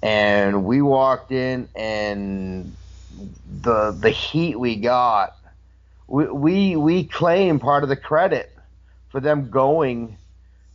And 0.02 0.64
we 0.64 0.82
walked 0.82 1.32
in 1.32 1.68
and 1.74 2.76
the 3.10 3.92
the 3.98 4.10
heat 4.10 4.58
we 4.58 4.76
got, 4.76 5.36
we 6.08 6.26
we, 6.28 6.76
we 6.76 7.04
claim 7.04 7.58
part 7.60 7.82
of 7.82 7.88
the 7.88 7.96
credit 7.96 8.52
for 9.08 9.20
them 9.20 9.50
going 9.50 10.18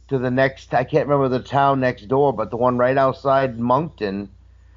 to 0.10 0.18
the 0.18 0.32
next. 0.32 0.74
I 0.74 0.84
can't 0.84 1.08
remember 1.08 1.30
the 1.30 1.44
town 1.44 1.80
next 1.80 2.08
door, 2.08 2.34
but 2.34 2.52
the 2.52 2.58
one 2.58 2.78
right 2.78 2.98
outside 2.98 3.60
Moncton, 3.60 4.30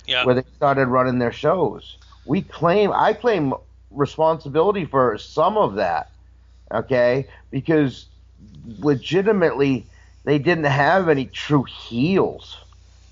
Yeah. 0.06 0.24
where 0.24 0.34
they 0.34 0.44
started 0.56 0.86
running 0.86 1.18
their 1.18 1.32
shows. 1.32 1.98
We 2.24 2.42
claim, 2.42 2.92
I 2.92 3.12
claim 3.14 3.54
responsibility 3.90 4.84
for 4.84 5.18
some 5.18 5.56
of 5.56 5.74
that. 5.76 6.12
Okay, 6.72 7.28
because 7.50 8.06
legitimately 8.78 9.90
they 10.24 10.38
didn't 10.38 10.64
have 10.64 11.08
any 11.08 11.26
true 11.26 11.64
heels 11.88 12.56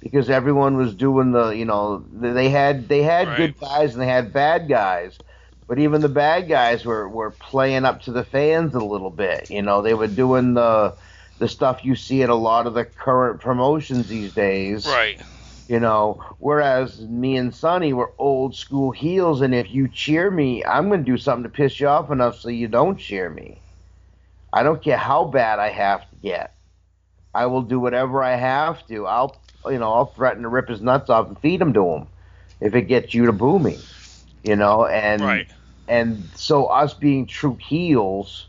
because 0.01 0.31
everyone 0.31 0.77
was 0.77 0.95
doing 0.95 1.33
the 1.33 1.49
you 1.51 1.65
know 1.65 2.05
they 2.13 2.49
had 2.51 2.89
they 2.89 3.03
had 3.03 3.37
Right. 3.37 3.37
good 3.37 3.55
guys 3.61 3.93
and 3.95 4.03
they 4.03 4.07
had 4.07 4.33
bad 4.33 4.69
guys 4.69 5.21
but 5.69 5.79
even 5.79 6.03
the 6.03 6.09
bad 6.09 6.49
guys 6.49 6.85
were 6.85 7.09
were 7.09 7.31
playing 7.33 7.85
up 7.85 8.01
to 8.03 8.13
the 8.13 8.25
fans 8.25 8.75
a 8.75 8.81
little 8.85 9.11
bit 9.11 9.47
you 9.51 9.63
know 9.63 9.83
they 9.83 9.95
were 9.95 10.09
doing 10.09 10.55
the 10.55 10.95
the 11.39 11.49
stuff 11.49 11.85
you 11.85 11.95
see 11.95 12.23
at 12.23 12.31
a 12.31 12.35
lot 12.35 12.67
of 12.67 12.75
the 12.75 12.85
current 12.85 13.41
promotions 13.41 14.09
these 14.09 14.33
days 14.33 14.99
Right. 14.99 15.23
you 15.69 15.81
know 15.81 16.21
whereas 16.39 17.01
me 17.09 17.37
and 17.37 17.55
sonny 17.55 17.93
were 17.93 18.13
old 18.19 18.55
school 18.55 18.91
heels 18.93 19.41
and 19.41 19.55
if 19.55 19.71
you 19.73 19.89
cheer 19.89 20.31
me 20.31 20.65
i'm 20.65 20.89
going 20.89 21.05
to 21.05 21.11
do 21.11 21.17
something 21.19 21.45
to 21.45 21.49
piss 21.49 21.81
you 21.81 21.87
off 21.89 22.11
enough 22.11 22.37
so 22.37 22.49
you 22.49 22.69
don't 22.69 22.99
cheer 22.99 23.29
me 23.31 23.63
i 24.53 24.63
don't 24.63 24.83
care 24.83 24.97
how 24.97 25.25
bad 25.25 25.59
i 25.59 25.71
have 25.71 26.09
to 26.11 26.17
get 26.17 26.55
i 27.35 27.47
will 27.47 27.63
do 27.63 27.81
whatever 27.81 28.23
i 28.23 28.35
have 28.37 28.87
to 28.87 29.07
i'll 29.07 29.43
you 29.67 29.79
know 29.79 29.93
i'll 29.93 30.07
threaten 30.07 30.43
to 30.43 30.49
rip 30.49 30.69
his 30.69 30.81
nuts 30.81 31.11
off 31.11 31.29
and 31.29 31.39
feed 31.41 31.61
him 31.61 31.73
to 31.73 31.85
him 31.87 32.09
if 32.61 32.75
it 32.75 32.83
gets 32.83 33.15
you 33.15 33.27
to 33.27 33.33
boo 33.33 33.59
me 33.59 33.89
you 34.43 34.57
know 34.57 34.87
and 34.87 35.23
Right. 35.23 35.49
and 35.89 36.33
so 36.37 36.67
us 36.67 36.95
being 36.95 37.27
true 37.27 37.57
heels 37.57 38.49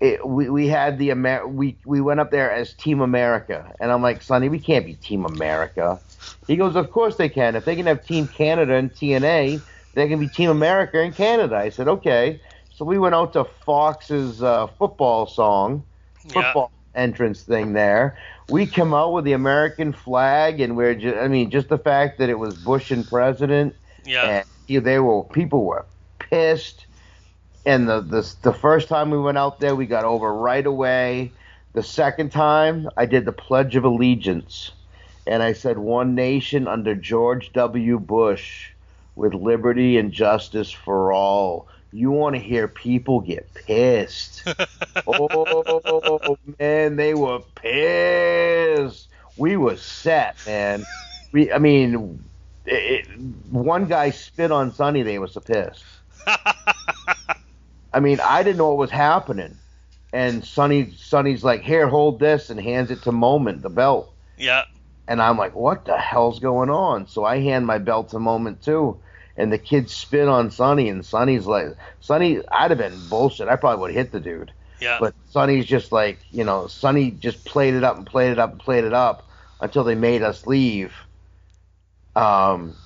it, 0.00 0.26
we, 0.26 0.50
we 0.50 0.68
had 0.68 0.98
the 0.98 1.10
Amer- 1.10 1.46
we 1.48 1.78
we 1.86 2.00
went 2.00 2.20
up 2.20 2.30
there 2.30 2.50
as 2.52 2.74
Team 2.74 3.00
America, 3.00 3.74
and 3.80 3.90
I'm 3.90 4.02
like, 4.02 4.22
Sonny, 4.22 4.48
we 4.48 4.58
can't 4.60 4.86
be 4.86 4.94
Team 4.94 5.24
America. 5.24 6.00
He 6.46 6.56
goes, 6.56 6.76
Of 6.76 6.90
course 6.90 7.16
they 7.16 7.28
can. 7.28 7.56
If 7.56 7.64
they 7.64 7.76
can 7.76 7.86
have 7.86 8.04
Team 8.04 8.28
Canada 8.28 8.74
and 8.74 8.92
TNA, 8.92 9.64
they 9.94 10.08
can 10.08 10.20
be 10.20 10.28
Team 10.28 10.50
America 10.50 11.00
and 11.00 11.16
Canada. 11.16 11.56
I 11.56 11.70
said, 11.70 11.88
okay. 11.88 12.40
So 12.74 12.84
we 12.84 12.98
went 12.98 13.14
out 13.14 13.32
to 13.34 13.44
Fox's 13.44 14.42
uh, 14.42 14.66
football 14.66 15.26
song, 15.26 15.84
Yeah. 16.24 16.32
football 16.32 16.72
entrance 16.94 17.42
thing 17.42 17.72
there. 17.72 18.18
We 18.48 18.66
come 18.66 18.92
out 18.94 19.12
with 19.12 19.24
the 19.24 19.32
American 19.32 19.92
flag, 19.92 20.60
and 20.60 20.76
we're 20.76 20.94
just, 20.94 21.16
I 21.16 21.28
mean, 21.28 21.50
just 21.50 21.68
the 21.68 21.78
fact 21.78 22.18
that 22.18 22.30
it 22.30 22.38
was 22.38 22.56
Bush 22.56 22.90
and 22.90 23.06
president, 23.06 23.76
Yeah. 24.04 24.26
and 24.28 24.44
yeah, 24.66 24.80
they 24.80 24.98
were 24.98 25.22
people 25.24 25.64
were 25.64 25.86
pissed. 26.18 26.86
And 27.64 27.88
the, 27.88 28.00
the 28.00 28.34
the 28.42 28.52
first 28.52 28.88
time 28.88 29.10
we 29.10 29.18
went 29.20 29.38
out 29.38 29.60
there, 29.60 29.74
we 29.76 29.86
got 29.86 30.04
over 30.04 30.34
right 30.34 30.66
away. 30.66 31.32
The 31.74 31.82
second 31.82 32.30
time, 32.32 32.88
I 32.96 33.06
did 33.06 33.24
the 33.24 33.32
Pledge 33.32 33.76
of 33.76 33.84
Allegiance, 33.84 34.72
and 35.26 35.42
I 35.42 35.52
said, 35.52 35.78
"One 35.78 36.14
nation 36.14 36.68
under 36.68 36.94
George 36.94 37.52
W. 37.52 37.98
Bush, 38.00 38.72
with 39.14 39.32
liberty 39.34 39.96
and 39.96 40.12
justice 40.12 40.70
for 40.72 41.12
all." 41.12 41.68
You 41.94 42.10
want 42.10 42.34
to 42.34 42.40
hear 42.42 42.66
people 42.66 43.20
get 43.20 43.54
pissed? 43.54 44.42
oh 45.06 46.36
man, 46.58 46.96
they 46.96 47.14
were 47.14 47.38
pissed. 47.54 49.08
We 49.36 49.56
were 49.56 49.76
set, 49.76 50.36
man. 50.44 50.84
We, 51.30 51.52
I 51.52 51.58
mean, 51.58 52.24
it, 52.66 53.06
one 53.48 53.86
guy 53.86 54.10
spit 54.10 54.50
on 54.50 54.72
Sonny. 54.72 55.02
They 55.02 55.20
was 55.20 55.34
so 55.34 55.40
pissed. 55.40 55.84
I 56.26 58.00
mean, 58.00 58.18
I 58.20 58.42
didn't 58.42 58.58
know 58.58 58.70
what 58.70 58.78
was 58.78 58.90
happening, 58.90 59.56
and 60.12 60.44
Sonny, 60.44 60.90
Sonny's 60.96 61.44
like, 61.44 61.62
"Here, 61.62 61.86
hold 61.86 62.18
this," 62.18 62.50
and 62.50 62.58
hands 62.60 62.90
it 62.90 63.02
to 63.02 63.12
Moment, 63.12 63.62
the 63.62 63.70
belt. 63.70 64.12
yeah. 64.36 64.64
And 65.06 65.22
I'm 65.22 65.36
like, 65.38 65.54
what 65.54 65.84
the 65.84 65.98
hell's 65.98 66.40
going 66.40 66.70
on? 66.70 67.06
So 67.06 67.24
I 67.24 67.38
hand 67.38 67.66
my 67.66 67.78
belt 67.78 68.08
to 68.10 68.18
Moment 68.18 68.62
too. 68.62 68.98
And 69.36 69.52
the 69.52 69.58
kids 69.58 69.92
spit 69.92 70.28
on 70.28 70.50
Sonny, 70.50 70.88
and 70.88 71.04
Sonny's 71.04 71.46
like, 71.46 71.76
Sonny, 72.00 72.40
I'd 72.52 72.70
have 72.70 72.78
been 72.78 72.98
bullshit. 73.08 73.48
I 73.48 73.56
probably 73.56 73.80
would 73.80 73.90
have 73.90 74.06
hit 74.06 74.12
the 74.12 74.20
dude. 74.20 74.52
Yeah. 74.80 74.98
But 75.00 75.14
Sonny's 75.30 75.66
just 75.66 75.90
like, 75.92 76.18
you 76.30 76.44
know, 76.44 76.66
Sonny 76.68 77.10
just 77.10 77.44
played 77.44 77.74
it 77.74 77.82
up 77.82 77.96
and 77.96 78.06
played 78.06 78.30
it 78.30 78.38
up 78.38 78.52
and 78.52 78.60
played 78.60 78.84
it 78.84 78.92
up 78.92 79.28
until 79.60 79.82
they 79.82 79.94
made 79.94 80.22
us 80.22 80.46
leave. 80.46 80.92
Um, 82.14 82.76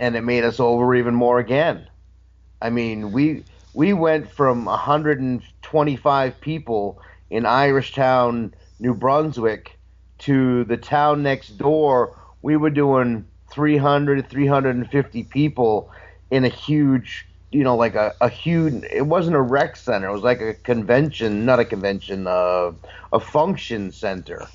and 0.00 0.16
it 0.16 0.22
made 0.22 0.44
us 0.44 0.58
over 0.58 0.94
even 0.94 1.14
more 1.14 1.38
again. 1.38 1.86
I 2.60 2.70
mean, 2.70 3.12
we 3.12 3.44
we 3.74 3.92
went 3.92 4.30
from 4.30 4.64
125 4.64 6.40
people 6.40 7.00
in 7.30 7.46
Irish 7.46 7.94
Town, 7.94 8.54
New 8.78 8.94
Brunswick, 8.94 9.78
to 10.18 10.64
the 10.64 10.76
town 10.76 11.22
next 11.22 11.58
door. 11.58 12.18
We 12.42 12.56
were 12.56 12.70
doing 12.70 13.26
300, 13.52 14.28
350 14.28 15.22
people 15.24 15.90
in 16.30 16.44
a 16.44 16.48
huge, 16.48 17.26
you 17.50 17.62
know, 17.62 17.76
like 17.76 17.94
a, 17.94 18.14
a 18.20 18.28
huge. 18.28 18.82
It 18.90 19.06
wasn't 19.06 19.36
a 19.36 19.40
rec 19.40 19.76
center. 19.76 20.08
It 20.08 20.12
was 20.12 20.22
like 20.22 20.40
a 20.40 20.54
convention, 20.54 21.44
not 21.44 21.60
a 21.60 21.64
convention, 21.64 22.26
uh, 22.26 22.72
a 23.12 23.20
function 23.20 23.92
center. 23.92 24.48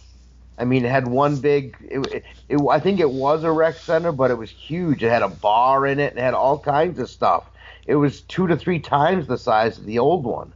I 0.57 0.65
mean, 0.65 0.83
it 0.83 0.89
had 0.89 1.07
one 1.07 1.37
big. 1.37 1.77
It, 1.81 1.99
it, 2.11 2.25
it, 2.49 2.59
I 2.69 2.79
think 2.79 2.99
it 2.99 3.11
was 3.11 3.43
a 3.43 3.51
rec 3.51 3.75
center, 3.75 4.11
but 4.11 4.31
it 4.31 4.37
was 4.37 4.49
huge. 4.49 5.03
It 5.03 5.09
had 5.09 5.21
a 5.21 5.29
bar 5.29 5.85
in 5.85 5.99
it. 5.99 6.13
It 6.13 6.19
had 6.19 6.33
all 6.33 6.57
kinds 6.57 6.99
of 6.99 7.09
stuff. 7.09 7.45
It 7.85 7.95
was 7.95 8.21
two 8.21 8.47
to 8.47 8.57
three 8.57 8.79
times 8.79 9.27
the 9.27 9.37
size 9.37 9.77
of 9.77 9.85
the 9.85 9.99
old 9.99 10.25
one, 10.25 10.53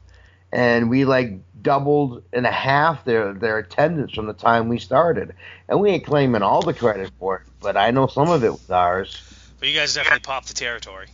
and 0.52 0.90
we 0.90 1.06
like 1.06 1.40
doubled 1.62 2.24
and 2.34 2.46
a 2.46 2.52
half 2.52 3.04
their 3.06 3.34
their 3.34 3.60
attendance 3.60 4.14
from 4.14 4.28
the 4.28 4.34
time 4.34 4.68
we 4.68 4.80
started. 4.80 5.36
And 5.68 5.80
we 5.80 5.92
ain't 5.92 6.06
claiming 6.06 6.42
all 6.42 6.62
the 6.62 6.74
credit 6.74 7.12
for 7.20 7.38
it, 7.38 7.42
but 7.62 7.78
I 7.78 7.92
know 7.92 8.08
some 8.08 8.30
of 8.30 8.44
it 8.44 8.52
was 8.52 8.70
ours. 8.70 9.22
But 9.60 9.70
you 9.70 9.76
guys 9.76 9.94
definitely 9.94 10.22
popped 10.22 10.48
the 10.48 10.54
territory. 10.54 11.08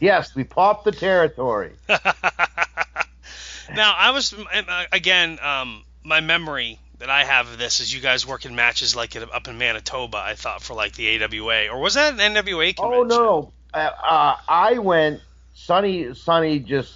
Yes, 0.00 0.34
we 0.34 0.44
popped 0.44 0.84
the 0.84 0.92
territory. 0.92 1.72
now 1.88 3.94
I 3.96 4.12
was 4.12 4.32
uh, 4.32 4.84
again 4.92 5.38
um, 5.42 5.82
my 6.04 6.20
memory 6.20 6.78
that 6.98 7.10
I 7.10 7.24
have 7.24 7.48
of 7.48 7.58
this 7.58 7.80
is 7.80 7.92
you 7.92 8.00
guys 8.00 8.26
working 8.26 8.54
matches 8.54 8.96
like 8.96 9.16
it 9.16 9.32
up 9.32 9.48
in 9.48 9.58
Manitoba. 9.58 10.18
I 10.18 10.34
thought 10.34 10.62
for 10.62 10.74
like 10.74 10.94
the 10.94 11.22
AWA 11.22 11.68
or 11.68 11.80
was 11.80 11.94
that 11.94 12.18
an 12.18 12.34
NWA 12.34 12.76
convention? 12.76 12.78
Oh 12.78 13.02
no, 13.02 13.52
uh, 13.74 13.90
uh, 14.02 14.36
I 14.48 14.78
went. 14.78 15.20
Sonny, 15.54 16.14
Sonny 16.14 16.60
just 16.60 16.94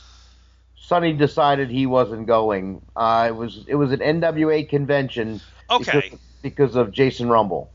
Sonny 0.84 1.12
decided 1.12 1.70
he 1.70 1.86
wasn't 1.86 2.26
going. 2.26 2.82
Uh, 2.94 3.26
it 3.28 3.36
was 3.36 3.64
it 3.66 3.76
was 3.76 3.92
an 3.92 4.00
NWA 4.00 4.68
convention. 4.68 5.40
Okay. 5.70 6.00
Because, 6.00 6.20
because 6.42 6.76
of 6.76 6.92
Jason 6.92 7.28
Rumble. 7.28 7.70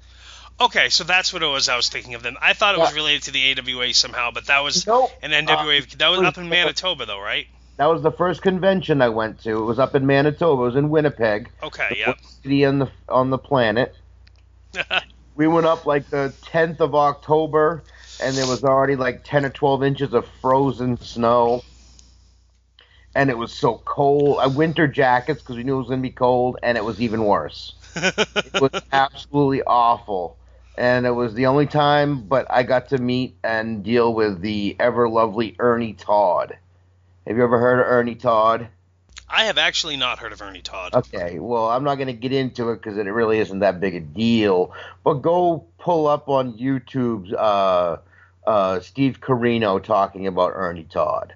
Okay, 0.60 0.89
so 0.89 1.04
that's 1.04 1.32
what 1.32 1.43
it 1.43 1.48
was. 1.48 1.70
I 1.70 1.76
was 1.78 1.88
thinking 1.88 2.15
of 2.15 2.24
then. 2.24 2.36
I 2.41 2.54
thought 2.54 2.74
it 2.76 2.80
was 2.80 2.93
related 2.96 3.24
to 3.24 3.32
the 3.32 3.54
AWA 3.60 3.93
somehow, 3.93 4.32
but 4.32 4.48
that 4.48 4.60
was 4.63 4.86
Nope. 4.88 5.12
an 5.22 5.32
NWA. 5.32 5.82
Uh, 5.82 5.86
that 5.98 6.10
was 6.10 6.22
up 6.22 6.38
in 6.38 6.50
Manitoba 6.50 7.06
though, 7.06 7.22
right? 7.22 7.48
That 7.78 7.86
was 7.86 8.02
the 8.02 8.12
first 8.12 8.41
convention 8.41 9.02
I 9.04 9.10
went 9.10 9.41
to. 9.43 9.52
It 9.52 9.65
was 9.65 9.78
up 9.78 9.93
in 9.93 10.06
Manitoba. 10.08 10.62
It 10.63 10.65
was 10.65 10.75
in 10.75 10.90
Winnipeg, 10.90 11.50
Okay, 11.62 11.88
the 11.92 11.98
yeah. 11.98 12.13
city 12.42 12.65
on 12.65 12.79
the 12.79 12.90
on 13.08 13.29
the 13.29 13.38
planet. 13.38 13.96
We 15.36 15.46
went 15.48 15.67
up 15.67 15.86
like 15.86 16.10
the 16.10 16.34
10th 16.48 16.79
of 16.79 16.96
October, 16.96 17.84
and 18.23 18.36
there 18.36 18.48
was 18.48 18.63
already 18.63 18.96
like 18.96 19.23
10 19.23 19.46
or 19.46 19.52
12 19.52 19.84
inches 19.84 20.13
of 20.15 20.25
frozen 20.42 20.98
snow. 20.98 21.62
And 23.18 23.32
it 23.32 23.38
was 23.38 23.52
so 23.52 23.82
cold. 23.84 24.38
I 24.40 24.46
winter 24.46 24.88
jackets 24.88 25.42
because 25.42 25.56
we 25.56 25.63
knew 25.63 25.76
it 25.76 25.80
was 25.80 25.88
going 25.88 26.02
to 26.02 26.08
be 26.08 26.12
cold, 26.12 26.58
and 26.62 26.78
it 26.78 26.86
was 26.86 27.02
even 27.02 27.24
worse. 27.24 27.74
It 27.96 28.62
was 28.62 28.80
absolutely 28.92 29.63
awful. 29.63 30.38
And 30.78 31.08
it 31.08 31.12
was 31.12 31.34
the 31.34 31.48
only 31.48 31.65
time, 31.65 32.22
but 32.22 32.46
I 32.48 32.62
got 32.62 32.90
to 32.90 33.00
meet 33.00 33.36
and 33.44 33.84
deal 33.84 34.13
with 34.13 34.42
the 34.42 34.76
ever 34.80 35.10
lovely 35.10 35.56
Ernie 35.58 35.94
Todd. 35.94 36.58
Have 37.26 37.36
you 37.36 37.44
ever 37.44 37.60
heard 37.60 37.80
of 37.80 37.88
Ernie 37.88 38.13
Todd? 38.13 38.68
I 39.28 39.46
have 39.46 39.58
actually 39.58 39.98
not 39.98 40.20
heard 40.20 40.32
of 40.32 40.42
Ernie 40.42 40.62
Todd. 40.62 40.94
Okay, 40.94 41.40
well, 41.40 41.68
I'm 41.70 41.84
not 41.84 41.96
going 41.96 42.08
to 42.08 42.13
get 42.13 42.32
into 42.32 42.70
it 42.70 42.76
because 42.76 42.98
it 42.98 43.02
really 43.02 43.40
isn't 43.40 43.60
that 43.60 43.80
big 43.80 43.96
a 43.96 44.00
deal. 44.00 44.72
But 45.04 45.15
go 45.15 45.65
pull 45.80 46.08
up 46.08 46.30
on 46.30 46.54
YouTube's 46.54 47.34
uh, 47.34 47.98
uh, 48.46 48.80
Steve 48.80 49.20
Corino 49.20 49.84
talking 49.84 50.28
about 50.28 50.54
Ernie 50.54 50.84
Todd. 50.84 51.34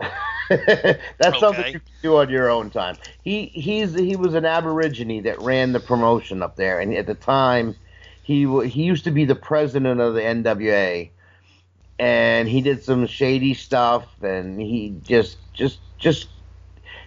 That's 0.50 1.38
something 1.38 1.66
you 1.66 1.80
can 1.80 1.82
do 2.02 2.16
on 2.18 2.30
your 2.30 2.50
own 2.50 2.70
time. 2.70 2.98
He 3.22 3.46
he's 3.46 3.94
he 3.94 4.16
was 4.16 4.34
an 4.34 4.44
Aborigine 4.44 5.22
that 5.24 5.40
ran 5.40 5.72
the 5.72 5.80
promotion 5.80 6.42
up 6.42 6.56
there, 6.56 6.80
and 6.80 6.94
at 6.94 7.06
the 7.06 7.14
time, 7.14 7.76
he 8.22 8.42
he 8.68 8.82
used 8.84 9.04
to 9.04 9.10
be 9.10 9.24
the 9.24 9.34
president 9.34 10.00
of 10.00 10.14
the 10.14 10.20
NWA, 10.20 11.10
and 11.98 12.48
he 12.48 12.60
did 12.60 12.82
some 12.82 13.06
shady 13.06 13.54
stuff, 13.54 14.06
and 14.22 14.60
he 14.60 14.98
just 15.02 15.38
just 15.54 15.80
just 15.98 16.28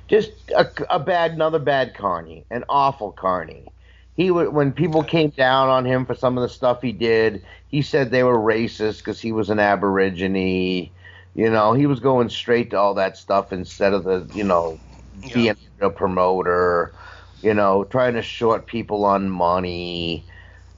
just 0.08 0.32
a, 0.56 0.68
a 0.90 1.00
bad 1.00 1.32
another 1.34 1.60
bad 1.60 1.94
Carney, 1.96 2.46
an 2.50 2.64
awful 2.70 3.12
Carney. 3.12 3.68
He 4.16 4.32
would 4.32 4.50
when 4.54 4.72
people 4.74 5.04
came 5.04 5.30
down 5.32 5.70
on 5.70 5.86
him 5.86 6.06
for 6.06 6.16
some 6.16 6.38
of 6.38 6.42
the 6.42 6.50
stuff 6.50 6.82
he 6.82 6.92
did, 6.92 7.46
he 7.68 7.82
said 7.84 8.10
they 8.12 8.24
were 8.24 8.38
racist 8.40 9.00
because 9.00 9.22
he 9.22 9.32
was 9.32 9.50
an 9.52 9.60
Aborigine. 9.60 10.92
You 11.38 11.50
know, 11.52 11.74
he 11.74 11.88
was 11.88 12.02
going 12.02 12.30
straight 12.30 12.72
to 12.72 12.78
all 12.80 12.96
that 12.96 13.18
stuff 13.18 13.54
instead 13.54 13.94
of 13.94 14.06
the 14.06 14.30
you 14.34 14.44
know 14.46 14.82
Yeah. 15.24 15.34
being 15.34 15.56
a 15.82 15.92
promoter. 15.92 16.96
You 17.42 17.56
know, 17.56 17.86
trying 17.86 18.16
to 18.16 18.24
short 18.24 18.68
people 18.68 19.06
on 19.06 19.30
money. 19.30 20.28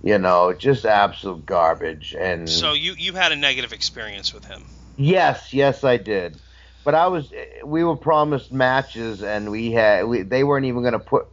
You 0.03 0.20
know, 0.20 0.53
just 0.53 0.86
absolute 0.86 1.45
garbage. 1.45 2.16
And 2.16 2.74
So 2.74 2.74
you 2.74 2.95
you 2.97 3.14
had 3.14 3.32
a 3.32 3.36
negative 3.38 3.74
experience 3.74 4.34
with 4.34 4.45
him. 4.45 4.70
Yes, 4.97 5.53
yes, 5.53 5.84
I 5.84 5.97
did. 5.97 6.41
But 6.84 6.95
I 6.95 7.07
was, 7.07 7.34
we 7.66 7.84
were 7.84 7.97
promised 7.97 8.51
matches, 8.51 9.24
and 9.24 9.51
we 9.51 9.72
had, 9.72 10.05
we, 10.07 10.24
they 10.24 10.43
weren't 10.43 10.66
even 10.66 10.82
going 10.82 10.93
to 10.93 10.99
put 10.99 11.28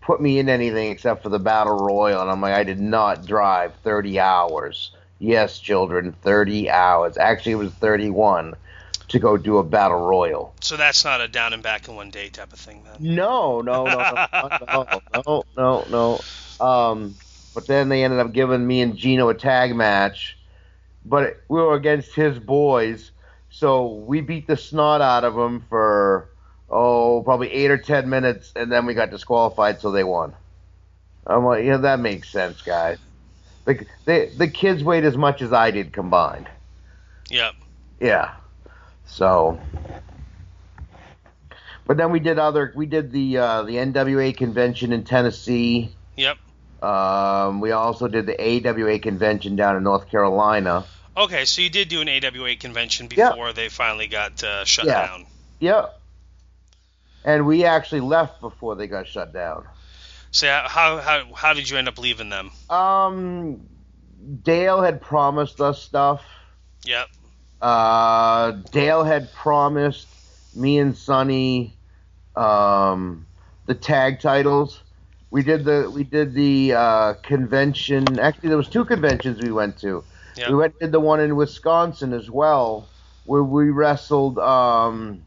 put 0.00 0.20
me 0.20 0.38
in 0.38 0.48
anything 0.48 0.90
except 0.90 1.22
for 1.22 1.30
the 1.30 1.38
battle 1.40 1.74
royal, 1.74 2.22
and 2.22 2.30
I'm 2.30 2.40
like, 2.42 2.54
I 2.54 2.64
did 2.64 2.80
not 2.80 3.26
drive 3.26 3.76
30 3.82 4.18
hours. 4.20 4.94
Yes, 5.18 5.58
children, 5.58 6.12
30 6.22 6.70
hours. 6.70 7.18
Actually, 7.18 7.52
it 7.52 7.56
was 7.56 7.74
31 7.74 8.56
to 9.10 9.18
go 9.18 9.36
do 9.36 9.58
a 9.58 9.64
battle 9.64 9.98
royal. 9.98 10.54
So 10.60 10.76
that's 10.76 11.04
not 11.04 11.20
a 11.20 11.28
down 11.28 11.52
and 11.52 11.62
back 11.62 11.88
in 11.88 11.96
one 11.96 12.10
day 12.10 12.28
type 12.28 12.52
of 12.52 12.58
thing 12.58 12.84
then. 12.84 13.14
No, 13.14 13.60
no, 13.60 13.84
no, 13.84 13.98
no, 14.32 14.58
no, 14.66 14.86
no, 15.26 15.44
no, 15.56 15.84
no. 15.90 16.64
Um, 16.64 17.16
but 17.54 17.66
then 17.66 17.88
they 17.88 18.04
ended 18.04 18.20
up 18.20 18.32
giving 18.32 18.66
me 18.66 18.80
and 18.80 18.96
Gino 18.96 19.28
a 19.28 19.34
tag 19.34 19.74
match, 19.74 20.38
but 21.04 21.40
we 21.48 21.60
were 21.60 21.74
against 21.74 22.14
his 22.14 22.38
boys, 22.38 23.10
so 23.50 23.94
we 23.94 24.20
beat 24.20 24.46
the 24.46 24.56
snot 24.56 25.00
out 25.00 25.24
of 25.24 25.34
them 25.34 25.64
for 25.68 26.30
oh 26.68 27.22
probably 27.24 27.50
eight 27.50 27.70
or 27.70 27.78
ten 27.78 28.08
minutes, 28.08 28.52
and 28.54 28.70
then 28.70 28.86
we 28.86 28.94
got 28.94 29.10
disqualified, 29.10 29.80
so 29.80 29.90
they 29.90 30.04
won. 30.04 30.34
I'm 31.26 31.44
like, 31.44 31.64
yeah, 31.64 31.78
that 31.78 31.98
makes 32.00 32.28
sense, 32.30 32.62
guys. 32.62 32.98
The 33.64 33.86
the 34.04 34.30
the 34.36 34.48
kids 34.48 34.84
weighed 34.84 35.04
as 35.04 35.16
much 35.16 35.42
as 35.42 35.52
I 35.52 35.70
did 35.72 35.92
combined. 35.92 36.48
Yep. 37.28 37.54
Yeah. 38.00 38.34
So, 39.10 39.60
but 41.86 41.96
then 41.96 42.10
we 42.12 42.20
did 42.20 42.38
other. 42.38 42.72
We 42.74 42.86
did 42.86 43.10
the 43.10 43.38
uh, 43.38 43.62
the 43.64 43.74
NWA 43.76 44.36
convention 44.36 44.92
in 44.92 45.04
Tennessee. 45.04 45.94
Yep. 46.16 46.38
Um, 46.82 47.60
we 47.60 47.72
also 47.72 48.08
did 48.08 48.26
the 48.26 48.40
AWA 48.40 48.98
convention 49.00 49.56
down 49.56 49.76
in 49.76 49.82
North 49.82 50.08
Carolina. 50.08 50.86
Okay, 51.16 51.44
so 51.44 51.60
you 51.60 51.68
did 51.68 51.88
do 51.88 52.00
an 52.00 52.08
AWA 52.08 52.56
convention 52.56 53.08
Yeah. 53.14 53.30
before 53.30 53.52
they 53.52 53.68
finally 53.68 54.06
got 54.06 54.42
uh, 54.42 54.64
shut 54.64 54.86
down. 54.86 54.94
Yeah. 54.94 55.06
down. 55.06 55.26
Yep. 55.58 56.00
And 57.24 57.46
we 57.46 57.64
actually 57.64 58.00
left 58.00 58.40
before 58.40 58.76
they 58.76 58.86
got 58.86 59.06
shut 59.06 59.32
down. 59.34 59.66
So 60.30 60.46
how 60.46 60.98
how 60.98 61.34
how 61.34 61.52
did 61.52 61.68
you 61.68 61.76
end 61.76 61.88
up 61.88 61.98
leaving 61.98 62.30
them? 62.30 62.50
Um, 62.70 63.68
Dale 64.42 64.80
had 64.80 65.02
promised 65.02 65.60
us 65.60 65.82
stuff. 65.82 66.22
Yep. 66.84 67.08
Uh, 67.60 68.52
Dale 68.72 69.04
had 69.04 69.32
promised 69.32 70.08
me 70.54 70.78
and 70.78 70.96
Sonny 70.96 71.74
um, 72.36 73.26
the 73.66 73.74
tag 73.74 74.20
titles. 74.20 74.82
We 75.30 75.42
did 75.42 75.64
the 75.64 75.90
we 75.94 76.02
did 76.04 76.34
the 76.34 76.74
uh, 76.74 77.14
convention. 77.22 78.18
Actually, 78.18 78.48
there 78.48 78.58
was 78.58 78.68
two 78.68 78.84
conventions 78.84 79.40
we 79.40 79.52
went 79.52 79.78
to. 79.78 80.02
Yep. 80.36 80.48
We 80.48 80.54
went 80.56 80.78
did 80.80 80.92
the 80.92 81.00
one 81.00 81.20
in 81.20 81.36
Wisconsin 81.36 82.12
as 82.12 82.30
well, 82.30 82.88
where 83.26 83.42
we 83.42 83.70
wrestled. 83.70 84.38
Um, 84.38 85.22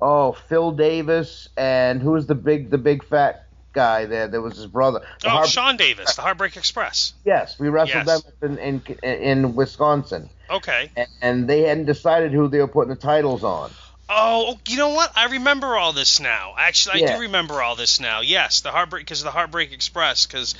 oh, 0.00 0.32
Phil 0.32 0.72
Davis 0.72 1.48
and 1.56 2.00
who 2.00 2.12
was 2.12 2.26
the 2.26 2.34
big 2.34 2.70
the 2.70 2.78
big 2.78 3.04
fat 3.04 3.47
guy 3.78 4.06
there? 4.06 4.26
That 4.28 4.40
was 4.40 4.56
his 4.56 4.66
brother. 4.66 5.00
The 5.20 5.28
Oh, 5.28 5.30
Har- 5.30 5.46
Sean 5.46 5.76
Davis, 5.76 6.14
the 6.16 6.22
Heartbreak 6.22 6.56
Express. 6.56 7.12
yes, 7.24 7.58
we 7.60 7.68
wrestled 7.68 8.06
Yes. 8.06 8.22
them 8.40 8.58
in, 8.58 8.82
in 9.02 9.14
in 9.42 9.54
Wisconsin, 9.54 10.28
Okay. 10.50 10.90
and 11.22 11.48
they 11.48 11.62
hadn't 11.62 11.84
decided 11.86 12.32
who 12.32 12.48
they 12.48 12.58
were 12.58 12.66
putting 12.68 12.90
the 12.90 13.00
titles 13.00 13.44
on. 13.44 13.70
Oh, 14.10 14.58
you 14.66 14.78
know 14.78 14.88
what? 14.94 15.12
I 15.16 15.26
remember 15.26 15.76
all 15.76 15.92
this 15.92 16.18
now. 16.18 16.54
Actually, 16.58 17.02
I 17.02 17.06
Yeah. 17.06 17.16
do 17.16 17.20
remember 17.22 17.62
all 17.62 17.76
this 17.76 18.00
now. 18.00 18.20
Yes, 18.22 18.60
the 18.62 18.70
Heartbreak 18.70 19.04
because 19.04 19.22
the 19.22 19.30
Heartbreak 19.30 19.70
Express. 19.72 20.26
Because, 20.26 20.54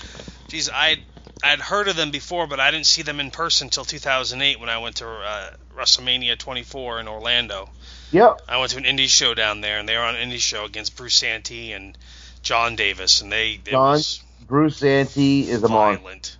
geez, 0.48 0.68
I 0.70 0.98
I'd 1.42 1.60
heard 1.60 1.88
of 1.88 1.96
them 1.96 2.10
before, 2.10 2.46
but 2.46 2.60
I 2.60 2.70
didn't 2.72 2.86
see 2.86 3.02
them 3.02 3.20
in 3.20 3.30
person 3.30 3.66
until 3.68 3.84
2008 3.84 4.58
when 4.60 4.68
I 4.68 4.78
went 4.78 4.96
to 4.96 5.08
uh, 5.08 5.50
WrestleMania 5.76 6.36
24 6.36 7.00
in 7.00 7.06
Orlando. 7.08 7.70
Yep. 8.10 8.40
I 8.48 8.56
went 8.58 8.72
to 8.72 8.78
an 8.78 8.84
indie 8.84 9.08
show 9.08 9.34
down 9.34 9.60
there, 9.60 9.78
and 9.78 9.88
they 9.88 9.96
were 9.96 10.02
on 10.02 10.16
an 10.16 10.30
indie 10.30 10.40
show 10.40 10.64
against 10.64 10.96
Bruce 10.96 11.14
Santee 11.14 11.72
and 11.72 11.96
John 12.42 12.76
Davis, 12.76 13.20
and 13.20 13.30
they 13.32 13.58
John 13.64 14.00
Bruce 14.46 14.78
Santee 14.78 15.48
is 15.48 15.62
a 15.62 15.68
monster. 15.68 16.02
violent. 16.02 16.36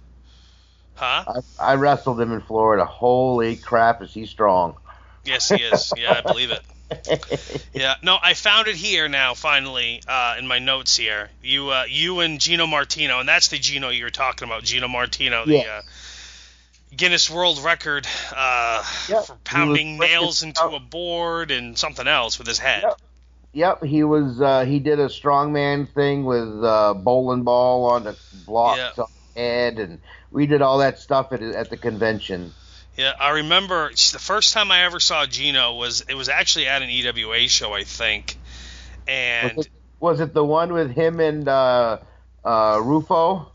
Huh? 0.94 1.40
I, 1.60 1.72
I 1.72 1.74
wrestled 1.76 2.20
him 2.20 2.32
in 2.32 2.40
Florida. 2.40 2.84
Holy 2.84 3.56
crap, 3.56 4.02
is 4.02 4.12
he 4.12 4.26
strong? 4.26 4.76
Yes, 5.24 5.48
he 5.48 5.56
is. 5.62 5.92
Yeah, 5.96 6.14
I 6.16 6.20
believe 6.22 6.50
it. 6.50 6.60
Yeah, 7.74 7.96
no, 8.02 8.16
I 8.20 8.32
found 8.32 8.66
it 8.66 8.74
here 8.74 9.08
now. 9.08 9.34
Finally, 9.34 10.02
uh, 10.08 10.36
in 10.38 10.46
my 10.46 10.58
notes 10.58 10.96
here, 10.96 11.28
you, 11.42 11.68
uh, 11.68 11.84
you 11.88 12.20
and 12.20 12.40
Gino 12.40 12.66
Martino, 12.66 13.20
and 13.20 13.28
that's 13.28 13.48
the 13.48 13.58
Gino 13.58 13.90
you're 13.90 14.08
talking 14.10 14.48
about, 14.48 14.64
Gino 14.64 14.88
Martino, 14.88 15.44
the 15.44 15.56
Yeah. 15.58 15.80
uh, 15.80 15.82
Guinness 16.96 17.28
World 17.30 17.58
Record 17.62 18.06
uh, 18.34 18.82
Yep, 19.10 19.24
for 19.26 19.36
pounding 19.44 19.98
nails 19.98 20.42
into 20.42 20.62
out. 20.62 20.74
a 20.74 20.80
board 20.80 21.50
and 21.50 21.78
something 21.78 22.08
else 22.08 22.38
with 22.38 22.48
his 22.48 22.58
head. 22.58 22.82
Yep. 22.84 22.98
Yep, 23.58 23.82
he 23.82 24.04
was. 24.04 24.40
Uh, 24.40 24.64
he 24.64 24.78
did 24.78 25.00
a 25.00 25.06
strongman 25.06 25.88
thing 25.92 26.24
with 26.24 26.62
uh, 26.62 26.94
bowling 26.94 27.42
ball 27.42 27.86
on 27.90 28.04
the 28.04 28.16
blocks 28.46 28.78
Yeah. 28.78 29.02
on 29.02 29.10
the 29.34 29.40
head, 29.40 29.78
and 29.80 29.98
we 30.30 30.46
did 30.46 30.62
all 30.62 30.78
that 30.78 31.00
stuff 31.00 31.32
at 31.32 31.42
at 31.42 31.68
the 31.68 31.76
convention. 31.76 32.52
Yeah, 32.96 33.14
I 33.18 33.30
remember 33.30 33.90
the 33.90 34.20
first 34.20 34.54
time 34.54 34.70
I 34.70 34.82
ever 34.84 35.00
saw 35.00 35.26
Gino 35.26 35.74
was 35.74 36.04
it 36.08 36.14
was 36.14 36.28
actually 36.28 36.68
at 36.68 36.82
an 36.82 36.88
EWA 36.88 37.48
show, 37.48 37.72
I 37.72 37.82
think, 37.82 38.38
and 39.08 39.56
Was 39.56 39.66
it, 39.66 39.72
was 39.98 40.20
it 40.20 40.34
the 40.34 40.44
one 40.44 40.72
with 40.72 40.92
him 40.92 41.18
and 41.18 41.48
uh, 41.48 41.98
uh, 42.44 42.80
Rufo 42.80 43.50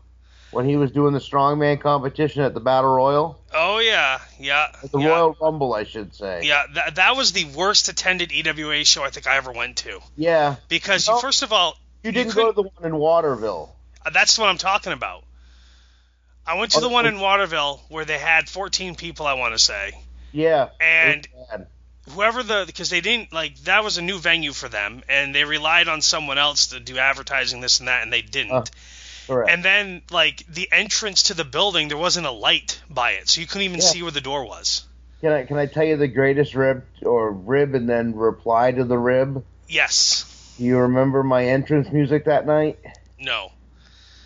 when 0.54 0.68
he 0.68 0.76
was 0.76 0.90
doing 0.92 1.12
the 1.12 1.18
strongman 1.18 1.80
competition 1.80 2.42
at 2.42 2.54
the 2.54 2.60
Battle 2.60 2.94
Royal, 2.94 3.38
oh 3.52 3.78
yeah, 3.78 4.20
yeah, 4.38 4.68
at 4.82 4.90
the 4.92 4.98
yeah. 4.98 5.08
Royal 5.08 5.36
Rumble, 5.40 5.74
I 5.74 5.84
should 5.84 6.14
say. 6.14 6.42
Yeah, 6.44 6.64
that, 6.74 6.94
that 6.96 7.16
was 7.16 7.32
the 7.32 7.44
worst 7.46 7.88
attended 7.88 8.32
EWA 8.32 8.84
show 8.84 9.02
I 9.04 9.10
think 9.10 9.26
I 9.26 9.36
ever 9.36 9.52
went 9.52 9.76
to. 9.78 10.00
Yeah. 10.16 10.56
Because 10.68 11.06
No. 11.08 11.14
you, 11.16 11.20
first 11.20 11.42
of 11.42 11.52
all, 11.52 11.76
You 12.02 12.08
You 12.08 12.12
didn't 12.12 12.34
go 12.34 12.46
to 12.50 12.52
the 12.54 12.62
one 12.62 12.84
in 12.84 12.96
Waterville. 12.96 13.74
uh, 14.04 14.10
that's 14.10 14.38
what 14.38 14.48
I'm 14.48 14.58
talking 14.58 14.92
about. 14.92 15.24
I 16.46 16.58
went 16.58 16.72
to 16.72 16.80
the 16.80 16.88
one 16.90 17.06
in 17.06 17.18
Waterville 17.20 17.80
where 17.88 18.04
they 18.04 18.18
had 18.18 18.48
14 18.48 18.94
people, 18.96 19.26
I 19.26 19.34
want 19.34 19.54
to 19.54 19.58
say, 19.58 19.92
Yeah. 20.32 20.68
and 20.80 21.24
it 21.24 21.30
was 21.34 21.48
bad. 21.50 21.66
whoever 22.10 22.42
the 22.42 22.64
because 22.66 22.90
they 22.90 23.00
didn't 23.00 23.32
like 23.32 23.56
that 23.64 23.82
was 23.82 23.96
a 23.96 24.02
new 24.02 24.18
venue 24.18 24.52
for 24.52 24.68
them, 24.68 25.02
and 25.08 25.34
they 25.34 25.44
relied 25.44 25.88
on 25.88 26.02
someone 26.02 26.36
else 26.36 26.66
to 26.68 26.80
do 26.80 26.98
advertising 26.98 27.62
this 27.62 27.78
and 27.78 27.88
that, 27.88 28.02
and 28.02 28.12
they 28.12 28.20
didn't. 28.20 28.52
Uh, 28.52 28.64
Correct. 29.26 29.50
and 29.50 29.64
then 29.64 30.02
like 30.10 30.44
the 30.46 30.68
entrance 30.72 31.24
to 31.24 31.34
the 31.34 31.44
building, 31.44 31.88
there 31.88 31.96
wasn't 31.96 32.26
a 32.26 32.30
light 32.30 32.80
by 32.90 33.12
it, 33.12 33.28
so 33.28 33.40
you 33.40 33.46
couldn't 33.46 33.62
even 33.62 33.80
Yeah. 33.80 33.86
see 33.86 34.02
where 34.02 34.10
the 34.12 34.20
door 34.20 34.44
was. 34.46 34.84
Can 35.20 35.32
I 35.32 35.44
can 35.44 35.56
I 35.56 35.66
tell 35.66 35.84
you 35.84 35.96
the 35.96 36.08
greatest 36.08 36.54
rib 36.54 36.84
or 37.02 37.30
rib 37.30 37.74
and 37.74 37.88
then 37.88 38.14
reply 38.14 38.72
to 38.72 38.84
the 38.84 38.98
rib? 38.98 39.44
Yes. 39.68 40.54
Do 40.58 40.64
you 40.64 40.78
remember 40.78 41.22
my 41.22 41.46
entrance 41.46 41.90
music 41.90 42.26
that 42.26 42.46
night? 42.46 42.78
No. 43.18 43.50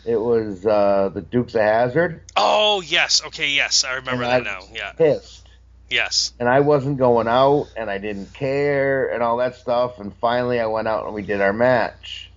It 0.05 0.17
was 0.17 0.65
uh, 0.67 1.11
the 1.13 1.21
Dukes 1.23 1.55
of 1.55 1.61
Hazzard. 1.61 2.23
Oh 2.37 2.81
yes. 2.81 3.23
Okay. 3.27 3.51
Yes, 3.51 3.85
I 3.85 3.95
remember 3.95 4.25
And 4.25 4.47
that 4.47 4.51
I 4.51 4.59
now. 4.61 4.67
Yeah. 4.75 4.93
Pissed. 4.93 5.47
Yes. 5.91 6.33
And 6.41 6.49
I 6.49 6.61
wasn't 6.61 6.99
going 6.99 7.29
out, 7.29 7.69
and 7.77 7.89
I 7.89 7.97
didn't 7.99 8.35
care, 8.35 9.09
and 9.09 9.23
all 9.23 9.39
that 9.39 9.55
stuff. 9.57 9.99
And 10.01 10.13
finally, 10.17 10.61
I 10.61 10.67
went 10.67 10.87
out 10.89 11.07
and 11.07 11.15
we 11.15 11.23
did 11.23 11.41
our 11.41 11.53
match. 11.53 12.28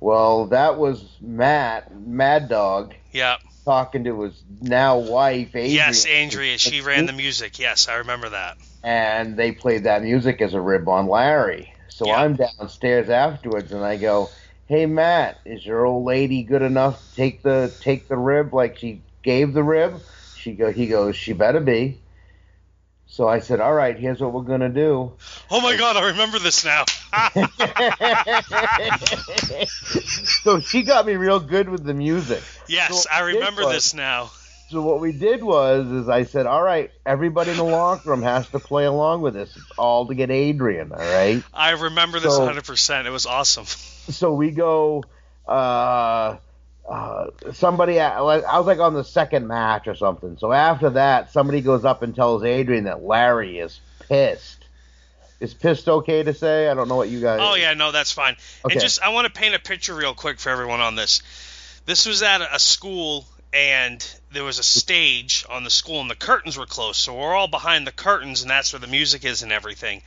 Well, 0.00 0.46
that 0.46 0.78
was 0.78 1.02
Matt, 1.20 1.94
Mad 1.96 2.48
Dog, 2.48 2.94
Yeah. 3.12 3.36
talking 3.64 4.04
to 4.04 4.22
his 4.22 4.42
now 4.60 4.98
wife, 4.98 5.48
Adrian. 5.54 5.70
Yes, 5.74 6.04
Andrea. 6.04 6.58
She 6.58 6.80
ran 6.82 7.06
the 7.06 7.12
music. 7.12 7.58
Yes, 7.58 7.88
I 7.88 7.96
remember 7.96 8.28
that. 8.30 8.56
and 8.86 9.38
they 9.38 9.50
played 9.50 9.84
that 9.84 10.02
music 10.02 10.42
as 10.42 10.52
a 10.52 10.60
rib 10.60 10.86
on 10.90 11.06
Larry. 11.08 11.72
So 11.88 12.06
Yeah. 12.06 12.20
I'm 12.20 12.34
downstairs 12.36 13.08
afterwards, 13.08 13.72
and 13.72 13.82
I 13.82 13.96
go, 13.96 14.28
"Hey 14.66 14.84
Matt, 14.84 15.38
is 15.46 15.64
your 15.64 15.86
old 15.86 16.04
lady 16.04 16.42
good 16.42 16.60
enough 16.60 17.00
to 17.10 17.16
take 17.16 17.42
the 17.42 17.72
take 17.80 18.08
the 18.08 18.16
rib 18.18 18.52
like 18.52 18.76
she 18.76 19.00
gave 19.22 19.54
the 19.54 19.62
rib?" 19.62 20.02
She 20.36 20.52
go, 20.52 20.70
he 20.70 20.86
goes, 20.86 21.16
"She 21.16 21.32
better 21.32 21.60
be." 21.60 21.98
So 23.14 23.28
I 23.28 23.38
said, 23.38 23.60
all 23.60 23.72
right, 23.72 23.96
here's 23.96 24.20
what 24.20 24.32
we're 24.32 24.42
gonna 24.42 24.68
do. 24.68 25.12
Oh 25.48 25.60
my 25.60 25.76
God, 25.76 25.96
I 25.96 26.08
remember 26.08 26.40
this 26.40 26.64
now. 26.64 26.84
so 30.42 30.58
she 30.58 30.82
got 30.82 31.06
me 31.06 31.14
real 31.14 31.38
good 31.38 31.68
with 31.68 31.84
the 31.84 31.94
music. 31.94 32.42
yes, 32.66 33.04
So 33.04 33.08
I 33.12 33.20
what 33.20 33.26
we 33.26 33.32
did 33.34 33.38
remember 33.38 33.62
was- 33.66 33.72
this 33.74 33.94
now. 33.94 34.32
So 34.70 34.82
what 34.82 34.98
we 34.98 35.12
did 35.12 35.44
was, 35.44 35.86
is 35.86 36.08
I 36.08 36.24
said, 36.24 36.46
all 36.46 36.62
right, 36.62 36.90
everybody 37.06 37.52
in 37.52 37.56
the 37.58 37.62
locker 37.62 38.10
room 38.10 38.22
has 38.22 38.48
to 38.48 38.58
play 38.58 38.86
along 38.86 39.20
with 39.20 39.34
this. 39.34 39.54
It's 39.56 39.70
all 39.78 40.06
to 40.08 40.14
get 40.14 40.30
Adrian, 40.32 40.90
all 40.90 40.98
right? 40.98 41.44
I 41.52 41.70
remember 41.72 42.18
this 42.18 42.34
So- 42.34 42.48
100%. 42.48 43.06
It 43.06 43.10
was 43.10 43.26
awesome. 43.26 43.66
So 43.66 44.34
we 44.34 44.50
go, 44.50 45.04
uh, 45.46 46.38
uh, 46.88 47.26
somebody, 47.52 47.98
I 48.00 48.20
was 48.20 48.66
like 48.66 48.78
on 48.78 48.94
the 48.94 49.04
second 49.04 49.46
match 49.46 49.88
or 49.88 49.94
something. 49.94 50.36
So 50.38 50.52
after 50.52 50.90
that, 50.90 51.32
somebody 51.32 51.60
goes 51.60 51.84
up 51.84 52.02
and 52.02 52.14
tells 52.14 52.44
Adrian 52.44 52.84
that 52.84 53.02
Larry 53.02 53.58
is 53.58 53.80
pissed. 54.00 54.66
Is 55.40 55.52
pissed 55.52 55.88
okay 55.88 56.22
to 56.22 56.32
say? 56.32 56.68
I 56.68 56.74
don't 56.74 56.88
know 56.88 56.96
what 56.96 57.08
you 57.08 57.20
guys. 57.20 57.40
Oh 57.42 57.54
yeah, 57.54 57.74
no, 57.74 57.90
that's 57.90 58.12
fine. 58.12 58.36
Okay. 58.64 58.74
And 58.74 58.80
just 58.80 59.02
I 59.02 59.10
want 59.10 59.26
to 59.26 59.32
paint 59.32 59.54
a 59.54 59.58
picture 59.58 59.94
real 59.94 60.14
quick 60.14 60.38
for 60.38 60.48
everyone 60.50 60.80
on 60.80 60.94
this. 60.94 61.22
This 61.86 62.06
was 62.06 62.22
at 62.22 62.40
a 62.40 62.58
school 62.58 63.26
and 63.52 64.04
there 64.32 64.44
was 64.44 64.58
a 64.58 64.62
stage 64.62 65.44
on 65.48 65.64
the 65.64 65.70
school 65.70 66.00
and 66.00 66.10
the 66.10 66.14
curtains 66.14 66.56
were 66.56 66.66
closed. 66.66 66.98
So 66.98 67.14
we're 67.14 67.34
all 67.34 67.48
behind 67.48 67.86
the 67.86 67.92
curtains 67.92 68.42
and 68.42 68.50
that's 68.50 68.72
where 68.72 68.80
the 68.80 68.86
music 68.86 69.24
is 69.24 69.42
and 69.42 69.52
everything. 69.52 70.02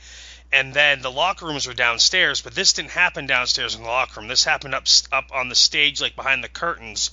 And 0.52 0.72
then 0.72 1.02
the 1.02 1.10
locker 1.10 1.44
rooms 1.46 1.66
were 1.66 1.74
downstairs, 1.74 2.40
but 2.40 2.54
this 2.54 2.72
didn't 2.72 2.90
happen 2.92 3.26
downstairs 3.26 3.74
in 3.74 3.82
the 3.82 3.88
locker 3.88 4.20
room. 4.20 4.28
This 4.28 4.44
happened 4.44 4.74
up 4.74 4.86
up 5.12 5.26
on 5.32 5.48
the 5.48 5.54
stage 5.54 6.00
like 6.00 6.16
behind 6.16 6.42
the 6.42 6.48
curtains. 6.48 7.10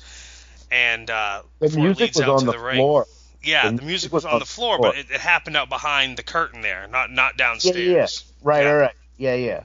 And 0.71 1.09
uh 1.09 1.41
The 1.59 1.69
music 1.69 2.15
was 2.15 2.21
on 2.21 2.45
the, 2.45 2.53
floor. 2.53 3.05
Yeah, 3.43 3.69
The 3.69 3.77
the 3.77 3.81
music 3.83 4.13
was 4.13 4.25
on 4.25 4.39
the 4.39 4.45
floor, 4.45 4.79
but 4.79 4.97
it, 4.97 5.11
it 5.11 5.19
happened 5.19 5.57
out 5.57 5.69
behind 5.69 6.17
the 6.17 6.23
curtain 6.23 6.61
there, 6.61 6.88
not 6.88 7.11
not 7.11 7.36
downstairs. 7.38 7.77
yeah. 7.77 8.07
Right, 8.41 8.63
Yeah. 8.63 8.71
right, 8.71 8.81
right. 8.81 8.95
Yeah, 9.17 9.36
yeah. 9.36 9.63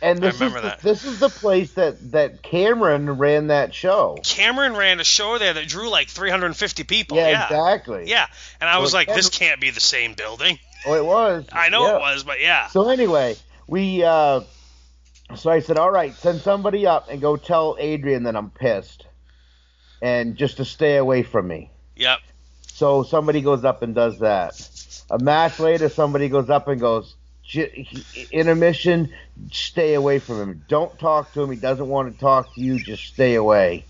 And 0.00 0.20
this 0.20 0.34
remember 0.34 0.58
is 0.58 0.62
the, 0.62 0.68
that. 0.68 0.80
this 0.80 1.04
is 1.04 1.18
the 1.18 1.28
place 1.28 1.72
that 1.72 2.12
that 2.12 2.42
Cameron 2.42 3.10
ran 3.18 3.48
that 3.48 3.74
show. 3.74 4.16
Cameron 4.22 4.76
ran 4.76 5.00
a 5.00 5.04
show 5.04 5.38
there 5.38 5.52
that 5.54 5.66
drew 5.66 5.88
like 5.90 6.08
350 6.08 6.84
people. 6.84 7.16
yeah, 7.16 7.30
Yeah, 7.30 7.44
exactly. 7.46 8.04
Yeah, 8.06 8.26
and 8.60 8.70
I 8.70 8.78
was 8.78 8.94
like, 8.94 9.08
this 9.08 9.28
can't 9.28 9.60
be 9.60 9.70
the 9.70 9.80
same 9.80 10.14
building. 10.14 10.58
Oh, 10.84 10.94
it 10.94 11.04
was. 11.04 11.46
I 11.52 11.68
know 11.68 11.86
Yeah. 11.86 11.96
it 11.96 12.00
was, 12.00 12.24
but 12.24 12.40
yeah. 12.40 12.68
So 12.68 12.88
anyway, 12.88 13.36
we 13.66 14.02
uh 14.04 14.42
so 15.36 15.50
I 15.50 15.60
said, 15.60 15.76
"All 15.76 15.90
right, 15.90 16.16
send 16.16 16.40
somebody 16.40 16.86
up 16.86 17.08
and 17.10 17.20
go 17.20 17.36
tell 17.36 17.76
Adrian 17.78 18.22
that 18.22 18.34
I'm 18.36 18.50
pissed 18.50 19.06
and 20.00 20.36
just 20.36 20.56
to 20.58 20.64
stay 20.64 20.96
away 20.96 21.22
from 21.22 21.46
me." 21.48 21.70
Yep. 21.96 22.18
So 22.72 23.02
somebody 23.02 23.42
goes 23.42 23.64
up 23.64 23.82
and 23.82 23.94
does 23.94 24.20
that. 24.20 24.54
A 25.10 25.18
match 25.18 25.58
later, 25.58 25.88
somebody 25.88 26.28
goes 26.28 26.48
up 26.48 26.68
and 26.68 26.80
goes, 26.80 27.16
"J- 27.42 27.86
"Intermission, 28.30 29.12
stay 29.50 29.94
away 29.94 30.18
from 30.18 30.40
him. 30.40 30.64
Don't 30.68 30.98
talk 30.98 31.32
to 31.34 31.42
him. 31.42 31.50
He 31.50 31.56
doesn't 31.56 31.88
want 31.88 32.12
to 32.14 32.18
talk 32.20 32.54
to 32.54 32.60
you. 32.60 32.78
Just 32.78 33.04
stay 33.04 33.34
away." 33.34 33.84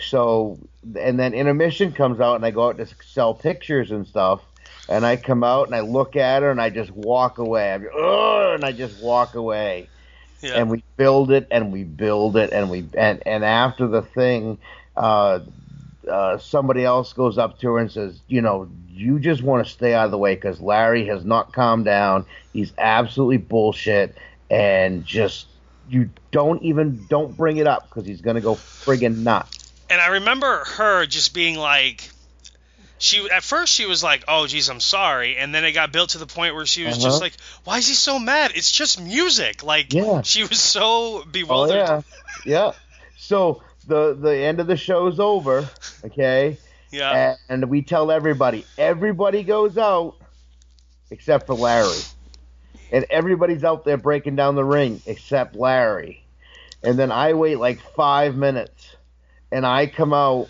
So, 0.00 0.58
and 0.98 1.18
then 1.18 1.34
intermission 1.34 1.92
comes 1.92 2.20
out, 2.20 2.36
and 2.36 2.44
I 2.44 2.50
go 2.50 2.68
out 2.68 2.78
to 2.78 2.86
sell 3.04 3.34
pictures 3.34 3.90
and 3.90 4.06
stuff. 4.06 4.40
And 4.88 5.06
I 5.06 5.16
come 5.16 5.44
out 5.44 5.68
and 5.68 5.74
I 5.74 5.80
look 5.80 6.16
at 6.16 6.42
her 6.42 6.50
and 6.50 6.60
I 6.60 6.70
just 6.70 6.90
walk 6.90 7.38
away. 7.38 7.72
I'm, 7.72 7.86
Ugh, 7.86 8.54
and 8.54 8.64
I 8.64 8.72
just 8.72 8.94
walk 8.94 9.34
away 9.34 9.88
Yeah. 10.42 10.60
and 10.60 10.70
we 10.70 10.84
build 10.96 11.30
it 11.30 11.46
and 11.50 11.72
we 11.72 11.84
build 11.84 12.36
it 12.36 12.52
and 12.52 12.70
we 12.70 12.84
and 12.96 13.22
and 13.26 13.44
after 13.44 13.86
the 13.86 14.02
thing 14.02 14.58
uh 14.96 15.40
uh 16.10 16.36
somebody 16.38 16.84
else 16.84 17.12
goes 17.12 17.38
up 17.38 17.58
to 17.60 17.72
her 17.72 17.78
and 17.78 17.90
says 17.90 18.20
you 18.26 18.42
know 18.42 18.68
you 18.88 19.18
just 19.18 19.42
want 19.42 19.64
to 19.64 19.72
stay 19.72 19.94
out 19.94 20.04
of 20.04 20.10
the 20.10 20.18
way 20.18 20.34
because 20.34 20.60
larry 20.60 21.06
has 21.06 21.24
not 21.24 21.52
calmed 21.52 21.84
down 21.84 22.26
he's 22.52 22.72
absolutely 22.76 23.36
bullshit 23.36 24.16
and 24.50 25.04
just 25.04 25.46
you 25.88 26.10
don't 26.30 26.62
even 26.62 27.06
don't 27.08 27.36
bring 27.36 27.56
it 27.56 27.66
up 27.66 27.88
because 27.88 28.06
he's 28.06 28.20
gonna 28.20 28.40
go 28.40 28.56
friggin' 28.84 29.18
nuts 29.18 29.72
and 29.92 30.00
I 30.00 30.06
remember 30.06 30.64
her 30.64 31.04
just 31.04 31.34
being 31.34 31.56
like, 31.58 32.11
she 33.02 33.28
at 33.30 33.42
first 33.42 33.72
she 33.72 33.84
was 33.86 34.02
like, 34.02 34.24
oh 34.28 34.46
geez, 34.46 34.68
I'm 34.68 34.80
sorry, 34.80 35.36
and 35.36 35.54
then 35.54 35.64
it 35.64 35.72
got 35.72 35.92
built 35.92 36.10
to 36.10 36.18
the 36.18 36.26
point 36.26 36.54
where 36.54 36.66
she 36.66 36.84
was 36.84 36.96
Uh-huh. 36.96 37.04
just 37.08 37.20
like, 37.20 37.34
why 37.64 37.78
is 37.78 37.88
he 37.88 37.94
so 37.94 38.18
mad? 38.18 38.52
It's 38.54 38.70
just 38.70 39.00
music. 39.00 39.62
Like, 39.62 39.92
Yeah. 39.92 40.22
she 40.22 40.42
was 40.44 40.60
so 40.60 41.24
bewildered. 41.30 41.76
oh 41.76 41.84
bewildered. 41.86 42.04
yeah 42.46 42.66
yeah 42.66 42.72
so 43.18 43.62
the 43.86 44.14
the 44.14 44.36
end 44.36 44.60
of 44.60 44.66
the 44.66 44.76
show's 44.76 45.18
over 45.20 45.68
okay 46.04 46.56
yeah. 46.90 47.36
and 47.48 47.70
we 47.70 47.80
tell 47.82 48.10
everybody. 48.10 48.66
Everybody 48.76 49.42
goes 49.44 49.78
out 49.78 50.16
except 51.10 51.46
for 51.46 51.54
Larry, 51.54 51.98
and 52.92 53.06
everybody's 53.10 53.64
out 53.64 53.84
there 53.86 53.96
breaking 53.96 54.36
down 54.36 54.54
the 54.56 54.64
ring 54.64 55.00
except 55.06 55.56
Larry. 55.56 56.24
And 56.82 56.98
then 56.98 57.10
I 57.10 57.32
wait 57.32 57.56
like 57.58 57.80
five 57.96 58.36
minutes, 58.36 58.94
and 59.50 59.64
I 59.66 59.86
come 59.86 60.12
out, 60.12 60.48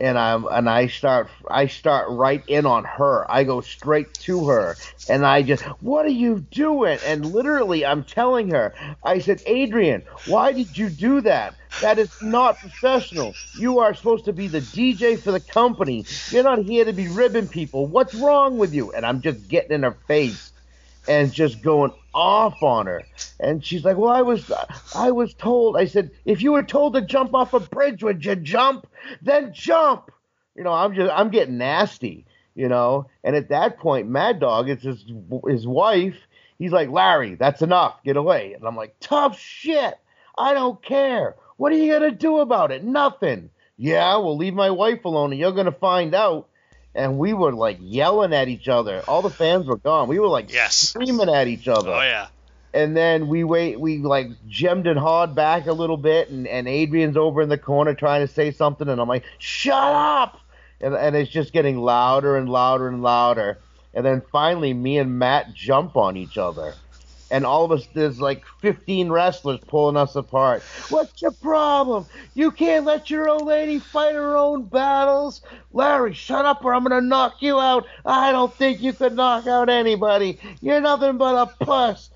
and 0.00 0.18
I'm 0.18 0.46
and 0.50 0.68
I 0.70 0.88
start 0.88 1.30
I 1.50 1.66
start 1.68 2.10
right 2.10 2.44
in 2.48 2.66
on 2.66 2.84
her. 2.84 3.30
I 3.30 3.44
go 3.44 3.60
straight 3.62 4.18
to 4.20 4.46
her, 4.48 4.78
and 5.08 5.26
I 5.26 5.42
just, 5.42 5.62
what 5.80 6.06
are 6.06 6.10
you 6.10 6.40
doing? 6.40 7.00
And 7.04 7.32
literally, 7.32 7.86
I'm 7.86 8.04
telling 8.04 8.50
her, 8.50 8.74
I 9.04 9.18
said, 9.20 9.40
Adrian, 9.46 10.04
why 10.24 10.52
did 10.52 10.78
you 10.78 10.90
do 10.90 11.20
that? 11.22 11.56
That 11.80 11.98
is 11.98 12.10
not 12.20 12.60
professional. 12.60 13.38
You 13.54 13.80
are 13.80 13.94
supposed 13.94 14.26
to 14.26 14.32
be 14.34 14.48
the 14.48 14.62
DJ 14.62 15.22
for 15.22 15.32
the 15.32 15.40
company. 15.40 16.08
You're 16.28 16.44
not 16.44 16.60
here 16.60 16.84
to 16.86 16.92
be 16.94 17.08
ribbing 17.08 17.48
people. 17.48 17.86
What's 17.88 18.14
wrong 18.14 18.58
with 18.58 18.74
you? 18.74 18.92
And 18.92 19.06
I'm 19.06 19.20
just 19.22 19.46
getting 19.48 19.72
in 19.72 19.82
her 19.84 19.98
face 20.08 20.52
and 21.06 21.32
just 21.32 21.62
going 21.62 21.92
off 22.18 22.62
on 22.62 22.86
her. 22.86 23.02
And 23.38 23.64
she's 23.64 23.84
like, 23.84 23.96
"Well, 23.96 24.10
I 24.10 24.22
was 24.22 24.50
I 24.94 25.10
was 25.12 25.32
told." 25.34 25.76
I 25.76 25.84
said, 25.84 26.10
"If 26.24 26.42
you 26.42 26.52
were 26.52 26.62
told 26.64 26.94
to 26.94 27.00
jump 27.00 27.34
off 27.34 27.54
a 27.54 27.60
bridge, 27.60 28.02
would 28.02 28.24
you 28.24 28.36
jump? 28.36 28.86
Then 29.22 29.52
jump." 29.52 30.10
You 30.56 30.64
know, 30.64 30.72
I'm 30.72 30.94
just 30.94 31.12
I'm 31.14 31.30
getting 31.30 31.58
nasty, 31.58 32.26
you 32.56 32.68
know. 32.68 33.06
And 33.22 33.36
at 33.36 33.50
that 33.50 33.78
point, 33.78 34.08
Mad 34.08 34.40
Dog, 34.40 34.68
it's 34.68 34.82
his 34.82 35.04
his 35.46 35.66
wife. 35.66 36.16
He's 36.58 36.72
like, 36.72 36.90
"Larry, 36.90 37.36
that's 37.36 37.62
enough. 37.62 38.02
Get 38.04 38.16
away." 38.16 38.52
And 38.54 38.66
I'm 38.66 38.76
like, 38.76 38.96
"Tough 39.00 39.38
shit. 39.38 39.96
I 40.36 40.54
don't 40.54 40.82
care. 40.82 41.36
What 41.56 41.72
are 41.72 41.76
you 41.76 41.92
gonna 41.92 42.10
do 42.10 42.38
about 42.40 42.72
it? 42.72 42.82
Nothing." 42.84 43.50
Yeah, 43.76 44.16
well, 44.16 44.36
leave 44.36 44.54
my 44.54 44.70
wife 44.70 45.04
alone, 45.04 45.30
and 45.30 45.38
you're 45.38 45.52
gonna 45.52 45.70
find 45.70 46.12
out. 46.14 46.48
And 46.98 47.16
we 47.18 47.32
were 47.32 47.52
like 47.52 47.78
yelling 47.80 48.34
at 48.34 48.48
each 48.48 48.68
other. 48.68 49.00
All 49.08 49.22
the 49.22 49.30
fans 49.30 49.66
were 49.66 49.76
gone. 49.78 50.08
We 50.08 50.18
were 50.18 50.26
like 50.28 50.52
Yes. 50.52 50.74
screaming 50.74 51.28
at 51.28 51.46
each 51.48 51.68
other 51.68 51.92
Oh 51.92 52.00
yeah. 52.02 52.26
and 52.74 52.96
then 52.96 53.28
we 53.28 53.44
wait 53.44 53.78
we 53.80 53.98
like 53.98 54.26
gemmed 54.48 54.86
and 54.86 54.98
hawed 54.98 55.34
back 55.34 55.66
a 55.66 55.72
little 55.72 55.96
bit 55.96 56.28
and, 56.28 56.46
and 56.46 56.68
adrian's 56.68 57.16
over 57.16 57.40
in 57.40 57.48
the 57.48 57.56
corner 57.56 57.94
trying 57.94 58.26
to 58.26 58.32
say 58.32 58.50
something 58.50 58.88
and 58.88 59.00
i'm 59.00 59.08
like 59.08 59.24
shut 59.38 59.74
up 59.74 60.38
and, 60.80 60.94
and 60.94 61.16
it's 61.16 61.30
just 61.30 61.52
getting 61.54 61.78
louder 61.78 62.36
and 62.36 62.48
louder 62.48 62.88
and 62.88 63.02
louder 63.02 63.58
and 63.94 64.04
then 64.04 64.20
finally 64.32 64.74
me 64.74 64.98
and 64.98 65.18
matt 65.18 65.54
jump 65.54 65.96
on 65.96 66.16
each 66.16 66.36
other 66.36 66.74
and 67.30 67.44
all 67.44 67.64
of 67.64 67.72
us 67.72 67.86
there's 67.94 68.20
like 68.20 68.44
15 68.60 69.10
wrestlers 69.10 69.60
pulling 69.66 69.96
us 69.96 70.16
apart. 70.16 70.62
What's 70.88 71.20
your 71.22 71.32
problem? 71.32 72.06
You 72.34 72.50
can't 72.50 72.84
let 72.84 73.10
your 73.10 73.28
old 73.28 73.46
lady 73.46 73.78
fight 73.78 74.14
her 74.14 74.36
own 74.36 74.64
battles. 74.64 75.42
Larry 75.72 76.14
shut 76.14 76.44
up 76.44 76.64
or 76.64 76.74
i'm 76.74 76.82
gonna 76.82 77.00
knock 77.00 77.36
you 77.40 77.58
out. 77.58 77.86
I 78.04 78.32
don't 78.32 78.52
think 78.54 78.80
you 78.80 78.92
could 78.92 79.14
knock 79.14 79.46
out 79.46 79.68
anybody. 79.68 80.38
You're 80.60 80.80
nothing 80.80 81.18
but 81.18 81.52
a 81.60 81.64
puss. 81.64 82.10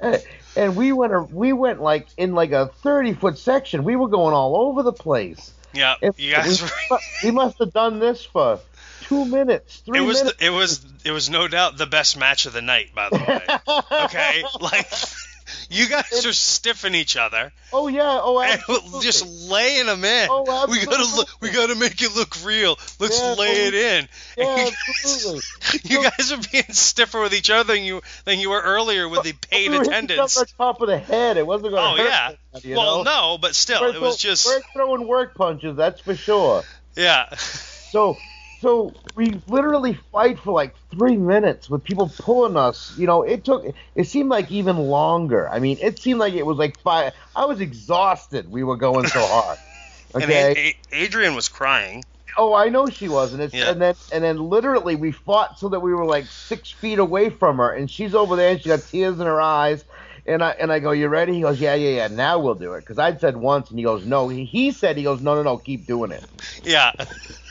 And 0.56 0.76
we 0.76 0.92
went 0.92 1.32
we 1.32 1.52
went 1.52 1.80
like 1.80 2.06
in 2.16 2.34
like 2.34 2.52
a 2.52 2.66
30 2.66 3.14
foot 3.14 3.38
section. 3.38 3.84
We 3.84 3.96
were 3.96 4.08
going 4.08 4.34
all 4.34 4.56
over 4.56 4.82
the 4.82 4.92
place. 4.92 5.52
Yeah. 5.72 5.96
You 6.16 6.32
guys 6.32 6.62
we, 6.62 6.98
we 7.24 7.30
must 7.32 7.58
have 7.58 7.72
done 7.72 7.98
this 7.98 8.24
for 8.24 8.60
two 9.08 9.24
minutes 9.24 9.78
three 9.86 9.98
It 9.98 10.02
was 10.02 10.18
minutes 10.18 10.38
the, 10.38 10.46
it 10.46 10.50
was 10.50 10.84
it 11.04 11.10
was 11.12 11.30
no 11.30 11.48
doubt 11.48 11.76
the 11.78 11.86
best 11.86 12.18
match 12.18 12.46
of 12.46 12.52
the 12.52 12.62
night, 12.62 12.94
by 12.94 13.08
the 13.10 13.16
way. 13.18 13.44
Okay, 14.04 14.44
like 14.60 14.90
you 15.70 15.88
guys 15.88 16.24
are 16.24 16.32
stiffing 16.32 16.94
each 16.94 17.16
other 17.16 17.52
oh 17.72 17.86
yeah 17.88 18.18
oh 18.22 18.40
absolutely. 18.42 19.00
just 19.00 19.26
laying 19.50 19.86
them 19.86 20.04
in. 20.04 20.28
Oh, 20.30 20.40
absolutely. 20.50 20.78
we 20.78 20.84
gotta 20.86 21.16
look, 21.16 21.28
we 21.40 21.50
gotta 21.50 21.74
make 21.74 22.00
it 22.02 22.14
look 22.16 22.44
real. 22.44 22.78
Let's 22.98 23.20
Yeah, 23.20 23.34
lay 23.34 23.66
it 23.66 23.74
in. 23.74 24.08
Yeah 24.38 24.64
you, 24.64 24.70
absolutely 24.88 25.42
you 25.84 26.02
guys 26.02 26.32
are 26.32 26.40
being 26.50 26.64
stiffer 26.70 27.20
with 27.20 27.34
each 27.34 27.50
other 27.50 27.74
than 27.74 27.82
you 27.84 28.00
than 28.24 28.38
you 28.40 28.50
were 28.50 28.60
earlier 28.62 29.08
with 29.08 29.22
the 29.22 29.32
paid 29.32 29.70
we 29.70 29.78
attendance. 29.78 30.36
each 30.36 30.40
other 30.40 30.48
top 30.56 30.80
of 30.80 30.88
the 30.88 30.98
head 30.98 31.36
it 31.36 31.46
wasn't 31.46 31.72
going 31.72 31.96
to 31.96 32.02
Oh 32.02 32.04
yeah. 32.06 32.28
anybody, 32.52 32.74
Well, 32.74 33.04
know? 33.04 33.32
no, 33.32 33.38
but 33.38 33.54
still, 33.54 33.80
We're 33.82 33.94
it 33.94 34.00
was 34.00 34.16
just 34.16 34.46
we're 34.46 34.60
throwing 34.72 35.06
work 35.06 35.34
punches 35.34 35.76
that's 35.76 36.00
for 36.00 36.14
sure 36.16 36.62
yeah. 36.96 37.34
So, 37.34 38.16
so 38.64 38.94
we 39.14 39.40
literally 39.46 39.94
fight 40.10 40.38
for 40.38 40.52
like 40.52 40.74
three 40.90 41.16
minutes 41.18 41.70
with 41.70 41.84
people 41.84 42.08
pulling 42.18 42.56
us. 42.56 42.92
You 42.96 43.06
know, 43.06 43.22
it 43.22 43.44
took. 43.44 43.64
It 43.94 44.04
seemed 44.08 44.30
like 44.30 44.50
even 44.50 44.78
longer. 44.78 45.48
I 45.48 45.60
mean, 45.60 45.78
it 45.82 45.98
seemed 45.98 46.18
like 46.18 46.34
it 46.34 46.46
was 46.46 46.56
like 46.58 46.78
five. 46.82 47.12
I 47.36 47.44
was 47.44 47.60
exhausted. 47.60 48.50
We 48.50 48.64
were 48.64 48.76
going 48.78 49.06
so 49.06 49.20
hard. 49.20 49.58
And 50.14 50.24
Okay. 50.24 50.52
A- 50.92 50.96
A- 50.96 51.04
Adrian 51.04 51.34
was 51.34 51.48
crying. 51.48 52.04
Oh, 52.38 52.54
I 52.54 52.68
know 52.68 52.88
she 52.88 53.08
was, 53.08 53.32
and 53.32 53.42
it's 53.42 53.54
Yeah. 53.54 53.70
and 53.70 53.82
then 53.82 53.96
and 54.12 54.24
then 54.24 54.38
literally 54.38 54.96
we 54.96 55.12
fought 55.12 55.58
so 55.58 55.68
that 55.70 55.80
we 55.80 55.92
were 55.94 56.04
like 56.06 56.26
six 56.30 56.70
feet 56.70 56.98
away 57.00 57.30
from 57.30 57.58
her, 57.58 57.72
and 57.72 57.90
she's 57.90 58.14
over 58.14 58.36
there 58.36 58.52
and 58.52 58.60
she 58.62 58.68
got 58.68 58.86
tears 58.86 59.20
in 59.20 59.26
her 59.26 59.40
eyes, 59.40 59.84
and 60.26 60.42
I 60.42 60.50
and 60.52 60.72
I 60.72 60.78
go, 60.78 60.92
you 60.92 61.08
ready? 61.08 61.34
He 61.34 61.40
goes, 61.42 61.60
yeah, 61.60 61.74
yeah, 61.74 61.96
yeah. 61.96 62.08
Now 62.08 62.38
we'll 62.38 62.54
do 62.54 62.74
it, 62.74 62.80
because 62.80 62.98
I'd 62.98 63.20
said 63.20 63.36
once, 63.36 63.70
and 63.70 63.78
he 63.78 63.84
goes, 63.84 64.04
no. 64.06 64.28
He, 64.28 64.44
he 64.44 64.70
said, 64.72 64.96
he 64.96 65.02
goes, 65.02 65.20
no, 65.20 65.34
no, 65.34 65.42
no, 65.42 65.58
keep 65.58 65.86
doing 65.86 66.10
it. 66.10 66.24
Yeah. 66.62 66.92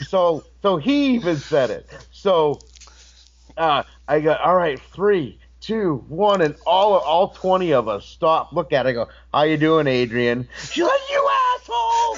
So 0.08 0.44
so 0.62 0.78
he 0.78 1.16
even 1.16 1.38
said 1.38 1.70
it. 1.70 1.90
So 2.12 2.62
uh, 3.58 3.84
I 4.08 4.20
go, 4.20 4.34
all 4.34 4.56
right, 4.56 4.80
three, 4.94 5.40
two, 5.62 6.04
one, 6.08 6.42
and 6.42 6.56
all 6.66 6.94
all 6.98 7.30
twenty 7.30 7.74
of 7.74 7.88
us 7.88 8.06
stop, 8.06 8.54
look 8.54 8.74
at 8.74 8.86
it, 8.86 8.90
I 8.90 8.94
go, 8.94 9.08
how 9.34 9.44
you 9.44 9.58
doing, 9.58 9.88
Adrian? 9.88 10.48
She's 10.72 10.84
like, 10.84 11.00
you 11.12 11.30
asshole! 11.56 12.18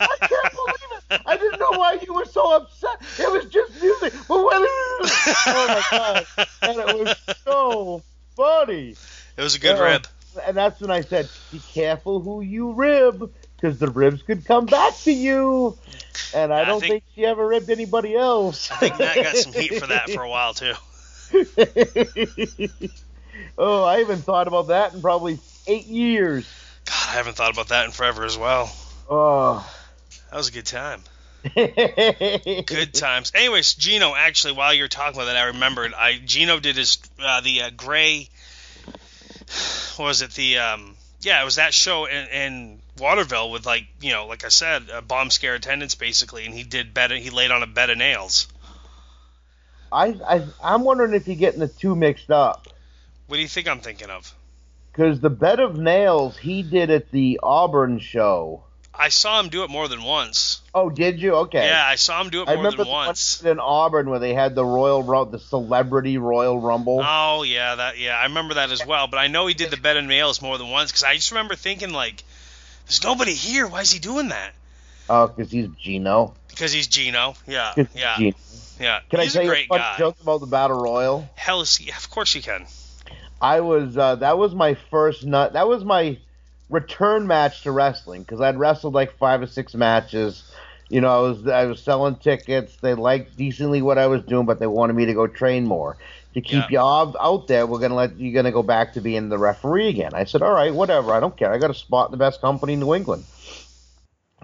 I 0.00 0.16
can't 0.20 0.54
believe 0.54 1.00
it. 1.10 1.22
I 1.26 1.36
didn't 1.36 1.58
know 1.58 1.78
why 1.78 1.98
you 2.06 2.14
were 2.14 2.24
so 2.24 2.56
upset. 2.56 3.00
It 3.18 3.30
was 3.30 3.46
just 3.46 3.80
music. 3.82 4.12
But 4.26 4.38
when, 4.38 4.62
oh 4.62 5.64
my 5.68 5.82
god! 5.90 6.26
And 6.62 6.78
it 6.78 6.98
was 6.98 7.16
so 7.44 8.02
funny. 8.36 8.94
It 9.38 9.42
was 9.42 9.54
a 9.54 9.60
good 9.60 9.78
rib. 9.78 10.06
And 10.46 10.56
that's 10.56 10.80
when 10.80 10.90
I 10.90 11.00
said, 11.00 11.28
be 11.50 11.60
careful 11.72 12.20
who 12.20 12.40
you 12.42 12.72
rib, 12.72 13.32
because 13.56 13.78
the 13.78 13.88
ribs 13.88 14.22
could 14.22 14.44
come 14.44 14.66
back 14.66 14.96
to 15.04 15.12
you. 15.12 15.78
And 16.34 16.52
I 16.52 16.60
I 16.62 16.64
don't 16.64 16.80
think- 16.80 16.92
think, 16.92 17.04
she 17.14 17.24
ever 17.24 17.46
ribbed 17.46 17.70
anybody 17.70 18.14
else. 18.14 18.70
I 18.70 18.76
think 18.76 18.98
Matt 18.98 19.16
got 19.16 19.36
some 19.36 19.52
heat 19.52 19.74
for 19.76 19.86
that 19.86 20.10
for 20.10 20.22
a 20.22 20.28
while 20.36 20.54
too. 20.54 20.74
oh, 23.56 23.84
I 23.84 23.98
haven't 23.98 24.18
thought 24.22 24.48
about 24.48 24.68
that 24.68 24.94
in 24.94 25.00
probably 25.00 25.38
eight 25.66 25.86
years. 25.86 26.44
God, 26.84 26.94
I 27.08 27.12
haven't 27.12 27.36
thought 27.36 27.52
about 27.52 27.68
that 27.68 27.84
in 27.86 27.90
forever 27.92 28.24
as 28.24 28.36
well. 28.36 28.74
Oh. 29.10 29.68
That 30.30 30.36
was 30.36 30.48
a 30.48 30.52
good 30.52 30.66
time. 30.66 31.00
Good 31.54 32.92
times. 32.94 33.30
Anyways, 33.34 33.74
Gino, 33.74 34.12
actually, 34.14 34.54
while 34.54 34.74
you're 34.74 34.88
talking 34.88 35.14
about 35.14 35.26
that, 35.26 35.36
I 35.36 35.44
remembered. 35.44 35.94
I 35.94 36.18
Gino 36.24 36.58
did 36.58 36.76
his 36.76 36.98
uh, 37.22 37.40
the 37.42 37.62
uh, 37.62 37.70
gray. 37.76 38.28
Was 39.98 40.22
it? 40.22 40.30
The 40.32 40.58
um, 40.58 40.96
yeah, 41.20 41.42
it 41.42 41.44
was 41.44 41.56
that 41.56 41.74
show 41.74 42.06
in, 42.06 42.28
in 42.28 42.78
Waterville 42.98 43.50
with 43.50 43.66
like 43.66 43.86
you 44.00 44.12
know, 44.12 44.26
like 44.26 44.44
I 44.44 44.48
said, 44.48 44.84
a 44.92 45.02
bomb 45.02 45.30
scare 45.30 45.54
attendance 45.54 45.94
basically, 45.94 46.46
and 46.46 46.54
he 46.54 46.62
did 46.62 46.94
bed. 46.94 47.10
He 47.10 47.30
laid 47.30 47.50
on 47.50 47.62
a 47.62 47.66
bed 47.66 47.90
of 47.90 47.98
nails. 47.98 48.48
I, 49.90 50.14
I 50.26 50.46
I'm 50.62 50.84
wondering 50.84 51.14
if 51.14 51.26
you're 51.26 51.36
getting 51.36 51.60
the 51.60 51.68
two 51.68 51.96
mixed 51.96 52.30
up. 52.30 52.68
What 53.26 53.36
do 53.36 53.42
you 53.42 53.48
think 53.48 53.68
I'm 53.68 53.80
thinking 53.80 54.10
of? 54.10 54.32
Because 54.92 55.20
the 55.20 55.30
bed 55.30 55.60
of 55.60 55.78
nails 55.78 56.36
he 56.36 56.62
did 56.62 56.90
at 56.90 57.10
the 57.10 57.40
Auburn 57.42 57.98
show. 57.98 58.64
I 59.00 59.10
saw 59.10 59.38
him 59.38 59.48
do 59.48 59.62
it 59.62 59.70
more 59.70 59.86
than 59.86 60.02
once. 60.02 60.60
Oh, 60.74 60.90
did 60.90 61.22
you? 61.22 61.34
Okay. 61.36 61.64
Yeah, 61.64 61.84
I 61.86 61.94
saw 61.94 62.20
him 62.20 62.30
do 62.30 62.42
it 62.42 62.48
I 62.48 62.54
more 62.54 62.64
remember 62.64 62.78
than 62.78 62.86
the 62.86 62.92
one 62.92 63.06
once. 63.06 63.42
in 63.42 63.60
Auburn 63.60 64.10
where 64.10 64.18
they 64.18 64.34
had 64.34 64.56
the 64.56 64.64
Royal 64.64 65.04
Rum- 65.04 65.30
the 65.30 65.38
Celebrity 65.38 66.18
Royal 66.18 66.60
Rumble. 66.60 67.00
Oh 67.04 67.44
yeah, 67.44 67.76
that 67.76 67.98
yeah, 67.98 68.16
I 68.18 68.24
remember 68.24 68.54
that 68.54 68.72
as 68.72 68.84
well. 68.84 69.06
But 69.06 69.18
I 69.18 69.28
know 69.28 69.46
he 69.46 69.54
did 69.54 69.70
the 69.70 69.76
bed 69.76 69.96
and 69.96 70.08
nails 70.08 70.42
more 70.42 70.58
than 70.58 70.68
once 70.68 70.90
because 70.90 71.04
I 71.04 71.14
just 71.14 71.30
remember 71.30 71.54
thinking 71.54 71.92
like, 71.92 72.24
"There's 72.86 73.04
nobody 73.04 73.34
here. 73.34 73.68
Why 73.68 73.82
is 73.82 73.92
he 73.92 74.00
doing 74.00 74.28
that?" 74.30 74.52
Oh, 75.08 75.28
because 75.28 75.52
he's 75.52 75.68
Gino. 75.80 76.34
Because 76.48 76.72
he's 76.72 76.88
Gino. 76.88 77.34
Yeah, 77.46 77.74
yeah, 77.94 78.16
Gino. 78.16 78.36
yeah. 78.80 79.00
Can 79.10 79.20
he's 79.20 79.36
I 79.36 79.44
tell 79.44 79.52
a 79.52 79.56
you 79.56 79.62
a 79.62 79.66
funny 79.66 79.84
joke 79.96 80.16
about 80.20 80.40
the 80.40 80.46
Battle 80.46 80.82
Royal? 80.82 81.28
Hell 81.36 81.60
is 81.60 81.80
yeah, 81.80 81.96
of 81.96 82.10
course 82.10 82.34
you 82.34 82.42
can. 82.42 82.66
I 83.40 83.60
was 83.60 83.96
uh, 83.96 84.16
that 84.16 84.38
was 84.38 84.54
my 84.54 84.74
first 84.90 85.24
nut. 85.24 85.52
That 85.52 85.68
was 85.68 85.84
my 85.84 86.18
return 86.70 87.26
match 87.26 87.62
to 87.62 87.72
wrestling 87.72 88.22
because 88.22 88.40
I'd 88.40 88.58
wrestled 88.58 88.94
like 88.94 89.16
five 89.18 89.42
or 89.42 89.46
six 89.46 89.74
matches. 89.74 90.44
You 90.88 91.00
know, 91.02 91.08
I 91.08 91.28
was 91.28 91.46
I 91.46 91.64
was 91.66 91.80
selling 91.80 92.16
tickets. 92.16 92.76
They 92.80 92.94
liked 92.94 93.36
decently 93.36 93.82
what 93.82 93.98
I 93.98 94.06
was 94.06 94.22
doing, 94.22 94.46
but 94.46 94.58
they 94.58 94.66
wanted 94.66 94.94
me 94.94 95.06
to 95.06 95.14
go 95.14 95.26
train 95.26 95.66
more. 95.66 95.96
To 96.34 96.40
keep 96.40 96.64
Yeah. 96.64 96.68
you 96.70 96.78
out, 96.80 97.16
out 97.20 97.46
there, 97.46 97.66
we're 97.66 97.78
gonna 97.78 97.94
let 97.94 98.18
you 98.18 98.32
gonna 98.32 98.52
go 98.52 98.62
back 98.62 98.94
to 98.94 99.00
being 99.00 99.28
the 99.28 99.38
referee 99.38 99.88
again. 99.88 100.12
I 100.14 100.24
said, 100.24 100.42
all 100.42 100.52
right, 100.52 100.74
whatever. 100.74 101.12
I 101.12 101.20
don't 101.20 101.36
care. 101.36 101.52
I 101.52 101.58
got 101.58 101.70
a 101.70 101.74
spot 101.74 102.08
in 102.08 102.12
the 102.12 102.16
best 102.18 102.40
company 102.40 102.74
in 102.74 102.80
New 102.80 102.94
England. 102.94 103.24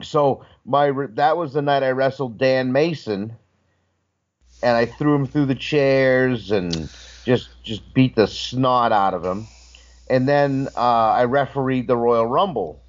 So 0.03 0.45
my 0.65 0.91
that 1.15 1.37
was 1.37 1.53
the 1.53 1.63
night 1.63 1.83
I 1.83 1.91
wrestled 1.91 2.39
Dan 2.39 2.73
Mason, 2.73 3.37
and 4.63 4.77
I 4.77 4.87
threw 4.87 5.15
him 5.15 5.27
through 5.27 5.47
the 5.47 5.55
chairs 5.55 6.51
and 6.51 6.89
just 7.25 7.49
just 7.63 7.95
beat 7.95 8.17
the 8.17 8.27
snot 8.27 8.93
out 8.93 9.15
of 9.15 9.25
him. 9.25 9.47
And 10.09 10.29
then 10.29 10.69
uh, 10.77 10.81
I 10.81 11.25
refereed 11.25 11.87
the 11.87 11.97
Royal 11.97 12.27
Rumble, 12.27 12.83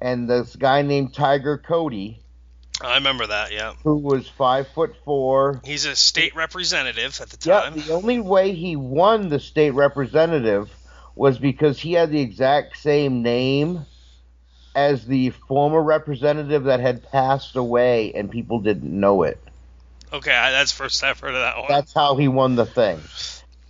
and 0.00 0.28
this 0.28 0.56
guy 0.56 0.82
named 0.82 1.14
Tiger 1.14 1.58
Cody, 1.58 2.20
I 2.80 2.96
remember 2.96 3.26
that. 3.26 3.52
Yeah, 3.52 3.74
who 3.84 3.96
was 3.96 4.28
five 4.28 4.68
foot 4.68 4.94
four. 5.04 5.60
he's 5.64 5.86
a 5.86 5.96
state 5.96 6.34
representative 6.36 7.18
at 7.20 7.30
the 7.30 7.36
time. 7.36 7.74
Yeah, 7.76 7.82
the 7.82 7.92
only 7.92 8.20
way 8.20 8.52
he 8.52 8.76
won 8.76 9.28
the 9.28 9.40
state 9.40 9.70
representative 9.70 10.70
was 11.14 11.38
because 11.38 11.80
he 11.80 11.94
had 11.94 12.10
the 12.10 12.20
exact 12.20 12.76
same 12.76 13.22
name 13.22 13.86
as 14.74 15.06
the 15.06 15.30
former 15.30 15.82
representative 15.82 16.64
that 16.64 16.80
had 16.80 17.10
passed 17.10 17.56
away, 17.56 18.12
and 18.12 18.30
people 18.30 18.60
didn't 18.60 18.92
know 18.92 19.22
it. 19.22 19.42
Okay, 20.12 20.30
that's 20.30 20.70
first 20.70 21.02
I've 21.02 21.18
heard 21.18 21.34
of 21.34 21.40
that 21.40 21.56
one. 21.56 21.66
That's 21.68 21.94
how 21.94 22.16
he 22.16 22.28
won 22.28 22.56
the 22.56 22.66
thing. 22.66 23.00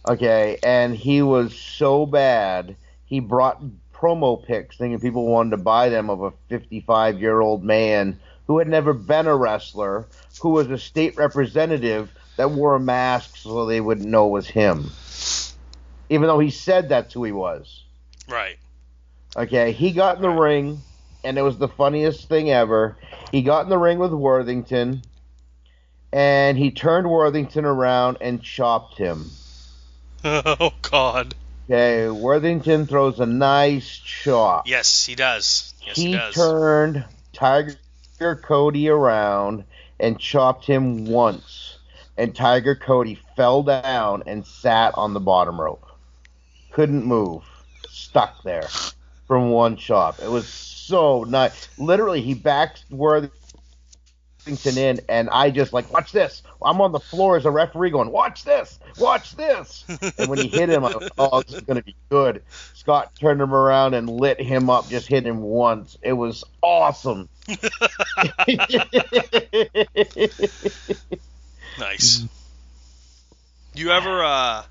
Okay, 0.08 0.58
and 0.62 0.94
he 0.94 1.20
was 1.22 1.58
so 1.58 2.06
bad, 2.06 2.76
he 3.06 3.18
brought 3.18 3.62
promo 3.92 4.44
pics 4.44 4.76
thinking 4.76 5.00
people 5.00 5.26
wanted 5.26 5.50
to 5.50 5.56
buy 5.56 5.88
them 5.88 6.10
of 6.10 6.22
a 6.22 6.32
55 6.48 7.20
year 7.20 7.40
old 7.40 7.64
man 7.64 8.20
who 8.46 8.58
had 8.58 8.68
never 8.68 8.92
been 8.92 9.26
a 9.26 9.36
wrestler, 9.36 10.06
who 10.40 10.50
was 10.50 10.70
a 10.70 10.78
state 10.78 11.16
representative 11.16 12.12
that 12.36 12.50
wore 12.50 12.76
a 12.76 12.80
mask 12.80 13.36
so 13.36 13.66
they 13.66 13.80
wouldn't 13.80 14.06
know 14.06 14.28
it 14.28 14.30
was 14.30 14.46
him. 14.46 14.90
Even 16.08 16.28
though 16.28 16.38
he 16.38 16.50
said 16.50 16.88
that's 16.88 17.12
who 17.12 17.24
he 17.24 17.32
was. 17.32 17.84
right. 18.28 18.56
Okay, 19.36 19.72
he 19.72 19.92
got 19.92 20.16
in 20.16 20.22
the 20.22 20.30
ring, 20.30 20.80
and 21.22 21.36
it 21.36 21.42
was 21.42 21.58
the 21.58 21.68
funniest 21.68 22.26
thing 22.28 22.50
ever. 22.50 22.96
He 23.32 23.42
got 23.42 23.64
in 23.64 23.68
the 23.68 23.76
ring 23.76 23.98
with 23.98 24.12
Worthington, 24.12 25.02
and 26.10 26.56
he 26.56 26.70
turned 26.70 27.10
Worthington 27.10 27.66
around 27.66 28.16
and 28.20 28.42
chopped 28.42 28.96
him. 28.96 29.30
oh 30.24 30.72
God. 30.82 31.34
Okay, 31.68 32.08
Worthington 32.08 32.86
throws 32.86 33.18
a 33.18 33.26
nice 33.26 33.88
chop. 33.98 34.68
Yes, 34.68 35.04
he 35.04 35.14
does. 35.14 35.74
Yes, 35.84 35.96
he, 35.96 36.06
he 36.06 36.12
does. 36.12 36.34
turned 36.34 37.04
Tiger 37.32 37.76
Cody 38.42 38.88
around 38.88 39.64
and 39.98 40.18
chopped 40.18 40.64
him 40.64 41.06
once, 41.06 41.78
and 42.16 42.34
Tiger 42.34 42.76
Cody 42.76 43.18
fell 43.36 43.62
down 43.62 44.22
and 44.26 44.46
sat 44.46 44.94
on 44.96 45.12
the 45.12 45.20
bottom 45.20 45.60
rope. 45.60 45.86
Couldn't 46.72 47.04
move, 47.04 47.42
stuck 47.88 48.42
there 48.44 48.68
from 49.26 49.50
one 49.50 49.76
chop. 49.76 50.20
It 50.20 50.30
was 50.30 50.46
so 50.46 51.24
nice. 51.24 51.68
Literally, 51.78 52.20
he 52.20 52.34
backed 52.34 52.84
Worthington 52.90 53.36
in, 54.46 55.00
and 55.08 55.28
I 55.30 55.50
just 55.50 55.72
like, 55.72 55.92
watch 55.92 56.12
this. 56.12 56.42
I'm 56.62 56.80
on 56.80 56.92
the 56.92 57.00
floor 57.00 57.36
as 57.36 57.44
a 57.44 57.50
referee 57.50 57.90
going, 57.90 58.10
watch 58.10 58.44
this, 58.44 58.78
watch 58.98 59.36
this. 59.36 59.84
and 60.18 60.28
when 60.28 60.38
he 60.38 60.48
hit 60.48 60.68
him, 60.68 60.84
I 60.84 60.94
was, 60.94 61.10
oh, 61.18 61.42
this 61.42 61.56
is 61.56 61.62
going 61.62 61.78
to 61.78 61.84
be 61.84 61.96
good. 62.08 62.42
Scott 62.74 63.14
turned 63.18 63.40
him 63.40 63.52
around 63.52 63.94
and 63.94 64.08
lit 64.08 64.40
him 64.40 64.70
up, 64.70 64.88
just 64.88 65.08
hit 65.08 65.26
him 65.26 65.40
once. 65.42 65.98
It 66.02 66.12
was 66.12 66.44
awesome. 66.62 67.28
Nice. 71.78 72.24
You 73.74 73.90
ever 73.90 74.24
uh 74.24 74.64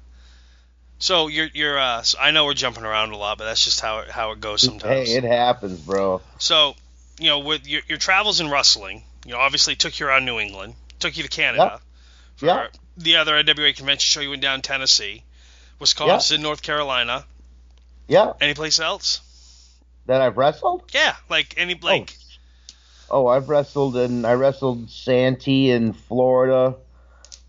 so 0.97 1.27
you're 1.27 1.47
you're 1.53 1.77
uh 1.77 2.01
so 2.01 2.17
I 2.19 2.31
know 2.31 2.45
we're 2.45 2.53
jumping 2.53 2.83
around 2.83 3.11
a 3.11 3.17
lot, 3.17 3.37
but 3.37 3.45
that's 3.45 3.63
just 3.63 3.79
how 3.79 3.99
it 3.99 4.09
how 4.09 4.31
it 4.31 4.41
goes 4.41 4.61
sometimes. 4.61 5.09
hey, 5.09 5.15
it 5.15 5.23
happens, 5.23 5.79
bro. 5.79 6.21
So, 6.39 6.73
you 7.19 7.27
know, 7.27 7.39
with 7.39 7.67
your 7.67 7.81
your 7.87 7.97
travels 7.97 8.39
in 8.39 8.49
wrestling, 8.49 9.03
you 9.25 9.33
know, 9.33 9.39
obviously 9.39 9.75
took 9.75 9.99
you 9.99 10.07
around 10.07 10.25
New 10.25 10.39
England, 10.39 10.75
took 10.99 11.17
you 11.17 11.23
to 11.23 11.29
Canada. 11.29 11.79
For 12.37 12.45
Yeah. 12.45 12.67
the 12.97 13.17
other 13.17 13.35
NWA 13.35 13.73
convention 13.75 14.05
show 14.07 14.21
you 14.21 14.29
went 14.29 14.41
down 14.41 14.61
Tennessee, 14.61 15.23
Wisconsin, 15.79 16.41
North 16.41 16.61
Carolina. 16.61 17.25
Yeah, 18.07 18.33
Anyplace 18.39 18.79
else? 18.79 19.21
that 20.05 20.21
I've 20.21 20.37
wrestled. 20.37 20.83
Yeah, 20.93 21.15
like 21.29 21.55
any 21.57 21.73
like 21.81 22.15
Oh, 23.09 23.27
I've 23.27 23.49
wrestled 23.49 23.97
in 23.97 24.25
I 24.25 24.33
wrestled 24.33 24.89
Santee 24.89 25.71
in 25.71 25.93
Florida. 25.93 26.75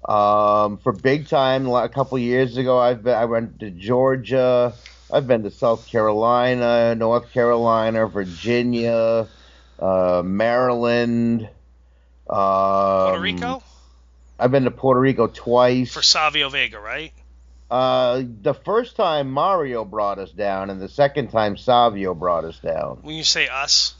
Um, 0.08 0.78
for 0.78 0.92
big 0.92 1.28
time 1.28 1.66
a 1.68 1.88
couple 1.88 2.16
years 2.18 2.56
ago, 2.56 2.78
I've 2.78 3.02
been, 3.02 3.14
I 3.14 3.24
went 3.24 3.58
to 3.60 3.70
Georgia. 3.70 4.72
I've 5.12 5.26
been 5.26 5.42
to 5.42 5.50
South 5.50 5.86
Carolina, 5.86 6.94
North 6.94 7.32
Carolina, 7.32 8.06
Virginia, 8.06 9.26
uh, 9.80 10.22
Maryland. 10.24 11.48
Um, 12.28 12.36
Puerto 12.36 13.20
Rico 13.20 13.62
I've 14.38 14.50
been 14.50 14.64
to 14.64 14.70
Puerto 14.70 15.00
Rico 15.00 15.28
twice. 15.28 15.92
for 15.92 16.02
Savio 16.02 16.48
Vega, 16.48 16.78
right? 16.78 17.12
Uh, 17.70 18.22
the 18.42 18.54
first 18.54 18.96
time 18.96 19.30
Mario 19.30 19.84
brought 19.84 20.18
us 20.18 20.30
down, 20.30 20.70
and 20.70 20.80
the 20.80 20.88
second 20.88 21.30
time 21.30 21.56
Savio 21.56 22.14
brought 22.14 22.44
us 22.44 22.58
down. 22.58 22.98
When 23.02 23.16
you 23.16 23.24
say 23.24 23.48
us, 23.48 23.94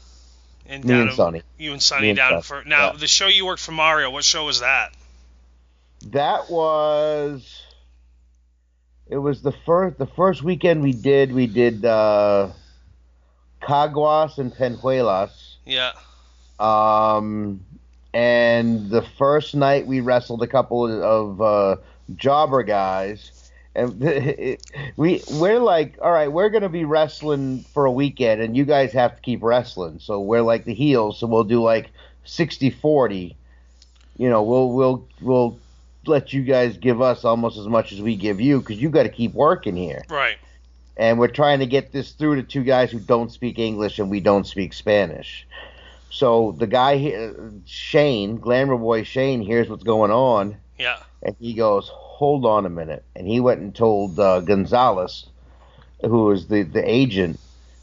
And 0.65 0.83
Me 0.85 0.89
down 0.93 1.07
and 1.07 1.15
Sonny. 1.15 1.41
You 1.57 1.73
and 1.73 1.81
Sonny 1.81 2.09
and 2.09 2.17
down 2.17 2.41
for 2.43 2.63
now. 2.65 2.91
yeah. 2.91 2.97
The 2.97 3.07
show 3.07 3.27
you 3.27 3.45
worked 3.45 3.61
for 3.61 3.71
Mario. 3.71 4.09
What 4.11 4.23
show 4.23 4.45
was 4.45 4.59
that? 4.59 4.93
That 6.07 6.49
was. 6.49 7.63
It 9.09 9.17
was 9.17 9.41
the 9.41 9.53
first 9.65 9.97
the 9.97 10.05
first 10.05 10.43
weekend 10.43 10.83
we 10.83 10.91
did. 10.91 11.31
We 11.31 11.47
did 11.47 11.83
uh, 11.83 12.49
Caguas 13.61 14.37
and 14.37 14.53
Peñuelas. 14.53 15.55
Yeah. 15.65 15.93
Um, 16.59 17.65
and 18.17 18.89
the 18.89 19.03
first 19.03 19.53
night 19.55 19.85
we 19.85 19.99
wrestled 19.99 20.41
a 20.41 20.47
couple 20.47 21.03
of 21.03 21.39
uh, 21.39 21.75
jobber 22.15 22.63
guys, 22.63 23.51
and 23.75 24.01
we 24.97 25.21
we're 25.33 25.59
like, 25.59 25.99
all 26.01 26.11
right, 26.11 26.31
we're 26.31 26.49
gonna 26.49 26.67
be 26.67 26.83
wrestling 26.83 27.63
for 27.75 27.85
a 27.85 27.91
weekend, 27.91 28.41
and 28.41 28.57
you 28.57 28.65
guys 28.65 28.91
have 28.93 29.15
to 29.15 29.21
keep 29.21 29.43
wrestling. 29.43 29.99
So 29.99 30.19
we're 30.19 30.41
like 30.41 30.65
the 30.65 30.73
heels, 30.73 31.19
so 31.19 31.27
we'll 31.27 31.43
do 31.43 31.61
like 31.61 31.91
60-40. 32.25 33.35
You 34.17 34.29
know, 34.31 34.41
we'll 34.41 34.71
we'll 34.71 35.07
we'll 35.21 35.59
let 36.07 36.33
you 36.33 36.41
guys 36.41 36.75
give 36.77 37.03
us 37.03 37.23
almost 37.23 37.59
as 37.59 37.67
much 37.67 37.91
as 37.91 38.01
we 38.01 38.15
give 38.15 38.41
you 38.41 38.59
because 38.61 38.81
you 38.81 38.89
got 38.89 39.03
to 39.03 39.09
keep 39.09 39.33
working 39.33 39.75
here 39.75 40.03
Right. 40.09 40.37
and 40.95 41.19
we're 41.19 41.27
trying 41.27 41.59
to 41.59 41.65
get 41.65 41.91
this 41.91 42.13
through 42.13 42.37
to 42.37 42.43
two 42.43 42.63
guys 42.63 42.91
who 42.91 42.99
don't 42.99 43.29
speak 43.29 43.59
English 43.59 43.99
and 43.99 44.09
we 44.09 44.21
don't 44.21 44.47
speak 44.47 44.71
Spanish. 44.71 45.45
So 46.17 46.55
the 46.57 46.65
guy 46.65 47.31
Shane, 47.65 48.37
Glamour 48.37 48.77
Boy 48.77 49.03
Shane, 49.03 49.39
hears 49.39 49.69
what's 49.69 49.83
going 49.83 50.09
on, 50.09 50.57
Yeah. 50.79 50.97
and 51.21 51.35
he 51.39 51.53
goes, 51.53 51.89
"Hold 51.93 52.43
on 52.43 52.65
a 52.65 52.71
minute." 52.71 53.03
And 53.15 53.27
he 53.27 53.39
went 53.39 53.61
and 53.61 53.75
told 53.75 54.19
uh, 54.19 54.39
Gonzalez, 54.39 55.27
who 56.01 56.23
was 56.23 56.47
the 56.47 56.63
the 56.63 56.81
agent, 56.83 57.39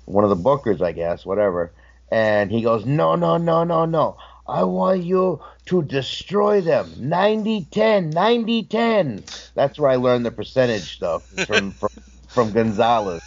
one 0.06 0.24
of 0.24 0.30
the 0.30 0.36
bookers, 0.48 0.82
I 0.82 0.90
guess, 0.90 1.24
whatever. 1.24 1.70
And 2.10 2.50
he 2.50 2.60
goes, 2.60 2.84
"No, 2.84 3.14
no, 3.14 3.36
no, 3.36 3.62
no, 3.62 3.84
no. 3.84 4.16
I 4.48 4.64
want 4.64 5.04
you 5.04 5.40
to 5.66 5.82
destroy 5.84 6.60
them. 6.60 6.90
90-10, 6.98 8.12
90-10." 8.12 9.50
That's 9.54 9.78
where 9.78 9.92
I 9.92 9.96
learned 9.96 10.26
the 10.26 10.32
percentage 10.32 10.96
stuff 10.96 11.22
from 11.46 11.70
from, 11.70 11.90
from 12.26 12.50
Gonzalez. 12.50 13.22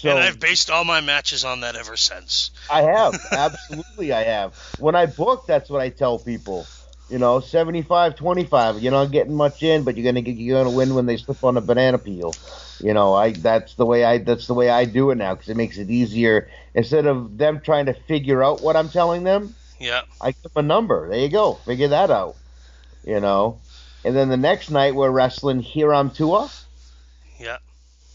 So 0.00 0.10
and 0.10 0.18
I've 0.18 0.40
based 0.40 0.70
all 0.70 0.84
my 0.84 1.00
matches 1.02 1.44
on 1.44 1.60
that 1.60 1.76
ever 1.76 1.96
since. 1.96 2.50
I 2.70 2.82
have. 2.82 3.14
Absolutely, 3.32 4.12
I 4.12 4.22
have. 4.24 4.54
When 4.78 4.94
I 4.94 5.06
book, 5.06 5.46
that's 5.46 5.68
what 5.68 5.80
I 5.82 5.90
tell 5.90 6.18
people. 6.18 6.66
You 7.10 7.18
know, 7.18 7.40
75 7.40 8.16
25. 8.16 8.78
You're 8.78 8.92
not 8.92 9.10
getting 9.10 9.34
much 9.34 9.62
in, 9.62 9.82
but 9.82 9.96
you're 9.96 10.04
gonna 10.04 10.22
get, 10.22 10.36
you're 10.36 10.62
gonna 10.62 10.74
win 10.74 10.94
when 10.94 11.06
they 11.06 11.16
slip 11.16 11.42
on 11.44 11.56
a 11.56 11.60
banana 11.60 11.98
peel. 11.98 12.34
You 12.78 12.94
know, 12.94 13.12
I 13.14 13.32
that's 13.32 13.74
the 13.74 13.84
way 13.84 14.04
I 14.04 14.18
that's 14.18 14.46
the 14.46 14.54
way 14.54 14.70
I 14.70 14.84
do 14.86 15.10
it 15.10 15.16
now 15.16 15.34
because 15.34 15.48
it 15.50 15.56
makes 15.56 15.76
it 15.76 15.90
easier. 15.90 16.48
Instead 16.72 17.06
of 17.06 17.36
them 17.36 17.60
trying 17.60 17.86
to 17.86 17.92
figure 17.94 18.42
out 18.42 18.62
what 18.62 18.76
I'm 18.76 18.88
telling 18.88 19.24
them, 19.24 19.54
Yeah. 19.78 20.02
I 20.20 20.30
give 20.30 20.42
them 20.54 20.64
a 20.64 20.66
number. 20.66 21.10
There 21.10 21.18
you 21.18 21.28
go. 21.28 21.54
Figure 21.66 21.88
that 21.88 22.10
out. 22.10 22.36
You 23.04 23.20
know, 23.20 23.58
and 24.04 24.14
then 24.16 24.28
the 24.28 24.36
next 24.36 24.70
night 24.70 24.94
we're 24.94 25.10
wrestling 25.10 25.62
Hiram 25.62 26.10
Tua 26.10 26.48
Yeah. 27.38 27.58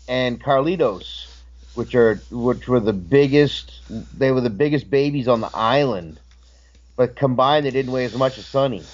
and 0.07 0.41
Carlitos, 0.41 1.27
which 1.75 1.93
are 1.93 2.25
which 2.31 2.67
were 2.67 2.79
the 2.79 2.93
biggest. 2.93 3.81
They 4.17 4.31
were 4.31 4.41
the 4.41 4.49
biggest 4.49 4.89
babies 4.89 5.27
on 5.27 5.41
the 5.41 5.51
island, 5.53 6.19
but 6.95 7.15
combined 7.15 7.65
they 7.65 7.71
didn't 7.71 7.91
weigh 7.91 8.05
as 8.05 8.15
much 8.15 8.37
as 8.37 8.45
Sonny. 8.47 8.87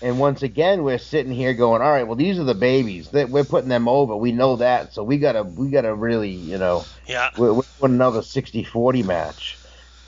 And 0.00 0.20
once 0.20 0.42
again, 0.42 0.84
we're 0.84 0.98
sitting 0.98 1.32
here 1.32 1.54
going, 1.54 1.82
"All 1.82 1.90
right, 1.90 2.06
well, 2.06 2.14
these 2.16 2.38
are 2.38 2.44
the 2.44 2.54
babies 2.54 3.10
that 3.10 3.30
we're 3.30 3.44
putting 3.44 3.68
them 3.68 3.88
over. 3.88 4.16
We 4.16 4.30
know 4.30 4.56
that, 4.56 4.92
so 4.94 5.02
we 5.02 5.18
gotta 5.18 5.42
we 5.42 5.68
gotta 5.70 5.92
really, 5.94 6.30
you 6.30 6.56
know, 6.56 6.84
Yeah. 7.06 7.30
we're, 7.36 7.52
we're 7.52 7.62
doing 7.80 7.94
another 7.94 8.22
60-40 8.22 9.02
match." 9.04 9.58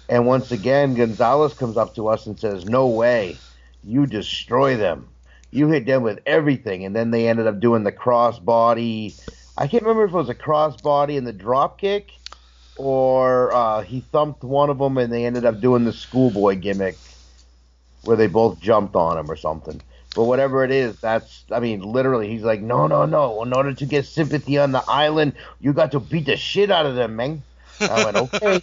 And 0.09 0.27
once 0.27 0.53
again, 0.53 0.95
Gonzalez 0.95 1.55
comes 1.55 1.77
up 1.77 1.95
to 1.97 2.07
us 2.09 2.27
and 2.27 2.39
says, 2.39 2.65
"No 2.65 2.87
way, 2.87 3.43
you 3.83 4.07
destroy 4.07 4.77
them. 4.77 5.09
You 5.51 5.67
hit 5.67 5.87
them 5.87 6.03
with 6.05 6.21
everything." 6.25 6.85
And 6.85 6.95
then 6.95 7.11
they 7.11 7.29
ended 7.29 7.49
up 7.49 7.59
doing 7.59 7.83
the 7.83 7.93
crossbody. 7.93 9.17
I 9.57 9.67
can't 9.67 9.83
remember 9.83 10.05
if 10.05 10.11
it 10.11 10.17
was 10.17 10.29
a 10.29 10.35
crossbody 10.35 11.19
and 11.19 11.27
the 11.27 11.33
drop 11.33 11.79
kick, 11.81 12.11
or 12.77 13.53
uh, 13.53 13.83
he 13.83 14.01
thumped 14.01 14.43
one 14.43 14.71
of 14.71 14.79
them 14.79 14.97
and 14.99 15.13
they 15.13 15.27
ended 15.27 15.45
up 15.45 15.61
doing 15.61 15.85
the 15.85 15.93
schoolboy 15.93 16.57
gimmick, 16.57 16.99
where 18.03 18.17
they 18.17 18.27
both 18.27 18.59
jumped 18.61 18.97
on 18.97 19.19
him 19.19 19.31
or 19.31 19.37
something. 19.37 19.81
But 20.15 20.25
whatever 20.25 20.65
it 20.65 20.73
is, 20.73 20.97
that's 20.97 21.45
I 21.53 21.61
mean, 21.61 21.83
literally, 21.83 22.29
he's 22.29 22.43
like, 22.43 22.61
"No, 22.61 22.87
no, 22.89 23.07
no. 23.07 23.43
In 23.43 23.53
order 23.53 23.73
to 23.75 23.87
get 23.87 24.07
sympathy 24.07 24.59
on 24.59 24.73
the 24.73 24.83
island, 24.89 25.35
you 25.61 25.73
got 25.73 25.93
to 25.93 26.01
beat 26.01 26.27
the 26.27 26.37
shit 26.37 26.71
out 26.71 26.87
of 26.87 26.97
them, 26.97 27.17
man." 27.17 27.43
I 27.81 28.05
went, 28.05 28.17
"Okay." 28.17 28.61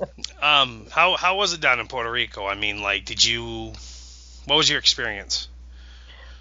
Um. 0.42 0.86
How 0.90 1.16
how 1.16 1.36
was 1.36 1.52
it 1.52 1.60
down 1.60 1.80
in 1.80 1.86
Puerto 1.86 2.10
Rico? 2.10 2.46
I 2.46 2.54
mean, 2.54 2.82
like, 2.82 3.04
did 3.04 3.22
you? 3.22 3.72
What 4.46 4.56
was 4.56 4.70
your 4.70 4.78
experience? 4.78 5.48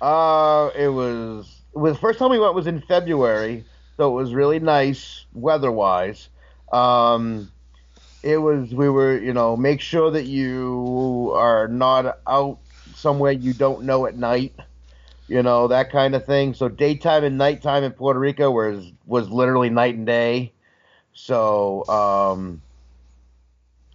Uh, 0.01 0.69
it 0.75 0.87
was 0.89 1.61
it 1.73 1.77
was 1.79 1.93
the 1.93 1.99
first 1.99 2.19
time 2.19 2.31
we 2.31 2.39
went 2.39 2.55
was 2.55 2.67
in 2.67 2.81
February, 2.81 3.65
so 3.97 4.11
it 4.11 4.21
was 4.21 4.33
really 4.33 4.59
nice 4.59 5.25
weather-wise. 5.33 6.29
Um, 6.71 7.51
it 8.23 8.37
was 8.37 8.73
we 8.73 8.89
were 8.89 9.17
you 9.17 9.33
know 9.33 9.57
make 9.57 9.81
sure 9.81 10.11
that 10.11 10.25
you 10.25 11.31
are 11.35 11.67
not 11.67 12.19
out 12.27 12.59
somewhere 12.93 13.31
you 13.31 13.53
don't 13.53 13.83
know 13.85 14.05
at 14.05 14.17
night, 14.17 14.55
you 15.27 15.43
know 15.43 15.67
that 15.67 15.91
kind 15.91 16.15
of 16.15 16.25
thing. 16.25 16.53
So 16.53 16.69
daytime 16.69 17.23
and 17.23 17.37
nighttime 17.37 17.83
in 17.83 17.91
Puerto 17.93 18.19
Rico 18.19 18.51
was 18.51 18.91
was 19.05 19.29
literally 19.29 19.69
night 19.69 19.95
and 19.95 20.05
day. 20.05 20.53
So 21.13 21.87
um, 21.89 22.61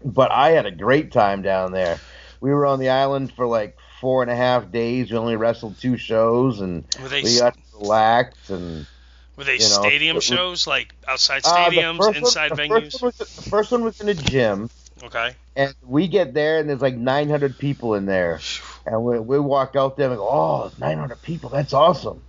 but 0.04 0.30
I 0.32 0.50
had 0.50 0.66
a 0.66 0.70
great 0.70 1.12
time 1.12 1.42
down 1.42 1.72
there. 1.72 2.02
We 2.40 2.50
were 2.52 2.66
on 2.66 2.78
the 2.78 2.90
island 2.90 3.32
for 3.32 3.46
like 3.46 3.78
four 4.04 4.20
and 4.20 4.30
a 4.30 4.36
half 4.36 4.70
days. 4.70 5.10
We 5.10 5.16
only 5.16 5.34
wrestled 5.36 5.78
two 5.78 5.96
shows, 5.96 6.60
and 6.60 6.84
Were 7.02 7.08
they 7.08 7.22
we 7.22 7.38
got 7.38 7.54
to 7.54 7.60
relax. 7.80 8.50
And 8.50 8.86
were 9.34 9.44
they 9.44 9.54
you 9.54 9.60
know, 9.60 9.64
stadium 9.64 10.20
shows, 10.20 10.66
like 10.66 10.94
outside 11.08 11.40
Uh, 11.42 11.70
stadiums, 11.70 12.00
one- 12.00 12.14
inside 12.14 12.50
the 12.50 12.56
venues? 12.56 12.90
First 12.92 13.02
was, 13.02 13.16
the 13.16 13.24
first 13.50 13.72
one 13.72 13.82
was 13.82 14.02
in 14.02 14.10
a 14.10 14.14
gym, 14.14 14.68
Okay. 15.02 15.34
and 15.56 15.74
we 15.86 16.06
get 16.06 16.34
there, 16.34 16.58
and 16.58 16.68
there's 16.68 16.82
like 16.82 16.96
900 16.98 17.56
people 17.56 17.94
in 17.94 18.04
there. 18.04 18.40
And 18.84 19.02
we, 19.02 19.18
we 19.20 19.38
walk 19.38 19.74
out 19.74 19.96
there 19.96 20.10
and 20.10 20.18
go, 20.18 20.28
oh, 20.28 20.70
900 20.78 21.22
people, 21.22 21.48
that's 21.48 21.72
awesome. 21.72 22.20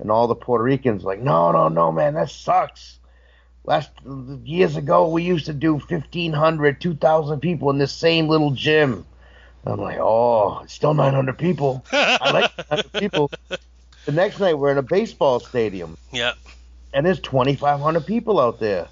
And 0.00 0.10
all 0.10 0.26
the 0.26 0.34
Puerto 0.34 0.64
Ricans 0.64 1.04
like, 1.04 1.20
no, 1.20 1.52
no, 1.52 1.68
no, 1.68 1.92
man, 1.92 2.14
that 2.14 2.28
sucks. 2.30 2.98
Last 3.64 3.90
years 4.42 4.74
ago, 4.76 5.06
we 5.10 5.22
used 5.22 5.46
to 5.46 5.52
do 5.52 5.74
1,500, 5.74 6.80
2,000 6.80 7.38
people 7.38 7.70
in 7.70 7.78
this 7.78 7.92
same 7.92 8.26
little 8.26 8.50
gym. 8.50 9.06
I'm 9.66 9.78
like, 9.80 9.98
oh, 10.00 10.60
it's 10.64 10.72
still 10.74 10.94
900 10.94 11.36
people. 11.38 11.84
I 11.92 12.30
like 12.32 12.56
900 12.70 12.92
people. 12.92 13.30
The 14.06 14.12
next 14.12 14.40
night, 14.40 14.54
we're 14.58 14.72
in 14.72 14.78
a 14.78 14.82
baseball 14.82 15.40
stadium 15.40 15.96
Yeah. 16.12 16.32
and 16.94 17.04
there's 17.04 17.20
2,500 17.20 18.06
people 18.06 18.40
out 18.40 18.58
there. 18.60 18.88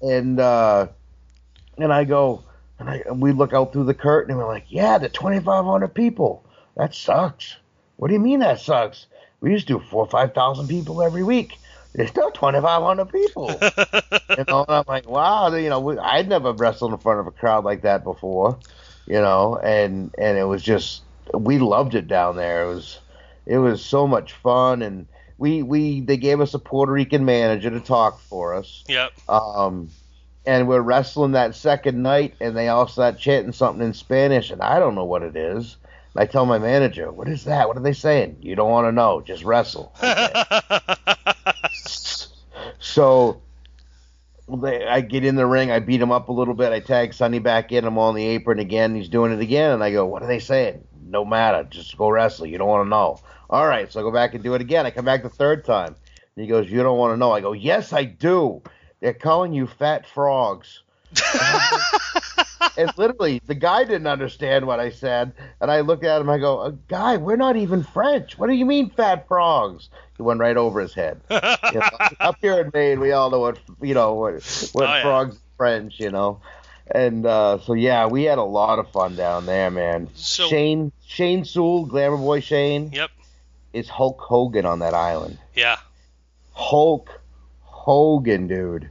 Damn. 0.00 0.10
And 0.10 0.40
uh, 0.40 0.88
and 1.78 1.92
I 1.92 2.04
go, 2.04 2.42
and, 2.78 2.88
I, 2.90 3.02
and 3.06 3.20
we 3.20 3.32
look 3.32 3.52
out 3.52 3.72
through 3.72 3.84
the 3.84 3.94
curtain 3.94 4.30
and 4.32 4.38
we're 4.38 4.46
like, 4.48 4.66
yeah, 4.68 4.98
the 4.98 5.08
2,500 5.08 5.88
people. 5.94 6.44
That 6.76 6.94
sucks. 6.94 7.56
What 7.96 8.08
do 8.08 8.14
you 8.14 8.20
mean 8.20 8.40
that 8.40 8.60
sucks? 8.60 9.06
We 9.40 9.50
used 9.52 9.68
to 9.68 9.74
do 9.78 9.84
four 9.90 10.04
or 10.04 10.08
5,000 10.10 10.66
people 10.68 11.02
every 11.02 11.22
week. 11.22 11.58
There's 11.94 12.10
still 12.10 12.30
2,500 12.32 13.06
people. 13.12 13.50
you 13.60 14.44
know, 14.48 14.64
and 14.64 14.76
I'm 14.76 14.84
like, 14.88 15.08
wow, 15.08 15.54
you 15.54 15.68
know, 15.68 15.78
we, 15.78 15.96
I'd 15.98 16.28
never 16.28 16.52
wrestled 16.52 16.92
in 16.92 16.98
front 16.98 17.20
of 17.20 17.26
a 17.28 17.30
crowd 17.30 17.64
like 17.64 17.82
that 17.82 18.02
before, 18.02 18.58
you 19.06 19.20
know, 19.20 19.58
and 19.62 20.14
and 20.18 20.38
it 20.38 20.44
was 20.44 20.62
just 20.62 21.02
we 21.32 21.58
loved 21.58 21.94
it 21.94 22.06
down 22.08 22.36
there. 22.36 22.64
It 22.64 22.74
was 22.74 22.98
it 23.46 23.58
was 23.58 23.84
so 23.84 24.06
much 24.06 24.32
fun, 24.32 24.82
and 24.82 25.06
we 25.38 25.62
we 25.62 26.00
they 26.00 26.16
gave 26.16 26.40
us 26.40 26.54
a 26.54 26.58
Puerto 26.58 26.92
Rican 26.92 27.24
manager 27.24 27.70
to 27.70 27.80
talk 27.80 28.20
for 28.20 28.54
us, 28.54 28.84
Yep. 28.88 29.12
um, 29.28 29.90
and 30.46 30.68
we're 30.68 30.80
wrestling 30.80 31.32
that 31.32 31.54
second 31.54 32.02
night, 32.02 32.34
and 32.40 32.56
they 32.56 32.68
all 32.68 32.86
start 32.86 33.18
chanting 33.18 33.52
something 33.52 33.84
in 33.84 33.94
Spanish, 33.94 34.50
and 34.50 34.62
I 34.62 34.78
don't 34.78 34.94
know 34.94 35.04
what 35.04 35.22
it 35.22 35.36
is. 35.36 35.76
And 36.14 36.22
I 36.22 36.26
tell 36.26 36.46
my 36.46 36.58
manager, 36.58 37.10
"What 37.10 37.28
is 37.28 37.44
that? 37.44 37.68
What 37.68 37.76
are 37.76 37.82
they 37.82 37.92
saying?" 37.92 38.38
You 38.40 38.54
don't 38.54 38.70
want 38.70 38.86
to 38.86 38.92
know. 38.92 39.20
Just 39.20 39.44
wrestle. 39.44 39.92
So 42.78 43.40
they, 44.48 44.86
I 44.86 45.00
get 45.00 45.24
in 45.24 45.36
the 45.36 45.46
ring, 45.46 45.70
I 45.70 45.78
beat 45.78 46.00
him 46.00 46.12
up 46.12 46.28
a 46.28 46.32
little 46.32 46.54
bit, 46.54 46.72
I 46.72 46.80
tag 46.80 47.14
Sonny 47.14 47.38
back 47.38 47.72
in, 47.72 47.84
I'm 47.84 47.98
on 47.98 48.14
the 48.14 48.26
apron 48.26 48.58
again, 48.58 48.94
he's 48.94 49.08
doing 49.08 49.32
it 49.32 49.40
again, 49.40 49.72
and 49.72 49.82
I 49.82 49.90
go, 49.90 50.06
What 50.06 50.22
are 50.22 50.28
they 50.28 50.38
saying? 50.38 50.86
No 51.06 51.24
matter, 51.24 51.64
just 51.64 51.96
go 51.96 52.10
wrestle, 52.10 52.46
you 52.46 52.58
don't 52.58 52.68
want 52.68 52.86
to 52.86 52.90
know. 52.90 53.20
All 53.50 53.66
right, 53.66 53.90
so 53.92 54.00
I 54.00 54.02
go 54.02 54.12
back 54.12 54.34
and 54.34 54.42
do 54.42 54.54
it 54.54 54.60
again. 54.60 54.86
I 54.86 54.90
come 54.90 55.04
back 55.04 55.22
the 55.22 55.28
third 55.28 55.64
time. 55.64 55.96
And 56.36 56.44
he 56.44 56.46
goes, 56.46 56.70
You 56.70 56.82
don't 56.82 56.98
want 56.98 57.12
to 57.12 57.16
know. 57.16 57.32
I 57.32 57.40
go, 57.40 57.52
Yes, 57.52 57.92
I 57.92 58.04
do. 58.04 58.62
They're 59.00 59.14
calling 59.14 59.52
you 59.52 59.66
fat 59.66 60.06
frogs. 60.06 60.83
and 62.76 62.90
literally, 62.96 63.40
the 63.46 63.54
guy 63.54 63.84
didn't 63.84 64.06
understand 64.06 64.66
what 64.66 64.80
I 64.80 64.90
said. 64.90 65.32
And 65.60 65.70
I 65.70 65.80
looked 65.80 66.04
at 66.04 66.20
him. 66.20 66.28
I 66.30 66.38
go, 66.38 66.58
uh, 66.60 66.70
"Guy, 66.88 67.16
we're 67.16 67.36
not 67.36 67.56
even 67.56 67.82
French. 67.82 68.38
What 68.38 68.48
do 68.48 68.54
you 68.54 68.64
mean, 68.66 68.90
fat 68.90 69.26
frogs?" 69.28 69.88
He 70.16 70.22
went 70.22 70.40
right 70.40 70.56
over 70.56 70.80
his 70.80 70.94
head. 70.94 71.20
You 71.30 71.80
know, 71.80 71.88
up 72.20 72.36
here 72.40 72.60
in 72.60 72.70
Maine, 72.72 73.00
we 73.00 73.12
all 73.12 73.30
know 73.30 73.40
what 73.40 73.58
you 73.82 73.94
know 73.94 74.14
what 74.14 74.34
what 74.72 74.88
Oh, 74.88 74.94
yeah. 74.94 75.02
frogs 75.02 75.38
French, 75.56 75.98
you 75.98 76.10
know. 76.10 76.40
And 76.94 77.26
uh, 77.26 77.58
so 77.60 77.72
yeah, 77.74 78.06
we 78.06 78.24
had 78.24 78.38
a 78.38 78.42
lot 78.44 78.78
of 78.78 78.88
fun 78.92 79.16
down 79.16 79.46
there, 79.46 79.70
man. 79.70 80.08
So- 80.14 80.46
Shane 80.48 80.92
Shane 81.06 81.44
Sewell, 81.44 81.86
Glamour 81.86 82.18
Boy 82.18 82.40
Shane, 82.40 82.90
Yep. 82.92 83.10
is 83.72 83.88
Hulk 83.88 84.20
Hogan 84.20 84.66
on 84.66 84.78
that 84.80 84.94
island. 84.94 85.38
Yeah. 85.54 85.78
Hulk 86.52 87.20
Hogan, 87.62 88.46
dude. 88.46 88.90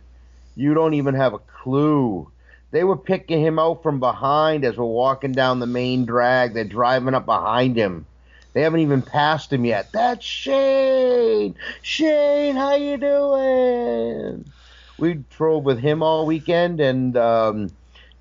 You 0.55 0.73
don't 0.73 0.93
even 0.93 1.15
have 1.15 1.33
a 1.33 1.39
clue. 1.39 2.29
They 2.71 2.83
were 2.83 2.97
picking 2.97 3.39
him 3.39 3.59
out 3.59 3.83
from 3.83 3.99
behind 3.99 4.65
as 4.65 4.77
we're 4.77 4.85
walking 4.85 5.31
down 5.31 5.59
the 5.59 5.67
main 5.67 6.05
drag. 6.05 6.53
They're 6.53 6.63
driving 6.63 7.13
up 7.13 7.25
behind 7.25 7.75
him. 7.75 8.05
They 8.53 8.61
haven't 8.61 8.81
even 8.81 9.01
passed 9.01 9.51
him 9.51 9.65
yet. 9.65 9.91
That's 9.91 10.25
Shane. 10.25 11.55
Shane, 11.81 12.55
how 12.55 12.75
you 12.75 12.97
doing? 12.97 14.45
We 14.97 15.23
drove 15.35 15.63
with 15.63 15.79
him 15.79 16.03
all 16.03 16.25
weekend, 16.25 16.79
and 16.79 17.17
um, 17.17 17.71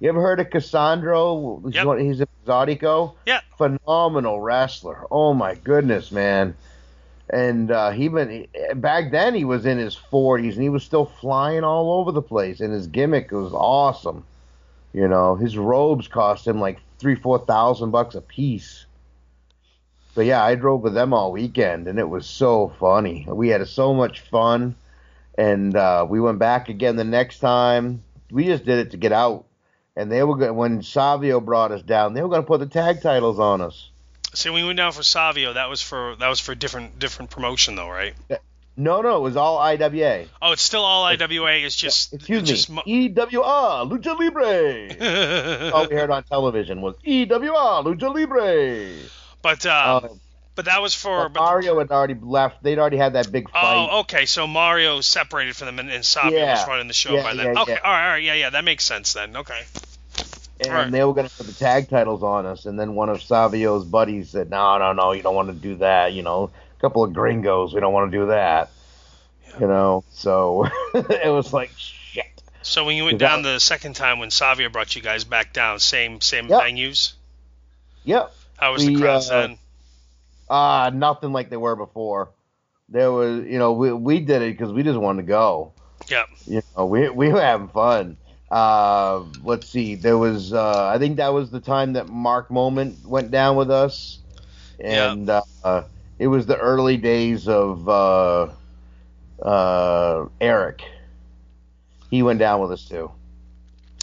you 0.01 0.09
ever 0.09 0.21
heard 0.21 0.41
of 0.41 0.51
Cassandro? 0.51 1.63
He's 1.65 1.75
Yep. 1.75 1.99
He's 1.99 2.21
a 2.21 2.27
Exotico 2.45 3.15
Yeah. 3.27 3.41
phenomenal 3.59 4.41
wrestler. 4.41 5.07
Oh 5.11 5.35
my 5.35 5.55
goodness, 5.55 6.11
man! 6.11 6.57
And 7.33 7.71
uh, 7.71 7.91
he 7.93 8.09
been 8.09 8.47
back 8.77 9.11
then 9.11 9.35
he 9.35 9.45
was 9.45 9.65
in 9.65 9.79
his 9.79 9.97
40s 9.97 10.53
and 10.53 10.63
he 10.63 10.69
was 10.69 10.85
still 10.85 11.07
flying 11.07 11.65
all 11.65 11.93
over 11.95 12.13
the 12.13 12.21
place. 12.21 12.61
And 12.61 12.73
his 12.73 12.87
gimmick 12.87 13.33
was 13.33 13.55
awesome. 13.55 14.25
You 14.93 15.09
know, 15.09 15.35
his 15.35 15.57
robes 15.57 16.09
cost 16.09 16.47
him 16.47 16.61
like 16.61 16.81
three, 16.99 17.15
four 17.15 17.39
thousand 17.39 17.91
bucks 17.91 18.15
a 18.15 18.21
piece. 18.21 18.85
But 20.15 20.27
yeah, 20.27 20.45
I 20.45 20.55
drove 20.55 20.83
with 20.83 20.93
them 20.93 21.15
all 21.15 21.33
weekend, 21.33 21.89
and 21.89 21.99
it 21.99 22.09
was 22.09 22.27
so 22.27 22.75
funny. 22.79 23.27
We 23.27 23.49
had 23.49 23.67
so 23.67 23.95
much 23.95 24.21
fun, 24.21 24.75
and 25.39 25.75
uh, 25.75 26.07
we 26.09 26.21
went 26.21 26.39
back 26.39 26.69
again 26.69 26.97
the 26.97 27.05
next 27.05 27.39
time. 27.39 28.03
We 28.31 28.45
just 28.45 28.67
did 28.67 28.79
it 28.79 28.91
to 28.91 28.99
get 28.99 29.13
out, 29.13 29.47
and 29.97 30.13
they 30.13 30.23
were 30.23 30.37
going 30.37 30.55
when 30.55 30.83
Savio 30.83 31.41
brought 31.41 31.73
us 31.73 31.83
down. 31.83 32.13
They 32.13 32.23
were 32.23 32.29
going 32.29 32.43
to 32.43 32.47
put 32.47 32.61
the 32.61 32.67
tag 32.67 33.01
titles 33.01 33.39
on 33.39 33.63
us. 33.63 33.89
So 34.35 34.53
when 34.53 34.63
we 34.63 34.67
went 34.67 34.79
down 34.79 34.93
for 34.93 35.03
Savio, 35.03 35.53
that 35.55 35.69
was 35.69 35.83
for 35.83 36.17
that 36.17 36.29
was 36.29 36.41
for 36.41 36.55
different 36.55 36.99
different 36.99 37.31
promotion 37.31 37.75
though, 37.77 37.89
right? 37.91 38.15
No, 38.75 39.03
no, 39.03 39.19
it 39.19 39.21
was 39.21 39.37
all 39.37 39.59
IWA. 39.59 40.25
Oh, 40.41 40.53
it's 40.53 40.63
still 40.63 40.83
all 40.83 41.05
IWA. 41.05 41.53
It's 41.59 41.77
just 41.77 42.15
Excuse 42.15 42.41
it's 42.41 42.49
just 42.49 42.71
me, 42.71 42.77
mo- 42.77 42.83
EWR 43.27 43.91
Lucha 43.91 44.19
Libre. 44.19 45.71
all 45.75 45.87
we 45.89 45.95
heard 45.95 46.11
on 46.11 46.23
television 46.25 46.81
was 46.81 46.97
EWR 47.07 47.85
Lucha 47.85 48.15
Libre. 48.15 49.09
but 49.43 49.67
uh, 49.67 50.01
Um, 50.05 50.21
but 50.55 50.65
that 50.67 50.81
was 50.81 50.95
for 50.95 51.29
but 51.29 51.39
Mario 51.41 51.79
had 51.79 51.91
already 51.91 52.15
left. 52.15 52.63
They'd 52.63 52.79
already 52.79 52.97
had 52.97 53.13
that 53.13 53.31
big 53.31 53.51
fight. 53.51 53.89
Oh, 53.91 54.01
okay. 54.01 54.25
So 54.25 54.47
Mario 54.47 55.03
separated 55.03 55.55
from 55.57 55.67
them, 55.67 55.79
and, 55.79 55.91
and 55.91 56.05
Savio 56.05 56.39
Yeah. 56.39 56.53
was 56.59 56.67
running 56.67 56.89
the 56.89 56.95
show 56.95 57.15
Yeah, 57.15 57.23
by 57.23 57.35
then. 57.35 57.55
yeah, 57.55 57.63
okay, 57.63 57.77
all 57.77 57.91
right, 57.93 58.05
all 58.07 58.11
right, 58.13 58.23
yeah, 58.23 58.35
yeah, 58.35 58.51
that 58.51 58.65
makes 58.65 58.85
sense 58.85 59.13
then. 59.13 59.37
Okay. 59.37 59.61
And 60.65 60.73
right. 60.73 60.91
they 60.91 61.05
were 61.05 61.15
going 61.15 61.29
to 61.29 61.35
put 61.35 61.47
the 61.47 61.53
tag 61.53 61.89
titles 61.89 62.23
on 62.23 62.47
us. 62.47 62.67
And 62.67 62.79
then 62.79 62.95
one 62.95 63.09
of 63.09 63.23
Savio's 63.23 63.85
buddies 63.85 64.31
said, 64.31 64.51
"No, 64.51 64.79
no, 64.79 64.93
no, 64.93 65.13
you 65.13 65.23
don't 65.23 65.35
want 65.35 65.49
to 65.49 65.55
do 65.55 65.77
that. 65.77 66.13
You 66.13 66.23
know, 66.23 66.51
a 66.77 66.81
couple 66.81 67.05
of 67.05 67.13
gringos, 67.13 67.75
we 67.75 67.81
don't 67.81 67.93
want 67.93 68.11
to 68.11 68.19
do 68.19 68.27
that." 68.27 68.71
You 69.61 69.67
know, 69.67 70.05
so 70.11 70.67
it 70.95 71.31
was 71.31 71.53
like 71.53 71.71
shit. 71.77 72.25
So 72.63 72.85
when 72.85 72.97
you 72.97 73.05
went 73.05 73.19
down 73.19 73.43
the 73.43 73.59
second 73.59 73.97
time 73.97 74.19
when 74.19 74.31
Savio 74.31 74.69
brought 74.69 74.95
you 74.97 75.03
guys 75.03 75.25
back 75.25 75.53
down, 75.53 75.79
same 75.79 76.21
same 76.21 76.49
Yep. 76.49 76.63
venues. 76.63 77.13
Yep. 78.05 78.33
How 78.57 78.73
was 78.73 78.87
the 78.87 78.95
We, 78.95 79.01
crowds 79.01 79.31
uh, 79.31 79.41
then? 79.41 79.59
Uh, 80.49 80.91
nothing 80.95 81.33
like 81.33 81.51
they 81.51 81.57
were 81.57 81.77
before. 81.77 82.31
There 82.89 83.11
was, 83.11 83.45
you 83.47 83.59
know, 83.59 83.73
we 83.73 83.93
we 83.93 84.21
did 84.21 84.43
it 84.43 84.57
because 84.57 84.73
we 84.73 84.83
just 84.83 84.99
wanted 84.99 85.23
to 85.23 85.29
go. 85.29 85.73
Yep. 86.09 86.29
You 86.47 86.63
know, 86.77 86.87
we 86.87 87.09
we 87.09 87.29
were 87.29 87.41
having 87.41 87.69
fun. 87.69 88.17
Uh, 88.53 89.25
let's 89.45 89.67
see. 89.67 89.95
There 89.95 90.19
was, 90.19 90.53
uh, 90.53 90.87
I 90.87 90.99
think 90.99 91.17
that 91.17 91.33
was 91.33 91.51
the 91.51 91.59
time 91.59 91.95
that 91.95 92.11
Mark 92.11 92.51
Moment 92.51 93.03
went 93.07 93.31
down 93.31 93.57
with 93.57 93.71
us, 93.71 94.19
and 94.79 95.31
uh, 95.31 95.85
it 96.19 96.27
was 96.27 96.45
the 96.45 96.59
early 96.59 96.99
days 96.99 97.49
of 97.49 97.89
uh, 97.89 98.49
uh, 99.41 100.27
Eric. 100.39 100.83
He 102.11 102.23
went 102.23 102.41
down 102.41 102.61
with 102.61 102.73
us 102.73 102.87
too. 102.87 103.11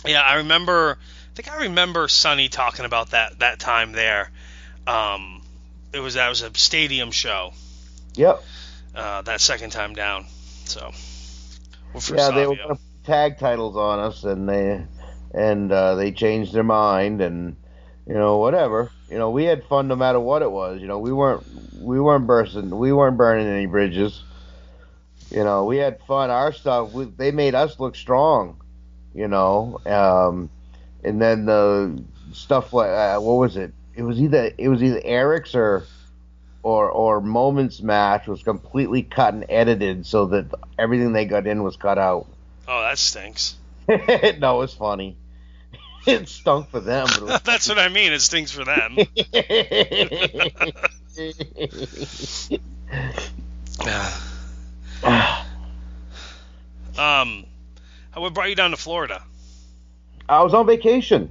Yeah, 0.04 0.22
I 0.22 0.38
remember. 0.38 0.98
I 1.00 1.36
think 1.36 1.52
I 1.52 1.58
remember 1.66 2.08
Sonny 2.08 2.50
talking 2.50 2.86
about 2.86 3.12
that 3.12 3.38
that 3.40 3.60
time 3.60 3.92
there. 3.92 4.32
Um, 4.88 5.44
it 5.94 6.00
was 6.00 6.16
that 6.16 6.28
was 6.28 6.42
a 6.42 6.52
stadium 6.56 7.12
show. 7.12 7.54
Yep. 8.16 8.42
Uh, 8.96 9.22
that 9.22 9.42
second 9.42 9.70
time 9.70 9.94
down. 9.94 10.26
So. 10.66 10.92
well, 11.94 12.02
for 12.02 12.16
yeah, 12.16 12.32
they 12.32 12.48
were 12.48 12.80
Tag 13.04 13.38
titles 13.38 13.76
on 13.76 14.00
us, 14.00 14.24
and 14.24 14.48
they 14.48 14.86
and 15.34 15.72
uh, 15.72 15.96
they 15.96 16.12
changed 16.12 16.54
their 16.54 16.64
mind, 16.64 17.22
and 17.22 17.56
you 18.08 18.14
know 18.14 18.38
whatever. 18.38 18.92
You 19.10 19.18
know 19.18 19.30
we 19.32 19.46
had 19.46 19.64
fun 19.66 19.88
no 19.88 19.96
matter 19.96 20.20
what 20.20 20.42
it 20.42 20.52
was. 20.52 20.82
You 20.82 20.88
know 20.88 21.00
we 21.00 21.12
weren't 21.12 21.44
we 21.80 22.00
weren't 22.00 22.28
bursting 22.28 22.78
we 22.78 22.92
weren't 22.92 23.18
burning 23.18 23.48
any 23.48 23.66
bridges. 23.66 24.24
You 25.32 25.44
know 25.44 25.66
we 25.66 25.78
had 25.78 26.00
fun. 26.02 26.30
Our 26.30 26.52
stuff 26.54 26.92
we, 26.94 27.06
they 27.06 27.32
made 27.32 27.56
us 27.56 27.80
look 27.80 27.96
strong. 27.96 28.62
You 29.14 29.28
know, 29.28 29.80
um, 29.86 30.50
and 31.04 31.22
then 31.22 31.46
the 31.46 32.04
stuff 32.34 32.74
like 32.74 32.90
uh, 32.90 33.20
what 33.20 33.36
was 33.36 33.58
it? 33.58 33.74
It 33.96 34.04
was 34.04 34.20
either 34.20 34.52
it 34.58 34.70
was 34.70 34.84
either 34.84 35.02
Eric's 35.04 35.56
or 35.56 35.84
or 36.64 36.90
or 36.90 37.22
moments 37.22 37.82
match 37.82 38.28
was 38.28 38.44
completely 38.44 39.04
cut 39.04 39.34
and 39.34 39.46
edited 39.50 40.06
so 40.06 40.26
that 40.28 40.54
everything 40.78 41.14
they 41.14 41.26
got 41.26 41.48
in 41.48 41.64
was 41.64 41.76
cut 41.76 41.98
out. 41.98 42.28
Oh, 42.72 42.84
that 42.84 43.00
stinks. 43.00 43.56
no, 43.88 44.62
it's 44.62 44.74
funny. 44.74 45.18
It 46.08 46.30
stunk 46.30 46.70
for 46.70 46.80
them. 46.80 47.08
But 47.20 47.44
That's 47.46 47.68
what 47.68 47.78
I 47.78 47.90
mean. 47.90 48.14
It 48.14 48.22
stinks 48.22 48.52
for 48.52 48.64
them. 48.64 48.98
um, 56.98 57.46
what 58.16 58.34
brought 58.34 58.50
you 58.50 58.56
down 58.56 58.72
to 58.72 58.78
Florida? 58.78 59.22
I 60.30 60.42
was 60.42 60.54
on 60.54 60.66
vacation, 60.66 61.30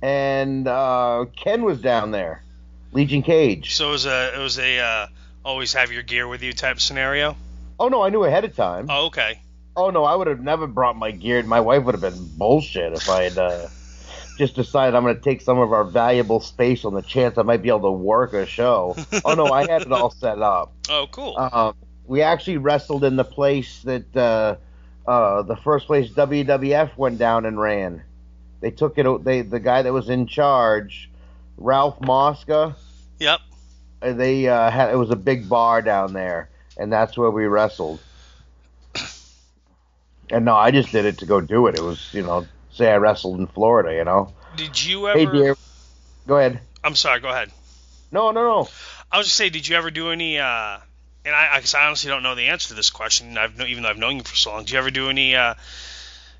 and 0.00 0.68
uh, 0.68 1.26
Ken 1.36 1.64
was 1.64 1.80
down 1.80 2.12
there, 2.12 2.44
Legion 2.92 3.22
Cage. 3.22 3.74
So 3.74 3.88
it 3.88 3.92
was 3.92 4.06
a 4.06 4.36
it 4.36 4.38
was 4.38 4.58
a 4.60 4.78
uh, 4.78 5.06
always 5.44 5.72
have 5.72 5.90
your 5.90 6.04
gear 6.04 6.28
with 6.28 6.44
you 6.44 6.52
type 6.52 6.80
scenario. 6.80 7.36
Oh 7.78 7.88
no, 7.88 8.02
I 8.02 8.10
knew 8.10 8.22
ahead 8.22 8.44
of 8.44 8.54
time. 8.54 8.86
Oh, 8.88 9.06
okay. 9.06 9.40
Oh 9.76 9.90
no, 9.90 10.04
I 10.04 10.14
would 10.16 10.26
have 10.26 10.40
never 10.40 10.66
brought 10.66 10.96
my 10.96 11.10
gear. 11.10 11.42
My 11.42 11.60
wife 11.60 11.84
would 11.84 11.94
have 11.94 12.02
been 12.02 12.28
bullshit 12.36 12.92
if 12.92 13.08
I 13.08 13.24
had 13.24 13.38
uh, 13.38 13.68
just 14.36 14.54
decided 14.54 14.94
I'm 14.94 15.02
going 15.04 15.14
to 15.14 15.20
take 15.20 15.40
some 15.40 15.58
of 15.58 15.72
our 15.72 15.84
valuable 15.84 16.40
space 16.40 16.84
on 16.84 16.94
the 16.94 17.02
chance 17.02 17.38
I 17.38 17.42
might 17.42 17.62
be 17.62 17.68
able 17.68 17.82
to 17.82 17.92
work 17.92 18.32
a 18.32 18.46
show. 18.46 18.96
oh 19.24 19.34
no, 19.34 19.46
I 19.46 19.66
had 19.70 19.82
it 19.82 19.92
all 19.92 20.10
set 20.10 20.40
up. 20.42 20.72
Oh, 20.92 21.06
cool. 21.12 21.36
Um, 21.38 21.76
we 22.06 22.22
actually 22.22 22.56
wrestled 22.56 23.04
in 23.04 23.14
the 23.14 23.24
place 23.24 23.82
that 23.82 24.16
uh, 24.16 24.56
uh, 25.08 25.42
the 25.42 25.54
first 25.54 25.86
place 25.86 26.10
WWF 26.10 26.96
went 26.96 27.18
down 27.18 27.46
and 27.46 27.60
ran. 27.60 28.02
They 28.60 28.72
took 28.72 28.98
it. 28.98 29.24
They 29.24 29.42
the 29.42 29.60
guy 29.60 29.82
that 29.82 29.92
was 29.92 30.10
in 30.10 30.26
charge, 30.26 31.08
Ralph 31.56 32.00
Mosca. 32.00 32.74
yep. 33.20 33.38
uh, 34.02 34.12
They 34.14 34.48
uh, 34.48 34.70
had 34.70 34.90
it 34.92 34.96
was 34.96 35.10
a 35.10 35.16
big 35.16 35.48
bar 35.48 35.80
down 35.80 36.12
there, 36.12 36.50
and 36.76 36.92
that's 36.92 37.16
where 37.16 37.30
we 37.30 37.44
wrestled. 37.46 38.00
And 40.30 40.44
no, 40.44 40.54
I 40.54 40.70
just 40.70 40.92
did 40.92 41.04
it 41.04 41.18
to 41.18 41.26
go 41.26 41.40
do 41.40 41.66
it. 41.66 41.74
It 41.74 41.82
was 41.82 42.08
you 42.12 42.22
know 42.22 42.46
say 42.72 42.90
I 42.90 42.96
wrestled 42.96 43.38
in 43.40 43.46
Florida. 43.46 43.94
You 43.94 44.04
know. 44.04 44.32
Did 44.56 44.82
you 44.82 45.08
ever? 45.08 45.18
Hey 45.18 45.26
dear, 45.26 45.56
go 46.26 46.36
ahead. 46.38 46.60
I'm 46.82 46.94
sorry. 46.94 47.20
Go 47.20 47.28
ahead. 47.28 47.50
No, 48.12 48.30
no, 48.32 48.42
no. 48.42 48.68
I 49.12 49.18
was 49.18 49.26
just 49.26 49.36
say, 49.36 49.50
did 49.50 49.66
you 49.68 49.76
ever 49.76 49.90
do 49.90 50.10
any? 50.10 50.38
Uh, 50.38 50.78
and 51.24 51.34
I, 51.34 51.56
I, 51.56 51.62
I 51.78 51.86
honestly 51.86 52.08
don't 52.10 52.22
know 52.22 52.34
the 52.34 52.48
answer 52.48 52.68
to 52.68 52.74
this 52.74 52.90
question. 52.90 53.36
I've 53.38 53.56
no, 53.58 53.66
even 53.66 53.82
though 53.82 53.90
I've 53.90 53.98
known 53.98 54.16
you 54.16 54.22
for 54.22 54.34
so 54.36 54.50
long. 54.50 54.60
Did 54.60 54.72
you 54.72 54.78
ever 54.78 54.90
do 54.90 55.10
any 55.10 55.36
uh, 55.36 55.54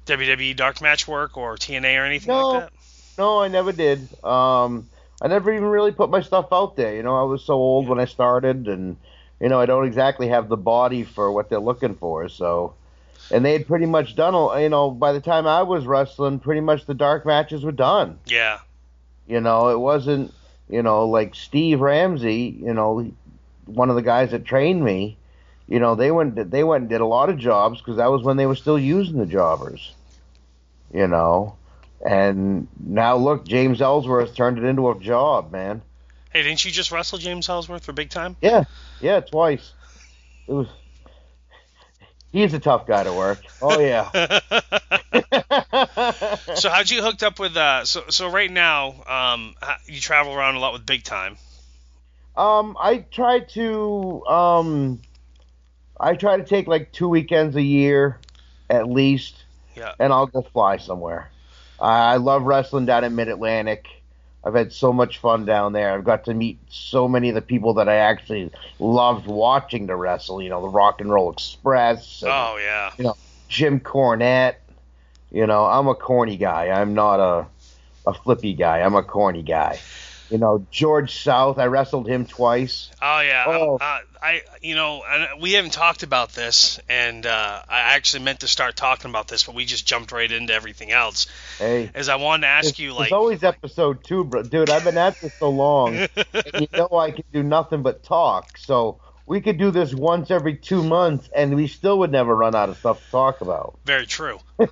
WWE 0.06 0.56
dark 0.56 0.80
match 0.80 1.06
work 1.06 1.36
or 1.36 1.56
TNA 1.56 2.00
or 2.00 2.04
anything 2.04 2.28
No. 2.28 2.48
like 2.48 2.62
that? 2.64 2.72
No, 3.18 3.40
I 3.42 3.48
never 3.48 3.72
did. 3.72 4.08
Um, 4.24 4.88
I 5.20 5.28
never 5.28 5.52
even 5.52 5.68
really 5.68 5.92
put 5.92 6.10
my 6.10 6.22
stuff 6.22 6.48
out 6.52 6.76
there. 6.76 6.94
You 6.94 7.02
know, 7.02 7.16
I 7.20 7.24
was 7.24 7.44
so 7.44 7.54
old 7.54 7.88
when 7.88 8.00
I 8.00 8.06
started, 8.06 8.66
and 8.66 8.96
you 9.40 9.48
know, 9.48 9.60
I 9.60 9.66
don't 9.66 9.86
exactly 9.86 10.28
have 10.28 10.48
the 10.48 10.56
body 10.56 11.04
for 11.04 11.30
what 11.30 11.50
they're 11.50 11.58
looking 11.60 11.94
for. 11.96 12.28
So, 12.28 12.74
and 13.30 13.44
they 13.44 13.52
had 13.52 13.66
pretty 13.66 13.86
much 13.86 14.16
done. 14.16 14.34
You 14.60 14.68
know, 14.68 14.90
by 14.90 15.12
the 15.12 15.20
time 15.20 15.46
I 15.46 15.62
was 15.62 15.86
wrestling, 15.86 16.38
pretty 16.38 16.60
much 16.60 16.86
the 16.86 16.94
dark 16.94 17.26
matches 17.26 17.64
were 17.64 17.72
done. 17.72 18.18
Yeah. 18.26 18.60
You 19.26 19.40
know, 19.40 19.68
it 19.68 19.78
wasn't. 19.78 20.34
You 20.68 20.82
know, 20.82 21.06
like 21.06 21.34
Steve 21.34 21.80
Ramsey. 21.80 22.56
You 22.60 22.74
know, 22.74 23.10
one 23.66 23.90
of 23.90 23.96
the 23.96 24.02
guys 24.02 24.30
that 24.30 24.44
trained 24.44 24.84
me. 24.84 25.16
You 25.68 25.78
know, 25.80 25.94
they 25.94 26.10
went. 26.10 26.50
They 26.50 26.64
went 26.64 26.82
and 26.82 26.90
did 26.90 27.00
a 27.00 27.06
lot 27.06 27.30
of 27.30 27.38
jobs 27.38 27.80
because 27.80 27.96
that 27.96 28.10
was 28.10 28.22
when 28.22 28.36
they 28.36 28.46
were 28.46 28.56
still 28.56 28.78
using 28.78 29.18
the 29.18 29.26
jobbers. 29.26 29.94
You 30.92 31.06
know. 31.06 31.56
And 32.04 32.66
now 32.82 33.16
look, 33.16 33.46
James 33.46 33.82
Ellsworth 33.82 34.34
turned 34.34 34.58
it 34.58 34.64
into 34.64 34.90
a 34.90 34.98
job, 34.98 35.52
man. 35.52 35.82
Hey, 36.32 36.42
didn't 36.42 36.64
you 36.64 36.70
just 36.70 36.92
wrestle 36.92 37.18
James 37.18 37.48
Ellsworth 37.48 37.84
for 37.84 37.92
big 37.92 38.08
time? 38.08 38.36
Yeah, 38.40 38.64
yeah, 39.00 39.20
twice. 39.20 39.72
It 40.46 40.52
was 40.52 40.68
He's 42.32 42.54
a 42.54 42.60
tough 42.60 42.86
guy 42.86 43.04
to 43.04 43.12
work. 43.12 43.40
Oh 43.60 43.80
yeah. 43.80 44.10
so 46.54 46.70
how'd 46.70 46.88
you 46.88 47.02
hooked 47.02 47.22
up 47.22 47.40
with? 47.40 47.56
Uh, 47.56 47.84
so 47.84 48.04
so 48.08 48.30
right 48.30 48.50
now, 48.50 48.94
um, 49.06 49.54
you 49.86 50.00
travel 50.00 50.34
around 50.34 50.54
a 50.54 50.60
lot 50.60 50.72
with 50.72 50.86
Big 50.86 51.02
Time. 51.02 51.36
Um, 52.36 52.76
I 52.80 52.98
try 52.98 53.40
to 53.40 54.24
um, 54.26 55.00
I 55.98 56.14
try 56.14 56.36
to 56.36 56.44
take 56.44 56.68
like 56.68 56.92
two 56.92 57.08
weekends 57.08 57.56
a 57.56 57.62
year, 57.62 58.18
at 58.68 58.88
least. 58.88 59.44
Yeah. 59.76 59.94
And 59.98 60.12
I'll 60.12 60.26
go 60.26 60.42
fly 60.42 60.76
somewhere. 60.76 61.30
I 61.80 62.16
love 62.16 62.42
wrestling 62.42 62.86
down 62.86 63.04
in 63.04 63.14
Mid 63.14 63.28
Atlantic. 63.28 63.86
I've 64.42 64.54
had 64.54 64.72
so 64.72 64.92
much 64.92 65.18
fun 65.18 65.44
down 65.44 65.72
there. 65.72 65.92
I've 65.92 66.04
got 66.04 66.24
to 66.24 66.34
meet 66.34 66.58
so 66.68 67.08
many 67.08 67.28
of 67.28 67.34
the 67.34 67.42
people 67.42 67.74
that 67.74 67.88
I 67.88 67.96
actually 67.96 68.50
loved 68.78 69.26
watching 69.26 69.88
to 69.88 69.96
wrestle. 69.96 70.40
You 70.40 70.48
know, 70.48 70.62
the 70.62 70.68
Rock 70.68 71.00
and 71.00 71.10
Roll 71.10 71.30
Express. 71.30 72.22
And, 72.22 72.30
oh 72.32 72.58
yeah. 72.58 72.92
You 72.96 73.04
know, 73.04 73.16
Jim 73.48 73.80
Cornette. 73.80 74.56
You 75.30 75.46
know, 75.46 75.64
I'm 75.64 75.86
a 75.88 75.94
corny 75.94 76.36
guy. 76.36 76.70
I'm 76.70 76.94
not 76.94 77.20
a 77.20 77.46
a 78.06 78.14
flippy 78.14 78.54
guy. 78.54 78.80
I'm 78.80 78.94
a 78.94 79.02
corny 79.02 79.42
guy. 79.42 79.78
You 80.30 80.38
know, 80.38 80.66
George 80.70 81.22
South. 81.22 81.58
I 81.58 81.66
wrestled 81.66 82.08
him 82.08 82.24
twice. 82.24 82.90
Oh 83.02 83.20
yeah. 83.20 83.44
Oh. 83.46 83.78
Uh, 83.80 84.00
I 84.22 84.42
you 84.60 84.74
know 84.74 85.02
we 85.40 85.52
haven't 85.52 85.72
talked 85.72 86.02
about 86.02 86.32
this, 86.32 86.78
and 86.88 87.24
uh, 87.24 87.62
I 87.68 87.94
actually 87.94 88.24
meant 88.24 88.40
to 88.40 88.48
start 88.48 88.76
talking 88.76 89.10
about 89.10 89.28
this, 89.28 89.44
but 89.44 89.54
we 89.54 89.64
just 89.64 89.86
jumped 89.86 90.12
right 90.12 90.30
into 90.30 90.52
everything 90.52 90.90
else. 90.90 91.26
Hey, 91.58 91.90
as 91.94 92.08
I 92.08 92.16
wanted 92.16 92.42
to 92.42 92.48
ask 92.48 92.78
you, 92.78 92.92
like, 92.92 93.04
it's 93.04 93.12
always 93.12 93.42
episode 93.42 94.04
two, 94.04 94.24
bro. 94.24 94.42
Dude, 94.42 94.70
I've 94.70 94.84
been 94.84 94.98
at 94.98 95.20
this 95.20 95.34
so 95.34 95.50
long, 95.50 95.94
you 95.94 96.68
know 96.72 96.88
I 96.92 97.12
can 97.12 97.24
do 97.32 97.42
nothing 97.42 97.82
but 97.82 98.02
talk. 98.02 98.58
So 98.58 99.00
we 99.30 99.40
could 99.40 99.56
do 99.58 99.70
this 99.70 99.94
once 99.94 100.30
every 100.30 100.56
two 100.56 100.82
months, 100.82 101.30
and 101.34 101.54
we 101.54 101.68
still 101.68 102.00
would 102.00 102.10
never 102.10 102.34
run 102.34 102.54
out 102.54 102.68
of 102.68 102.76
stuff 102.76 103.02
to 103.04 103.10
talk 103.10 103.40
about. 103.40 103.78
Very 103.84 104.04
true. 104.04 104.38
um, 104.58 104.68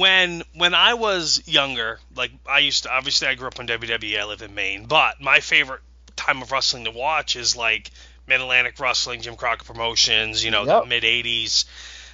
when 0.00 0.42
when 0.54 0.74
I 0.74 0.94
was 0.94 1.42
younger, 1.46 2.00
like 2.16 2.32
I 2.48 2.60
used 2.60 2.84
to, 2.84 2.90
obviously 2.90 3.28
I 3.28 3.34
grew 3.34 3.48
up 3.48 3.60
on 3.60 3.68
WWE. 3.68 4.18
I 4.18 4.24
live 4.24 4.40
in 4.42 4.54
Maine, 4.54 4.86
but 4.86 5.20
my 5.20 5.40
favorite 5.40 5.82
time 6.18 6.42
of 6.42 6.52
wrestling 6.52 6.84
to 6.84 6.90
watch 6.90 7.36
is 7.36 7.56
like 7.56 7.90
Mid 8.26 8.40
Atlantic 8.40 8.78
Wrestling, 8.78 9.22
Jim 9.22 9.36
Crockett 9.36 9.66
Promotions, 9.66 10.44
you 10.44 10.50
know, 10.50 10.64
yep. 10.64 10.82
the 10.82 10.88
mid 10.88 11.02
'80s. 11.04 11.64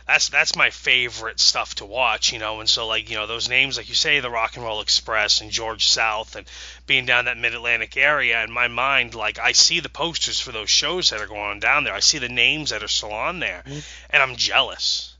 That's 0.07 0.28
that's 0.28 0.55
my 0.55 0.68
favorite 0.70 1.40
stuff 1.40 1.76
to 1.76 1.86
watch, 1.86 2.32
you 2.32 2.38
know. 2.38 2.61
And 2.61 2.68
so 2.68 2.86
like 2.86 3.11
you 3.11 3.16
know 3.16 3.26
those 3.26 3.48
names, 3.48 3.76
like 3.76 3.88
you 3.88 3.94
say, 3.94 4.20
the 4.20 4.30
Rock 4.30 4.57
and 4.57 4.64
Roll 4.64 4.82
Express 4.82 5.40
and 5.40 5.50
George 5.50 5.88
South, 5.88 6.36
and 6.36 6.46
being 6.86 7.07
down 7.07 7.24
that 7.24 7.38
Mid 7.38 7.55
Atlantic 7.55 7.96
area, 7.96 8.44
in 8.44 8.52
my 8.52 8.68
mind, 8.68 9.14
like 9.14 9.38
I 9.38 9.52
see 9.52 9.80
the 9.80 9.88
posters 9.88 10.38
for 10.38 10.52
those 10.52 10.70
shows 10.70 11.11
that 11.11 11.20
are 11.20 11.26
going 11.26 11.40
on 11.40 11.59
down 11.59 11.84
there. 11.84 11.94
I 11.94 12.00
see 12.00 12.18
the 12.18 12.28
names 12.28 12.70
that 12.70 12.82
are 12.82 12.88
still 12.88 13.12
on 13.12 13.40
there, 13.40 13.64
mm-hmm. 13.66 13.80
and 14.11 14.22
I'm 14.22 14.36
jealous. 14.36 15.14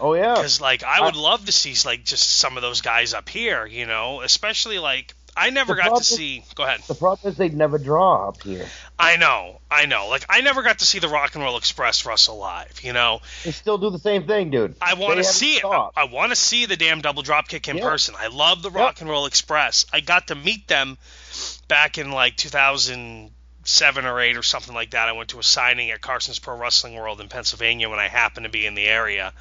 Oh 0.00 0.14
yeah. 0.14 0.34
Because 0.34 0.60
like 0.60 0.82
I 0.82 1.00
would 1.00 1.14
I, 1.14 1.18
love 1.18 1.46
to 1.46 1.52
see 1.52 1.74
like 1.88 2.04
just 2.04 2.28
some 2.28 2.56
of 2.56 2.62
those 2.62 2.80
guys 2.80 3.14
up 3.14 3.28
here, 3.28 3.64
you 3.64 3.86
know, 3.86 4.20
especially 4.20 4.78
like 4.78 5.14
I 5.36 5.50
never 5.50 5.74
got 5.74 5.96
to 5.96 6.00
is, 6.00 6.06
see. 6.06 6.44
Go 6.54 6.62
ahead. 6.62 6.80
The 6.86 6.94
problem 6.94 7.30
is 7.32 7.36
they'd 7.36 7.54
never 7.54 7.78
draw 7.78 8.28
up 8.28 8.42
here. 8.42 8.66
I 8.98 9.16
know, 9.16 9.60
I 9.70 9.86
know. 9.86 10.08
Like 10.08 10.24
I 10.28 10.40
never 10.40 10.62
got 10.62 10.78
to 10.78 10.84
see 10.84 11.00
the 11.00 11.08
Rock 11.08 11.34
and 11.34 11.42
Roll 11.42 11.56
Express 11.56 12.06
wrestle 12.06 12.38
live. 12.38 12.80
You 12.82 12.92
know. 12.92 13.20
They 13.44 13.50
still 13.50 13.78
do 13.78 13.90
the 13.90 13.98
same 13.98 14.26
thing, 14.26 14.50
dude. 14.50 14.76
I 14.80 14.94
want 14.94 15.18
to 15.18 15.24
see 15.24 15.54
it. 15.56 15.64
I, 15.64 15.90
I 15.96 16.04
want 16.04 16.30
to 16.30 16.36
see 16.36 16.66
the 16.66 16.76
damn 16.76 17.00
double 17.00 17.22
drop 17.22 17.48
kick 17.48 17.68
in 17.68 17.76
yep. 17.76 17.86
person. 17.86 18.14
I 18.18 18.28
love 18.28 18.62
the 18.62 18.70
Rock 18.70 19.00
and 19.00 19.10
Roll 19.10 19.26
Express. 19.26 19.86
I 19.92 20.00
got 20.00 20.28
to 20.28 20.34
meet 20.34 20.68
them 20.68 20.98
back 21.66 21.98
in 21.98 22.12
like 22.12 22.36
2007 22.36 24.04
or 24.04 24.20
eight 24.20 24.36
or 24.36 24.42
something 24.42 24.74
like 24.74 24.90
that. 24.90 25.08
I 25.08 25.12
went 25.12 25.30
to 25.30 25.40
a 25.40 25.42
signing 25.42 25.90
at 25.90 26.00
Carson's 26.00 26.38
Pro 26.38 26.56
Wrestling 26.56 26.94
World 26.94 27.20
in 27.20 27.28
Pennsylvania 27.28 27.88
when 27.90 27.98
I 27.98 28.08
happened 28.08 28.44
to 28.44 28.50
be 28.50 28.66
in 28.66 28.74
the 28.74 28.86
area. 28.86 29.32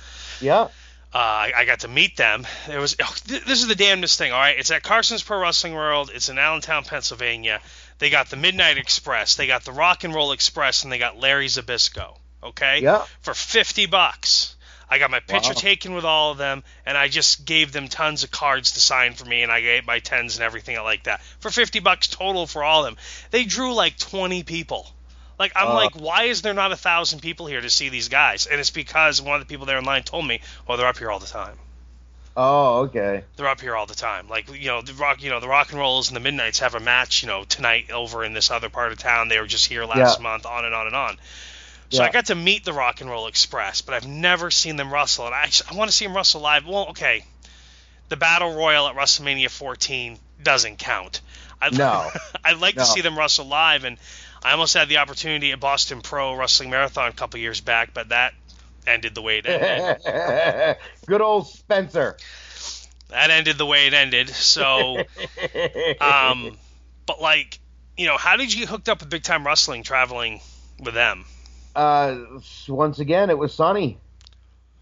Yeah. 0.42 0.70
Uh, 1.14 1.18
I, 1.18 1.54
I, 1.58 1.66
got 1.66 1.82
to 1.82 1.88
meet 1.88 2.18
them. 2.18 2.48
It 2.68 2.80
was 2.80 2.96
oh, 3.00 3.16
th- 3.28 3.46
this 3.46 3.62
is 3.62 3.68
the 3.68 3.76
damnedest 3.76 4.18
thing. 4.18 4.32
All 4.32 4.40
right, 4.40 4.58
it's 4.58 4.72
at 4.72 4.82
Carson's 4.82 5.22
Pro 5.22 5.40
Wrestling 5.40 5.76
World. 5.76 6.10
It's 6.12 6.30
in 6.30 6.40
Allentown, 6.40 6.86
Pennsylvania. 6.86 7.62
They 8.00 8.10
got 8.10 8.32
the 8.32 8.36
Midnight 8.36 8.80
Express, 8.80 9.36
they 9.36 9.46
got 9.46 9.64
the 9.64 9.72
Rock 9.72 10.04
and 10.04 10.14
Roll 10.14 10.32
Express, 10.32 10.84
and 10.84 10.92
they 10.92 10.98
got 10.98 11.20
Larry 11.20 11.48
Zbyszko. 11.48 12.18
Okay, 12.42 12.80
yeah, 12.82 13.06
for 13.22 13.36
fifty 13.36 13.86
bucks. 13.86 14.56
I 14.90 14.98
got 14.98 15.12
my 15.12 15.20
picture 15.20 15.54
wow. 15.54 15.60
taken 15.60 15.94
with 15.94 16.04
all 16.04 16.32
of 16.32 16.38
them, 16.40 16.64
and 16.86 16.98
I 16.98 17.08
just 17.08 17.46
gave 17.46 17.72
them 17.72 17.88
tons 17.88 18.24
of 18.24 18.32
cards 18.32 18.72
to 18.72 18.80
sign 18.80 19.14
for 19.14 19.26
me, 19.26 19.44
and 19.44 19.52
I 19.52 19.62
gave 19.62 19.86
my 19.86 20.00
tens 20.00 20.36
and 20.36 20.44
everything 20.44 20.82
like 20.82 21.04
that 21.04 21.22
for 21.40 21.52
fifty 21.52 21.80
bucks 21.80 22.08
total 22.08 22.48
for 22.48 22.64
all 22.64 22.86
of 22.86 22.86
them. 22.86 22.98
They 23.30 23.44
drew 23.44 23.76
like 23.76 24.00
twenty 24.00 24.42
people. 24.42 24.92
Like 25.44 25.52
I'm 25.58 25.72
uh, 25.72 25.74
like, 25.74 25.96
why 26.00 26.24
is 26.24 26.42
there 26.42 26.54
not 26.54 26.72
a 26.72 26.78
thousand 26.78 27.20
people 27.20 27.48
here 27.48 27.60
to 27.60 27.70
see 27.70 27.90
these 27.90 28.08
guys? 28.08 28.48
And 28.48 28.62
it's 28.62 28.70
because 28.70 29.22
one 29.22 29.36
of 29.36 29.46
the 29.46 29.52
people 29.52 29.66
there 29.66 29.78
in 29.78 29.84
line 29.84 30.04
told 30.04 30.26
me, 30.26 30.40
"Oh, 30.70 30.78
they're 30.78 30.88
up 30.88 30.98
here 30.98 31.12
all 31.12 31.20
the 31.20 31.28
time." 31.28 31.58
Oh, 32.38 32.84
okay. 32.84 33.26
They're 33.36 33.50
up 33.50 33.60
here 33.60 33.76
all 33.76 33.86
the 33.86 33.94
time. 33.94 34.30
Like 34.30 34.50
you 34.58 34.68
know, 34.68 34.82
the 34.82 34.94
rock, 34.94 35.22
you 35.22 35.30
know, 35.30 35.42
the 35.42 35.50
rock 35.50 35.72
and 35.72 35.80
rolls 35.80 36.08
and 36.08 36.16
the 36.16 36.22
midnights 36.22 36.60
have 36.60 36.76
a 36.76 36.80
match, 36.80 37.24
you 37.24 37.28
know, 37.28 37.44
tonight 37.44 37.92
over 37.92 38.24
in 38.24 38.32
this 38.32 38.52
other 38.52 38.70
part 38.70 38.94
of 38.94 39.00
town. 39.00 39.28
They 39.28 39.38
were 39.38 39.46
just 39.46 39.66
here 39.66 39.84
last 39.84 40.20
yeah. 40.20 40.24
month, 40.24 40.46
on 40.46 40.64
and 40.64 40.74
on 40.74 40.88
and 40.88 40.96
on. 40.96 41.18
So 41.90 42.02
yeah. 42.02 42.08
I 42.08 42.12
got 42.12 42.28
to 42.28 42.36
meet 42.36 42.64
the 42.64 42.72
Rock 42.72 43.02
and 43.02 43.10
Roll 43.10 43.28
Express, 43.28 43.82
but 43.82 43.96
I've 43.96 44.08
never 44.08 44.50
seen 44.50 44.78
them 44.78 44.94
wrestle, 44.94 45.26
and 45.26 45.36
I 45.36 45.50
I 45.70 45.76
want 45.76 45.92
to 45.92 45.96
see 45.96 46.06
them 46.06 46.16
wrestle 46.16 46.40
live. 46.40 46.66
Well, 46.66 46.92
okay, 46.92 47.26
the 48.08 48.16
Battle 48.16 48.56
Royal 48.56 48.88
at 48.88 48.96
WrestleMania 48.96 49.50
14 49.50 50.18
doesn't 50.42 50.80
count. 50.80 51.20
I'd, 51.64 51.78
no. 51.78 52.10
I'd 52.44 52.58
like 52.58 52.76
no. 52.76 52.84
to 52.84 52.88
see 52.88 53.02
them 53.02 53.18
wrestle 53.18 53.48
live, 53.48 53.84
and 53.84 53.98
I 54.44 54.52
almost 54.52 54.74
had 54.74 54.90
the 54.90 54.98
opportunity 54.98 55.52
at 55.52 55.60
Boston 55.60 56.02
Pro 56.02 56.36
Wrestling 56.36 56.70
Marathon 56.70 57.10
a 57.10 57.14
couple 57.14 57.40
years 57.40 57.62
back, 57.62 57.94
but 57.94 58.10
that 58.10 58.34
ended 58.86 59.16
the 59.16 59.22
way 59.22 59.38
it 59.38 59.46
ended. 59.46 60.78
Good 61.06 61.22
old 61.22 61.48
Spencer. 61.48 62.18
That 63.10 63.30
ended 63.30 63.58
the 63.58 63.66
way 63.66 63.88
it 63.88 63.94
ended. 63.94 64.30
So, 64.30 64.98
um, 66.02 66.58
but 67.06 67.22
like, 67.22 67.60
you 67.96 68.06
know, 68.06 68.18
how 68.18 68.36
did 68.36 68.54
you 68.54 68.62
get 68.62 68.70
hooked 68.70 68.90
up 68.90 69.00
with 69.00 69.10
Big 69.10 69.24
Time 69.24 69.46
Wrestling 69.46 69.84
traveling 69.84 70.42
with 70.80 70.94
them? 70.94 71.26
Uh, 71.76 72.18
once 72.68 73.00
again, 73.00 73.30
it 73.30 73.38
was 73.38 73.54
Sonny. 73.54 73.98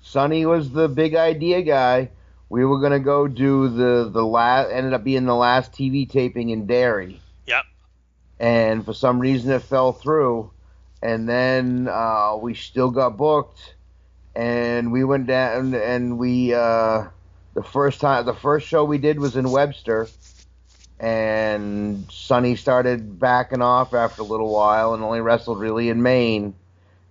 Sonny 0.02 0.46
was 0.46 0.72
the 0.72 0.90
big 0.90 1.14
idea 1.16 1.62
guy. 1.62 2.10
We 2.50 2.66
were 2.66 2.80
gonna 2.80 3.00
go 3.00 3.28
do 3.28 3.70
the 3.70 4.10
the 4.12 4.26
last 4.26 4.72
ended 4.72 4.94
up 4.94 5.04
being 5.04 5.26
the 5.26 5.36
last 5.36 5.72
TV 5.72 6.10
taping 6.10 6.50
in 6.50 6.66
Derry 6.66 7.22
and 8.42 8.84
for 8.84 8.94
some 8.94 9.20
reason 9.20 9.52
it 9.52 9.62
fell 9.62 9.94
through. 9.94 10.52
And 11.04 11.30
then 11.30 11.88
uh, 11.88 12.38
we 12.42 12.56
still 12.56 12.90
got 12.90 13.16
booked, 13.16 13.76
and 14.36 14.92
we 14.92 15.04
went 15.04 15.28
down 15.28 15.74
and 15.74 16.18
we 16.18 16.54
uh, 16.54 17.06
the 17.54 17.64
first 17.64 18.02
time 18.02 18.26
the 18.26 18.34
first 18.34 18.68
show 18.68 18.84
we 18.84 18.98
did 18.98 19.20
was 19.20 19.36
in 19.36 19.50
Webster, 19.50 20.08
and 21.00 22.06
Sonny 22.12 22.56
started 22.56 23.20
backing 23.20 23.62
off 23.62 23.94
after 23.94 24.22
a 24.22 24.26
little 24.26 24.52
while 24.52 24.94
and 24.94 25.04
only 25.04 25.22
wrestled 25.22 25.60
really 25.60 25.90
in 25.90 26.02
Maine. 26.02 26.56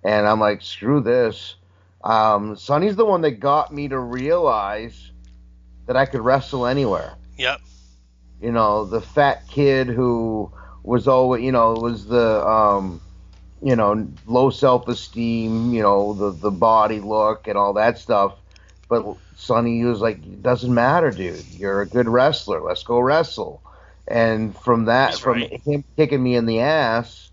And 0.03 0.27
I'm 0.27 0.41
like, 0.41 0.63
screw 0.63 1.01
this. 1.01 1.57
Um, 2.03 2.57
Sonny's 2.57 2.97
the 2.97 3.05
one 3.05 3.21
that 3.23 3.33
got 3.33 3.73
me 3.73 3.89
to 3.89 3.99
realize 3.99 5.11
that 5.87 5.97
I 5.97 6.07
could 6.07 6.23
wrestle 6.23 6.67
anywhere. 6.67 7.15
Yep. 7.37 7.61
You 8.41 8.53
know, 8.53 8.85
the 8.87 9.03
fat 9.03 9.47
kid 9.49 9.89
who 9.89 10.51
was 10.83 11.07
always, 11.09 11.43
you 11.43 11.53
know, 11.53 11.77
it 11.77 11.81
was 11.81 12.07
the, 12.07 12.47
um, 12.47 13.03
you 13.63 13.77
know, 13.77 14.09
low 14.27 14.51
self 14.51 14.89
esteem, 14.89 15.73
you 15.73 15.83
know, 15.83 16.15
the 16.15 16.33
the 16.33 16.51
body 16.51 17.01
look 17.01 17.47
and 17.49 17.57
all 17.57 17.75
that 17.75 17.99
stuff. 17.99 18.35
But 18.89 19.05
Sonny 19.35 19.79
he 19.79 19.85
was 19.85 20.01
like, 20.01 20.19
it 20.25 20.43
doesn't 20.43 20.73
matter, 20.73 21.11
dude. 21.13 21.47
You're 21.57 21.81
a 21.83 21.89
good 21.89 22.09
wrestler. 22.09 22.61
Let's 22.63 22.83
go 22.83 22.99
wrestle. 23.01 23.63
And 24.09 24.57
from 24.57 24.87
that, 24.87 25.19
He's 25.19 25.21
from 25.21 25.43
right. 25.43 25.61
him 25.65 25.85
kicking 25.97 26.23
me 26.23 26.35
in 26.37 26.47
the 26.47 26.61
ass 26.61 27.31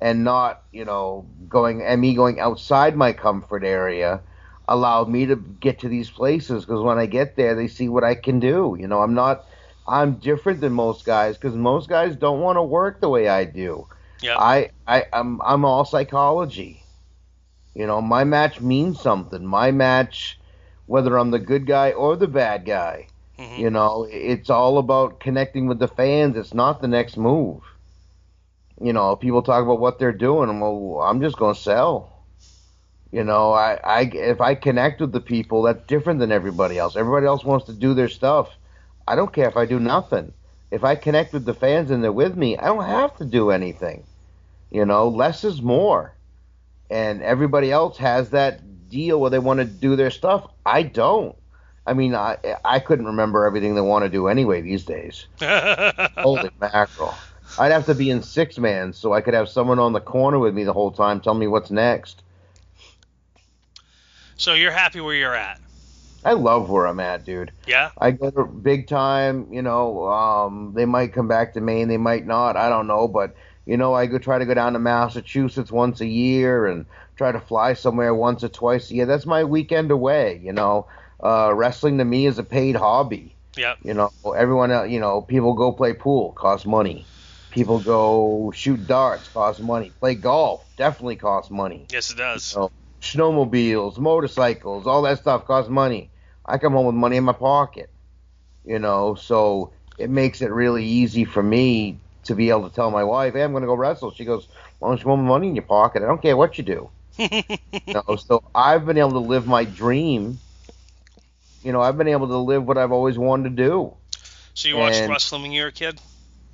and 0.00 0.24
not, 0.24 0.62
you 0.72 0.84
know, 0.84 1.26
going 1.48 1.82
and 1.82 2.00
me 2.00 2.14
going 2.14 2.40
outside 2.40 2.96
my 2.96 3.12
comfort 3.12 3.64
area 3.64 4.22
allowed 4.68 5.08
me 5.08 5.26
to 5.26 5.36
get 5.36 5.78
to 5.80 5.88
these 5.88 6.10
places 6.10 6.64
because 6.64 6.82
when 6.82 6.98
I 6.98 7.06
get 7.06 7.36
there, 7.36 7.54
they 7.54 7.68
see 7.68 7.88
what 7.88 8.04
I 8.04 8.14
can 8.14 8.38
do. 8.40 8.76
You 8.78 8.86
know, 8.88 9.02
I'm 9.02 9.14
not 9.14 9.44
I'm 9.88 10.14
different 10.14 10.60
than 10.60 10.72
most 10.72 11.04
guys 11.04 11.36
because 11.36 11.54
most 11.54 11.88
guys 11.88 12.16
don't 12.16 12.40
want 12.40 12.56
to 12.56 12.62
work 12.62 13.00
the 13.00 13.08
way 13.08 13.28
I 13.28 13.44
do. 13.44 13.86
Yeah. 14.20 14.38
I, 14.38 14.70
I 14.86 15.04
I'm 15.12 15.40
I'm 15.42 15.64
all 15.64 15.84
psychology. 15.84 16.82
You 17.74 17.86
know, 17.86 18.00
my 18.00 18.24
match 18.24 18.60
means 18.60 19.00
something. 19.00 19.44
My 19.44 19.70
match, 19.70 20.38
whether 20.86 21.16
I'm 21.18 21.30
the 21.30 21.38
good 21.38 21.66
guy 21.66 21.92
or 21.92 22.16
the 22.16 22.26
bad 22.26 22.64
guy, 22.64 23.08
mm-hmm. 23.38 23.60
you 23.60 23.70
know, 23.70 24.08
it's 24.10 24.50
all 24.50 24.78
about 24.78 25.20
connecting 25.20 25.66
with 25.66 25.78
the 25.78 25.88
fans. 25.88 26.36
It's 26.36 26.54
not 26.54 26.80
the 26.80 26.88
next 26.88 27.16
move. 27.16 27.60
You 28.80 28.92
know, 28.92 29.14
people 29.16 29.42
talk 29.42 29.62
about 29.62 29.80
what 29.80 29.98
they're 29.98 30.12
doing. 30.12 30.58
Well, 30.60 31.00
I'm 31.02 31.20
just 31.20 31.36
going 31.36 31.54
to 31.54 31.60
sell. 31.60 32.12
You 33.12 33.24
know, 33.24 33.52
I, 33.52 33.78
I 33.84 34.00
if 34.12 34.40
I 34.40 34.54
connect 34.54 35.00
with 35.00 35.12
the 35.12 35.20
people, 35.20 35.62
that's 35.62 35.86
different 35.86 36.18
than 36.18 36.32
everybody 36.32 36.78
else. 36.78 36.96
Everybody 36.96 37.26
else 37.26 37.44
wants 37.44 37.66
to 37.66 37.72
do 37.72 37.94
their 37.94 38.08
stuff 38.08 38.50
I 39.06 39.14
don't 39.16 39.32
care 39.32 39.48
if 39.48 39.56
I 39.56 39.66
do 39.66 39.78
nothing. 39.80 40.32
If 40.70 40.84
I 40.84 40.96
connect 40.96 41.32
with 41.32 41.44
the 41.44 41.54
fans 41.54 41.90
and 41.90 42.02
they're 42.02 42.12
with 42.12 42.36
me, 42.36 42.56
I 42.58 42.66
don't 42.66 42.84
have 42.84 43.16
to 43.18 43.24
do 43.24 43.50
anything. 43.50 44.04
You 44.70 44.84
know, 44.84 45.08
less 45.08 45.44
is 45.44 45.62
more. 45.62 46.14
and 46.90 47.22
everybody 47.22 47.70
else 47.72 47.96
has 47.98 48.30
that 48.30 48.60
deal 48.90 49.20
where 49.20 49.30
they 49.30 49.38
want 49.40 49.58
to 49.60 49.64
do 49.64 49.96
their 49.96 50.10
stuff. 50.10 50.48
I 50.64 50.82
don't. 50.84 51.36
I 51.86 51.94
mean, 51.94 52.14
I 52.14 52.36
I 52.64 52.80
couldn't 52.80 53.06
remember 53.06 53.44
everything 53.46 53.74
they 53.74 53.80
want 53.80 54.04
to 54.04 54.08
do 54.08 54.28
anyway 54.28 54.60
these 54.60 54.84
days. 54.84 55.26
Holy 55.40 56.50
mackerel! 56.60 57.14
I'd 57.58 57.72
have 57.72 57.86
to 57.86 57.94
be 57.94 58.10
in 58.10 58.22
six 58.22 58.58
man 58.58 58.92
so 58.92 59.12
I 59.12 59.20
could 59.20 59.34
have 59.34 59.48
someone 59.48 59.78
on 59.78 59.92
the 59.92 60.00
corner 60.00 60.38
with 60.38 60.54
me 60.54 60.64
the 60.64 60.72
whole 60.72 60.90
time, 60.92 61.20
telling 61.20 61.40
me 61.40 61.46
what's 61.46 61.70
next. 61.70 62.22
so 64.36 64.54
you're 64.54 64.72
happy 64.72 65.00
where 65.00 65.14
you're 65.14 65.34
at? 65.34 65.60
I 66.26 66.32
love 66.32 66.68
where 66.68 66.88
I'm 66.88 66.98
at, 66.98 67.24
dude. 67.24 67.52
Yeah. 67.68 67.92
I 67.96 68.10
go 68.10 68.30
to 68.30 68.44
big 68.44 68.88
time. 68.88 69.46
You 69.52 69.62
know, 69.62 70.08
um, 70.08 70.72
they 70.74 70.84
might 70.84 71.12
come 71.12 71.28
back 71.28 71.54
to 71.54 71.60
Maine, 71.60 71.86
they 71.86 71.98
might 71.98 72.26
not. 72.26 72.56
I 72.56 72.68
don't 72.68 72.88
know, 72.88 73.06
but 73.06 73.36
you 73.64 73.76
know, 73.76 73.94
I 73.94 74.06
go 74.06 74.18
try 74.18 74.38
to 74.38 74.44
go 74.44 74.52
down 74.52 74.72
to 74.72 74.80
Massachusetts 74.80 75.70
once 75.70 76.00
a 76.00 76.06
year 76.06 76.66
and 76.66 76.86
try 77.14 77.30
to 77.30 77.38
fly 77.38 77.74
somewhere 77.74 78.12
once 78.12 78.42
or 78.42 78.48
twice 78.48 78.90
a 78.90 78.94
year. 78.94 79.06
That's 79.06 79.24
my 79.24 79.44
weekend 79.44 79.92
away. 79.92 80.40
You 80.42 80.52
know, 80.52 80.88
uh, 81.22 81.52
wrestling 81.54 81.98
to 81.98 82.04
me 82.04 82.26
is 82.26 82.40
a 82.40 82.44
paid 82.44 82.74
hobby. 82.74 83.36
Yeah. 83.56 83.76
You 83.84 83.94
know, 83.94 84.10
everyone, 84.36 84.72
else, 84.72 84.90
you 84.90 84.98
know, 84.98 85.22
people 85.22 85.54
go 85.54 85.70
play 85.70 85.92
pool, 85.92 86.32
costs 86.32 86.66
money. 86.66 87.06
People 87.52 87.78
go 87.78 88.50
shoot 88.52 88.84
darts, 88.88 89.28
costs 89.28 89.62
money. 89.62 89.92
Play 90.00 90.16
golf, 90.16 90.64
definitely 90.76 91.16
costs 91.16 91.52
money. 91.52 91.86
Yes, 91.90 92.10
it 92.10 92.18
does. 92.18 92.42
So, 92.42 92.72
snowmobiles, 93.00 93.96
motorcycles, 93.98 94.88
all 94.88 95.02
that 95.02 95.20
stuff 95.20 95.46
costs 95.46 95.70
money. 95.70 96.10
I 96.46 96.58
come 96.58 96.72
home 96.72 96.86
with 96.86 96.94
money 96.94 97.16
in 97.16 97.24
my 97.24 97.32
pocket. 97.32 97.90
You 98.64 98.78
know, 98.78 99.14
so 99.14 99.72
it 99.98 100.10
makes 100.10 100.40
it 100.42 100.50
really 100.50 100.84
easy 100.84 101.24
for 101.24 101.42
me 101.42 101.98
to 102.24 102.34
be 102.34 102.50
able 102.50 102.68
to 102.68 102.74
tell 102.74 102.90
my 102.90 103.04
wife, 103.04 103.34
"Hey, 103.34 103.42
I'm 103.42 103.52
going 103.52 103.62
to 103.62 103.68
go 103.68 103.74
wrestle." 103.74 104.12
She 104.12 104.24
goes, 104.24 104.44
"As 104.44 104.80
long 104.80 104.94
as 104.94 105.02
you 105.02 105.08
want 105.08 105.22
money 105.22 105.48
in 105.48 105.54
your 105.54 105.64
pocket, 105.64 106.02
I 106.02 106.06
don't 106.06 106.20
care 106.22 106.36
what 106.36 106.58
you 106.58 106.64
do." 106.64 106.90
you 107.18 107.40
know, 107.88 108.16
so 108.16 108.42
I've 108.54 108.84
been 108.84 108.98
able 108.98 109.12
to 109.12 109.18
live 109.20 109.46
my 109.46 109.64
dream. 109.64 110.38
You 111.62 111.72
know, 111.72 111.80
I've 111.80 111.96
been 111.96 112.08
able 112.08 112.28
to 112.28 112.38
live 112.38 112.66
what 112.66 112.78
I've 112.78 112.92
always 112.92 113.18
wanted 113.18 113.56
to 113.56 113.62
do. 113.64 113.94
So 114.54 114.68
you 114.68 114.76
watched 114.76 114.96
and- 114.96 115.10
wrestling 115.10 115.42
when 115.42 115.52
you 115.52 115.62
were 115.62 115.68
a 115.68 115.72
kid? 115.72 116.00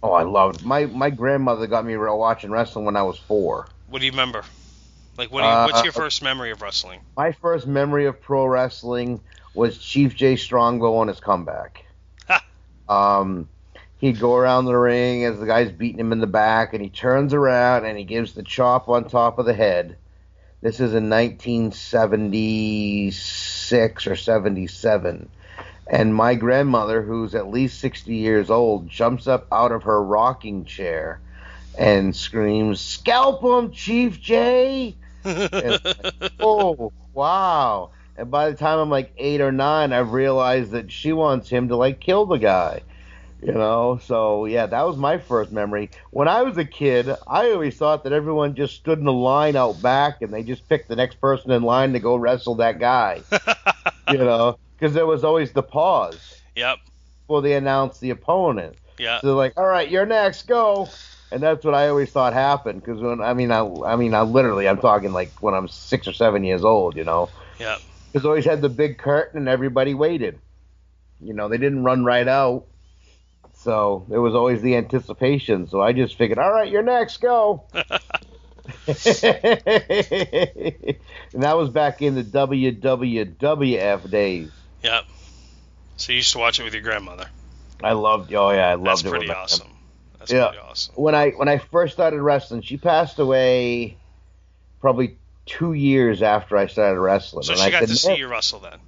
Oh, 0.03 0.13
I 0.13 0.25
loved 0.25 0.65
my 0.65 0.87
my 0.87 1.11
grandmother 1.11 1.67
got 1.69 1.85
me 1.85 1.97
watching 1.97 2.51
wrestling 2.51 2.85
when 2.85 2.97
I 2.97 3.03
was 3.03 3.19
four. 3.19 3.69
What 3.89 4.01
do 4.01 4.07
you 4.07 4.11
remember? 4.13 4.45
Like, 5.17 5.31
what? 5.31 5.43
Do 5.43 5.47
you, 5.47 5.53
Uh, 5.53 5.67
what's 5.67 5.85
your 5.85 5.93
first 5.93 6.23
memory 6.23 6.51
of 6.51 6.61
wrestling? 6.61 7.01
My 7.17 7.33
first 7.33 7.67
memory 7.67 8.07
of 8.07 8.21
pro 8.21 8.47
wrestling 8.47 9.21
was 9.55 9.79
Chief 9.79 10.15
Jay 10.15 10.37
Strongbow 10.37 10.97
on 10.97 11.09
his 11.09 11.19
comeback. 11.21 11.87
Um, 12.89 13.49
he'd 13.99 14.21
go 14.21 14.37
around 14.37 14.67
the 14.67 14.77
ring 14.77 15.25
as 15.25 15.39
the 15.39 15.47
guy's 15.47 15.71
beating 15.71 16.01
him 16.01 16.13
in 16.13 16.21
the 16.21 16.27
back, 16.27 16.75
and 16.75 16.83
he 16.83 16.91
turns 16.91 17.33
around 17.33 17.87
and 17.87 17.97
he 17.97 18.05
gives 18.05 18.35
the 18.35 18.43
chop 18.43 18.89
on 18.89 19.09
top 19.09 19.39
of 19.39 19.47
the 19.47 19.55
head. 19.55 19.97
This 20.61 20.81
is 20.81 20.93
in 20.95 21.09
1976 21.09 24.07
or 24.07 24.17
77. 24.17 25.29
And 25.87 26.15
my 26.15 26.35
grandmother, 26.35 27.03
who's 27.03 27.35
at 27.35 27.49
least 27.49 27.81
60 27.81 28.15
years 28.15 28.51
old, 28.51 28.89
jumps 28.89 29.27
up 29.27 29.47
out 29.51 29.73
of 29.73 29.85
her 29.85 30.03
rocking 30.03 30.65
chair 30.65 31.21
and 31.77 32.15
screams, 32.15 32.81
Scalp 32.81 33.43
him, 33.43 33.73
Chief 33.73 34.21
J! 34.21 34.97
oh 36.41 36.93
wow 37.15 37.91
and 38.17 38.31
by 38.31 38.51
the 38.51 38.57
time 38.57 38.79
i'm 38.79 38.91
like 38.91 39.13
eight 39.17 39.41
or 39.41 39.53
nine 39.53 39.93
i've 39.93 40.13
realized 40.13 40.73
that 40.73 40.91
she 40.91 41.13
wants 41.13 41.49
him 41.49 41.69
to 41.69 41.77
like 41.77 42.01
kill 42.01 42.27
the 42.27 42.39
guy 42.39 42.83
you 43.43 43.53
know 43.53 43.99
so 44.03 44.45
yeah 44.45 44.67
that 44.67 44.87
was 44.87 44.97
my 44.97 45.19
first 45.19 45.51
memory 45.51 45.91
when 46.11 46.29
i 46.29 46.43
was 46.43 46.57
a 46.59 46.65
kid 46.65 47.09
i 47.27 47.51
always 47.51 47.77
thought 47.77 48.05
that 48.05 48.13
everyone 48.13 48.55
just 48.55 48.77
stood 48.77 48.99
in 48.99 49.07
a 49.07 49.11
line 49.11 49.57
out 49.57 49.81
back 49.83 50.23
and 50.23 50.33
they 50.33 50.43
just 50.43 50.69
picked 50.69 50.89
the 50.89 50.97
next 50.97 51.21
person 51.21 51.51
in 51.51 51.63
line 51.63 51.93
to 51.93 51.99
go 51.99 52.17
wrestle 52.17 52.55
that 52.55 52.79
guy 52.79 53.23
you 54.11 54.19
know 54.19 54.57
because 54.79 54.95
there 54.95 55.07
was 55.07 55.23
always 55.23 55.53
the 55.53 55.63
pause 55.63 56.43
yep. 56.57 56.79
before 57.27 57.43
they 57.43 57.55
announced 57.55 58.01
the 58.01 58.11
opponent 58.11 58.77
Yeah. 58.99 59.21
so 59.21 59.29
they're 59.29 59.37
like, 59.37 59.55
all 59.57 59.67
right, 59.67 59.89
you're 59.89 60.07
next, 60.07 60.47
go. 60.47 60.89
And 61.31 61.43
that's 61.43 61.65
what 61.65 61.75
I 61.75 61.89
always 61.89 62.11
thought 62.11 62.35
happened 62.35 62.83
because 62.83 63.01
when 63.01 63.23
I 63.23 63.33
mean 63.33 63.51
I 63.51 63.61
I 63.87 63.97
mean 63.97 64.13
I 64.13 64.21
literally 64.23 64.69
I'm 64.69 64.81
talking 64.81 65.13
like 65.13 65.33
when 65.41 65.55
I'm 65.55 65.67
six 65.67 66.07
or 66.07 66.13
seven 66.13 66.45
years 66.45 66.63
old, 66.63 66.97
you 66.97 67.05
know, 67.05 67.31
Yep. 67.59 67.79
Because 68.13 68.27
always 68.27 68.45
had 68.45 68.61
the 68.61 68.69
big 68.69 68.99
curtain 68.99 69.39
and 69.39 69.49
everybody 69.49 69.95
waited. 69.95 70.39
You 71.21 71.33
know, 71.33 71.49
they 71.49 71.57
didn't 71.59 71.85
run 71.85 72.05
right 72.05 72.27
out, 72.29 72.65
so 73.55 74.05
there 74.09 74.21
was 74.21 74.35
always 74.35 74.61
the 74.61 74.77
anticipation. 74.77 75.69
So 75.69 75.81
I 75.81 75.93
just 75.93 76.17
figured, 76.17 76.39
all 76.39 76.53
right, 76.53 76.71
you're 76.71 76.83
next, 76.83 77.19
go. 77.21 77.65
and 77.73 77.85
that 81.43 81.57
was 81.57 81.71
back 81.71 82.03
in 82.03 82.15
the 82.15 82.25
WWWF 82.25 84.11
days. 84.11 84.51
Yep. 84.83 85.05
So 85.97 86.13
you 86.13 86.17
used 86.17 86.33
to 86.33 86.39
watch 86.39 86.59
it 86.61 86.65
with 86.65 86.75
your 86.75 86.83
grandmother. 86.83 87.27
I 87.83 87.93
loved, 87.93 88.33
oh 88.35 88.51
yeah, 88.51 88.69
I 88.69 88.75
loved 88.75 88.87
That's 88.87 89.03
it. 89.05 89.11
pretty 89.11 89.31
awesome. 89.31 89.69
That's 90.19 90.33
Yeah. 90.33 90.49
pretty 90.49 90.63
awesome. 90.63 90.95
when 90.97 91.15
I 91.15 91.31
when 91.31 91.49
I 91.49 91.59
first 91.59 91.93
started 91.95 92.21
wrestling, 92.21 92.63
she 92.63 92.77
passed 92.77 93.19
away 93.19 93.97
probably 94.81 95.19
two 95.47 95.73
years 95.73 96.23
after 96.23 96.57
I 96.57 96.67
started 96.67 97.01
wrestling. 97.01 97.43
So 97.43 97.53
and 97.53 97.61
she 97.61 97.67
I 97.67 97.71
got 97.71 97.81
said, 97.81 97.89
to 97.89 97.97
see 97.97 98.17
you 98.17 98.29
wrestle 98.29 98.61
then. 98.61 98.79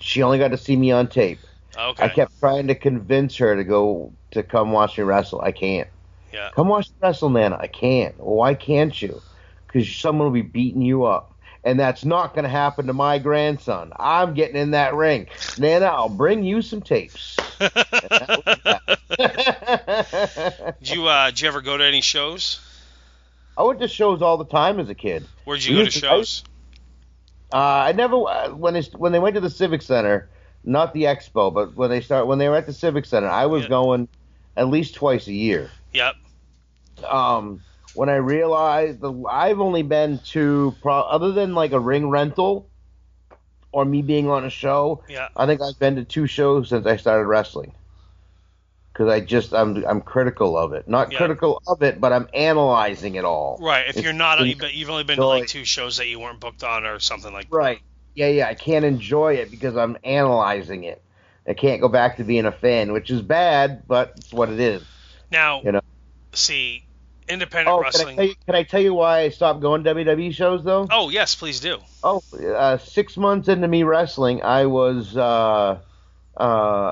She 0.00 0.22
only 0.22 0.38
got 0.38 0.48
to 0.48 0.58
see 0.58 0.76
me 0.76 0.92
on 0.92 1.08
tape. 1.08 1.38
Okay. 1.76 2.04
I 2.04 2.08
kept 2.08 2.38
trying 2.38 2.68
to 2.68 2.74
convince 2.74 3.36
her 3.38 3.56
to 3.56 3.64
go 3.64 4.12
to 4.32 4.42
come 4.42 4.72
watch 4.72 4.98
me 4.98 5.04
wrestle. 5.04 5.40
I 5.40 5.52
can't. 5.52 5.88
Yeah. 6.32 6.50
Come 6.54 6.68
watch 6.68 6.88
me 6.88 6.94
wrestle, 7.02 7.30
Nana. 7.30 7.56
I 7.60 7.66
can't. 7.66 8.16
Well, 8.18 8.36
why 8.36 8.54
can't 8.54 9.00
you? 9.00 9.20
Because 9.66 9.92
someone 9.94 10.26
will 10.26 10.32
be 10.34 10.42
beating 10.42 10.82
you 10.82 11.04
up. 11.04 11.32
And 11.64 11.80
that's 11.80 12.04
not 12.04 12.34
going 12.34 12.42
to 12.42 12.50
happen 12.50 12.88
to 12.88 12.92
my 12.92 13.18
grandson. 13.18 13.92
I'm 13.96 14.34
getting 14.34 14.56
in 14.56 14.72
that 14.72 14.94
ring. 14.94 15.28
Nana, 15.58 15.86
I'll 15.86 16.10
bring 16.10 16.44
you 16.44 16.60
some 16.60 16.82
tapes. 16.82 17.36
Did 19.18 20.90
you 20.90 21.06
uh, 21.06 21.30
did 21.30 21.40
you 21.40 21.48
ever 21.48 21.60
go 21.60 21.76
to 21.76 21.84
any 21.84 22.00
shows? 22.00 22.60
I 23.56 23.62
went 23.62 23.80
to 23.80 23.88
shows 23.88 24.20
all 24.22 24.36
the 24.36 24.44
time 24.44 24.80
as 24.80 24.88
a 24.88 24.94
kid. 24.94 25.26
Where'd 25.44 25.64
you 25.64 25.76
We 25.76 25.82
go 25.84 25.90
to 25.90 25.90
shows? 25.90 26.44
Uh, 27.52 27.56
I 27.56 27.92
never 27.92 28.16
uh, 28.16 28.50
when 28.50 28.74
they 28.74 28.82
when 28.96 29.12
they 29.12 29.18
went 29.20 29.34
to 29.34 29.40
the 29.40 29.50
Civic 29.50 29.82
Center, 29.82 30.28
not 30.64 30.92
the 30.92 31.04
Expo, 31.04 31.52
but 31.54 31.74
when 31.76 31.88
they 31.90 32.00
start 32.00 32.26
when 32.26 32.38
they 32.38 32.48
were 32.48 32.56
at 32.56 32.66
the 32.66 32.72
Civic 32.72 33.04
Center, 33.04 33.28
I 33.28 33.46
was 33.46 33.62
Yeah. 33.64 33.68
going 33.68 34.08
at 34.56 34.68
least 34.68 34.94
twice 34.94 35.28
a 35.28 35.32
year. 35.32 35.70
Yep. 35.92 36.16
Um, 37.08 37.60
when 37.94 38.08
I 38.08 38.16
realized 38.16 39.00
the, 39.00 39.12
I've 39.30 39.60
only 39.60 39.82
been 39.82 40.18
to 40.30 40.74
pro, 40.82 41.00
other 41.00 41.30
than 41.32 41.54
like 41.54 41.72
a 41.72 41.78
ring 41.80 42.08
rental 42.08 42.68
or 43.70 43.84
me 43.84 44.02
being 44.02 44.28
on 44.28 44.44
a 44.44 44.50
show, 44.50 45.02
Yeah. 45.08 45.28
I 45.36 45.46
think 45.46 45.60
I've 45.60 45.78
been 45.78 45.96
to 45.96 46.04
two 46.04 46.26
shows 46.26 46.70
since 46.70 46.86
I 46.86 46.96
started 46.96 47.26
wrestling. 47.26 47.72
Because 48.94 49.08
I 49.08 49.18
just 49.20 49.52
I'm 49.52 49.84
I'm 49.84 50.00
critical 50.00 50.56
of 50.56 50.72
it, 50.72 50.86
not 50.88 51.10
Yeah. 51.10 51.18
critical 51.18 51.60
of 51.66 51.82
it, 51.82 52.00
but 52.00 52.12
I'm 52.12 52.28
analyzing 52.32 53.16
it 53.16 53.24
all. 53.24 53.58
Right. 53.60 53.88
If 53.88 53.96
It's 53.96 54.04
you're 54.04 54.12
not, 54.12 54.40
you've 54.46 54.62
you've 54.72 54.88
only 54.88 55.02
been 55.02 55.16
to 55.18 55.26
like 55.26 55.48
two 55.48 55.64
shows 55.64 55.96
that 55.96 56.06
you 56.06 56.20
weren't 56.20 56.38
booked 56.38 56.62
on 56.62 56.86
or 56.86 57.00
something 57.00 57.32
like. 57.32 57.48
Right. 57.50 57.80
Yeah, 58.14 58.28
yeah. 58.28 58.46
I 58.48 58.54
can't 58.54 58.84
enjoy 58.84 59.34
it 59.34 59.50
because 59.50 59.76
I'm 59.76 59.96
analyzing 60.04 60.84
it. 60.84 61.02
I 61.46 61.54
can't 61.54 61.80
go 61.80 61.88
back 61.88 62.18
to 62.18 62.24
being 62.24 62.46
a 62.46 62.52
fan, 62.52 62.92
which 62.92 63.10
is 63.10 63.20
bad, 63.20 63.82
but 63.88 64.14
it's 64.16 64.32
what 64.32 64.48
it 64.48 64.60
is. 64.60 64.82
Now, 65.30 65.60
You 65.62 65.72
know. 65.72 65.80
see, 66.32 66.84
independent 67.28 67.74
Oh, 67.74 67.78
can 67.78 67.84
I, 67.84 68.04
wrestling. 68.04 68.22
you, 68.28 68.34
can 68.46 68.54
I 68.54 68.62
tell 68.62 68.80
you 68.80 68.94
why 68.94 69.22
I 69.22 69.28
stopped 69.30 69.60
going 69.60 69.82
to 69.82 69.92
WWE 69.94 70.32
shows 70.32 70.62
though? 70.62 70.86
Oh 70.90 71.08
yes, 71.10 71.34
please 71.34 71.58
do. 71.58 71.78
Oh, 72.04 72.22
uh, 72.56 72.78
six 72.78 73.16
months 73.16 73.48
into 73.48 73.66
me 73.66 73.82
wrestling, 73.82 74.42
I 74.44 74.66
was 74.66 75.16
uh, 75.16 75.80
uh, 76.38 76.40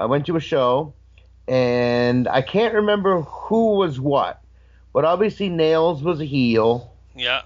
I 0.03 0.07
went 0.07 0.27
to 0.27 0.37
a 0.37 0.41
show, 0.41 0.95
and 1.49 2.29
I 2.29 2.43
can't 2.43 2.75
remember 2.75 3.23
who 3.23 3.77
was 3.77 3.99
what, 4.01 4.41
but 4.93 5.05
obviously 5.05 5.49
Nails 5.49 6.03
was 6.03 6.21
a 6.21 6.25
heel, 6.25 6.93
Yeah. 7.15 7.43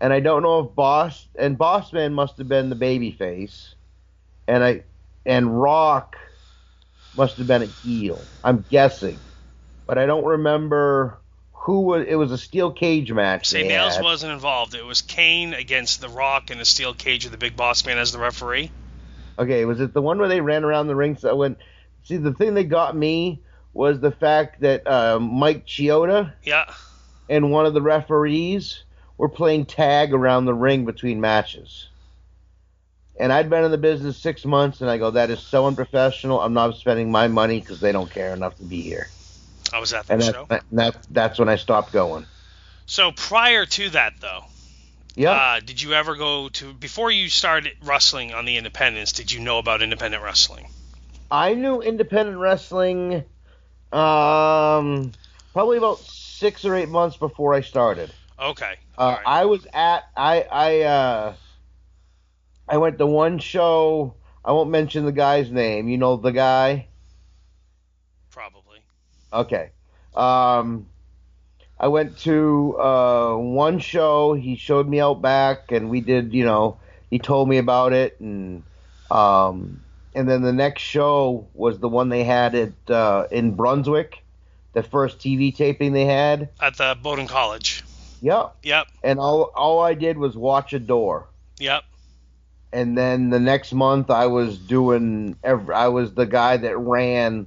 and 0.00 0.12
I 0.12 0.20
don't 0.20 0.42
know 0.42 0.60
if 0.60 0.74
Boss 0.74 1.26
and 1.38 1.58
Bossman 1.58 2.12
must 2.12 2.38
have 2.38 2.48
been 2.48 2.70
the 2.70 2.76
baby 2.76 3.10
face, 3.12 3.74
and 4.48 4.62
I 4.64 4.82
and 5.24 5.60
Rock 5.60 6.16
must 7.16 7.36
have 7.38 7.46
been 7.46 7.62
a 7.62 7.66
heel. 7.66 8.20
I'm 8.44 8.64
guessing, 8.70 9.18
but 9.86 9.98
I 9.98 10.06
don't 10.06 10.24
remember 10.24 11.18
who 11.52 11.80
was. 11.80 12.06
It 12.08 12.14
was 12.14 12.30
a 12.30 12.38
steel 12.38 12.70
cage 12.70 13.10
match. 13.12 13.48
Say 13.48 13.66
Nails 13.66 13.96
had. 13.96 14.04
wasn't 14.04 14.32
involved. 14.32 14.74
It 14.74 14.84
was 14.84 15.02
Kane 15.02 15.52
against 15.52 16.00
The 16.00 16.08
Rock 16.08 16.50
in 16.50 16.60
a 16.60 16.64
steel 16.64 16.94
cage 16.94 17.24
with 17.24 17.32
the 17.32 17.38
Big 17.38 17.56
Boss 17.56 17.84
Man 17.84 17.98
as 17.98 18.12
the 18.12 18.18
referee. 18.18 18.70
Okay, 19.38 19.64
was 19.64 19.80
it 19.80 19.92
the 19.92 20.00
one 20.00 20.18
where 20.18 20.28
they 20.28 20.40
ran 20.40 20.64
around 20.64 20.86
the 20.86 20.94
ring? 20.94 21.16
So 21.16 21.34
when 21.34 21.56
see 22.06 22.16
the 22.16 22.32
thing 22.32 22.54
that 22.54 22.64
got 22.64 22.96
me 22.96 23.42
was 23.74 24.00
the 24.00 24.10
fact 24.12 24.60
that 24.60 24.86
uh, 24.86 25.18
Mike 25.20 25.66
Chioda 25.66 26.32
Yeah. 26.44 26.72
and 27.28 27.50
one 27.50 27.66
of 27.66 27.74
the 27.74 27.82
referees 27.82 28.84
were 29.18 29.28
playing 29.28 29.66
tag 29.66 30.14
around 30.14 30.44
the 30.46 30.54
ring 30.54 30.84
between 30.86 31.20
matches. 31.20 31.88
And 33.18 33.32
I'd 33.32 33.48
been 33.50 33.64
in 33.64 33.70
the 33.70 33.78
business 33.78 34.18
six 34.18 34.44
months, 34.44 34.82
and 34.82 34.90
I 34.90 34.98
go, 34.98 35.10
that 35.10 35.30
is 35.30 35.40
so 35.40 35.66
unprofessional. 35.66 36.40
I'm 36.40 36.52
not 36.52 36.76
spending 36.76 37.10
my 37.10 37.28
money 37.28 37.60
because 37.60 37.80
they 37.80 37.90
don't 37.92 38.10
care 38.10 38.32
enough 38.34 38.56
to 38.58 38.62
be 38.62 38.82
here. 38.82 39.08
I 39.72 39.78
was 39.78 39.92
at 39.94 40.06
that 40.06 40.12
And 40.14 40.22
show. 40.22 40.46
that's, 40.48 40.64
that, 40.72 40.96
that's 41.10 41.38
when 41.38 41.48
I 41.48 41.56
stopped 41.56 41.92
going. 41.92 42.26
So 42.84 43.12
prior 43.12 43.64
to 43.66 43.90
that, 43.90 44.14
though, 44.20 44.44
Yeah. 45.16 45.32
Uh, 45.32 45.60
did 45.60 45.80
you 45.80 45.94
ever 45.94 46.14
go 46.14 46.50
to 46.50 46.72
before 46.74 47.10
you 47.10 47.28
started 47.30 47.72
wrestling 47.82 48.32
on 48.34 48.44
the 48.44 48.58
independents? 48.58 49.12
Did 49.12 49.32
you 49.32 49.40
know 49.40 49.58
about 49.58 49.80
independent 49.82 50.22
wrestling? 50.22 50.66
I 51.30 51.54
knew 51.54 51.80
independent 51.80 52.38
wrestling 52.38 53.24
um, 53.92 55.12
probably 55.52 55.78
about 55.78 55.98
six 55.98 56.64
or 56.64 56.74
eight 56.74 56.88
months 56.88 57.16
before 57.16 57.54
I 57.54 57.60
started. 57.60 58.12
Okay. 58.38 58.74
Uh, 58.98 59.16
right. 59.16 59.22
I 59.26 59.44
was 59.46 59.66
at 59.72 60.04
I 60.16 60.46
I 60.50 60.80
uh, 60.82 61.34
I 62.68 62.76
went 62.78 62.98
to 62.98 63.06
one 63.06 63.38
show. 63.38 64.14
I 64.44 64.52
won't 64.52 64.70
mention 64.70 65.04
the 65.04 65.12
guy's 65.12 65.50
name. 65.50 65.88
You 65.88 65.98
know 65.98 66.16
the 66.16 66.32
guy. 66.32 66.88
Probably. 68.30 68.80
Okay. 69.32 69.70
Um, 70.14 70.86
I 71.78 71.88
went 71.88 72.18
to 72.20 72.78
uh, 72.78 73.36
one 73.36 73.78
show. 73.78 74.34
He 74.34 74.56
showed 74.56 74.88
me 74.88 75.00
out 75.00 75.22
back, 75.22 75.72
and 75.72 75.90
we 75.90 76.00
did. 76.00 76.34
You 76.34 76.44
know, 76.44 76.78
he 77.10 77.18
told 77.18 77.48
me 77.48 77.58
about 77.58 77.92
it, 77.92 78.20
and 78.20 78.62
um, 79.10 79.80
and 80.16 80.28
then 80.28 80.42
the 80.42 80.52
next 80.52 80.82
show 80.82 81.46
was 81.54 81.78
the 81.78 81.88
one 81.88 82.08
they 82.08 82.24
had 82.24 82.54
at 82.56 82.90
uh, 82.90 83.28
in 83.30 83.54
Brunswick, 83.54 84.24
the 84.72 84.82
first 84.82 85.18
TV 85.20 85.54
taping 85.54 85.92
they 85.92 86.06
had. 86.06 86.48
At 86.60 86.76
the 86.76 86.96
Bowdoin 87.00 87.28
College. 87.28 87.84
Yep. 88.22 88.56
Yep. 88.64 88.86
And 89.04 89.20
all 89.20 89.52
all 89.54 89.80
I 89.80 89.94
did 89.94 90.18
was 90.18 90.36
watch 90.36 90.72
a 90.72 90.78
door. 90.80 91.28
Yep. 91.58 91.84
and 92.72 92.98
then 92.98 93.30
the 93.30 93.38
next 93.40 93.72
month 93.72 94.10
I 94.10 94.26
was 94.26 94.58
doing 94.58 95.36
every, 95.44 95.74
I 95.74 95.88
was 95.88 96.12
the 96.14 96.26
guy 96.26 96.56
that 96.56 96.76
ran 96.76 97.46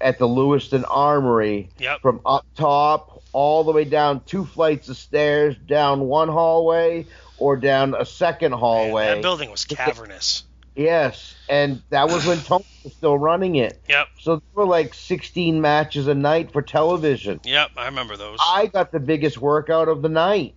at 0.00 0.18
the 0.18 0.26
Lewiston 0.26 0.84
Armory 0.84 1.70
Yep. 1.78 2.00
from 2.02 2.20
up 2.26 2.44
top 2.56 3.22
all 3.32 3.64
the 3.64 3.72
way 3.72 3.84
down 3.84 4.20
two 4.26 4.44
flights 4.44 4.88
of 4.88 4.96
stairs 4.96 5.56
down 5.66 6.00
one 6.00 6.28
hallway 6.28 7.06
or 7.38 7.56
down 7.56 7.94
a 7.98 8.04
second 8.04 8.50
Man, 8.50 8.60
hallway. 8.60 9.06
that 9.14 9.22
building 9.22 9.50
was 9.50 9.64
cavernous. 9.64 10.44
Yes, 10.76 11.34
and 11.48 11.82
that 11.90 12.08
was 12.08 12.26
when 12.26 12.38
Tony 12.38 12.64
was 12.84 12.92
still 12.94 13.16
running 13.18 13.56
it. 13.56 13.80
Yep. 13.88 14.08
So 14.20 14.36
there 14.36 14.42
were 14.54 14.64
like 14.66 14.94
16 14.94 15.60
matches 15.60 16.06
a 16.08 16.14
night 16.14 16.52
for 16.52 16.62
television. 16.62 17.40
Yep. 17.44 17.70
I 17.76 17.86
remember 17.86 18.16
those. 18.16 18.38
I 18.46 18.66
got 18.66 18.92
the 18.92 19.00
biggest 19.00 19.38
workout 19.38 19.88
of 19.88 20.02
the 20.02 20.08
night. 20.08 20.54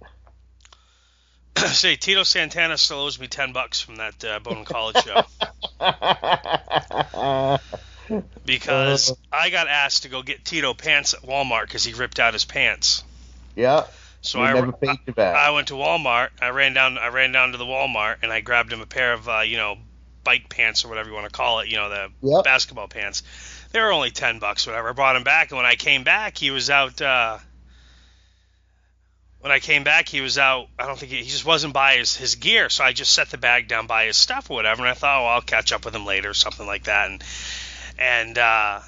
Say 1.58 1.96
Tito 1.96 2.24
Santana 2.24 2.78
still 2.78 3.00
owes 3.00 3.18
me 3.20 3.28
ten 3.28 3.54
bucks 3.54 3.80
from 3.80 3.96
that 3.98 4.24
uh, 4.26 4.40
Bowdoin 4.40 4.66
College 4.66 4.98
show 5.04 5.22
because 8.46 9.12
Uh. 9.12 9.16
I 9.32 9.50
got 9.50 9.68
asked 9.68 10.04
to 10.04 10.10
go 10.10 10.22
get 10.22 10.44
Tito 10.46 10.74
pants 10.74 11.14
at 11.14 11.22
Walmart 11.22 11.64
because 11.64 11.84
he 11.84 11.94
ripped 11.94 12.20
out 12.20 12.34
his 12.34 12.46
pants. 12.46 13.04
yeah. 13.56 13.86
So 14.22 14.42
I, 14.42 14.54
never 14.54 14.72
paid 14.72 14.98
you 15.06 15.14
back. 15.14 15.36
I 15.36 15.52
went 15.52 15.68
to 15.68 15.76
Walmart. 15.76 16.30
I 16.42 16.50
ran 16.50 16.74
down. 16.74 16.98
I 16.98 17.10
ran 17.10 17.32
down 17.32 17.52
to 17.52 17.60
the 17.60 17.64
Walmart 17.64 18.16
and 18.24 18.32
I 18.34 18.42
grabbed 18.42 18.74
him 18.74 18.82
a 18.82 18.88
pair 18.88 19.14
of 19.14 19.30
uh, 19.30 19.42
you 19.42 19.56
know 19.58 19.78
bike 20.26 20.50
pants 20.50 20.84
or 20.84 20.90
whatever 20.90 21.08
you 21.08 21.16
want 21.16 21.28
to 21.28 21.32
call 21.32 21.60
it. 21.60 21.70
You 21.70 21.78
know 21.78 21.90
the 21.90 22.10
Yep. 22.22 22.44
basketball 22.44 22.90
pants. 22.90 23.24
They 23.72 23.80
were 23.80 23.94
only 23.94 24.12
ten 24.12 24.40
bucks, 24.40 24.68
whatever. 24.68 24.90
I 24.90 24.92
brought 24.92 25.16
him 25.16 25.24
back, 25.24 25.52
and 25.52 25.58
when 25.58 25.66
I 25.66 25.76
came 25.76 26.04
back, 26.04 26.38
he 26.38 26.52
was 26.52 26.70
out. 26.70 27.02
Uh, 27.02 27.38
when 29.40 29.52
I 29.52 29.60
came 29.60 29.84
back, 29.84 30.10
he 30.10 30.22
was 30.22 30.40
out. 30.40 30.68
I 30.80 30.88
don't 30.88 30.98
think 30.98 31.12
he, 31.12 31.20
he 31.20 31.30
just 31.30 31.46
wasn't 31.46 31.74
by 31.74 31.98
his, 31.98 32.18
his 32.18 32.36
gear, 32.36 32.68
so 32.70 32.84
I 32.84 32.94
just 32.94 33.14
set 33.14 33.30
the 33.30 33.38
bag 33.38 33.68
down 33.68 33.86
by 33.86 34.06
his 34.06 34.18
stuff 34.18 34.50
or 34.50 34.56
whatever. 34.56 34.82
And 34.82 34.90
I 34.90 34.96
thought, 34.96 35.22
oh, 35.22 35.26
I'll 35.28 35.42
catch 35.42 35.72
up 35.72 35.86
with 35.86 35.96
him 35.96 36.06
later 36.06 36.32
or 36.32 36.34
something 36.34 36.66
like 36.66 36.86
that. 36.86 37.12
And 37.12 37.24
and 38.00 38.38
uh, 38.38 38.80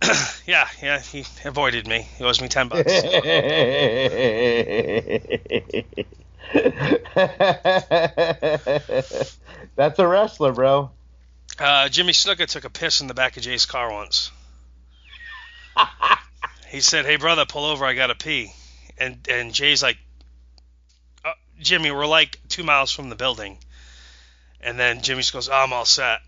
yeah, 0.46 0.68
yeah, 0.82 1.00
he 1.00 1.24
avoided 1.44 1.86
me. 1.86 2.08
He 2.16 2.24
owes 2.24 2.40
me 2.40 2.48
ten 2.48 2.68
bucks. 2.68 2.90
That's 9.76 9.98
a 9.98 10.06
wrestler, 10.06 10.52
bro. 10.52 10.90
Uh, 11.58 11.88
Jimmy 11.88 12.12
Snuka 12.12 12.46
took 12.46 12.64
a 12.64 12.70
piss 12.70 13.00
in 13.00 13.06
the 13.06 13.14
back 13.14 13.36
of 13.36 13.42
Jay's 13.42 13.66
car 13.66 13.92
once. 13.92 14.30
he 16.68 16.80
said, 16.80 17.04
"Hey 17.04 17.16
brother, 17.16 17.44
pull 17.46 17.64
over. 17.64 17.84
I 17.84 17.94
gotta 17.94 18.14
pee." 18.14 18.52
And 18.98 19.26
and 19.28 19.52
Jay's 19.52 19.82
like, 19.82 19.98
uh, 21.24 21.32
"Jimmy, 21.58 21.90
we're 21.90 22.06
like 22.06 22.38
two 22.48 22.62
miles 22.62 22.92
from 22.92 23.10
the 23.10 23.16
building." 23.16 23.58
And 24.60 24.78
then 24.78 25.00
Jimmy 25.02 25.22
just 25.22 25.32
goes, 25.32 25.48
oh, 25.48 25.52
"I'm 25.52 25.72
all 25.72 25.84
set." 25.84 26.20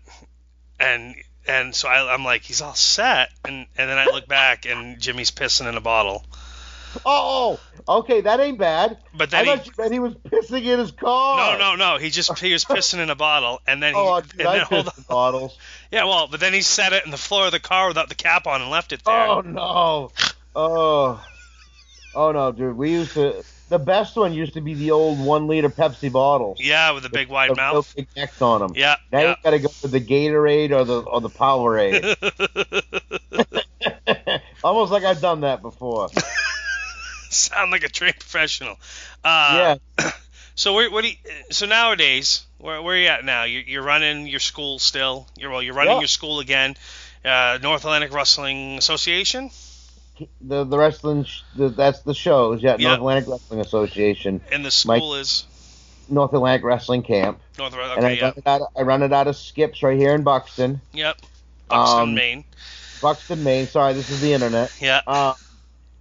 And 0.79 1.15
and 1.47 1.75
so 1.75 1.87
I, 1.87 2.13
I'm 2.13 2.23
like, 2.23 2.43
"He's 2.43 2.61
all 2.61 2.75
set." 2.75 3.29
And 3.45 3.67
and 3.77 3.89
then 3.89 3.97
I 3.97 4.05
look 4.05 4.27
back 4.27 4.65
and 4.65 4.99
Jimmy's 4.99 5.31
pissing 5.31 5.67
in 5.67 5.75
a 5.75 5.81
bottle. 5.81 6.25
Oh, 7.05 7.59
oh, 7.87 7.97
okay, 7.99 8.21
that 8.21 8.39
ain't 8.39 8.57
bad. 8.57 8.97
But 9.15 9.33
I 9.33 9.43
then 9.43 9.57
he, 9.59 9.63
thought 9.63 9.65
you 9.67 9.73
meant 9.77 9.93
he 9.93 9.99
was 9.99 10.13
pissing 10.15 10.63
in 10.65 10.79
his 10.79 10.91
car. 10.91 11.57
no, 11.57 11.75
no, 11.75 11.75
no. 11.75 11.97
He 11.97 12.09
just 12.09 12.37
he 12.39 12.53
was 12.53 12.65
pissing 12.65 12.99
in 12.99 13.09
a 13.09 13.15
bottle, 13.15 13.61
and 13.67 13.81
then 13.81 13.93
he 13.93 13.99
Oh, 13.99 14.15
and 14.15 14.27
dude, 14.29 14.39
then 14.45 14.61
hold 14.61 14.89
in 14.97 15.03
bottles. 15.09 15.57
yeah, 15.91 16.05
well, 16.05 16.27
but 16.29 16.39
then 16.39 16.53
he 16.53 16.61
set 16.61 16.93
it 16.93 17.05
in 17.05 17.11
the 17.11 17.17
floor 17.17 17.45
of 17.47 17.51
the 17.51 17.59
car 17.59 17.87
without 17.87 18.09
the 18.09 18.15
cap 18.15 18.47
on 18.47 18.61
and 18.61 18.69
left 18.71 18.91
it 18.93 19.03
there. 19.03 19.27
Oh 19.27 19.41
no. 19.41 20.11
Oh. 20.55 21.25
Oh 22.15 22.31
no, 22.31 22.51
dude. 22.51 22.77
We 22.77 22.91
used 22.91 23.13
to. 23.13 23.43
The 23.69 23.79
best 23.79 24.15
one 24.15 24.33
used 24.33 24.53
to 24.53 24.61
be 24.61 24.75
the 24.75 24.91
old 24.91 25.17
one 25.19 25.47
liter 25.47 25.69
Pepsi 25.69 26.11
bottles. 26.11 26.59
Yeah, 26.59 26.91
with 26.91 27.05
a 27.05 27.09
big 27.09 27.29
wide 27.29 27.49
The 27.51 27.55
mouth. 27.55 27.73
real 27.73 27.85
Big 28.05 28.07
necks 28.15 28.39
on 28.39 28.59
them. 28.61 28.73
Yeah, 28.75 28.97
Now 29.11 29.19
yeah. 29.19 29.29
you 29.29 29.35
gotta 29.43 29.57
go 29.59 29.69
with 29.81 29.91
the 29.91 30.01
Gatorade 30.01 30.71
or 30.71 30.83
the 30.83 30.99
or 30.99 31.21
the 31.21 31.29
Powerade. 31.29 32.15
Almost 34.63 34.91
like 34.91 35.03
I've 35.03 35.21
done 35.21 35.41
that 35.41 35.61
before. 35.63 36.09
Sound 37.51 37.71
like 37.71 37.83
a 37.83 37.89
trained 37.89 38.19
professional. 38.19 38.77
Uh, 39.23 39.77
yeah. 39.99 40.11
So 40.55 40.75
where, 40.75 40.91
what 40.91 41.01
do 41.03 41.07
you, 41.09 41.15
so 41.49 41.65
nowadays, 41.65 42.45
where, 42.59 42.79
where 42.83 42.95
are 42.95 42.99
you 42.99 43.07
at 43.07 43.25
now? 43.25 43.45
You're, 43.45 43.63
you're 43.63 43.81
running 43.83 44.27
your 44.27 44.39
school 44.39 44.77
still. 44.77 45.25
You're 45.35 45.49
well, 45.49 45.63
you're 45.63 45.73
running 45.73 45.93
Yeah. 45.95 45.99
your 46.01 46.07
school 46.07 46.41
again. 46.41 46.75
Uh, 47.25 47.57
North 47.59 47.81
Atlantic 47.85 48.13
Wrestling 48.13 48.77
Association. 48.77 49.49
The 50.41 50.63
the 50.63 50.77
wrestling 50.77 51.23
sh- 51.23 51.41
the, 51.55 51.69
that's 51.69 52.01
the 52.01 52.13
shows. 52.13 52.61
Yeah, 52.61 52.75
Yeah. 52.77 52.89
North 52.89 52.99
Atlantic 52.99 53.29
Wrestling 53.29 53.61
Association, 53.61 54.41
And 54.51 54.63
the 54.63 54.69
school 54.69 55.15
is 55.15 55.45
North 56.07 56.33
Atlantic 56.33 56.63
Wrestling 56.63 57.01
Camp, 57.01 57.39
North. 57.57 57.73
and 57.73 58.05
I 58.05 58.11
Okay, 58.11 58.17
yeah, 58.19 58.23
run 58.25 58.33
it 58.37 58.45
out. 58.47 58.61
Of, 58.61 58.67
I 58.77 58.81
run 58.83 59.01
it 59.01 59.11
out 59.11 59.27
of 59.27 59.35
Skips 59.35 59.81
right 59.81 59.97
here 59.97 60.13
in 60.13 60.21
Buxton, 60.21 60.81
yep. 60.93 61.17
Buxton, 61.67 61.99
Um, 61.99 62.13
Maine. 62.13 62.43
Buxton, 63.01 63.43
Maine. 63.43 63.65
Sorry, 63.65 63.93
this 63.93 64.11
is 64.11 64.21
the 64.21 64.33
internet. 64.33 64.71
Yeah, 64.79 65.01
Uh, 65.07 65.33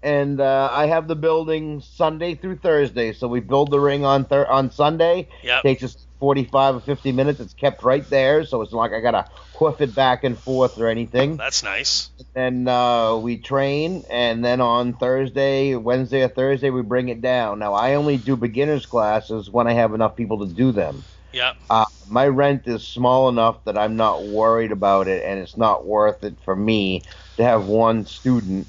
and 0.03 0.41
uh, 0.41 0.69
I 0.73 0.87
have 0.87 1.09
the 1.09 1.17
building 1.17 1.81
Sunday 1.81 2.35
through 2.35 2.59
Thursday. 2.59 3.13
So 3.13 3.29
we 3.29 3.41
build 3.41 3.71
the 3.71 3.81
ring 3.81 4.05
on 4.05 4.25
thir- 4.25 4.47
on 4.47 4.71
Sunday. 4.71 5.29
yep. 5.43 5.63
Takes 5.63 5.83
us 5.85 5.97
45 6.19 6.77
or 6.77 6.81
50 6.81 7.13
minutes. 7.13 7.41
It's 7.41 7.55
kept 7.55 7.83
right 7.83 8.09
there, 8.09 8.45
so 8.45 8.63
it's 8.63 8.73
not 8.73 8.79
like 8.79 8.93
I 8.93 9.01
gotta 9.01 9.29
hoof 9.59 9.81
it 9.81 9.95
back 9.95 10.25
and 10.25 10.39
forth 10.39 10.79
or 10.79 10.89
anything. 10.89 11.37
That's 11.37 11.63
nice. 11.63 12.11
And 12.35 12.69
uh, 12.69 13.19
we 13.21 13.39
train, 13.39 14.05
and 14.11 14.45
then 14.45 14.61
on 14.61 14.95
Thursday, 14.95 15.75
Wednesday 15.75 16.23
or 16.23 16.29
Thursday, 16.29 16.71
we 16.71 16.83
bring 16.83 17.09
it 17.09 17.21
down. 17.21 17.59
Now 17.59 17.75
I 17.75 17.95
only 17.95 18.17
do 18.17 18.37
beginners 18.37 18.87
classes 18.87 19.51
when 19.51 19.67
I 19.67 19.73
have 19.73 19.95
enough 19.95 20.17
people 20.17 20.47
to 20.47 20.53
do 20.53 20.73
them. 20.73 21.03
Yep. 21.33 21.57
Uh, 21.71 21.85
my 22.09 22.27
rent 22.27 22.67
is 22.67 22.87
small 22.87 23.29
enough 23.29 23.65
that 23.65 23.79
I'm 23.79 23.97
not 23.97 24.25
worried 24.25 24.73
about 24.73 25.09
it, 25.09 25.25
and 25.25 25.41
it's 25.41 25.57
not 25.57 25.87
worth 25.87 26.23
it 26.23 26.37
for 26.45 26.55
me 26.55 27.03
to 27.37 27.43
have 27.43 27.67
one 27.67 28.05
student 28.07 28.67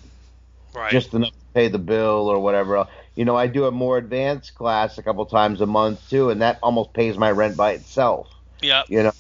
Right. 0.76 0.92
just 0.92 1.14
enough 1.14 1.32
to 1.32 1.36
pay 1.54 1.68
the 1.68 1.80
bill 1.80 2.28
or 2.28 2.40
whatever. 2.40 2.78
else. 2.78 2.90
You 3.16 3.26
know, 3.26 3.36
I 3.36 3.48
do 3.48 3.66
a 3.66 3.72
more 3.72 3.98
advanced 3.98 4.56
class 4.56 4.98
a 4.98 5.04
couple 5.04 5.26
times 5.26 5.62
a 5.62 5.66
month 5.68 6.10
too, 6.10 6.30
and 6.30 6.42
that 6.42 6.60
almost 6.64 6.94
pays 6.94 7.18
my 7.18 7.32
rent 7.32 7.56
by 7.56 7.72
itself. 7.74 8.28
Yeah. 8.62 8.84
You 8.88 9.04
know, 9.04 9.12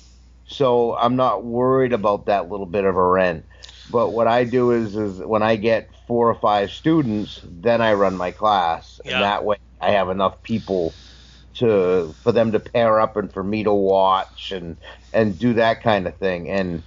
so 0.47 0.95
I'm 0.95 1.15
not 1.15 1.43
worried 1.43 1.93
about 1.93 2.25
that 2.25 2.49
little 2.49 2.65
bit 2.65 2.85
of 2.85 2.95
a 2.95 3.07
rent. 3.07 3.45
But 3.91 4.09
what 4.09 4.27
I 4.27 4.45
do 4.45 4.71
is, 4.71 4.95
is 4.95 5.19
when 5.19 5.43
I 5.43 5.55
get 5.57 5.89
four 6.07 6.29
or 6.29 6.35
five 6.35 6.71
students, 6.71 7.41
then 7.43 7.81
I 7.81 7.93
run 7.93 8.15
my 8.15 8.31
class, 8.31 8.99
Yeah. 9.05 9.13
and 9.13 9.23
that 9.23 9.43
way 9.43 9.57
I 9.81 9.91
have 9.91 10.09
enough 10.09 10.41
people 10.43 10.93
to 11.55 12.13
for 12.23 12.31
them 12.31 12.51
to 12.53 12.59
pair 12.59 12.99
up 12.99 13.15
and 13.15 13.31
for 13.31 13.43
me 13.43 13.63
to 13.63 13.73
watch 13.73 14.51
and 14.51 14.75
and 15.13 15.37
do 15.37 15.53
that 15.53 15.83
kind 15.83 16.07
of 16.07 16.15
thing. 16.17 16.49
And 16.49 16.81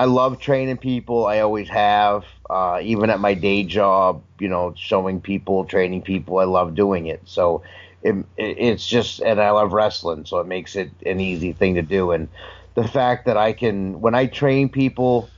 I 0.00 0.06
love 0.06 0.38
training 0.40 0.78
people. 0.78 1.26
I 1.26 1.40
always 1.40 1.68
have, 1.68 2.24
uh, 2.48 2.80
even 2.82 3.10
at 3.10 3.20
my 3.20 3.34
day 3.34 3.64
job. 3.64 4.24
You 4.40 4.48
know, 4.48 4.72
showing 4.76 5.20
people, 5.20 5.64
training 5.66 6.02
people. 6.02 6.38
I 6.38 6.44
love 6.44 6.74
doing 6.74 7.06
it. 7.06 7.22
So 7.26 7.62
it, 8.02 8.14
it, 8.36 8.56
it's 8.58 8.86
just, 8.86 9.20
and 9.20 9.40
I 9.40 9.50
love 9.50 9.72
wrestling, 9.72 10.24
so 10.26 10.40
it 10.40 10.46
makes 10.46 10.76
it 10.76 10.90
an 11.06 11.20
easy 11.20 11.52
thing 11.52 11.74
to 11.74 11.82
do. 11.82 12.12
And 12.12 12.28
the 12.74 12.88
fact 12.88 13.26
that 13.26 13.36
I 13.36 13.52
can, 13.52 14.00
when 14.00 14.14
I 14.14 14.26
train 14.26 14.70
people, 14.70 15.34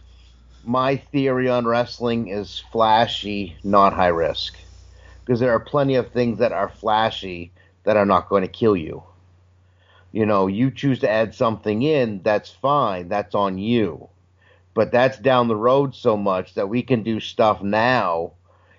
my 0.65 0.97
theory 0.97 1.49
on 1.49 1.67
wrestling 1.67 2.29
is 2.29 2.61
flashy, 2.73 3.57
not 3.65 3.95
high 3.95 4.09
risk, 4.09 4.57
because 5.25 5.41
there 5.41 5.53
are 5.53 5.61
plenty 5.61 5.97
of 5.97 6.13
things 6.13 6.39
that 6.41 6.53
are 6.53 6.69
flashy 6.69 7.53
that 7.85 7.97
are 7.97 8.07
not 8.07 8.29
going 8.29 8.43
to 8.43 8.49
kill 8.49 8.77
you. 8.77 9.05
You 10.13 10.27
know, 10.27 10.47
you 10.47 10.71
choose 10.71 11.01
to 11.01 11.11
add 11.11 11.35
something 11.35 11.83
in, 11.83 12.23
that's 12.23 12.51
fine, 12.51 13.09
that's 13.09 13.35
on 13.35 13.59
you. 13.59 14.12
But 14.75 14.91
that's 14.91 15.19
down 15.19 15.49
the 15.49 15.57
road 15.57 15.95
so 15.95 16.17
much 16.17 16.55
that 16.55 16.69
we 16.69 16.83
can 16.83 17.03
do 17.03 17.21
stuff 17.21 17.63
now. 17.63 18.33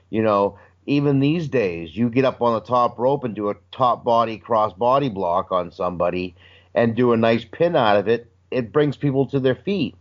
You 0.10 0.24
know, 0.24 0.57
even 0.86 1.20
these 1.20 1.48
days, 1.48 1.95
you 1.95 2.10
get 2.10 2.26
up 2.26 2.41
on 2.41 2.53
the 2.53 2.61
top 2.61 2.98
rope 2.98 3.24
and 3.24 3.36
do 3.36 3.49
a 3.49 3.56
top 3.72 4.03
body 4.03 4.38
cross 4.38 4.74
body 4.74 5.10
block 5.10 5.52
on 5.52 5.72
somebody 5.72 6.36
and 6.76 6.95
do 6.95 7.14
a 7.14 7.18
nice 7.18 7.45
pin 7.45 7.76
out 7.76 7.98
of 7.98 8.07
it, 8.07 8.32
it 8.52 8.72
brings 8.72 8.98
people 8.98 9.28
to 9.28 9.40
their 9.40 9.56
feet. 9.56 9.95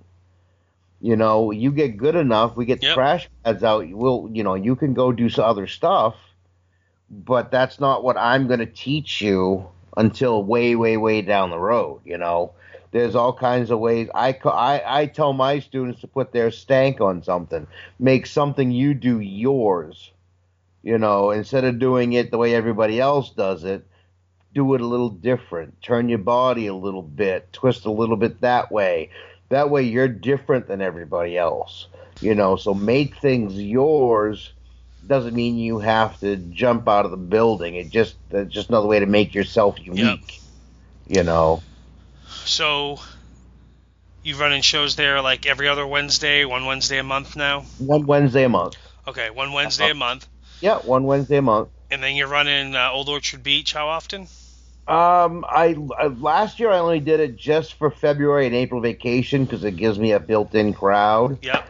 You 1.01 1.17
know, 1.17 1.51
you 1.51 1.73
get 1.73 1.97
good 1.97 2.15
enough, 2.15 2.57
we 2.57 2.65
get 2.65 2.81
Yep. 2.83 2.95
crash 2.95 3.29
pads 3.45 3.65
out, 3.65 3.89
we'll, 3.91 4.31
you 4.33 4.45
know, 4.45 4.55
you 4.55 4.77
can 4.77 4.95
go 4.95 5.13
do 5.13 5.29
some 5.29 5.45
other 5.45 5.67
stuff, 5.67 6.15
but 7.11 7.51
that's 7.51 7.81
not 7.81 8.05
what 8.05 8.17
I'm 8.17 8.47
going 8.47 8.61
to 8.61 8.67
teach 8.67 9.21
you 9.21 9.69
until 9.97 10.43
way, 10.45 10.77
way, 10.77 10.97
way 10.97 11.23
down 11.23 11.51
the 11.51 11.59
road, 11.59 12.01
you 12.05 12.19
know. 12.19 12.53
There's 12.93 13.15
all 13.15 13.33
kinds 13.33 13.71
of 13.71 13.79
ways. 13.79 14.09
I, 14.15 14.39
I, 14.45 14.83
I 14.87 15.07
tell 15.07 15.33
my 15.33 15.59
students 15.61 16.03
to 16.03 16.07
put 16.07 16.33
their 16.33 16.51
stank 16.51 17.01
on 17.01 17.23
something. 17.23 17.67
Make 17.99 18.27
something 18.27 18.71
you 18.71 18.93
do 18.95 19.19
yours. 19.19 20.11
You 20.83 20.99
know, 20.99 21.31
instead 21.31 21.65
of 21.65 21.79
doing 21.79 22.13
it 22.13 22.31
the 22.31 22.39
way 22.39 22.55
everybody 22.55 23.01
else 23.01 23.31
does 23.31 23.65
it, 23.65 23.87
do 24.55 24.75
it 24.75 24.83
a 24.83 24.87
little 24.87 25.09
different. 25.09 25.81
Turn 25.81 26.11
your 26.11 26.19
body 26.19 26.67
a 26.67 26.75
little 26.75 27.03
bit. 27.03 27.51
Twist 27.53 27.87
a 27.87 27.91
little 27.91 28.17
bit 28.17 28.43
that 28.43 28.71
way. 28.71 29.11
That 29.49 29.71
way 29.71 29.85
you're 29.85 30.09
different 30.09 30.69
than 30.69 30.83
everybody 30.83 31.39
else. 31.39 31.87
You 32.21 32.35
know, 32.35 32.57
so 32.57 32.75
make 32.75 33.17
things 33.17 33.55
yours 33.55 34.53
doesn't 35.07 35.35
mean 35.35 35.57
you 35.57 35.79
have 35.79 36.21
to 36.21 36.37
jump 36.37 36.89
out 36.89 37.07
of 37.07 37.11
the 37.11 37.17
building. 37.17 37.75
It 37.75 37.89
just 37.91 38.17
that's 38.29 38.53
just 38.53 38.69
another 38.69 38.87
way 38.87 39.01
to 39.01 39.07
make 39.07 39.35
yourself 39.35 39.77
unique. 39.81 40.41
You 41.09 41.23
know. 41.23 41.63
So 42.45 42.99
you 44.23 44.37
running 44.37 44.63
shows 44.63 44.97
there 44.97 45.21
like 45.21 45.47
every 45.47 45.69
other 45.69 45.87
Wednesday, 45.87 46.45
one 46.45 46.65
Wednesday 46.67 46.99
a 46.99 47.03
month 47.03 47.37
now. 47.37 47.61
One 47.79 48.07
Wednesday 48.07 48.45
a 48.45 48.49
month. 48.49 48.77
Okay, 49.07 49.31
one 49.31 49.53
Wednesday 49.53 49.91
a 49.91 49.95
month, 49.95 50.29
Yeah, 50.61 50.79
one 50.79 51.05
Wednesday 51.05 51.39
a 51.39 51.43
month. 51.43 51.71
and 51.91 52.01
then 52.03 52.15
you're 52.15 52.29
running 52.29 52.77
uh, 52.77 52.91
Old 52.93 53.09
Orchard 53.09 53.43
Beach. 53.43 53.73
How 53.73 53.89
often? 53.89 54.29
Um, 54.87 55.45
I, 55.49 55.77
I 55.99 56.07
last 56.09 56.61
year 56.61 56.71
I 56.71 56.79
only 56.79 57.01
did 57.01 57.19
it 57.21 57.37
just 57.37 57.75
for 57.75 57.91
February 57.91 58.47
and 58.47 58.55
April 58.55 58.81
vacation 58.81 59.45
because 59.45 59.65
it 59.65 59.77
gives 59.77 59.99
me 59.99 60.13
a 60.13 60.21
built-in 60.21 60.73
crowd. 60.73 61.39
Yep. 61.43 61.69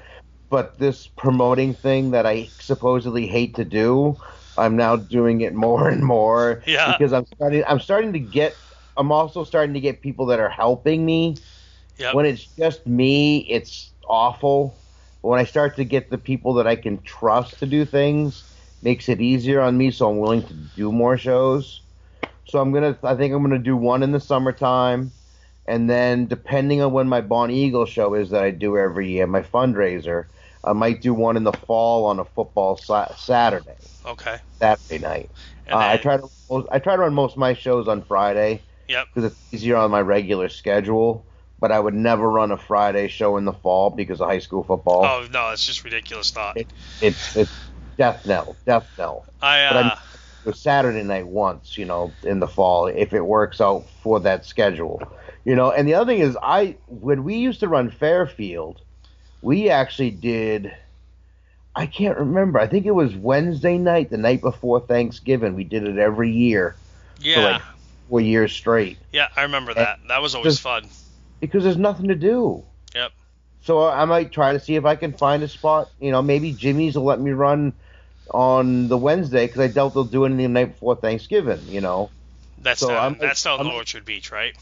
But 0.50 0.78
this 0.78 1.06
promoting 1.06 1.72
thing 1.74 2.10
that 2.10 2.26
I 2.26 2.48
supposedly 2.58 3.26
hate 3.26 3.54
to 3.56 3.64
do, 3.64 4.18
I'm 4.58 4.76
now 4.76 4.96
doing 4.96 5.40
it 5.40 5.54
more 5.54 5.88
and 5.88 6.02
more 6.02 6.62
Yeah. 6.66 6.92
because 6.92 7.12
I'm 7.14 7.24
starting. 7.34 7.64
I'm 7.66 7.80
starting 7.80 8.12
to 8.14 8.18
get. 8.18 8.54
I'm 8.96 9.12
also 9.12 9.44
starting 9.44 9.74
to 9.74 9.80
get 9.80 10.02
people 10.02 10.26
that 10.26 10.40
are 10.40 10.48
helping 10.50 11.04
me. 11.04 11.36
Yep. 11.98 12.14
When 12.14 12.26
it's 12.26 12.46
just 12.58 12.86
me, 12.86 13.38
it's 13.48 13.92
awful. 14.08 14.80
But 15.22 15.28
when 15.28 15.40
I 15.40 15.44
start 15.44 15.76
to 15.76 15.84
get 15.84 16.10
the 16.10 16.18
people 16.18 16.54
that 16.54 16.66
I 16.66 16.76
can 16.76 17.02
trust 17.02 17.58
to 17.60 17.66
do 17.66 17.84
things, 17.84 18.44
makes 18.82 19.08
it 19.08 19.20
easier 19.20 19.60
on 19.60 19.76
me. 19.76 19.90
So 19.90 20.10
I'm 20.10 20.18
willing 20.18 20.42
to 20.44 20.54
do 20.54 20.92
more 20.92 21.16
shows. 21.16 21.82
So 22.44 22.60
I'm 22.60 22.72
gonna. 22.72 22.98
I 23.02 23.14
think 23.14 23.34
I'm 23.34 23.42
gonna 23.42 23.58
do 23.58 23.76
one 23.76 24.02
in 24.02 24.12
the 24.12 24.20
summertime, 24.20 25.12
and 25.66 25.88
then 25.88 26.26
depending 26.26 26.82
on 26.82 26.92
when 26.92 27.08
my 27.08 27.20
Bonnie 27.20 27.58
Eagle 27.64 27.86
show 27.86 28.14
is 28.14 28.30
that 28.30 28.42
I 28.42 28.50
do 28.50 28.76
every 28.76 29.10
year, 29.10 29.26
my 29.26 29.42
fundraiser, 29.42 30.26
I 30.64 30.72
might 30.72 31.00
do 31.00 31.14
one 31.14 31.36
in 31.36 31.44
the 31.44 31.52
fall 31.52 32.04
on 32.06 32.18
a 32.18 32.24
football 32.24 32.76
sa- 32.76 33.14
Saturday, 33.14 33.90
Okay. 34.06 34.40
Saturday 34.60 34.98
night. 34.98 35.30
Uh, 35.70 35.86
I 35.90 35.96
try 35.96 36.16
to. 36.18 36.30
I 36.70 36.78
try 36.78 36.96
to 36.96 37.02
run 37.02 37.14
most 37.14 37.32
of 37.32 37.38
my 37.38 37.54
shows 37.54 37.88
on 37.88 38.02
Friday 38.02 38.62
Yep. 38.92 39.08
because 39.14 39.32
it's 39.32 39.54
easier 39.54 39.76
on 39.76 39.90
my 39.90 40.00
regular 40.00 40.48
schedule. 40.48 41.24
But 41.58 41.70
I 41.70 41.78
would 41.78 41.94
never 41.94 42.28
run 42.28 42.50
a 42.50 42.56
Friday 42.56 43.06
show 43.08 43.36
in 43.36 43.44
the 43.44 43.52
fall 43.52 43.90
because 43.90 44.20
of 44.20 44.28
high 44.28 44.40
school 44.40 44.64
football. 44.64 45.04
Oh 45.04 45.26
no, 45.32 45.50
it's 45.50 45.64
just 45.64 45.84
ridiculous 45.84 46.30
thought. 46.30 46.56
It- 46.56 46.66
It's 47.00 47.36
it's 47.36 47.52
death 47.96 48.26
knell, 48.26 48.56
death 48.66 48.88
knell. 48.98 49.24
I 49.40 49.68
but 49.70 49.76
I'm- 49.76 49.86
uh, 49.86 49.96
It 50.44 50.46
was 50.48 50.58
Saturday 50.60 51.04
night 51.04 51.26
once, 51.28 51.78
you 51.78 51.84
know, 51.84 52.10
in 52.24 52.40
the 52.40 52.48
fall 52.48 52.88
if 52.88 53.12
it 53.12 53.20
works 53.24 53.60
out 53.60 53.84
for 54.02 54.18
that 54.20 54.44
schedule, 54.44 55.00
you 55.44 55.54
know. 55.54 55.70
And 55.70 55.86
the 55.86 55.94
other 55.94 56.12
thing 56.12 56.20
is, 56.20 56.36
I 56.42 56.74
when 56.88 57.22
we 57.22 57.36
used 57.36 57.60
to 57.60 57.68
run 57.68 57.90
Fairfield, 57.90 58.80
we 59.40 59.70
actually 59.70 60.10
did. 60.10 60.72
I 61.76 61.86
can't 61.86 62.18
remember. 62.18 62.58
I 62.58 62.66
think 62.66 62.86
it 62.86 62.90
was 62.94 63.14
Wednesday 63.14 63.78
night, 63.78 64.10
the 64.10 64.18
night 64.18 64.40
before 64.42 64.80
Thanksgiving. 64.80 65.54
We 65.54 65.62
did 65.64 65.84
it 65.86 65.96
every 65.96 66.32
year, 66.32 66.74
yeah, 67.20 67.44
like- 67.52 67.62
four 68.08 68.20
years 68.20 68.52
straight. 68.52 68.98
yeah, 69.12 69.28
I 69.36 69.42
remember 69.42 69.74
that. 69.74 70.00
That 70.08 70.22
was 70.22 70.34
always 70.34 70.54
just- 70.54 70.62
fun. 70.62 70.88
because 71.40 71.64
there's 71.64 71.76
nothing 71.76 72.08
to 72.08 72.14
do. 72.14 72.62
Yep. 72.94 73.12
So 73.62 73.88
I 73.88 74.04
might 74.04 74.32
try 74.32 74.52
to 74.52 74.60
see 74.60 74.76
if 74.76 74.84
I 74.84 74.96
can 74.96 75.12
find 75.12 75.42
a 75.42 75.48
spot. 75.48 75.90
You 76.00 76.10
know, 76.10 76.20
maybe 76.22 76.52
Jimmy's 76.52 76.96
will 76.96 77.04
let 77.04 77.20
me 77.20 77.30
run 77.32 77.72
on 78.30 78.88
the 78.88 78.96
Wednesday 78.98 79.46
because 79.46 79.60
I 79.60 79.66
doubt 79.68 79.94
they'll 79.94 80.04
do 80.04 80.24
anything 80.24 80.42
the 80.52 80.60
night 80.60 80.72
before 80.74 80.96
Thanksgiving. 80.96 81.60
You 81.68 81.80
know. 81.80 82.10
That's 82.58 82.80
So 82.80 82.88
down, 82.88 82.96
I'm- 82.98 83.16
that's 83.20 83.44
in 83.44 83.50
I'm- 83.52 83.66
Orchard 83.68 84.04
Beach, 84.04 84.30
right? 84.30 84.54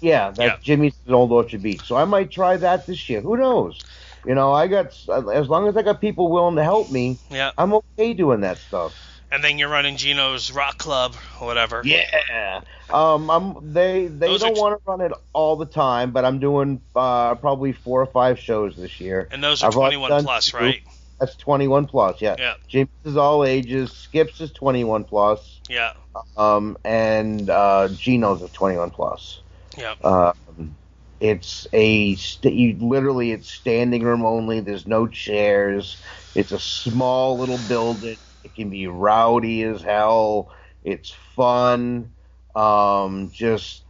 Yeah, 0.00 0.30
that's 0.30 0.38
Yeah. 0.38 0.56
Jimmy's 0.62 0.94
at 1.06 1.12
Old 1.14 1.30
Orchard 1.32 1.62
Beach. 1.62 1.82
So 1.82 1.96
I 1.96 2.04
might 2.04 2.30
try 2.30 2.56
that 2.56 2.86
this 2.86 3.08
year. 3.08 3.20
Who 3.20 3.36
knows? 3.36 3.80
You 4.26 4.34
know, 4.34 4.52
I 4.52 4.66
got 4.66 4.86
as 5.32 5.48
long 5.48 5.68
as 5.68 5.76
I 5.76 5.82
got 5.82 6.00
people 6.00 6.30
willing 6.30 6.56
to 6.56 6.64
help 6.64 6.90
me, 6.90 7.18
Yeah. 7.30 7.52
I'm 7.56 7.72
okay 7.74 8.12
doing 8.14 8.40
that 8.40 8.58
stuff. 8.58 8.94
And 9.34 9.42
then 9.42 9.58
you're 9.58 9.68
running 9.68 9.96
Geno's 9.96 10.52
Rock 10.52 10.78
Club 10.78 11.16
or 11.40 11.48
whatever. 11.48 11.82
Yeah. 11.84 12.60
Um, 12.88 13.28
I'm 13.28 13.72
they 13.72 14.06
they 14.06 14.28
Those 14.28 14.42
don't 14.42 14.54
j- 14.54 14.60
want 14.60 14.78
to 14.78 14.88
run 14.88 15.00
it 15.00 15.10
all 15.32 15.56
the 15.56 15.66
time, 15.66 16.12
but 16.12 16.24
I'm 16.24 16.38
doing 16.38 16.80
uh, 16.94 17.34
probably 17.34 17.72
four 17.72 18.00
or 18.00 18.06
five 18.06 18.38
shows 18.38 18.76
this 18.76 19.00
year. 19.00 19.26
And 19.32 19.42
those 19.42 19.64
are 19.64 19.66
I've 19.66 19.76
already 19.76 19.96
21 19.96 20.10
done 20.10 20.24
plus, 20.24 20.50
two. 20.52 20.56
right? 20.56 20.82
That's 21.18 21.34
21 21.34 21.86
plus, 21.86 22.20
yeah. 22.20 22.36
Yeah. 22.38 22.54
James 22.68 22.90
is 23.04 23.16
all 23.16 23.44
ages. 23.44 23.90
Skips 23.90 24.40
is 24.40 24.52
21 24.52 25.02
plus. 25.02 25.60
Yeah. 25.68 25.94
Um, 26.36 26.76
and 26.84 27.50
uh, 27.50 27.88
Geno's 27.88 28.40
is 28.40 28.50
21 28.50 28.90
plus. 28.90 29.40
Yeah. 29.76 29.94
Um, 30.04 30.76
it's 31.18 31.66
a 31.72 32.14
st- 32.14 32.54
you 32.54 32.76
literally 32.76 33.32
it's 33.32 33.50
standing 33.50 34.04
room 34.04 34.24
only. 34.24 34.60
There's 34.60 34.86
no 34.86 35.08
chairs. 35.08 35.96
It's 36.36 36.52
a 36.52 36.58
small 36.60 37.36
little 37.38 37.58
building. 37.68 38.16
It 38.44 38.54
can 38.54 38.70
be 38.70 38.86
rowdy 38.86 39.62
as 39.62 39.82
hell. 39.82 40.52
It's 40.84 41.10
fun. 41.34 42.12
Um, 42.54 43.30
just, 43.32 43.82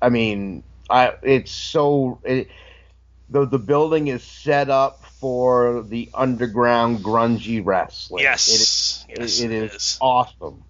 I 0.00 0.08
mean, 0.08 0.62
I 0.88 1.14
it's 1.22 1.50
so 1.50 2.20
it, 2.24 2.48
the 3.28 3.44
the 3.44 3.58
building 3.58 4.08
is 4.08 4.22
set 4.22 4.70
up 4.70 5.04
for 5.04 5.82
the 5.82 6.08
underground 6.14 7.00
grungy 7.00 7.64
wrestling. 7.64 8.24
It 8.24 8.30
is 8.36 9.04
Yes. 9.08 9.18
yes. 9.18 9.40
it 9.40 9.50
is 9.50 9.98
awesome. 10.00 10.64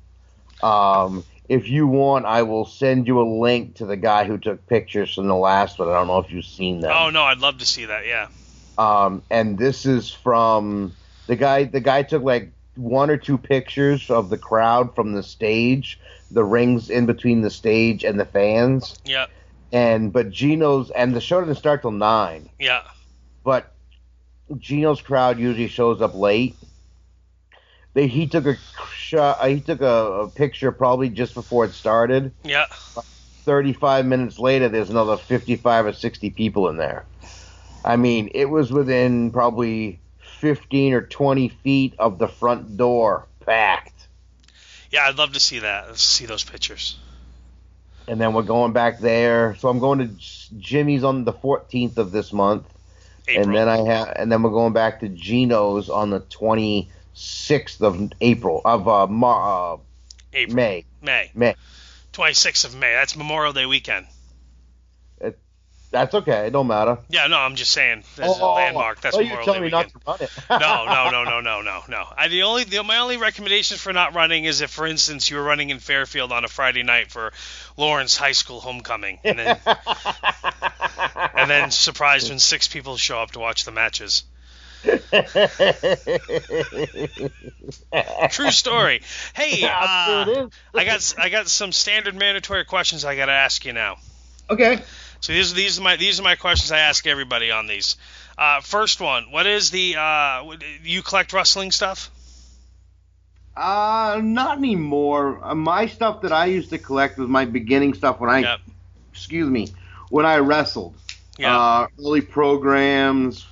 Um, 0.63 1.25
if 1.49 1.69
you 1.69 1.87
want, 1.87 2.27
I 2.27 2.43
will 2.43 2.65
send 2.65 3.07
you 3.07 3.21
a 3.21 3.29
link 3.41 3.77
to 3.77 3.87
the 3.87 3.97
guy 3.97 4.25
who 4.25 4.39
took 4.39 4.67
pictures 4.67 5.15
from 5.15 5.29
the 5.29 5.37
last 5.37 5.79
one. 5.79 5.89
I 5.89 5.93
don't 5.93 6.09
know 6.09 6.19
if 6.19 6.31
you've 6.31 6.45
seen 6.45 6.81
them. 6.81 6.93
Oh 6.95 7.11
no, 7.11 7.23
I'd 7.23 7.39
love 7.39 7.59
to 7.59 7.67
see 7.67 7.87
that. 7.87 8.07
Yeah. 8.07 8.29
Um, 8.77 9.23
and 9.31 9.59
this 9.59 9.87
is 9.87 10.11
from 10.11 10.95
the 11.27 11.37
guy. 11.37 11.65
The 11.65 11.81
guy 11.81 12.03
took 12.03 12.23
like 12.23 12.53
one 12.79 13.11
or 13.11 13.17
two 13.17 13.37
pictures 13.37 14.09
of 14.09 14.31
the 14.31 14.39
crowd 14.39 14.95
from 14.95 15.13
the 15.13 15.23
stage, 15.23 15.99
the 16.31 16.45
rings 16.45 16.89
in 16.89 17.07
between 17.07 17.43
the 17.43 17.51
stage 17.51 18.05
and 18.05 18.19
the 18.19 18.25
fans. 18.25 18.97
Yeah. 19.05 19.27
And 19.73 20.13
but 20.13 20.31
Geno's 20.31 20.91
and 20.93 21.15
the 21.15 21.21
show 21.21 21.41
didn't 21.41 21.57
start 21.57 21.83
till 21.83 21.91
nine. 21.91 22.49
Yeah. 22.59 22.83
but 23.49 23.73
Geno's 24.59 25.01
crowd 25.01 25.39
usually 25.39 25.69
shows 25.69 26.03
up 26.03 26.15
late. 26.15 26.55
They 27.95 28.07
he 28.07 28.27
took 28.27 28.45
a 28.45 28.57
shot. 28.95 29.39
Uh, 29.41 29.47
he 29.47 29.61
took 29.61 29.81
a, 29.81 29.87
a 30.25 30.29
picture 30.29 30.71
probably 30.71 31.09
just 31.09 31.33
before 31.33 31.65
it 31.65 31.73
started. 31.73 32.33
Yeah. 32.45 32.67
Thirty-five 33.45 34.05
minutes 34.05 34.39
later, 34.39 34.69
there's 34.69 34.91
another 34.91 35.17
fifty-five 35.17 35.87
or 35.87 35.95
sixty 35.95 36.29
people 36.29 36.69
in 36.69 36.77
there. 36.77 37.07
I 37.85 37.97
mean, 37.97 38.31
it 38.35 38.51
was 38.51 38.71
within 38.71 39.31
probably 39.31 39.99
fifteen 40.39 40.95
or 40.95 41.03
twenty 41.03 41.49
feet 41.49 41.95
of 41.99 42.19
the 42.19 42.29
front 42.29 42.77
door, 42.77 43.27
packed. 43.41 44.09
Yeah. 44.91 45.05
I'd 45.07 45.17
love 45.17 45.35
to 45.35 45.41
see 45.41 45.61
that. 45.61 45.89
Let's 45.89 46.03
See 46.03 46.27
those 46.27 46.45
pictures. 46.45 46.99
And 48.07 48.19
then 48.19 48.33
we're 48.33 48.43
going 48.43 48.73
back 48.73 49.01
there. 49.01 49.55
So 49.57 49.69
I'm 49.69 49.79
going 49.81 49.99
to 49.99 50.15
Jimmy's 50.59 51.05
on 51.05 51.25
the 51.25 51.33
14th 51.33 51.99
of 51.99 52.11
this 52.11 52.33
month. 52.33 52.65
April. 53.29 53.45
and 53.45 53.55
then 53.55 53.69
I 53.69 53.79
have, 53.85 54.13
and 54.17 54.33
then 54.33 54.43
we're 54.43 54.51
going 54.51 54.73
back 54.73 55.01
to 55.01 55.09
Geno's 55.11 55.91
on 55.91 56.09
the 56.09 56.21
26th 56.21 57.83
of 57.83 58.13
April 58.23 58.63
of 58.65 58.89
uh, 58.89 59.07
Mar- 59.07 59.75
uh 59.75 59.77
April. 60.33 60.57
May. 60.57 60.85
May. 61.03 61.31
May. 61.35 61.55
26th 62.15 62.65
of 62.65 62.75
May. 62.75 62.93
That's 62.93 63.17
Memorial 63.17 63.53
Day 63.53 63.67
weekend. 63.67 64.07
That's 65.91 66.15
okay. 66.15 66.49
It 66.49 66.51
don't 66.51 66.67
matter. 66.67 66.99
Yeah. 67.09 67.29
No, 67.29 67.39
I'm 67.39 67.55
just 67.55 67.73
saying. 67.73 68.05
This 68.17 68.31
is 68.31 68.39
a 68.39 68.45
landmark. 68.45 69.01
That's 69.01 69.17
oh, 69.17 69.21
you're 69.21 69.43
telling 69.43 69.61
Day 69.61 69.67
me 69.67 69.71
not 69.71 69.89
to 69.89 70.01
run 70.07 70.19
it. 70.21 70.31
no, 70.51 70.85
no, 70.85 71.11
no, 71.11 71.25
no, 71.25 71.41
no, 71.41 71.63
no, 71.63 71.83
no. 71.89 72.05
I 72.17 72.29
the 72.29 72.43
only 72.43 72.65
the, 72.65 72.83
my 72.83 72.99
only 72.99 73.17
recommendation 73.17 73.79
for 73.79 73.93
not 73.93 74.15
running 74.15 74.45
is 74.45 74.61
if, 74.61 74.71
for 74.71 74.87
instance, 74.87 75.31
you 75.31 75.37
were 75.37 75.43
running 75.43 75.71
in 75.71 75.79
Fairfield 75.79 76.31
on 76.31 76.45
a 76.45 76.49
Friday 76.49 76.83
night 76.83 77.11
for 77.11 77.33
Lawrence 77.79 78.17
High 78.17 78.33
School 78.33 78.61
homecoming, 78.61 79.19
and 79.25 79.39
then 79.39 79.59
and 81.35 81.51
then 81.51 81.71
surprised 81.71 82.29
when 82.29 82.39
six 82.39 82.69
people 82.69 82.99
show 82.99 83.21
up 83.21 83.31
to 83.31 83.39
watch 83.39 83.65
the 83.65 83.73
matches. 83.73 84.25
True 88.31 88.51
story. 88.51 89.03
Hey, 89.35 89.61
Yeah, 89.61 89.79
uh. 89.81 90.49
I 90.75 90.85
got 90.85 91.15
I 91.19 91.31
got 91.31 91.49
some 91.49 91.73
standard 91.73 92.15
mandatory 92.15 92.67
questions 92.67 93.07
I 93.07 93.17
got 93.17 93.27
to 93.27 93.33
ask 93.33 93.65
you 93.65 93.73
now. 93.73 93.97
Okay. 94.51 94.81
So 95.21 95.33
these 95.33 95.55
these 95.55 95.79
are 95.79 95.83
my 95.83 95.97
these 95.97 96.21
are 96.21 96.23
my 96.23 96.37
questions 96.37 96.71
I 96.73 96.79
ask 96.79 97.07
everybody 97.07 97.51
on 97.51 97.67
these. 97.67 97.97
Uh, 98.37 98.61
first 98.61 99.01
one, 99.01 99.33
what 99.33 99.47
is 99.47 99.71
the 99.71 99.97
uh, 99.97 100.45
you 100.85 101.03
collect 101.03 101.33
wrestling 101.33 101.73
stuff? 101.73 102.11
Uh, 103.57 104.21
not 104.23 104.59
anymore. 104.59 105.41
Uh, 105.43 105.55
my 105.55 105.87
stuff 105.87 106.23
that 106.23 106.33
I 106.33 106.47
used 106.47 106.71
to 106.71 106.79
collect 106.79 107.19
was 107.19 107.29
my 107.29 107.45
beginning 107.45 107.95
stuff 107.95 108.21
when 108.21 108.31
I, 108.31 108.39
Yep. 108.39 108.61
excuse 109.13 109.51
me, 109.51 109.73
when 110.11 110.25
I 110.25 110.37
wrestled. 110.37 110.95
Yeah. 111.37 111.59
Uh, 111.59 111.87
early 111.99 112.21
programs, 112.21 113.47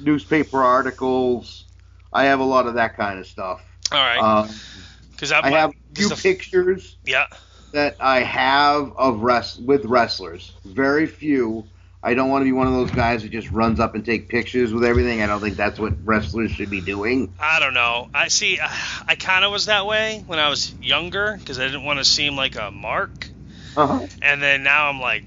newspaper 0.00 0.62
articles. 0.62 1.64
I 2.12 2.24
have 2.24 2.40
a 2.40 2.44
lot 2.44 2.66
of 2.66 2.74
that 2.74 2.96
kind 2.96 3.20
of 3.20 3.26
stuff. 3.26 3.62
All 3.92 3.98
right. 3.98 4.18
Uh, 4.18 4.48
Because 5.12 5.30
I 5.30 5.48
have 5.50 5.70
a 5.70 5.94
few 5.94 6.08
the, 6.08 6.16
pictures 6.16 6.96
yeah. 7.04 7.26
That 7.72 7.96
I 8.00 8.20
have 8.20 8.92
of 8.96 9.20
rest 9.20 9.60
with 9.60 9.84
wrestlers. 9.84 10.52
Very 10.64 11.06
few. 11.06 11.66
I 12.02 12.14
don't 12.14 12.30
want 12.30 12.42
to 12.42 12.44
be 12.44 12.52
one 12.52 12.68
of 12.68 12.72
those 12.72 12.90
guys 12.92 13.22
that 13.22 13.30
just 13.30 13.50
runs 13.50 13.80
up 13.80 13.94
and 13.94 14.04
take 14.04 14.28
pictures 14.28 14.72
with 14.72 14.84
everything. 14.84 15.22
I 15.22 15.26
don't 15.26 15.40
think 15.40 15.56
that's 15.56 15.78
what 15.78 15.94
wrestlers 16.04 16.52
should 16.52 16.70
be 16.70 16.80
doing. 16.80 17.34
I 17.40 17.58
don't 17.58 17.74
know. 17.74 18.08
I 18.14 18.28
see. 18.28 18.60
I 18.60 19.16
kind 19.16 19.44
of 19.44 19.50
was 19.50 19.66
that 19.66 19.86
way 19.86 20.22
when 20.26 20.38
I 20.38 20.48
was 20.48 20.72
younger 20.80 21.36
because 21.36 21.58
I 21.58 21.64
didn't 21.64 21.84
want 21.84 21.98
to 21.98 22.04
seem 22.04 22.36
like 22.36 22.56
a 22.56 22.70
mark. 22.70 23.28
Uh-huh. 23.76 24.06
And 24.22 24.42
then 24.42 24.62
now 24.62 24.88
I'm 24.88 25.00
like, 25.00 25.24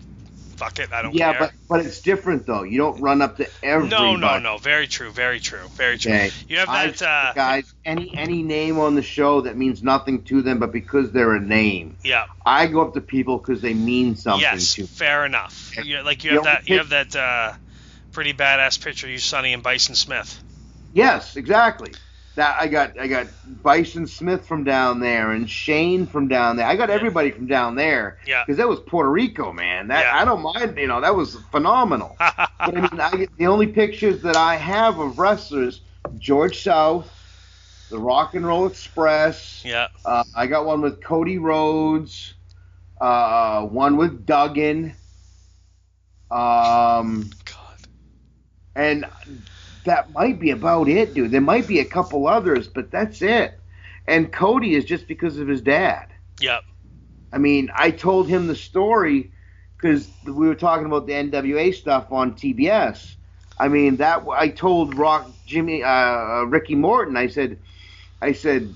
fuck 0.59 0.77
it, 0.79 0.91
I 0.91 1.01
don't 1.01 1.13
Yeah, 1.15 1.31
care. 1.31 1.39
but 1.39 1.51
but 1.69 1.85
it's 1.85 2.01
different 2.01 2.45
though. 2.45 2.63
You 2.63 2.77
don't 2.77 2.99
run 3.01 3.21
up 3.21 3.37
to 3.37 3.47
everybody. 3.63 4.03
no, 4.03 4.15
no, 4.15 4.39
no. 4.39 4.57
Very 4.57 4.87
true. 4.87 5.11
Very 5.11 5.39
true. 5.39 5.61
Very 5.75 5.97
true. 5.97 6.11
Okay. 6.11 6.31
You 6.47 6.57
have 6.57 6.69
I- 6.69 6.87
that. 6.87 7.01
Uh, 7.01 7.33
guys, 7.33 7.73
any 7.85 8.15
any 8.17 8.43
name 8.43 8.77
on 8.79 8.95
the 8.95 9.01
show 9.01 9.41
that 9.41 9.55
means 9.57 9.81
nothing 9.81 10.23
to 10.23 10.41
them, 10.41 10.59
but 10.59 10.71
because 10.71 11.11
they're 11.11 11.33
a 11.35 11.39
name, 11.39 11.97
yeah. 12.03 12.25
I 12.45 12.67
go 12.67 12.81
up 12.81 12.93
to 12.95 13.01
people 13.01 13.37
because 13.37 13.61
they 13.61 13.73
mean 13.73 14.15
something 14.15 14.41
Yes. 14.41 14.73
to. 14.75 14.81
me. 14.81 14.87
Fair 14.87 15.25
enough. 15.25 15.73
you 15.83 16.01
like 16.01 16.23
you 16.23 16.31
You 16.31 16.35
have 16.37 16.43
that. 16.45 16.69
You 16.69 16.77
have 16.79 16.89
that. 16.89 17.15
Uh, 17.15 17.53
pretty 18.11 18.33
badass 18.33 18.81
picture 18.83 19.05
of 19.07 19.11
you, 19.11 19.19
Sonny 19.19 19.53
and 19.53 19.61
Bison 19.63 19.93
Smith. 19.95 20.43
Yes, 20.93 21.35
exactly. 21.35 21.93
That 22.39 22.55
I 22.57 22.67
got 22.69 22.97
I 22.97 23.07
got 23.07 23.27
Bison 23.63 24.07
Smith 24.07 24.47
from 24.47 24.63
down 24.63 25.01
there 25.01 25.31
and 25.33 25.49
Shane 25.49 26.07
from 26.07 26.29
down 26.29 26.55
there. 26.55 26.65
I 26.67 26.77
got 26.77 26.87
Yeah. 26.87 26.95
everybody 26.95 27.31
from 27.31 27.47
down 27.47 27.75
there 27.75 28.17
Yeah. 28.25 28.45
because 28.45 28.57
that 28.59 28.69
was 28.69 28.79
Puerto 28.79 29.11
Rico, 29.11 29.51
man. 29.51 29.89
That 29.89 30.05
Yeah. 30.05 30.21
I 30.21 30.23
don't 30.23 30.41
mind. 30.41 30.77
You 30.77 30.87
know, 30.87 31.01
that 31.01 31.17
was 31.17 31.35
phenomenal. 31.51 32.15
but 32.19 32.77
I 32.77 32.79
mean, 32.79 33.01
I 33.01 33.27
the 33.37 33.47
only 33.47 33.67
pictures 33.67 34.21
that 34.21 34.37
I 34.37 34.55
have 34.55 34.99
of 34.99 35.19
wrestlers: 35.19 35.81
George 36.17 36.63
South, 36.63 37.11
the 37.89 37.99
Rock 37.99 38.35
and 38.35 38.45
Roll 38.47 38.67
Express. 38.67 39.61
yeah. 39.65 39.87
Uh, 40.05 40.23
I 40.33 40.47
got 40.47 40.65
one 40.65 40.79
with 40.79 41.03
Cody 41.03 41.39
Rhodes, 41.39 42.35
uh, 43.01 43.63
one 43.65 43.97
with 43.97 44.25
Duggan, 44.25 44.95
um, 46.31 47.29
God. 47.43 47.87
and 48.75 49.05
that 49.89 50.11
might 50.13 50.39
be 50.39 50.51
about 50.51 50.87
it, 50.87 51.13
dude. 51.13 51.31
There 51.31 51.41
might 51.41 51.67
be 51.67 51.79
a 51.79 51.85
couple 51.85 52.27
others, 52.27 52.67
but 52.67 52.91
that's 52.91 53.21
it. 53.21 53.59
And 54.07 54.31
Cody 54.31 54.75
is 54.75 54.85
just 54.85 55.07
because 55.07 55.37
of 55.39 55.47
his 55.47 55.61
dad. 55.61 56.07
Yep. 56.39 56.63
I 57.33 57.37
mean, 57.37 57.69
I 57.75 57.91
told 57.91 58.27
him 58.27 58.47
the 58.47 58.55
story 58.55 59.31
because 59.77 60.07
we 60.25 60.47
were 60.47 60.55
talking 60.55 60.85
about 60.85 61.07
the 61.07 61.13
NWA 61.13 61.73
stuff 61.73 62.11
on 62.11 62.33
TBS. 62.33 63.15
I 63.59 63.67
mean, 63.67 63.97
that 63.97 64.23
I 64.31 64.49
told 64.49 64.95
Rock 64.95 65.29
Jimmy 65.45 65.83
uh, 65.83 66.43
Ricky 66.43 66.75
Morton. 66.75 67.17
I 67.17 67.27
said, 67.27 67.57
I 68.21 68.31
said, 68.33 68.73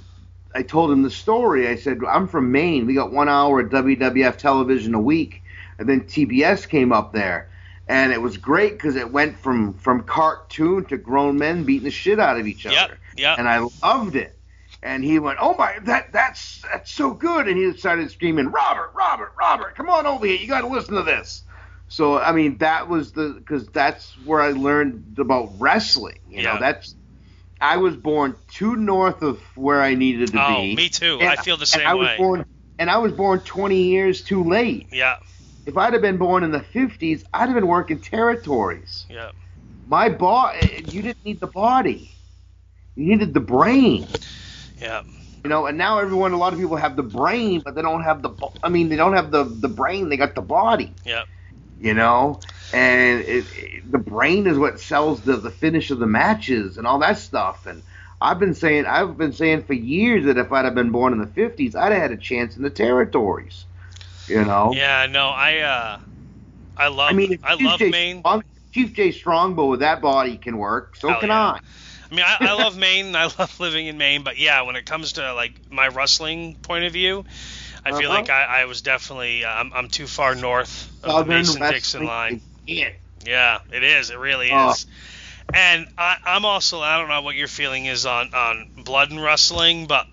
I 0.56 0.64
told 0.64 0.92
him 0.92 1.04
the 1.04 1.12
story. 1.12 1.68
I 1.68 1.76
said, 1.76 2.00
I'm 2.08 2.28
from 2.28 2.52
Maine. 2.52 2.86
We 2.86 2.94
got 2.94 3.12
one 3.12 3.30
hour 3.30 3.62
of 3.62 3.70
WWF 3.70 4.38
television 4.38 4.94
a 4.94 5.00
week, 5.00 5.44
and 5.78 5.88
then 5.88 6.02
TBS 6.02 6.68
came 6.68 6.92
up 6.92 7.14
there, 7.14 7.50
and 7.88 8.12
it 8.14 8.22
was 8.22 8.38
great 8.38 8.74
because 8.74 8.96
it 8.96 9.12
went 9.12 9.38
from 9.38 9.74
from 9.74 10.04
cartoon 10.04 10.86
to 10.86 10.98
grown 10.98 11.38
men 11.38 11.64
beating 11.66 11.84
the 11.86 11.92
shit 11.92 12.20
out 12.20 12.40
of 12.40 12.48
each 12.48 12.66
other 12.66 13.00
Yep. 13.18 13.40
and 13.40 13.48
I 13.50 13.68
loved 13.82 14.16
it. 14.16 14.38
And 14.82 15.02
he 15.02 15.18
went, 15.18 15.38
"Oh 15.42 15.56
my, 15.56 15.80
that 15.84 16.12
that's 16.12 16.62
that's 16.70 16.92
so 16.92 17.14
good!" 17.14 17.48
And 17.48 17.58
he 17.58 17.72
started 17.78 18.12
screaming, 18.12 18.48
"Robert, 18.48 18.92
Robert, 18.94 19.32
Robert, 19.40 19.76
come 19.76 19.90
on 19.90 20.06
over 20.06 20.26
here! 20.26 20.36
You 20.36 20.46
got 20.48 20.62
to 20.62 20.68
listen 20.68 20.96
to 20.96 21.04
this." 21.04 21.44
So 21.88 22.20
I 22.20 22.34
mean, 22.34 22.58
that 22.58 22.90
was 22.90 23.14
the 23.14 23.34
because 23.38 23.66
that's 23.68 24.12
where 24.26 24.42
I 24.42 24.52
learned 24.52 25.16
about 25.20 25.54
wrestling. 25.58 26.20
You 26.28 26.42
Yeah. 26.42 26.56
know, 26.56 26.60
that's 26.60 26.96
I 27.62 27.78
was 27.78 27.96
born 27.96 28.36
too 28.50 28.76
north 28.76 29.22
of 29.22 29.40
where 29.56 29.82
I 29.82 29.96
needed 29.96 30.34
to 30.34 30.44
Oh, 30.44 30.62
be. 30.62 30.76
me 30.76 30.90
too. 30.90 31.20
And- 31.22 31.30
I 31.30 31.38
feel 31.38 31.56
the 31.56 31.66
same 31.66 31.82
and 31.82 31.88
I 31.90 31.94
was 31.94 32.08
way. 32.10 32.18
born, 32.18 32.46
and 32.78 32.90
I 32.90 32.98
was 32.98 33.14
born 33.14 33.40
20 33.40 33.84
years 33.84 34.22
too 34.22 34.44
late. 34.44 34.88
Yeah. 34.92 35.16
If 35.66 35.78
I'd 35.78 35.94
have 35.94 36.02
been 36.02 36.18
born 36.18 36.44
in 36.44 36.52
the 36.52 36.60
50s, 36.60 37.24
I'd 37.34 37.46
have 37.48 37.56
been 37.56 37.68
working 37.68 38.00
territories. 38.00 39.06
Yeah. 39.10 39.32
My 39.88 40.10
body, 40.10 40.86
you 40.90 41.02
didn't 41.02 41.24
need 41.26 41.40
the 41.40 41.48
body, 41.48 42.12
you 42.96 43.06
needed 43.08 43.34
the 43.34 43.40
brain. 43.40 44.08
Yeah. 44.80 45.04
You 45.44 45.50
know, 45.50 45.66
and 45.66 45.78
now 45.78 46.00
everyone, 46.00 46.32
a 46.32 46.38
lot 46.38 46.54
of 46.54 46.60
people 46.60 46.78
have 46.78 46.96
the 46.96 47.04
brain, 47.04 47.62
but 47.62 47.76
they 47.76 47.82
don't 47.82 48.04
have 48.04 48.22
the. 48.22 48.30
bo- 48.30 48.54
I 48.64 48.70
mean, 48.70 48.90
they 48.90 48.96
don't 48.96 49.14
have 49.14 49.32
the 49.32 49.44
the 49.44 49.68
brain. 49.68 50.10
They 50.10 50.16
got 50.18 50.36
the 50.36 50.42
body. 50.42 50.94
Yeah. 51.04 51.24
You 51.80 51.94
know, 51.94 52.40
and 52.72 53.22
it, 53.22 53.46
it, 53.58 53.92
the 53.92 53.98
brain 53.98 54.48
is 54.48 54.58
what 54.58 54.80
sells 54.80 55.22
the 55.22 55.36
the 55.36 55.52
finish 55.52 55.92
of 55.92 56.00
the 56.00 56.08
matches 56.08 56.78
and 56.78 56.88
all 56.88 57.00
that 57.00 57.18
stuff. 57.18 57.66
And 57.66 57.84
I've 58.22 58.40
been 58.40 58.54
saying, 58.54 58.86
I've 58.86 59.18
been 59.18 59.34
saying 59.34 59.64
for 59.64 59.74
years 59.74 60.26
that 60.26 60.38
if 60.38 60.52
I'd 60.54 60.64
have 60.64 60.76
been 60.76 60.92
born 60.92 61.12
in 61.12 61.20
the 61.20 61.28
'50s, 61.28 61.76
I'd 61.76 61.92
have 61.92 62.02
had 62.02 62.12
a 62.12 62.18
chance 62.18 62.56
in 62.56 62.64
the 62.64 62.70
territories. 62.70 63.66
You 64.28 64.46
know. 64.46 64.74
Yeah. 64.74 65.08
No, 65.08 65.30
I. 65.30 65.60
uh 65.60 66.00
I 66.78 66.88
love. 66.88 67.12
I 67.12 67.14
mean, 67.14 67.40
I 67.44 67.54
Chief 67.58 67.66
love 67.66 67.80
J. 67.80 67.92
Maine. 67.92 68.20
Strong, 68.22 68.44
Chief 68.74 68.94
J. 68.96 69.12
Strongbow 69.12 69.68
with 69.68 69.80
that 69.82 70.02
body 70.02 70.38
can 70.38 70.58
work. 70.58 70.96
So 70.96 71.10
Hell 71.10 71.20
can 71.20 71.30
yeah. 71.30 71.38
I. 71.38 71.60
I 72.12 72.16
mean, 72.16 72.26
I, 72.26 72.38
I 72.42 72.54
love 72.54 72.78
Maine. 72.78 73.08
and 73.08 73.18
I 73.18 73.26
love 73.40 73.60
living 73.60 73.88
in 73.88 73.98
Maine, 73.98 74.24
but 74.24 74.38
yeah, 74.38 74.62
when 74.62 74.76
it 74.76 74.86
comes 74.86 75.14
to 75.14 75.34
like 75.34 75.54
my 75.72 75.88
wrestling 75.88 76.56
point 76.62 76.86
of 76.86 76.94
view, 76.94 77.26
I 77.86 77.92
feel 77.92 78.10
Uh-huh. 78.10 78.10
like 78.10 78.30
I, 78.30 78.62
I 78.62 78.66
was 78.66 78.82
definitely 78.82 79.46
I'm, 79.46 79.72
I'm 79.74 79.88
too 79.90 80.08
far 80.08 80.36
north 80.36 80.92
of 81.04 81.18
the 81.18 81.26
Mason 81.26 81.62
Dixon 81.68 82.06
line. 82.06 82.42
it. 82.68 82.96
Yeah, 83.26 83.60
it 83.72 83.84
is. 83.84 84.10
It 84.10 84.18
really 84.18 84.50
Oh. 84.52 84.70
is. 84.70 84.86
And 85.54 85.88
I, 85.98 86.18
I'm 86.26 86.46
also 86.46 86.82
I 86.82 86.98
don't 87.00 87.10
know 87.10 87.22
what 87.22 87.36
your 87.36 87.48
feeling 87.48 87.86
is 87.86 88.06
on 88.06 88.34
on 88.34 88.68
blood 88.78 89.12
and 89.12 89.22
wrestling, 89.22 89.88
but 89.88 90.08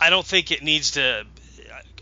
I 0.00 0.10
don't 0.10 0.26
think 0.26 0.50
it 0.50 0.62
needs 0.62 0.92
to. 0.92 1.26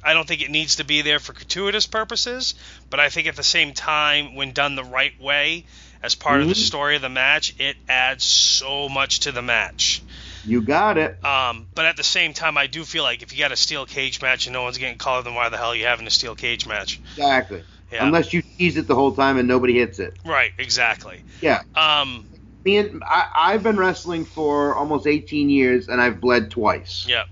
I 0.03 0.15
don't 0.15 0.27
think 0.27 0.43
it 0.43 0.51
needs 0.51 0.77
to 0.77 0.85
be 0.85 1.03
there 1.03 1.19
for 1.19 1.33
gratuitous 1.33 1.87
purposes, 1.87 2.55
but 2.89 3.01
I 3.01 3.09
think 3.09 3.27
at 3.27 3.37
the 3.37 3.43
same 3.43 3.73
time, 3.75 4.35
when 4.35 4.53
done 4.53 4.75
the 4.77 4.85
right 4.85 5.19
way, 5.21 5.65
as 6.03 6.15
part 6.15 6.41
of 6.41 6.49
the 6.49 6.55
Mhm. 6.55 6.67
story 6.67 6.97
of 6.97 7.03
the 7.03 7.09
match, 7.11 7.53
it 7.59 7.77
adds 7.89 8.25
so 8.25 8.89
much 8.89 9.21
to 9.21 9.33
the 9.33 9.43
match. 9.43 10.03
You 10.47 10.63
got 10.63 10.97
it. 10.97 11.23
Um, 11.23 11.69
but 11.75 11.85
at 11.85 11.97
the 11.99 12.03
same 12.03 12.33
time, 12.33 12.57
I 12.57 12.67
do 12.67 12.85
feel 12.85 13.03
like 13.03 13.23
if 13.23 13.33
you 13.33 13.39
got 13.39 13.53
a 13.53 13.57
steel 13.57 13.85
cage 13.85 14.23
match 14.23 14.47
and 14.47 14.55
no 14.55 14.63
one's 14.63 14.79
getting 14.79 14.97
called, 14.97 15.27
then 15.27 15.35
why 15.35 15.51
the 15.51 15.59
hell 15.59 15.69
are 15.71 15.77
you 15.77 15.85
having 15.85 16.07
a 16.07 16.11
steel 16.11 16.35
cage 16.35 16.67
match? 16.67 16.99
Exactly. 17.17 17.63
Yeah. 17.93 18.07
Unless 18.07 18.33
you 18.33 18.41
tease 18.57 18.77
it 18.79 18.87
the 18.87 18.95
whole 18.95 19.13
time 19.13 19.37
and 19.37 19.47
nobody 19.47 19.75
hits 19.75 19.99
it. 19.99 20.17
right, 20.25 20.53
exactly. 20.59 21.21
Yeah. 21.43 21.61
Um, 21.75 22.25
Me 22.65 22.77
and 22.79 23.03
I, 23.05 23.27
I've 23.35 23.63
been 23.63 23.77
wrestling 23.77 24.25
for 24.25 24.75
almost 24.75 25.07
18 25.07 25.51
years, 25.51 25.89
and 25.89 26.01
I've 26.01 26.21
bled 26.21 26.51
twice. 26.51 27.05
yeah, 27.09 27.25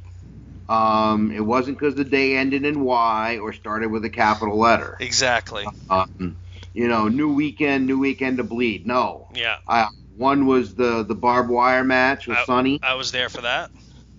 Um, 0.68 1.30
it 1.32 1.40
wasn't 1.40 1.78
because 1.78 1.94
the 1.94 2.04
day 2.04 2.36
ended 2.36 2.64
in 2.64 2.80
Y 2.82 3.38
or 3.40 3.52
started 3.52 3.90
with 3.90 4.04
a 4.04 4.10
capital 4.10 4.58
letter. 4.58 4.96
exactly. 5.00 5.66
Um, 5.88 6.36
you 6.74 6.88
know, 6.88 7.08
new 7.08 7.32
weekend, 7.32 7.86
new 7.86 7.98
weekend 7.98 8.36
to 8.36 8.44
bleed. 8.44 8.86
No. 8.86 9.28
Yeah, 9.34 9.56
I, 9.66 9.88
one 10.16 10.46
was 10.46 10.74
the 10.74 11.02
the 11.04 11.14
barbed 11.14 11.48
wire 11.48 11.84
match 11.84 12.26
with 12.26 12.38
I- 12.38 12.44
Sonny, 12.44 12.80
I 12.82 12.94
was 12.94 13.12
there 13.12 13.28
for 13.28 13.40
that. 13.42 13.70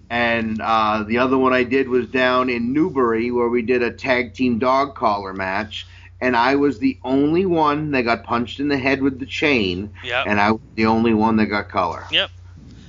and 0.10 0.60
uh, 0.62 1.04
the 1.04 1.20
other 1.20 1.38
one 1.38 1.54
I 1.54 1.64
did 1.64 1.88
was 1.88 2.08
down 2.08 2.50
in 2.50 2.74
Newbury 2.74 3.30
where 3.32 3.48
we 3.48 3.62
did 3.62 3.84
a 3.84 3.92
tag 3.92 4.34
team 4.34 4.58
dog 4.58 4.96
collar 4.96 5.34
match, 5.34 5.86
and 6.20 6.36
I 6.36 6.56
was 6.56 6.80
the 6.80 6.98
only 7.04 7.46
one 7.46 7.92
that 7.92 8.02
got 8.04 8.24
punched 8.24 8.60
in 8.60 8.68
the 8.70 8.78
head 8.78 9.02
with 9.04 9.20
the 9.20 9.26
chain, 9.28 9.92
Yep. 10.04 10.26
and 10.28 10.42
I 10.42 10.52
was 10.54 10.62
the 10.76 10.88
only 10.88 11.14
one 11.14 11.36
that 11.38 11.46
got 11.46 11.70
color. 11.70 12.06
Yep. 12.12 12.32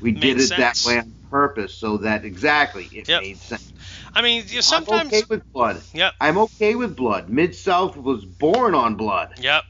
We 0.01 0.13
did 0.13 0.41
it 0.41 0.49
that 0.57 0.83
way 0.87 0.99
on 1.01 1.13
purpose 1.31 1.75
so 1.75 1.99
that 1.99 2.25
exactly 2.25 2.89
it 2.93 3.09
Yep. 3.09 3.23
made 3.23 3.37
sense. 3.39 3.73
I 4.15 4.23
mean, 4.23 4.45
you 4.49 4.59
I'm 4.59 4.63
sometimes. 4.63 5.13
okay 5.13 5.25
with 5.29 5.43
blood. 5.53 5.83
Yep. 5.95 6.13
I'm 6.21 6.39
okay 6.39 6.75
with 6.75 6.97
blood. 6.97 7.29
Mid 7.31 7.55
South 7.55 7.97
was 7.97 8.25
born 8.25 8.75
on 8.75 8.97
blood. 8.97 9.31
Yep. 9.39 9.65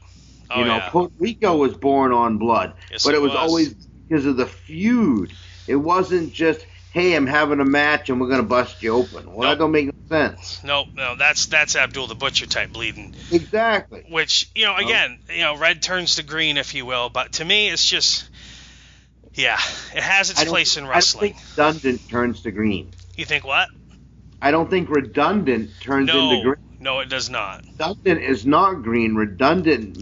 Oh 0.49 0.59
you 0.59 0.65
know, 0.65 0.77
yeah. 0.77 0.89
Puerto 0.89 1.13
Rico 1.17 1.55
was 1.55 1.73
born 1.75 2.11
on 2.11 2.37
blood, 2.37 2.73
Yes, 2.91 3.05
but 3.05 3.15
it 3.15 3.21
was, 3.21 3.31
was. 3.31 3.37
always 3.39 3.75
because 4.09 4.25
of 4.25 4.35
the 4.35 4.45
feud. 4.45 5.31
It 5.67 5.77
wasn't 5.77 6.33
just, 6.33 6.65
hey, 6.91 7.15
I'm 7.15 7.27
having 7.27 7.61
a 7.61 7.65
match 7.65 8.09
and 8.09 8.19
we're 8.19 8.27
gonna 8.27 8.43
bust 8.43 8.83
you 8.83 8.93
open. 8.93 9.27
Well, 9.27 9.47
Nope. 9.47 9.51
that 9.51 9.59
don't 9.59 9.71
make 9.71 9.85
no 9.85 9.91
sense. 10.09 10.61
No, 10.63 10.85
no, 10.97 11.15
that's 11.15 11.45
that's 11.45 11.77
Abdullah 11.77 12.09
the 12.09 12.15
Butcher 12.15 12.47
type 12.47 12.73
bleeding. 12.73 13.13
Exactly. 13.31 14.03
Which 14.09 14.49
you 14.53 14.65
know, 14.65 14.75
um, 14.75 14.83
again, 14.83 15.19
you 15.29 15.41
know, 15.41 15.57
red 15.57 15.81
turns 15.81 16.15
to 16.15 16.23
green, 16.23 16.57
if 16.57 16.73
you 16.75 16.85
will. 16.85 17.09
But 17.09 17.33
to 17.33 17.45
me, 17.45 17.69
it's 17.69 17.85
just 17.85 18.29
Yeah, 19.35 19.59
it 19.95 20.03
has 20.03 20.29
its 20.29 20.41
I 20.41 20.45
place 20.45 20.77
in 20.77 20.85
I 20.85 20.99
don't 20.99 21.03
think 21.19 21.37
redundant 21.57 22.09
turns 22.09 22.41
to 22.41 22.51
green. 22.51 22.91
You 23.15 23.25
think 23.25 23.45
what? 23.45 23.69
I 24.41 24.51
don't 24.51 24.69
think 24.69 24.89
redundant 24.89 25.69
turns 25.81 26.09
into 26.09 26.41
green. 26.43 26.55
no, 26.79 26.99
it 26.99 27.09
does 27.09 27.29
not. 27.29 27.63
Redundant 27.79 28.21
is 28.23 28.45
not 28.45 28.81
green. 28.83 29.15
Redundant, 29.15 29.97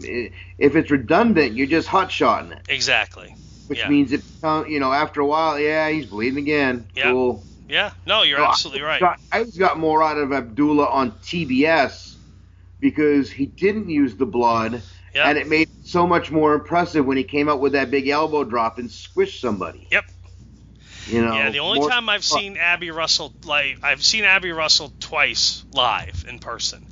if 0.57 0.76
it's 0.76 0.89
redundant, 0.89 1.53
you're 1.56 1.68
just 1.68 1.88
hot 1.88 2.11
shotting 2.11 2.53
it, 2.53 2.61
Exactly. 2.69 3.35
which 3.68 3.80
Yeah. 3.80 3.89
means 3.89 4.14
it, 4.14 4.22
you 4.68 4.80
know, 4.80 4.91
after 4.91 5.22
a 5.22 5.26
while, 5.26 5.60
yeah, 5.60 5.89
he's 5.89 6.06
bleeding 6.06 6.39
again. 6.39 6.88
Yeah. 6.95 7.11
Cool. 7.11 7.43
Yeah. 7.68 7.91
No, 8.07 8.23
you're 8.23 8.39
No, 8.39 8.45
I 8.45 8.49
absolutely 8.49 8.81
right. 8.81 8.99
Got, 8.99 9.19
I 9.31 9.43
just 9.43 9.60
got 9.60 9.77
more 9.77 10.01
out 10.01 10.18
of 10.18 10.31
Abdullah 10.34 10.88
on 10.88 11.11
TBS 11.19 12.15
because 12.80 13.30
he 13.30 13.45
didn't 13.45 13.89
use 13.89 14.15
the 14.15 14.26
blood, 14.26 14.81
Yeah. 15.14 15.30
and 15.30 15.38
it 15.38 15.48
made 15.48 15.69
it 15.69 15.86
so 15.88 16.06
much 16.06 16.31
more 16.31 16.53
impressive 16.53 17.06
when 17.06 17.18
he 17.18 17.23
came 17.23 17.49
out 17.49 17.60
with 17.60 17.73
that 17.73 17.90
big 17.91 18.07
elbow 18.07 18.44
drop 18.44 18.77
and 18.77 18.90
squished 18.90 19.40
somebody. 19.40 19.88
Yep. 19.91 20.06
You 21.07 21.22
know. 21.26 21.34
Yeah, 21.34 21.49
the 21.49 21.60
only 21.60 21.80
more- 21.80 21.90
time 21.90 22.07
I've 22.10 22.23
seen 22.23 22.57
Abby 22.57 22.91
Russell 22.91 23.34
like 23.45 23.80
I've 23.84 24.03
seen 24.03 24.23
Abby 24.26 24.52
Russell 24.52 24.94
twice 24.99 25.64
live 25.73 26.26
in 26.30 26.38
person, 26.38 26.86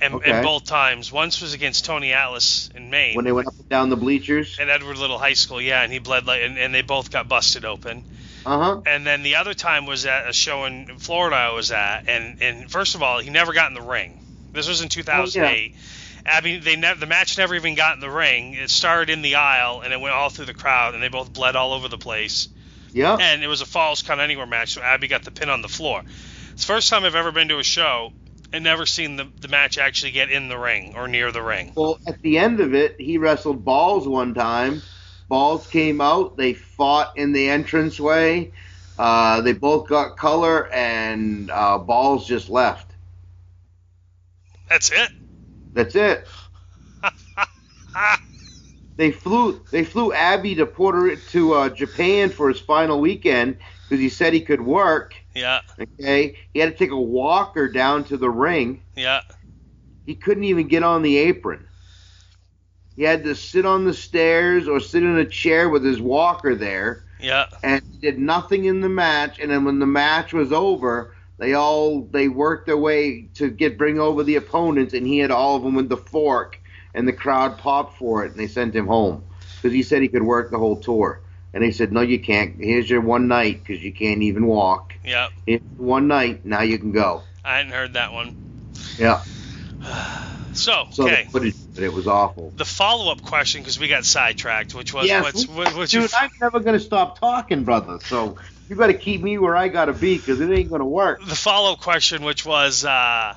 and, 0.00 0.14
Okay. 0.14 0.30
and 0.30 0.42
both 0.44 0.64
times 0.64 1.12
once 1.12 1.42
was 1.42 1.52
against 1.52 1.84
Tony 1.84 2.14
Atlas 2.14 2.70
in 2.74 2.88
Maine 2.88 3.14
when 3.16 3.26
they 3.26 3.32
went 3.32 3.48
up 3.48 3.54
and 3.58 3.68
down 3.68 3.90
the 3.90 3.96
bleachers. 3.96 4.58
at 4.58 4.70
Edward 4.70 4.96
Little 4.96 5.18
High 5.18 5.34
School. 5.34 5.60
Yeah, 5.60 5.82
and 5.82 5.92
he 5.92 5.98
bled 5.98 6.26
like 6.26 6.40
and, 6.42 6.56
and 6.56 6.74
they 6.74 6.80
both 6.82 7.10
got 7.10 7.28
busted 7.28 7.66
open. 7.66 8.04
Uh 8.46 8.58
huh. 8.58 8.80
And 8.86 9.06
then 9.06 9.22
the 9.22 9.34
other 9.36 9.52
time 9.52 9.84
was 9.84 10.06
at 10.06 10.26
a 10.28 10.32
show 10.32 10.64
in 10.64 10.96
Florida 10.98 11.36
I 11.36 11.52
was 11.52 11.70
at, 11.70 12.08
and 12.08 12.40
and 12.42 12.70
first 12.70 12.94
of 12.94 13.02
all 13.02 13.18
he 13.18 13.28
never 13.28 13.52
got 13.52 13.68
in 13.68 13.74
the 13.74 13.82
ring. 13.82 14.24
This 14.54 14.66
was 14.66 14.80
in 14.80 14.88
2008. 14.88 15.74
Abby, 16.28 16.58
they 16.58 16.76
ne- 16.76 16.94
the 16.94 17.06
match 17.06 17.36
never 17.38 17.54
even 17.54 17.74
got 17.74 17.94
in 17.94 18.00
the 18.00 18.10
ring. 18.10 18.54
It 18.54 18.70
started 18.70 19.10
in 19.10 19.22
the 19.22 19.36
aisle 19.36 19.80
and 19.82 19.92
it 19.92 20.00
went 20.00 20.14
all 20.14 20.30
through 20.30 20.44
the 20.46 20.54
crowd, 20.54 20.94
and 20.94 21.02
they 21.02 21.08
both 21.08 21.32
bled 21.32 21.56
all 21.56 21.72
over 21.72 21.88
the 21.88 21.98
place 21.98 22.48
Yeah. 22.92 23.16
and 23.18 23.42
it 23.42 23.48
was 23.48 23.60
a 23.60 23.66
falls 23.66 24.02
count 24.02 24.20
anywhere 24.20 24.46
match, 24.46 24.74
so 24.74 24.82
Abby 24.82 25.08
got 25.08 25.24
the 25.24 25.30
pin 25.30 25.48
on 25.50 25.62
the 25.62 25.68
floor. 25.68 26.02
It's 26.52 26.62
the 26.66 26.72
first 26.72 26.90
time 26.90 27.04
I've 27.04 27.14
ever 27.14 27.32
been 27.32 27.48
to 27.48 27.58
a 27.58 27.64
show 27.64 28.12
and 28.52 28.64
never 28.64 28.86
seen 28.86 29.16
the, 29.16 29.28
the 29.40 29.48
match 29.48 29.78
actually 29.78 30.12
get 30.12 30.30
in 30.30 30.48
the 30.48 30.58
ring 30.58 30.94
or 30.96 31.06
near 31.08 31.30
the 31.32 31.42
ring. 31.42 31.72
Well, 31.74 31.98
at 32.06 32.20
the 32.22 32.38
end 32.38 32.60
of 32.60 32.74
it, 32.74 32.96
he 32.98 33.18
wrestled 33.18 33.64
Balls 33.64 34.08
one 34.08 34.34
time. 34.34 34.82
Balls 35.28 35.66
came 35.66 36.00
out. 36.00 36.36
They 36.38 36.54
fought 36.54 37.16
in 37.18 37.32
the 37.32 37.48
entranceway. 37.50 38.52
Uh, 38.98 39.42
they 39.42 39.52
both 39.52 39.86
got 39.86 40.16
color, 40.16 40.66
and 40.72 41.50
uh, 41.50 41.78
Balls 41.78 42.26
just 42.26 42.48
left. 42.48 42.90
That's 44.68 44.90
it. 44.90 45.10
That's 45.74 45.94
it. 45.94 46.26
They 48.96 49.12
flew. 49.12 49.64
They 49.70 49.84
flew 49.84 50.12
Abby 50.12 50.56
to 50.56 50.66
Puerto 50.66 51.14
to 51.14 51.54
uh, 51.54 51.68
Japan 51.68 52.30
for 52.30 52.48
his 52.48 52.58
final 52.58 53.00
weekend 53.00 53.58
because 53.88 54.00
he 54.00 54.08
said 54.08 54.32
he 54.32 54.40
could 54.40 54.60
work. 54.60 55.14
yeah, 55.34 55.60
Okay, 55.80 56.36
he 56.52 56.58
had 56.58 56.72
to 56.72 56.76
take 56.76 56.90
a 56.90 57.00
walker 57.00 57.68
down 57.68 58.04
to 58.04 58.16
the 58.16 58.28
ring. 58.28 58.82
yeah, 58.96 59.20
He 60.04 60.16
couldn't 60.16 60.44
even 60.44 60.66
get 60.66 60.82
on 60.82 61.02
the 61.02 61.16
apron. 61.16 61.64
He 62.96 63.04
had 63.04 63.22
to 63.22 63.36
sit 63.36 63.64
on 63.64 63.84
the 63.84 63.94
stairs 63.94 64.66
or 64.66 64.80
sit 64.80 65.04
in 65.04 65.16
a 65.16 65.24
chair 65.24 65.68
with 65.68 65.84
his 65.84 66.00
walker 66.00 66.56
there, 66.56 67.04
yeah. 67.20 67.46
and 67.62 67.80
did 68.02 68.18
nothing 68.18 68.64
in 68.64 68.80
the 68.80 68.88
match. 68.88 69.38
And 69.38 69.52
then 69.52 69.64
when 69.64 69.78
the 69.78 69.86
match 69.86 70.32
was 70.32 70.52
over, 70.52 71.14
they 71.38 71.54
all 71.54 72.02
they 72.02 72.28
worked 72.28 72.66
their 72.66 72.76
way 72.76 73.28
to 73.34 73.50
get 73.50 73.78
bring 73.78 73.98
over 73.98 74.22
the 74.24 74.36
opponents, 74.36 74.94
and 74.94 75.06
he 75.06 75.18
had 75.18 75.30
all 75.30 75.56
of 75.56 75.62
them 75.62 75.74
with 75.74 75.88
the 75.88 75.96
fork, 75.96 76.60
and 76.94 77.06
the 77.06 77.12
crowd 77.12 77.58
popped 77.58 77.96
for 77.96 78.24
it, 78.24 78.32
and 78.32 78.40
they 78.40 78.48
sent 78.48 78.74
him 78.74 78.86
home 78.86 79.24
because 79.56 79.72
he 79.72 79.82
said 79.82 80.02
he 80.02 80.08
could 80.08 80.22
work 80.22 80.50
the 80.50 80.58
whole 80.58 80.76
tour. 80.76 81.22
And 81.54 81.62
they 81.62 81.70
said, 81.70 81.92
no, 81.92 82.02
you 82.02 82.20
can't. 82.20 82.56
Here's 82.56 82.90
your 82.90 83.00
one 83.00 83.26
night 83.26 83.64
because 83.64 83.82
you 83.82 83.92
can't 83.92 84.22
even 84.22 84.46
walk. 84.46 84.94
Yeah, 85.02 85.28
Here's 85.46 85.62
one 85.76 86.06
night. 86.06 86.44
Now 86.44 86.60
you 86.60 86.78
can 86.78 86.92
go. 86.92 87.22
I 87.44 87.56
hadn't 87.56 87.72
heard 87.72 87.94
that 87.94 88.12
one. 88.12 88.36
Yeah. 88.98 89.22
So, 90.54 90.88
So 90.90 91.04
okay. 91.04 91.28
footage, 91.30 91.54
it 91.76 91.92
was 91.92 92.08
awful. 92.08 92.52
The 92.56 92.64
follow-up 92.64 93.22
question, 93.22 93.60
because 93.60 93.78
we 93.78 93.86
got 93.86 94.04
sidetracked, 94.04 94.74
which 94.74 94.92
was, 94.92 95.06
Yes, 95.06 95.22
what's, 95.22 95.46
what, 95.46 95.76
what's 95.76 95.92
your 95.92 96.02
Dude, 96.02 96.14
I'm 96.14 96.30
never 96.40 96.58
gonna 96.58 96.80
stop 96.80 97.20
talking, 97.20 97.62
brother. 97.62 98.00
So 98.00 98.38
you 98.68 98.76
got 98.76 98.88
to 98.88 98.94
keep 98.94 99.22
me 99.22 99.38
where 99.38 99.56
I 99.56 99.68
gotta 99.68 99.92
be, 99.92 100.18
because 100.18 100.40
it 100.40 100.50
ain't 100.50 100.70
gonna 100.70 100.84
work. 100.86 101.24
the 101.24 101.34
follow-up 101.34 101.80
question, 101.80 102.22
which 102.22 102.44
was, 102.44 102.84
uh, 102.84 103.34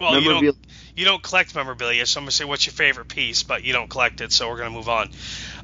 well, 0.00 0.20
you 0.20 0.30
don't, 0.30 0.56
you 0.96 1.04
don't 1.04 1.22
collect 1.22 1.54
memorabilia, 1.54 2.04
so 2.06 2.18
I'm 2.18 2.24
gonna 2.24 2.32
say, 2.32 2.44
what's 2.44 2.66
your 2.66 2.72
favorite 2.72 3.08
piece? 3.08 3.44
But 3.44 3.62
you 3.62 3.72
don't 3.72 3.88
collect 3.88 4.20
it, 4.20 4.32
so 4.32 4.48
we're 4.48 4.58
gonna 4.58 4.70
move 4.70 4.88
on. 4.88 5.10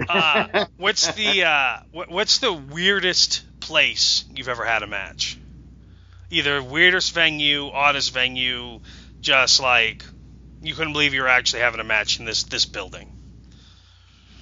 Uh, 0.08 0.66
what's 0.76 1.12
the 1.14 1.44
uh, 1.44 1.80
what, 1.90 2.08
what's 2.08 2.38
the 2.38 2.52
weirdest 2.52 3.44
place 3.60 4.24
you've 4.34 4.48
ever 4.48 4.64
had 4.64 4.82
a 4.82 4.86
match? 4.86 5.36
Either 6.30 6.62
weirdest 6.62 7.12
venue, 7.14 7.68
oddest 7.68 8.12
venue, 8.12 8.80
just 9.20 9.60
like 9.60 10.04
you 10.62 10.74
couldn't 10.74 10.92
believe 10.92 11.14
you 11.14 11.22
were 11.22 11.28
actually 11.28 11.60
having 11.60 11.80
a 11.80 11.84
match 11.84 12.20
in 12.20 12.24
this 12.24 12.44
this 12.44 12.64
building. 12.64 13.12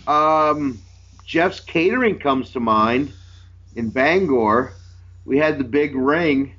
Um, 0.06 0.78
Jeff's 1.24 1.60
Catering 1.60 2.18
comes 2.18 2.50
to 2.52 2.60
mind 2.60 3.12
in 3.76 3.90
Bangor. 3.90 4.72
We 5.24 5.38
had 5.38 5.58
the 5.58 5.64
big 5.64 5.94
ring, 5.94 6.54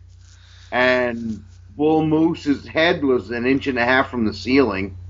and 0.72 1.44
Bull 1.76 2.06
Moose's 2.06 2.66
head 2.66 3.04
was 3.04 3.30
an 3.32 3.46
inch 3.46 3.68
and 3.68 3.78
a 3.78 3.84
half 3.84 4.10
from 4.10 4.26
the 4.26 4.34
ceiling. 4.34 4.98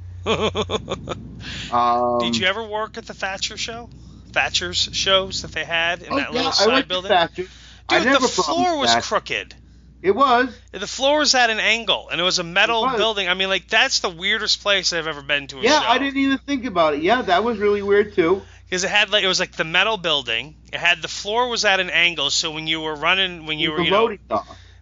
Um, 1.72 2.20
Did 2.20 2.38
you 2.38 2.48
ever 2.48 2.64
work 2.64 2.98
at 2.98 3.06
the 3.06 3.14
Thatcher 3.14 3.58
show? 3.58 3.90
Thatcher's 4.32 4.90
shows 4.92 5.44
that 5.44 5.52
they 5.52 5.64
had 5.64 6.02
in 6.02 6.12
oh, 6.12 6.16
that 6.18 6.34
yeah, 6.34 6.38
little 6.38 6.48
I 6.48 6.52
side 6.52 6.82
to 6.82 6.88
building. 6.88 7.10
Thatcher. 7.10 7.46
I 7.90 8.04
Dude, 8.04 8.22
the 8.22 8.28
floor 8.28 8.78
was 8.78 8.96
crooked. 9.06 9.56
It 10.02 10.12
was. 10.12 10.58
The 10.72 10.88
floor 10.88 11.20
was 11.20 11.34
at 11.36 11.50
an 11.50 11.60
angle, 11.60 12.10
and 12.10 12.20
it 12.20 12.24
was 12.24 12.40
a 12.40 12.44
metal 12.44 12.82
was. 12.82 12.98
building. 12.98 13.28
I 13.28 13.34
mean, 13.34 13.50
like 13.50 13.68
that's 13.68 14.00
the 14.00 14.10
weirdest 14.10 14.62
place 14.62 14.94
I've 14.94 15.08
ever 15.08 15.22
been 15.22 15.48
to 15.48 15.60
a 15.60 15.62
Yeah, 15.62 15.82
show. 15.82 15.88
I 15.88 15.98
didn't 15.98 16.18
even 16.18 16.38
think 16.40 16.66
about 16.66 16.96
it. 16.96 17.02
Yeah, 17.02 17.22
that 17.24 17.44
was 17.44 17.58
really 17.58 17.82
weird 17.82 18.14
too. 18.14 18.42
Because 18.68 18.84
it 18.84 18.90
had 18.90 19.10
like 19.12 19.24
it 19.24 19.28
was 19.28 19.40
like 19.40 19.54
the 19.54 19.64
metal 19.64 19.98
building. 19.98 20.56
It 20.74 20.80
had 20.80 21.02
the 21.02 21.08
floor 21.08 21.50
was 21.50 21.64
at 21.66 21.80
an 21.80 21.90
angle, 21.90 22.30
so 22.30 22.52
when 22.52 22.68
you 22.68 22.82
were 22.82 22.96
running, 22.96 23.46
when 23.46 23.60
you 23.60 23.72
were, 23.72 23.82
you 23.82 23.92
know, 23.92 24.16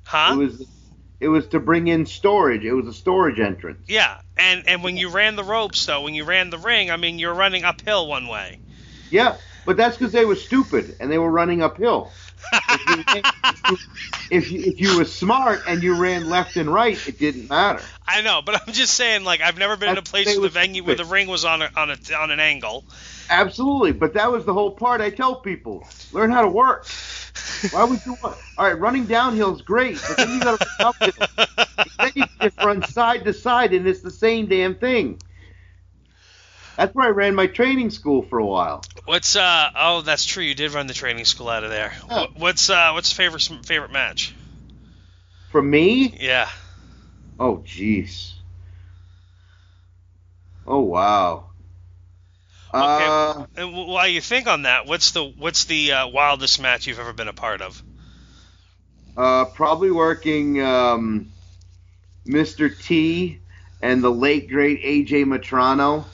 huh? 0.03 0.33
It 0.33 0.37
was 0.37 0.67
it 1.19 1.27
was 1.27 1.47
to 1.49 1.59
bring 1.59 1.87
in 1.87 2.05
storage. 2.05 2.65
It 2.65 2.73
was 2.73 2.87
a 2.87 2.93
storage 2.93 3.39
entrance. 3.39 3.79
yeah, 3.87 4.19
and 4.37 4.67
and 4.67 4.83
when 4.83 4.97
you 4.97 5.09
ran 5.09 5.35
the 5.35 5.43
ropes 5.43 5.85
though, 5.85 6.01
when 6.01 6.15
you 6.15 6.23
ran 6.23 6.49
the 6.49 6.57
ring, 6.57 6.89
I 6.89 6.97
mean, 6.97 7.19
you're 7.19 7.33
running 7.33 7.63
uphill 7.63 8.07
one 8.07 8.27
way. 8.27 8.59
Yeah, 9.11 9.37
but 9.65 9.77
that's 9.77 9.97
because 9.97 10.11
they 10.11 10.25
were 10.25 10.35
stupid 10.35 10.97
and 10.99 11.11
they 11.11 11.19
were 11.19 11.31
running 11.31 11.61
uphill. 11.61 12.11
If 12.67 12.85
you, 12.87 13.77
if 14.29 14.51
you 14.51 14.59
if 14.61 14.79
you 14.79 14.97
were 14.97 15.05
smart 15.05 15.63
and 15.67 15.81
you 15.81 15.95
ran 15.95 16.29
left 16.29 16.57
and 16.57 16.71
right, 16.71 16.95
it 17.07 17.17
didn't 17.17 17.49
matter. 17.49 17.81
I 18.07 18.21
know, 18.21 18.41
but 18.45 18.61
I'm 18.61 18.73
just 18.73 18.93
saying, 18.93 19.23
like 19.23 19.41
I've 19.41 19.57
never 19.57 19.77
been 19.77 19.89
in 19.89 19.97
a 19.97 20.03
place 20.03 20.33
the 20.33 20.41
was 20.41 20.51
venue 20.51 20.83
where 20.83 20.95
the 20.95 21.05
ring 21.05 21.27
was 21.27 21.45
on 21.45 21.61
a, 21.61 21.71
on 21.75 21.89
a 21.89 21.97
on 22.15 22.31
an 22.31 22.39
angle. 22.39 22.85
Absolutely, 23.29 23.91
but 23.91 24.13
that 24.13 24.31
was 24.31 24.45
the 24.45 24.53
whole 24.53 24.71
part. 24.71 25.01
I 25.01 25.09
tell 25.09 25.35
people, 25.35 25.87
learn 26.11 26.31
how 26.31 26.41
to 26.41 26.47
work. 26.47 26.85
Why 27.71 27.83
would 27.83 27.99
you 28.05 28.17
want? 28.21 28.37
All 28.57 28.65
right, 28.65 28.79
running 28.79 29.05
downhill 29.05 29.55
is 29.55 29.61
great, 29.61 29.97
but 30.07 30.17
then 30.17 30.31
you 30.31 30.39
got 30.41 30.59
to 31.01 31.13
then 31.99 32.11
you 32.15 32.25
just 32.41 32.57
run 32.59 32.83
side 32.83 33.25
to 33.25 33.33
side, 33.33 33.73
and 33.73 33.87
it's 33.87 34.01
the 34.01 34.11
same 34.11 34.47
damn 34.47 34.75
thing. 34.75 35.19
That's 36.77 36.93
where 36.93 37.07
I 37.07 37.11
ran 37.11 37.35
my 37.35 37.47
training 37.47 37.89
school 37.89 38.21
for 38.23 38.37
a 38.37 38.45
while. 38.45 38.83
What's 39.05 39.35
uh? 39.35 39.69
Oh, 39.75 40.01
that's 40.01 40.25
true. 40.25 40.43
You 40.43 40.55
did 40.55 40.73
run 40.73 40.87
the 40.87 40.93
training 40.93 41.25
school 41.25 41.47
out 41.49 41.63
of 41.63 41.69
there. 41.69 41.93
Yeah. 42.09 42.27
What's 42.35 42.69
uh? 42.69 42.91
What's 42.91 43.11
favorite 43.11 43.49
favorite 43.65 43.91
match? 43.91 44.33
For 45.51 45.61
me, 45.61 46.17
Yeah. 46.19 46.49
oh 47.39 47.57
jeez. 47.65 48.33
Oh 50.67 50.81
wow. 50.81 51.45
Uh, 52.75 53.45
while 53.57 54.07
you 54.07 54.21
think 54.21 54.47
on 54.47 54.63
that, 54.63 54.85
what's 54.85 55.11
the 55.11 55.23
what's 55.23 55.65
the 55.65 55.91
uh, 55.91 56.07
wildest 56.07 56.61
match 56.61 56.87
you've 56.87 56.99
ever 56.99 57.13
been 57.13 57.27
a 57.27 57.33
part 57.33 57.61
of? 57.61 57.81
uh, 59.17 59.45
probably 59.45 59.91
working 59.91 60.61
um, 60.61 61.31
Mr. 62.27 62.75
T 62.77 63.39
and 63.81 64.03
the 64.03 64.11
late 64.11 64.49
great 64.49 64.83
AJ 64.83 65.25
Matrano 65.25 66.05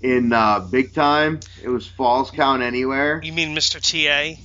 in 0.00 0.32
uh, 0.32 0.60
Big 0.60 0.94
Time. 0.94 1.40
It 1.62 1.68
was 1.68 1.86
Falls 1.86 2.30
Count 2.30 2.62
Anywhere. 2.62 3.20
You 3.22 3.32
mean 3.32 3.54
Mr. 3.54 3.80
TA? 3.80 4.40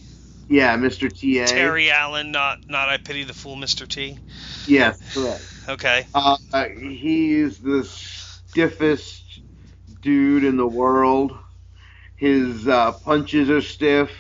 Yeah, 0.50 0.78
Mr. 0.78 1.10
TA. 1.10 1.52
Terry 1.52 1.90
Allen, 1.90 2.32
not 2.32 2.68
not 2.68 2.90
I 2.90 2.98
pity 2.98 3.24
the 3.24 3.34
fool, 3.34 3.56
Mr. 3.56 3.88
T. 3.88 4.20
Yes, 4.68 5.00
correct. 5.14 5.44
Okay. 5.70 6.06
Uh, 6.14 6.38
he's 6.78 7.60
the 7.60 7.86
stiffest 7.86 9.23
dude 10.04 10.44
in 10.44 10.58
the 10.58 10.68
world. 10.68 11.36
His 12.16 12.68
uh, 12.68 12.92
punches 12.92 13.50
are 13.50 13.62
stiff. 13.62 14.12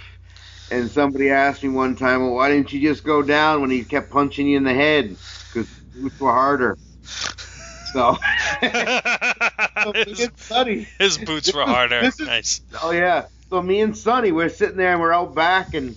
And 0.72 0.89
somebody 0.89 1.30
asked 1.30 1.61
me 1.61 1.69
one 1.69 1.95
time, 1.95 2.22
well, 2.22 2.34
why 2.34 2.49
didn't 2.49 2.73
you 2.73 2.81
just 2.81 3.03
go 3.03 3.22
down 3.22 3.61
when 3.61 3.69
he 3.69 3.84
kept 3.84 4.10
punching 4.10 4.47
you 4.47 4.57
in 4.57 4.64
the 4.64 4.73
head? 4.73 5.15
Because 5.53 5.69
boots 5.93 6.19
were 6.19 6.31
harder. 6.31 6.77
So, 7.93 8.18
so 9.84 9.91
his, 9.93 10.19
it's 10.19 10.47
funny. 10.47 10.88
his 10.97 11.18
boots 11.19 11.53
were 11.53 11.64
harder. 11.64 11.99
Is- 11.99 12.19
nice. 12.19 12.61
Oh 12.81 12.89
yeah. 12.89 13.26
so 13.51 13.61
me 13.61 13.81
and 13.81 13.95
Sonny, 13.95 14.31
we're 14.31 14.49
sitting 14.49 14.77
there 14.77 14.93
and 14.93 15.01
we're 15.01 15.14
out 15.14 15.35
back, 15.35 15.76
and 15.76 15.95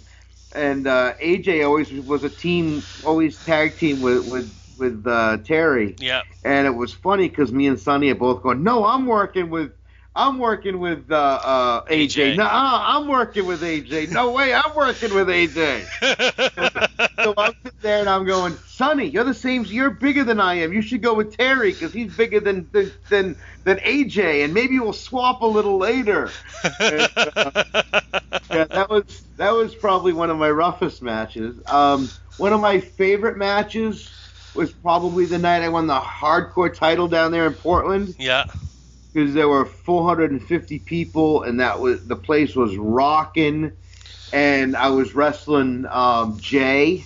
and 0.55 0.87
uh, 0.87 1.15
AJ 1.23 1.65
always 1.67 1.91
was 1.91 2.23
a 2.25 2.29
team, 2.29 2.83
always 3.07 3.43
tag 3.47 3.79
team 3.79 4.03
with 4.03 4.31
with 4.31 4.53
with 4.79 5.07
uh, 5.07 5.39
Terry. 5.39 5.97
Yeah. 5.99 6.23
And 6.45 6.67
it 6.67 6.75
was 6.75 6.93
funny 6.93 7.29
because 7.29 7.53
me 7.53 7.67
and 7.67 7.79
Sonny 7.79 8.11
are 8.11 8.15
both 8.15 8.43
going, 8.43 8.63
no, 8.63 8.85
I'm 8.85 9.07
working 9.07 9.51
with. 9.51 9.73
I'm 10.19 10.39
working 10.39 10.79
with 10.79 11.11
uh, 11.11 11.15
uh, 11.45 11.85
AJ. 11.85 12.33
AJ. 12.33 12.37
No, 12.39 12.49
I'm 12.51 13.07
working 13.07 13.45
with 13.45 13.61
AJ. 13.61 14.11
No 14.11 14.31
way, 14.31 14.55
I'm 14.55 14.75
working 14.75 15.13
with 15.13 15.29
AJ. 15.29 15.85
so 17.23 17.35
I'm 17.37 17.53
sitting 17.63 17.79
there 17.83 18.01
and 18.01 18.09
I'm 18.09 18.25
going, 18.25 18.57
Sonny, 18.67 19.05
you're 19.05 19.25
the 19.25 19.35
same. 19.35 19.67
You're 19.67 19.91
bigger 19.91 20.25
than 20.25 20.41
I 20.41 20.55
am. 20.55 20.73
You 20.73 20.81
should 20.81 21.03
go 21.03 21.13
with 21.13 21.37
Terry 21.37 21.73
because 21.73 21.93
he's 21.93 22.17
bigger 22.17 22.41
than 22.41 22.67
than, 22.73 22.91
than 23.11 23.37
than 23.65 23.77
AJ, 23.79 24.45
and 24.45 24.55
maybe 24.55 24.79
we'll 24.79 24.95
swap 24.95 25.43
a 25.43 25.47
little 25.47 25.77
later. 25.77 26.31
And, 26.81 27.09
uh, 27.17 27.65
yeah, 28.51 28.65
that 28.65 28.87
was 28.89 29.23
that 29.37 29.53
was 29.53 29.75
probably 29.75 30.15
one 30.15 30.31
of 30.31 30.39
my 30.39 30.51
roughest 30.51 31.03
matches. 31.03 31.61
Um, 31.67 32.09
one 32.39 32.53
of 32.53 32.61
my 32.61 32.81
favorite 32.81 33.37
matches 33.37 34.11
was 34.57 34.73
probably 34.73 35.27
the 35.27 35.39
night 35.39 35.63
I 35.63 35.69
won 35.69 35.87
the 35.87 36.01
hardcore 36.01 36.75
title 36.75 37.09
down 37.09 37.33
there 37.33 37.47
in 37.47 37.55
Portland 37.55 38.15
yeah. 38.19 38.45
because 39.13 39.35
there 39.35 39.49
were 39.49 39.65
450 39.65 40.79
people 40.81 41.43
and 41.43 41.61
that 41.61 41.81
was 41.81 42.07
the 42.07 42.17
place 42.17 42.57
was 42.57 42.77
rocking 42.77 43.73
and 44.33 44.77
I 44.77 44.91
was 44.91 45.15
wrestling 45.15 45.87
um, 45.87 46.39
Jay 46.41 47.05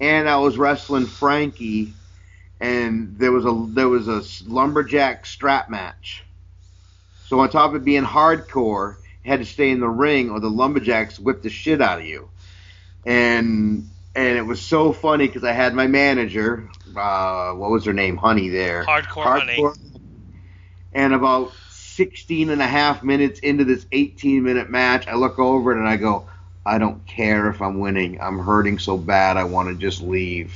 and 0.00 0.28
I 0.28 0.36
was 0.36 0.58
wrestling 0.58 1.06
Frankie 1.06 1.92
and 2.60 3.16
there 3.18 3.32
was 3.32 3.44
a 3.44 3.66
there 3.68 3.88
was 3.88 4.08
a 4.08 4.22
lumberjack 4.48 5.26
strap 5.26 5.70
match. 5.70 6.24
So 7.26 7.40
on 7.40 7.48
top 7.48 7.74
of 7.74 7.84
being 7.84 8.04
hardcore, 8.04 8.96
you 9.24 9.30
had 9.30 9.40
to 9.40 9.46
stay 9.46 9.70
in 9.70 9.80
the 9.80 9.88
ring 9.88 10.30
or 10.30 10.40
the 10.40 10.50
lumberjacks 10.50 11.18
whipped 11.18 11.42
the 11.42 11.50
shit 11.50 11.80
out 11.80 12.00
of 12.00 12.04
you. 12.04 12.28
And 13.06 13.88
and 14.14 14.38
it 14.38 14.42
was 14.42 14.60
so 14.60 14.92
funny 14.92 15.26
because 15.26 15.44
I 15.44 15.52
had 15.52 15.74
my 15.74 15.86
manager, 15.86 16.68
uh, 16.96 17.52
what 17.52 17.70
was 17.70 17.84
her 17.84 17.92
name, 17.92 18.16
Honey 18.16 18.48
there. 18.48 18.84
Hardcore 18.84 19.24
Honey. 19.24 19.64
And 20.92 21.14
about 21.14 21.52
16 21.70 22.50
and 22.50 22.60
a 22.60 22.66
half 22.66 23.02
minutes 23.02 23.38
into 23.40 23.64
this 23.64 23.86
18 23.92 24.42
minute 24.42 24.70
match, 24.70 25.06
I 25.06 25.14
look 25.14 25.38
over 25.38 25.72
it 25.72 25.78
and 25.78 25.88
I 25.88 25.96
go, 25.96 26.28
I 26.66 26.78
don't 26.78 27.06
care 27.06 27.48
if 27.48 27.62
I'm 27.62 27.78
winning. 27.78 28.20
I'm 28.20 28.38
hurting 28.38 28.78
so 28.78 28.96
bad 28.96 29.36
I 29.36 29.44
want 29.44 29.68
to 29.68 29.74
just 29.74 30.02
leave. 30.02 30.54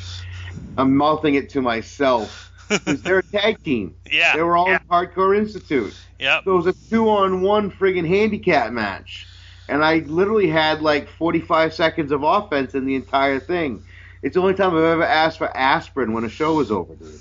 I'm 0.77 0.97
mouthing 0.97 1.35
it 1.35 1.51
to 1.51 1.63
myself. 1.63 2.51
'Cause 2.69 3.03
they're 3.03 3.19
a 3.19 3.23
tag 3.23 3.63
team. 3.63 3.95
Yeah. 4.11 4.35
They 4.35 4.43
were 4.43 4.57
all 4.57 4.69
yeah. 4.69 4.79
in 4.81 4.89
Hardcore 4.91 5.37
Institute. 5.37 5.95
Yep. 6.19 6.45
So 6.45 6.53
it 6.53 6.57
was 6.57 6.67
a 6.67 6.75
two 6.89 7.11
on 7.11 7.43
one 7.43 7.71
friggin' 7.71 8.09
handicap 8.09 8.73
match. 8.73 9.27
And 9.69 9.85
I 9.85 9.99
literally 9.99 10.49
had 10.49 10.83
like 10.83 11.09
45 11.09 11.73
seconds 11.75 12.13
of 12.13 12.23
offense 12.23 12.75
in 12.75 12.85
the 12.87 12.95
entire 12.95 13.41
thing. 13.41 13.85
It's 14.23 14.35
the 14.35 14.41
only 14.41 14.55
time 14.55 14.71
I've 14.77 14.83
ever 14.85 15.05
asked 15.05 15.39
for 15.39 15.55
aspirin 15.55 16.13
when 16.13 16.25
a 16.25 16.29
show 16.29 16.55
was 16.55 16.71
over, 16.71 16.95
dude. 16.95 17.21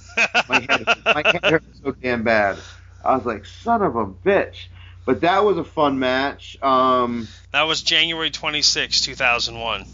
My 0.50 0.60
head, 0.70 0.86
my 1.06 1.24
head 1.26 1.44
hurt 1.44 1.64
so 1.84 1.92
damn 1.92 2.24
bad. 2.24 2.58
I 3.04 3.16
was 3.16 3.26
like, 3.26 3.46
son 3.46 3.82
of 3.82 3.96
a 3.96 4.06
bitch. 4.06 4.68
But 5.06 5.22
that 5.22 5.44
was 5.44 5.58
a 5.58 5.66
fun 5.66 6.00
match. 6.00 6.58
Um, 6.64 7.28
That 7.52 7.64
was 7.64 7.82
January 7.82 8.30
26, 8.32 9.02
2001. 9.02 9.86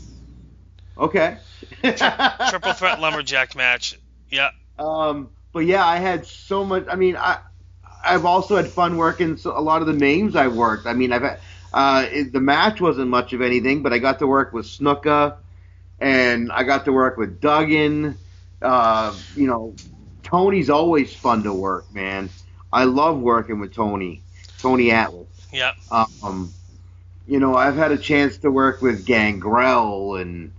okay. 0.99 1.37
Triple 1.81 2.73
threat 2.73 2.99
lumberjack 2.99 3.55
match. 3.55 3.97
Yeah. 4.29 4.51
Um, 4.77 5.29
but 5.51 5.65
yeah, 5.65 5.85
I 5.85 5.97
had 5.97 6.25
so 6.27 6.63
much. 6.63 6.85
I 6.89 6.95
mean, 6.95 7.15
I 7.15 7.39
I've 8.03 8.25
also 8.25 8.55
had 8.55 8.67
fun 8.67 8.97
working 8.97 9.37
so, 9.37 9.57
a 9.57 9.59
lot 9.61 9.81
of 9.81 9.87
the 9.87 9.93
names 9.93 10.35
I 10.35 10.47
worked. 10.47 10.85
I 10.85 10.93
mean, 10.93 11.11
I've 11.11 11.23
had, 11.23 11.39
uh, 11.73 12.05
it, 12.09 12.31
the 12.33 12.39
match 12.39 12.81
wasn't 12.81 13.09
much 13.09 13.33
of 13.33 13.41
anything, 13.41 13.83
but 13.83 13.93
I 13.93 13.99
got 13.99 14.19
to 14.19 14.27
work 14.27 14.53
with 14.53 14.65
Snuka, 14.65 15.35
and 15.99 16.51
I 16.51 16.63
got 16.63 16.85
to 16.85 16.91
work 16.91 17.17
with 17.17 17.39
Duggan. 17.41 18.17
Uh, 18.61 19.15
you 19.35 19.47
know, 19.47 19.75
Tony's 20.23 20.69
always 20.69 21.13
fun 21.13 21.43
to 21.43 21.53
work, 21.53 21.93
man. 21.93 22.29
I 22.71 22.83
love 22.83 23.19
working 23.19 23.59
with 23.59 23.73
Tony, 23.73 24.21
Tony 24.59 24.91
Atlas. 24.91 25.27
Yep. 25.51 25.75
Um, 25.91 26.53
you 27.27 27.39
know, 27.39 27.55
I've 27.55 27.75
had 27.75 27.91
a 27.91 27.97
chance 27.97 28.37
to 28.39 28.51
work 28.51 28.81
with 28.81 29.05
Gangrel 29.05 30.15
and 30.15 30.51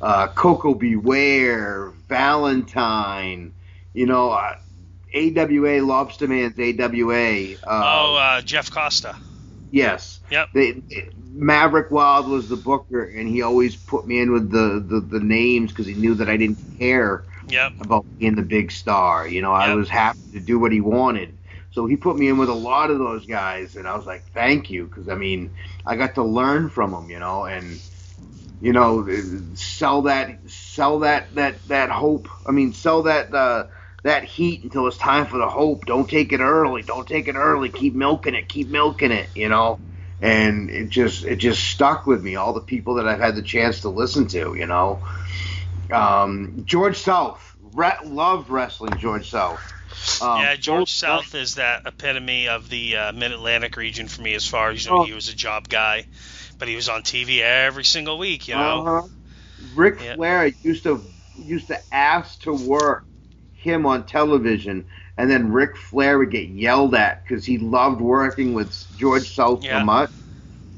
uh, 0.00 0.28
Koko 0.28 0.74
B. 0.74 0.96
Ware, 0.96 1.92
Valentine. 2.08 3.52
You 3.94 4.06
know, 4.06 4.30
uh, 4.30 4.56
AWA 5.14 5.82
Lobster 5.82 6.28
Man's 6.28 6.58
AWA. 6.58 7.56
Uh, 7.56 7.66
oh, 7.66 8.16
uh, 8.16 8.40
Jeff 8.42 8.70
Costa. 8.70 9.16
Yes. 9.70 10.20
Yep. 10.30 10.48
They, 10.54 10.82
Maverick 11.16 11.90
Wild 11.90 12.28
was 12.28 12.48
the 12.48 12.56
booker, 12.56 13.04
and 13.04 13.28
he 13.28 13.42
always 13.42 13.76
put 13.76 14.06
me 14.06 14.20
in 14.20 14.32
with 14.32 14.50
the 14.50 14.84
the, 14.86 15.00
the 15.00 15.24
names 15.24 15.72
because 15.72 15.86
he 15.86 15.94
knew 15.94 16.14
that 16.16 16.28
I 16.28 16.36
didn't 16.36 16.58
care 16.78 17.24
Yep. 17.48 17.72
about 17.80 18.06
being 18.18 18.36
the 18.36 18.42
big 18.42 18.70
star. 18.70 19.26
You 19.28 19.42
know, 19.42 19.52
I 19.52 19.74
was 19.74 19.88
happy 19.88 20.18
to 20.32 20.40
do 20.40 20.58
what 20.58 20.72
he 20.72 20.80
wanted. 20.80 21.38
So 21.70 21.86
he 21.86 21.96
put 21.96 22.16
me 22.16 22.28
in 22.28 22.38
with 22.38 22.48
a 22.48 22.54
lot 22.54 22.90
of 22.90 22.98
those 22.98 23.26
guys, 23.26 23.76
and 23.76 23.86
I 23.88 23.96
was 23.96 24.06
like, 24.06 24.26
thank 24.32 24.70
you, 24.70 24.86
because 24.86 25.08
I 25.08 25.14
mean, 25.14 25.52
I 25.86 25.96
got 25.96 26.14
to 26.16 26.24
learn 26.24 26.70
from 26.70 26.92
them, 26.92 27.10
you 27.10 27.18
know, 27.18 27.44
and 27.44 27.80
you 28.60 28.72
know, 28.72 29.06
sell 29.54 30.02
that, 30.02 30.40
sell 30.50 31.00
that, 31.00 31.34
that, 31.34 31.60
that 31.68 31.90
hope. 31.90 32.28
I 32.46 32.52
mean, 32.52 32.72
sell 32.72 33.02
that, 33.04 33.34
uh, 33.34 33.66
that 34.02 34.24
heat 34.24 34.62
until 34.62 34.86
it's 34.86 34.96
time 34.96 35.26
for 35.26 35.38
the 35.38 35.48
hope. 35.48 35.84
Don't 35.86 36.08
take 36.08 36.32
it 36.32 36.40
early. 36.40 36.82
Don't 36.82 37.06
take 37.06 37.28
it 37.28 37.34
early. 37.34 37.68
Keep 37.68 37.94
milking 37.94 38.34
it. 38.34 38.48
Keep 38.48 38.68
milking 38.68 39.12
it. 39.12 39.28
You 39.34 39.48
know. 39.48 39.80
And 40.20 40.70
it 40.70 40.88
just 40.88 41.24
it 41.24 41.36
just 41.36 41.62
stuck 41.62 42.06
with 42.06 42.22
me. 42.22 42.36
All 42.36 42.52
the 42.52 42.60
people 42.60 42.94
that 42.94 43.06
I've 43.06 43.20
had 43.20 43.36
the 43.36 43.42
chance 43.42 43.80
to 43.82 43.88
listen 43.88 44.26
to. 44.28 44.54
You 44.54 44.66
know. 44.66 45.00
Um, 45.92 46.62
George 46.66 46.98
South. 46.98 47.44
Re- 47.72 47.98
loved 48.04 48.48
wrestling 48.50 48.94
George 48.98 49.30
South. 49.30 49.60
Um, 50.22 50.40
yeah, 50.40 50.56
George 50.56 50.90
South 50.90 51.34
is 51.34 51.56
that 51.56 51.86
epitome 51.86 52.48
of 52.48 52.68
the 52.68 52.96
uh, 52.96 53.12
Mid 53.12 53.32
Atlantic 53.32 53.76
region 53.76 54.08
for 54.08 54.22
me 54.22 54.34
as 54.34 54.46
far 54.46 54.70
as 54.70 54.84
you 54.84 54.90
know, 54.90 54.98
Oh. 54.98 55.04
he 55.04 55.12
was 55.12 55.28
a 55.28 55.34
job 55.34 55.68
guy, 55.68 56.06
but 56.58 56.68
he 56.68 56.76
was 56.76 56.88
on 56.88 57.02
TV 57.02 57.40
every 57.40 57.84
single 57.84 58.18
week, 58.18 58.48
you 58.48 58.54
know. 58.54 58.86
Uh-huh. 58.86 59.08
Ric 59.74 60.00
Yeah. 60.00 60.14
Flair 60.16 60.46
used 60.62 60.84
to 60.84 61.02
used 61.36 61.68
to 61.68 61.78
ask 61.92 62.40
to 62.42 62.52
work 62.52 63.04
him 63.58 63.86
on 63.86 64.04
television, 64.06 64.86
and 65.16 65.30
then 65.30 65.52
Ric 65.52 65.76
Flair 65.76 66.18
would 66.18 66.30
get 66.30 66.48
yelled 66.48 66.94
at 66.94 67.22
because 67.26 67.44
he 67.44 67.58
loved 67.58 68.00
working 68.00 68.54
with 68.54 68.72
George 68.96 69.34
South 69.34 69.64
Yeah. 69.64 69.80
so 69.80 69.84
much 69.84 70.10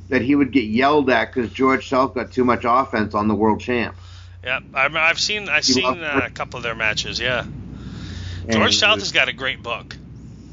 that 0.08 0.22
he 0.22 0.34
would 0.34 0.50
get 0.52 0.64
yelled 0.64 1.08
at 1.10 1.32
because 1.32 1.50
George 1.50 1.88
South 1.88 2.14
got 2.14 2.32
too 2.32 2.44
much 2.44 2.62
offense 2.66 3.14
on 3.14 3.28
the 3.28 3.34
world 3.34 3.60
champ. 3.60 3.96
Yeah, 4.42 4.60
I've, 4.74 4.96
I've 4.96 5.20
seen 5.20 5.48
I've 5.48 5.68
You 5.68 5.74
seen 5.74 6.02
uh, 6.02 6.22
a 6.24 6.30
couple 6.30 6.56
of 6.56 6.62
their 6.62 6.74
matches. 6.74 7.20
Yeah, 7.20 7.44
And 7.44 8.52
George 8.52 8.72
he 8.72 8.78
South 8.78 8.96
was- 8.96 9.04
has 9.04 9.12
got 9.12 9.28
a 9.28 9.32
great 9.32 9.62
book. 9.62 9.96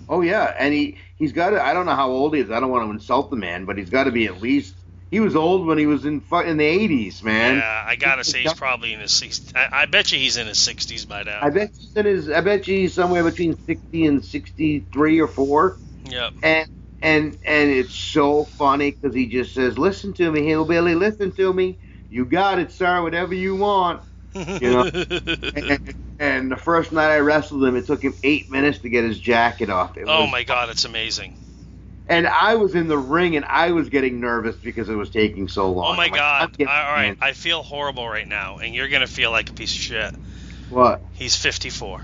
Oh 0.09 0.21
yeah, 0.21 0.53
and 0.57 0.73
he 0.73 0.97
he's 1.17 1.33
got. 1.33 1.49
to 1.49 1.61
I 1.61 1.73
don't 1.73 1.85
know 1.85 1.95
how 1.95 2.09
old 2.09 2.33
he 2.33 2.39
is. 2.41 2.49
I 2.51 2.59
don't 2.61 2.69
want 2.69 2.85
to 2.87 2.91
insult 2.91 3.29
the 3.29 3.35
man, 3.35 3.65
but 3.65 3.77
he's 3.77 3.89
got 3.89 4.05
to 4.05 4.11
be 4.11 4.25
at 4.25 4.41
least. 4.41 4.73
He 5.09 5.19
was 5.21 5.35
old 5.35 5.65
when 5.65 5.77
he 5.77 5.85
was 5.85 6.05
in 6.05 6.21
in 6.31 6.57
the 6.57 6.87
80s, 6.87 7.23
man. 7.23 7.57
Yeah, 7.57 7.83
I 7.87 7.95
gotta 7.95 8.23
say 8.23 8.41
he's 8.43 8.53
probably 8.53 8.93
in 8.93 8.99
his 8.99 9.11
60s. 9.11 9.55
I, 9.55 9.83
I 9.83 9.85
bet 9.85 10.11
you 10.11 10.19
he's 10.19 10.37
in 10.37 10.47
his 10.47 10.57
60s 10.57 11.07
by 11.07 11.23
now. 11.23 11.39
I 11.41 11.49
bet 11.49 11.71
he's 11.77 11.95
in 11.95 12.05
his. 12.05 12.29
I 12.29 12.41
bet 12.41 12.67
you 12.67 12.77
he's 12.77 12.93
somewhere 12.93 13.23
between 13.23 13.57
60 13.65 14.05
and 14.05 14.23
63 14.25 15.19
or 15.21 15.27
four. 15.27 15.77
Yep. 16.03 16.33
and 16.43 16.67
and 17.01 17.37
and 17.45 17.69
it's 17.71 17.93
so 17.95 18.43
funny 18.43 18.91
because 18.91 19.15
he 19.15 19.27
just 19.27 19.53
says, 19.53 19.77
"Listen 19.77 20.13
to 20.13 20.31
me, 20.31 20.45
hillbilly. 20.45 20.95
Listen 20.95 21.31
to 21.33 21.53
me. 21.53 21.79
You 22.09 22.25
got 22.25 22.59
it, 22.59 22.71
sir. 22.71 23.01
Whatever 23.01 23.33
you 23.33 23.55
want." 23.55 24.01
You 24.33 24.59
know? 24.61 24.91
And, 25.55 25.95
and 26.19 26.51
the 26.51 26.57
first 26.57 26.91
night 26.91 27.11
I 27.11 27.19
wrestled 27.19 27.63
him, 27.63 27.75
it 27.75 27.85
took 27.85 28.01
him 28.03 28.13
eight 28.23 28.51
minutes 28.51 28.79
to 28.79 28.89
get 28.89 29.03
his 29.03 29.19
jacket 29.19 29.69
off. 29.69 29.97
It 29.97 30.05
oh 30.07 30.21
was- 30.23 30.31
my 30.31 30.43
God, 30.43 30.69
it's 30.69 30.85
amazing. 30.85 31.33
And 32.09 32.25
I 32.25 32.55
was 32.55 32.73
in 32.73 32.87
the 32.87 32.97
ring, 32.97 33.35
and 33.35 33.43
I 33.45 33.71
was 33.71 33.89
getting 33.89 34.21
nervous 34.21 34.55
because 34.55 34.87
it 34.87 34.95
was 34.95 35.09
taking 35.09 35.47
so 35.49 35.71
long. 35.71 35.93
Oh 35.93 35.97
my 35.97 36.05
I'm 36.05 36.13
God. 36.13 36.61
All 36.61 36.65
right, 36.65 37.17
I 37.21 37.33
feel 37.33 37.63
horrible 37.63 38.07
right 38.07 38.27
now, 38.27 38.57
and 38.59 38.73
you're 38.73 38.87
gonna 38.87 39.07
feel 39.07 39.31
like 39.31 39.49
a 39.49 39.53
piece 39.53 39.73
of 39.73 39.81
shit. 39.81 40.15
What? 40.69 41.01
He's 41.13 41.35
54. 41.35 42.01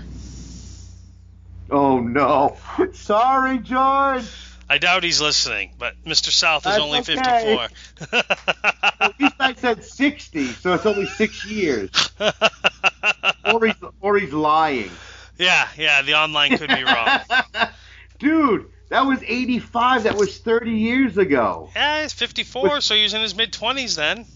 Oh 1.70 2.00
no. 2.00 2.56
Sorry, 2.92 3.58
George. 3.58 4.24
I 4.68 4.78
doubt 4.78 5.04
he's 5.04 5.20
listening, 5.20 5.72
but 5.78 5.94
Mr. 6.04 6.30
South 6.30 6.66
is 6.66 6.72
That's 6.72 6.82
only 6.82 6.98
okay. 7.00 7.68
54. 8.10 8.22
At 9.00 9.20
least 9.20 9.34
I 9.38 9.54
said 9.54 9.84
60, 9.84 10.46
so 10.48 10.72
it's 10.72 10.86
only 10.86 11.06
six 11.06 11.44
years. 11.44 11.90
Or 13.44 13.66
he's, 13.66 13.74
or 14.00 14.16
he's 14.16 14.32
lying. 14.32 14.90
yeah, 15.38 15.68
yeah, 15.76 16.00
the 16.02 16.14
online 16.14 16.56
could 16.56 16.70
be 16.70 16.82
wrong. 16.82 17.20
Dude, 18.18 18.70
that 18.90 19.06
was 19.06 19.22
85. 19.22 20.04
That 20.04 20.16
was 20.16 20.38
30 20.38 20.70
years 20.70 21.18
ago. 21.18 21.70
Yeah, 21.74 22.02
he's 22.02 22.12
54, 22.12 22.80
so 22.80 22.94
he 22.94 23.02
was 23.02 23.14
in 23.14 23.22
his 23.22 23.34
mid 23.34 23.52
20s 23.52 23.96
then. 23.96 24.26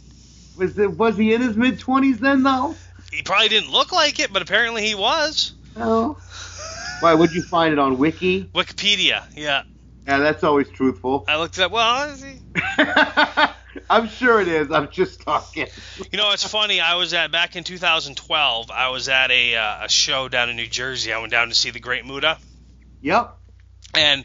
Was 0.56 0.78
it, 0.78 0.90
was 0.90 1.16
he 1.16 1.34
in 1.34 1.40
his 1.40 1.56
mid 1.56 1.78
20s 1.78 2.18
then, 2.18 2.42
though? 2.42 2.74
He 3.12 3.22
probably 3.22 3.48
didn't 3.48 3.70
look 3.70 3.92
like 3.92 4.18
it, 4.18 4.32
but 4.32 4.42
apparently 4.42 4.86
he 4.86 4.94
was. 4.94 5.54
Oh. 5.76 6.16
Why, 7.00 7.14
would 7.14 7.32
you 7.32 7.42
find 7.42 7.72
it 7.72 7.78
on 7.78 7.98
Wiki? 7.98 8.44
Wikipedia, 8.54 9.24
yeah. 9.36 9.62
Yeah, 10.06 10.18
that's 10.18 10.42
always 10.42 10.68
truthful. 10.68 11.24
I 11.28 11.36
looked 11.38 11.58
it 11.58 11.62
up. 11.62 11.70
Well, 11.70 12.16
I'm 13.90 14.08
sure 14.08 14.40
it 14.40 14.48
is. 14.48 14.70
I'm 14.72 14.88
just 14.90 15.20
talking. 15.20 15.66
you 16.10 16.18
know, 16.18 16.32
it's 16.32 16.44
funny. 16.46 16.80
I 16.80 16.94
was 16.94 17.14
at 17.14 17.30
back 17.30 17.56
in 17.56 17.64
2012. 17.64 18.70
I 18.70 18.88
was 18.88 19.08
at 19.08 19.30
a 19.30 19.54
uh, 19.54 19.84
a 19.84 19.88
show 19.88 20.28
down 20.28 20.48
in 20.48 20.56
New 20.56 20.66
Jersey. 20.66 21.12
I 21.12 21.18
went 21.18 21.30
down 21.30 21.48
to 21.48 21.54
see 21.54 21.70
the 21.70 21.78
Great 21.78 22.06
Muta, 22.06 22.38
Yep. 23.02 23.38
And 23.94 24.24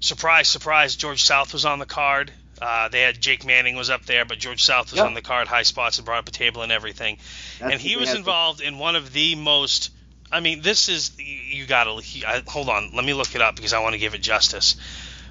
surprise, 0.00 0.48
surprise, 0.48 0.96
George 0.96 1.22
South 1.24 1.52
was 1.52 1.64
on 1.64 1.78
the 1.78 1.86
card. 1.86 2.32
Uh, 2.62 2.88
they 2.88 3.00
had 3.00 3.20
Jake 3.20 3.44
Manning 3.44 3.76
was 3.76 3.90
up 3.90 4.06
there, 4.06 4.24
but 4.24 4.38
George 4.38 4.62
South 4.62 4.90
was 4.92 4.98
Yep. 4.98 5.06
on 5.06 5.14
the 5.14 5.22
card, 5.22 5.48
high 5.48 5.64
spots, 5.64 5.98
and 5.98 6.06
brought 6.06 6.18
up 6.18 6.28
a 6.28 6.30
table 6.30 6.62
and 6.62 6.70
everything. 6.70 7.18
That's 7.58 7.72
and 7.72 7.80
he 7.80 7.96
was 7.96 8.08
had 8.08 8.14
to- 8.14 8.18
involved 8.20 8.60
in 8.60 8.78
one 8.78 8.96
of 8.96 9.12
the 9.12 9.34
most. 9.34 9.90
I 10.30 10.40
mean, 10.40 10.62
this 10.62 10.88
is 10.88 11.12
you, 11.18 11.66
he, 12.02 12.24
I, 12.24 12.42
hold 12.46 12.68
on. 12.68 12.90
Let 12.94 13.04
me 13.04 13.12
look 13.12 13.34
it 13.34 13.42
up 13.42 13.56
because 13.56 13.72
I 13.72 13.80
want 13.80 13.92
to 13.94 13.98
give 13.98 14.14
it 14.14 14.22
justice. 14.22 14.76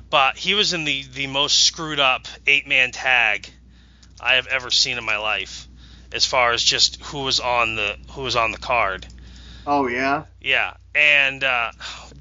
But 0.09 0.37
he 0.37 0.53
was 0.53 0.73
in 0.73 0.83
the 0.83 1.03
the 1.03 1.27
most 1.27 1.63
screwed 1.63 1.99
up 1.99 2.27
eight 2.45 2.67
man 2.67 2.91
tag 2.91 3.49
I 4.21 4.35
have 4.35 4.47
ever 4.47 4.69
seen 4.69 4.97
in 4.97 5.03
my 5.03 5.17
life, 5.17 5.67
as 6.11 6.25
far 6.25 6.51
as 6.51 6.61
just 6.61 7.01
who 7.05 7.19
was 7.23 7.39
on 7.39 7.75
the 7.75 7.97
who 8.11 8.21
was 8.21 8.35
on 8.35 8.51
the 8.51 8.57
card. 8.59 9.07
Oh 9.65 9.87
yeah. 9.87 10.25
Yeah, 10.39 10.73
and 10.93 11.43
uh, 11.43 11.71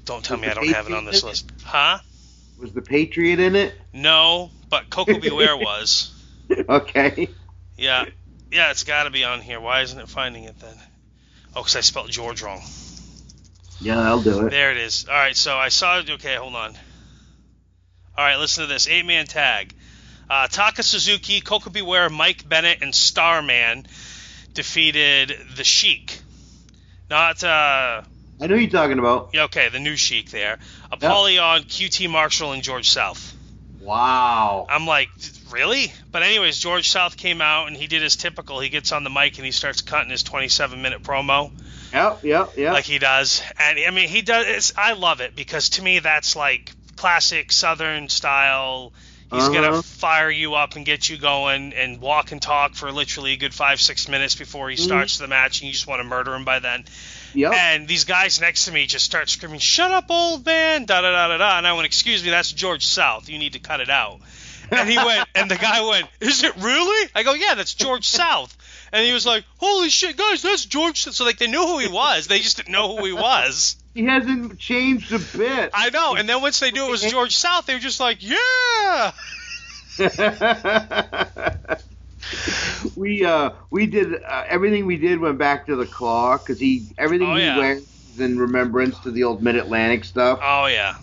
don't 0.05 0.23
tell 0.23 0.37
Was 0.37 0.45
me 0.45 0.51
I 0.51 0.53
don't 0.53 0.67
have 0.69 0.87
it 0.87 0.93
on 0.93 1.05
this 1.05 1.23
list, 1.23 1.51
huh? 1.63 1.99
Was 2.59 2.73
the 2.73 2.81
Patriot 2.81 3.39
in 3.39 3.55
it? 3.55 3.73
No, 3.93 4.51
but 4.69 4.89
Koko 4.89 5.19
B. 5.19 5.29
Ware 5.31 5.57
was. 5.57 6.09
Okay. 6.69 7.29
Yeah, 7.77 8.05
yeah, 8.51 8.69
it's 8.69 8.83
got 8.83 9.05
to 9.05 9.09
be 9.09 9.23
on 9.23 9.41
here. 9.41 9.59
Why 9.59 9.81
isn't 9.81 9.97
it 9.97 10.07
finding 10.07 10.43
it 10.43 10.59
then? 10.59 10.75
Oh, 11.55 11.61
because 11.61 11.75
I 11.75 11.79
spelled 11.79 12.11
George 12.11 12.43
wrong. 12.43 12.61
Yeah, 13.79 13.99
I'll 13.99 14.21
do 14.21 14.45
it. 14.45 14.51
There 14.51 14.69
it 14.71 14.77
is. 14.77 15.07
All 15.07 15.15
right, 15.15 15.35
so 15.35 15.55
I 15.57 15.69
saw 15.69 15.99
it. 15.99 16.09
Okay, 16.09 16.35
hold 16.35 16.55
on. 16.55 16.75
All 18.15 18.23
right, 18.23 18.37
listen 18.37 18.63
to 18.63 18.67
this. 18.71 18.87
Eight 18.87 19.05
man 19.05 19.25
tag. 19.25 19.73
Uh, 20.29 20.47
Taka 20.47 20.83
Suzuki, 20.83 21.41
Koko 21.41 21.69
B. 21.69 21.81
Ware, 21.81 22.09
Mike 22.09 22.47
Bennett, 22.47 22.81
and 22.81 22.93
Starman 22.93 23.87
defeated 24.53 25.35
the 25.55 25.63
Sheik. 25.63 26.19
Not, 27.09 27.43
uh, 27.43 28.03
I 28.43 28.47
know 28.47 28.55
you're 28.55 28.69
talking 28.69 28.99
about. 28.99 29.29
yeah, 29.33 29.45
okay, 29.45 29.69
the 29.69 29.79
new 29.79 29.95
Sheik 29.95 30.29
there. 30.29 30.59
Apollyon, 30.91 31.63
QT 31.63 32.09
Marshall, 32.09 32.51
and 32.51 32.61
George 32.61 32.89
South. 32.89 33.33
Wow. 33.79 34.65
I'm 34.69 34.85
like, 34.85 35.09
really? 35.49 35.93
But 36.11 36.23
anyways, 36.23 36.59
George 36.59 36.89
South 36.89 37.15
came 37.15 37.41
out 37.41 37.67
and 37.67 37.77
he 37.77 37.87
did 37.87 38.01
his 38.01 38.17
typical. 38.17 38.59
He 38.59 38.67
gets 38.69 38.91
on 38.91 39.05
the 39.05 39.09
mic 39.09 39.37
and 39.37 39.45
he 39.45 39.51
starts 39.51 39.81
cutting 39.81 40.09
his 40.09 40.23
27 40.23 40.81
minute 40.81 41.03
promo. 41.03 41.51
Yep, 41.93 42.23
yep, 42.23 42.57
yep. 42.57 42.73
like 42.73 42.85
he 42.85 42.99
does. 42.99 43.41
And 43.57 43.79
I 43.79 43.91
mean, 43.91 44.09
he 44.09 44.21
does. 44.21 44.45
It's, 44.47 44.73
I 44.77 44.93
love 44.93 45.21
it 45.21 45.35
because 45.35 45.69
to 45.71 45.81
me, 45.81 45.99
that's 45.99 46.35
like 46.35 46.71
classic 46.97 47.51
Southern 47.51 48.09
style. 48.09 48.93
He's 49.31 49.43
Uh-huh. 49.43 49.53
gonna 49.53 49.81
fire 49.81 50.29
you 50.29 50.53
up 50.55 50.75
and 50.75 50.85
get 50.85 51.09
you 51.09 51.17
going 51.17 51.73
and 51.73 51.99
walk 51.99 52.31
and 52.31 52.41
talk 52.41 52.75
for 52.75 52.91
literally 52.91 53.33
a 53.33 53.37
good 53.37 53.53
five 53.53 53.81
six 53.81 54.07
minutes 54.07 54.35
before 54.35 54.69
he 54.69 54.75
starts 54.75 55.17
the 55.17 55.27
match, 55.27 55.59
and 55.61 55.67
you 55.67 55.73
just 55.73 55.87
want 55.87 56.01
to 56.01 56.03
murder 56.03 56.35
him 56.35 56.45
by 56.45 56.59
then. 56.59 56.85
Yep. 57.33 57.53
And 57.53 57.87
these 57.87 58.05
guys 58.05 58.39
next 58.39 58.65
to 58.65 58.71
me 58.71 58.85
just 58.85 59.05
start 59.05 59.29
screaming, 59.29 59.59
"Shut 59.59 59.91
up, 59.91 60.05
old 60.09 60.45
man!" 60.45 60.85
Da 60.85 61.01
da 61.01 61.11
da 61.11 61.27
da 61.27 61.37
da. 61.37 61.57
And 61.57 61.67
I 61.67 61.73
went, 61.73 61.85
"Excuse 61.85 62.23
me, 62.23 62.29
that's 62.29 62.51
George 62.51 62.85
South. 62.85 63.29
You 63.29 63.37
need 63.37 63.53
to 63.53 63.59
cut 63.59 63.81
it 63.81 63.89
out." 63.89 64.19
And 64.71 64.89
he 64.89 64.97
went, 64.97 65.27
and 65.35 65.51
the 65.51 65.55
guy 65.55 65.81
went, 65.87 66.07
"Is 66.19 66.43
it 66.43 66.55
really?" 66.57 67.09
I 67.15 67.23
go, 67.23 67.33
"Yeah, 67.33 67.55
that's 67.55 67.73
George 67.73 68.07
South." 68.07 68.55
And 68.91 69.05
he 69.05 69.13
was 69.13 69.25
like, 69.25 69.43
"Holy 69.57 69.89
shit, 69.89 70.17
guys, 70.17 70.41
that's 70.41 70.65
George." 70.65 71.01
South." 71.01 71.15
So 71.15 71.25
like 71.25 71.37
they 71.37 71.47
knew 71.47 71.65
who 71.65 71.79
he 71.79 71.87
was, 71.87 72.27
they 72.27 72.39
just 72.39 72.57
didn't 72.57 72.71
know 72.71 72.95
who 72.95 73.05
he 73.05 73.13
was. 73.13 73.75
He 73.93 74.05
hasn't 74.05 74.57
changed 74.57 75.11
a 75.13 75.19
bit. 75.19 75.69
I 75.73 75.89
know. 75.91 76.15
And 76.15 76.27
then 76.27 76.41
once 76.41 76.59
they 76.59 76.71
knew 76.71 76.87
it 76.87 76.91
was 76.91 77.03
George 77.03 77.35
South, 77.35 77.65
they 77.65 77.73
were 77.73 77.79
just 77.79 77.99
like, 77.99 78.17
"Yeah." 78.21 79.11
we 82.95 83.23
uh 83.25 83.51
we 83.71 83.85
did 83.85 84.13
uh, 84.23 84.43
everything 84.47 84.85
we 84.85 84.97
did 84.97 85.19
went 85.19 85.37
back 85.37 85.65
to 85.67 85.75
the 85.75 85.85
claw 85.85 86.37
because 86.37 86.59
he 86.59 86.87
everything 86.97 87.27
Oh, 87.29 87.35
he 87.35 87.43
yeah. 87.43 87.57
wears 87.57 87.83
is 88.13 88.19
in 88.19 88.37
remembrance 88.37 88.99
to 88.99 89.11
the 89.11 89.23
old 89.23 89.41
Mid 89.43 89.55
Atlantic 89.55 90.03
stuff. 90.03 90.39
Oh 90.41 90.65
yeah. 90.67 90.95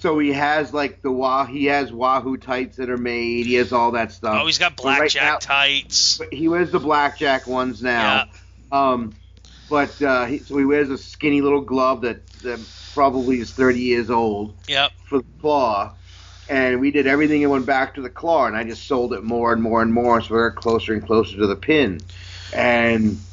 So 0.00 0.18
he 0.18 0.32
has 0.32 0.74
like 0.74 1.00
the 1.02 1.12
wah 1.12 1.44
he 1.46 1.66
has 1.66 1.92
Wahoo 1.92 2.36
tights 2.36 2.76
that 2.78 2.90
are 2.90 2.98
made. 2.98 3.46
He 3.46 3.54
has 3.54 3.72
all 3.72 3.92
that 3.92 4.10
stuff. 4.12 4.38
Oh, 4.42 4.46
he's 4.46 4.58
got 4.58 4.76
But 4.76 4.84
right 4.84 4.98
blackjack 4.98 5.22
now- 5.22 5.38
tights. 5.38 6.20
He 6.32 6.48
wears 6.48 6.70
the 6.70 6.80
blackjack 6.80 7.46
ones 7.46 7.82
now. 7.82 8.26
Yeah. 8.72 8.90
Um, 8.90 9.14
but 9.70 10.00
uh, 10.02 10.26
he, 10.26 10.38
so 10.38 10.58
he 10.58 10.64
wears 10.64 10.90
a 10.90 10.98
skinny 10.98 11.40
little 11.40 11.60
glove 11.60 12.02
that, 12.02 12.26
that 12.42 12.58
probably 12.94 13.40
is 13.40 13.52
30 13.52 13.80
years 13.80 14.10
old 14.10 14.54
Yep. 14.66 14.90
for 15.04 15.18
the 15.18 15.24
claw. 15.40 15.94
And 16.48 16.80
we 16.80 16.90
did 16.90 17.06
everything 17.06 17.42
and 17.42 17.52
went 17.52 17.66
back 17.66 17.94
to 17.94 18.02
the 18.02 18.10
claw, 18.10 18.46
and 18.46 18.56
I 18.56 18.64
just 18.64 18.86
sold 18.86 19.14
it 19.14 19.22
more 19.22 19.52
and 19.52 19.62
more 19.62 19.82
and 19.82 19.92
more, 19.92 20.20
so 20.20 20.34
we 20.34 20.40
got 20.40 20.56
closer 20.56 20.92
and 20.92 21.04
closer 21.06 21.36
to 21.38 21.46
the 21.46 21.56
pin. 21.56 22.06
And 22.52 23.26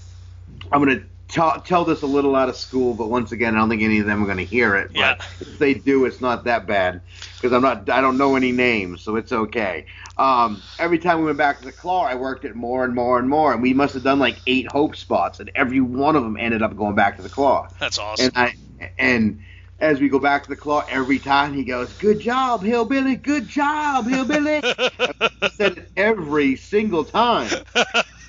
I'm 0.72 0.84
gonna 0.84 1.04
tell 1.28 1.86
this 1.86 2.02
a 2.02 2.08
little 2.08 2.36
out 2.36 2.50
of 2.50 2.56
school, 2.56 2.94
but 2.96 3.10
once 3.10 3.32
again, 3.32 3.56
I 3.56 3.60
don't 3.60 3.70
think 3.70 3.82
any 3.84 4.00
of 4.00 4.06
them 4.06 4.24
are 4.24 4.28
gonna 4.28 4.44
hear 4.44 4.76
it. 4.76 4.92
But 4.96 5.20
Yeah. 5.20 5.26
if 5.42 5.58
they 5.60 5.74
do, 5.74 6.06
it's 6.06 6.22
not 6.22 6.46
that 6.46 6.68
bad 6.68 7.02
because 7.38 7.54
I'm 7.54 7.62
not. 7.62 7.90
I 7.90 8.02
don't 8.02 8.18
know 8.18 8.36
any 8.36 8.52
names, 8.52 9.02
so 9.02 9.16
it's 9.16 9.32
okay. 9.32 9.86
Um, 10.18 10.64
every 10.78 11.00
time 11.00 11.20
we 11.20 11.26
went 11.26 11.38
back 11.38 11.60
to 11.60 11.66
the 11.66 11.72
claw, 11.72 12.04
I 12.06 12.16
worked 12.16 12.46
it 12.46 12.56
more 12.56 12.84
and 12.84 12.94
more 12.96 13.20
and 13.20 13.30
more, 13.30 13.54
and 13.54 13.62
we 13.62 13.74
must 13.74 13.94
have 13.94 14.04
done 14.04 14.20
like 14.20 14.42
eight 14.48 14.68
hope 14.68 14.96
spots, 14.96 15.40
and 15.40 15.52
every 15.56 15.82
one 15.82 16.16
of 16.16 16.24
them 16.24 16.38
ended 16.38 16.62
up 16.62 16.76
going 16.76 16.96
back 16.96 17.18
to 17.18 17.24
the 17.24 17.30
claw. 17.30 17.70
That's 17.80 17.98
awesome. 17.98 18.32
And 18.36 18.54
I 18.80 18.90
and 18.98 19.42
as 19.82 20.02
we 20.02 20.10
go 20.10 20.20
back 20.20 20.44
to 20.44 20.50
the 20.50 20.56
claw, 20.56 20.84
every 20.90 21.20
time 21.20 21.54
he 21.54 21.64
goes, 21.64 21.94
"Good 21.94 22.20
job, 22.20 22.64
hillbilly! 22.64 23.16
Good 23.16 23.48
job, 23.48 24.08
hillbilly!" 24.08 24.62
I 25.42 25.50
said 25.50 25.78
it 25.78 25.92
every 25.96 26.56
single 26.56 27.06
time. 27.06 27.50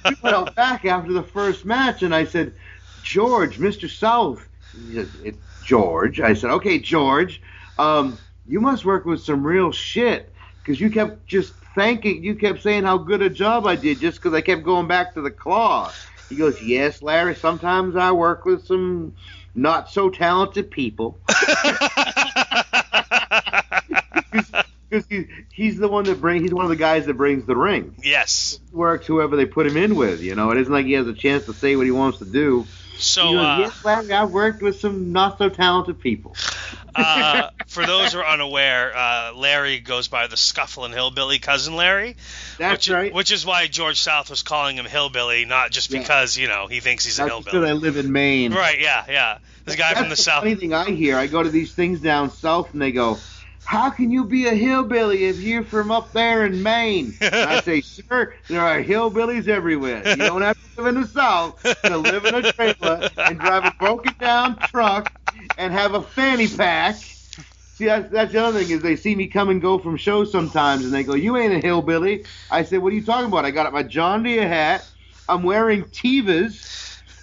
We 0.05 0.16
went 0.22 0.36
out 0.36 0.55
back 0.55 0.85
after 0.85 1.12
the 1.12 1.22
first 1.22 1.64
match, 1.64 2.02
and 2.02 2.14
I 2.14 2.24
said, 2.24 2.55
"George, 3.02 3.59
Mr. 3.59 3.89
South." 3.89 4.48
He 4.72 4.94
said, 4.94 5.12
"It's 5.22 5.39
George." 5.60 6.20
I 6.20 6.35
said, 6.35 6.51
"Okay, 6.51 6.78
George, 6.78 7.43
um, 7.78 8.18
you 8.47 8.60
must 8.60 8.85
work 8.85 9.05
with 9.05 9.20
some 9.20 9.47
real 9.47 9.72
shit 9.72 10.32
because 10.62 10.81
you 10.81 10.90
kept 10.90 11.27
just 11.27 11.55
thanking, 11.74 12.22
you 12.22 12.35
kept 12.35 12.62
saying 12.62 12.85
how 12.85 12.98
good 12.98 13.22
a 13.22 13.31
job 13.31 13.66
I 13.66 13.77
did 13.77 14.01
just 14.01 14.18
because 14.18 14.35
I 14.35 14.40
kept 14.40 14.62
going 14.62 14.86
back 14.86 15.14
to 15.14 15.20
the 15.20 15.31
claw." 15.31 15.94
He 16.28 16.36
goes, 16.36 16.62
"Yes, 16.62 17.02
Larry. 17.02 17.35
Sometimes 17.35 17.97
I 17.97 18.12
work 18.12 18.44
with 18.44 18.64
some." 18.64 19.14
Not 19.55 19.90
so 19.90 20.10
talented 20.10 20.70
people. 20.70 21.18
because 24.90 25.06
he, 25.09 25.27
he's 25.52 25.78
the 25.78 25.89
one 25.89 26.05
that 26.05 26.20
bring 26.20 26.43
he's 26.43 26.52
one 26.52 26.64
of 26.64 26.70
the 26.70 26.77
guys 26.77 27.06
that 27.06 27.14
brings 27.14 27.47
the 27.47 27.56
ring. 27.56 27.94
yes. 28.02 28.59
Works 28.72 29.06
whoever 29.06 29.36
they 29.36 29.47
put 29.47 29.66
him 29.66 29.77
in 29.77 29.94
with. 29.94 30.20
You 30.20 30.35
know, 30.35 30.51
it 30.51 30.59
isn't 30.59 30.72
like 30.72 30.86
he 30.86 30.93
has 30.93 31.06
a 31.06 31.14
chance 31.14 31.47
to 31.47 31.55
say 31.55 31.77
what 31.77 31.86
he 31.86 31.93
wants 31.93 32.18
to 32.18 32.24
do. 32.24 32.66
So 33.01 33.28
He 33.28 33.35
goes, 33.35 33.44
uh, 33.44 33.56
yes, 33.60 33.85
Larry, 33.85 34.12
I've 34.12 34.31
worked 34.31 34.62
with 34.62 34.81
some 34.81 35.12
not 35.12 35.39
so 35.39 35.48
talented 35.48 36.01
people. 36.01 36.36
uh, 36.94 37.51
for 37.66 37.85
those 37.86 38.12
who 38.12 38.18
are 38.20 38.27
unaware, 38.27 38.97
uh, 38.97 39.32
Larry 39.35 39.81
goes 39.81 40.09
by 40.09 40.27
the 40.27 40.36
Scufflin' 40.36 40.93
Hillbilly 40.93 41.39
cousin 41.39 41.77
Larry. 41.77 42.16
That's 42.59 42.89
which, 42.89 42.94
right. 42.94 43.14
Which 43.14 43.32
is 43.32 43.47
why 43.47 43.66
George 43.68 44.01
South 44.01 44.31
was 44.31 44.43
calling 44.43 44.77
him 44.77 44.86
Hillbilly, 44.86 45.44
not 45.44 45.70
just 45.70 45.90
Yeah. 45.90 46.01
because 46.01 46.36
you 46.36 46.48
know 46.48 46.66
he 46.66 46.81
thinks 46.81 47.05
he's 47.05 47.18
a 47.18 47.24
That's 47.24 47.39
because 47.39 47.52
hillbilly. 47.52 47.70
I 47.70 47.74
live 47.74 47.97
in 47.97 48.12
Maine. 48.12 48.52
Right? 48.52 48.81
Yeah, 48.81 49.05
yeah. 49.09 49.39
This 49.64 49.77
guy 49.77 49.90
That's 49.90 50.01
from 50.01 50.09
the 50.09 50.16
south. 50.16 50.43
funny 50.43 50.55
thing 50.56 50.74
I 50.74 50.90
hear. 50.90 51.16
I 51.16 51.27
go 51.27 51.43
to 51.43 51.51
these 51.51 51.72
things 51.72 52.01
down 52.01 52.31
south, 52.31 52.72
and 52.72 52.81
they 52.82 52.93
go, 52.93 53.18
"How 53.64 53.90
can 53.90 54.10
you 54.10 54.24
be 54.24 54.46
a 54.46 54.54
hillbilly 54.54 55.26
if 55.26 55.38
you're 55.38 55.64
from 55.64 55.90
up 55.90 56.12
there 56.12 56.44
in 56.46 56.62
Maine?" 56.62 57.16
And 57.20 57.34
I 57.34 57.60
say, 57.60 57.80
"Sir, 57.80 58.34
there 58.48 58.60
are 58.60 58.82
hillbillies 58.82 59.48
everywhere. 59.48 60.08
You 60.08 60.16
don't 60.16 60.42
have 60.42 60.56
to 60.56 60.82
live 60.82 60.94
in 60.94 61.00
the 61.02 61.08
south 61.08 61.62
to 61.84 61.96
live 61.96 62.24
in 62.24 62.34
a 62.34 62.52
trailer 62.52 63.08
and 63.16 63.38
drive 63.38 63.64
a 63.64 63.74
broken 63.78 64.14
down 64.20 64.58
truck 64.58 65.12
and 65.58 65.72
have 65.72 65.94
a 65.94 66.02
fanny 66.02 66.48
pack." 66.48 66.96
See, 67.78 67.86
that's, 67.86 68.10
that's 68.10 68.32
the 68.32 68.44
other 68.44 68.58
thing 68.60 68.70
is 68.70 68.82
they 68.82 68.96
see 68.96 69.14
me 69.14 69.26
come 69.26 69.48
and 69.48 69.62
go 69.62 69.78
from 69.78 69.96
shows 69.96 70.30
sometimes, 70.30 70.84
and 70.84 70.92
they 70.94 71.04
go, 71.04 71.14
"You 71.14 71.36
ain't 71.36 71.54
a 71.54 71.60
hillbilly." 71.60 72.26
I 72.50 72.64
say, 72.64 72.78
"What 72.78 72.92
are 72.92 72.96
you 72.96 73.04
talking 73.04 73.26
about? 73.26 73.44
I 73.46 73.50
got 73.52 73.72
my 73.72 73.82
John 73.82 74.22
Deere 74.22 74.48
hat. 74.48 74.86
I'm 75.28 75.42
wearing 75.44 75.84
Tevas, 75.84 76.66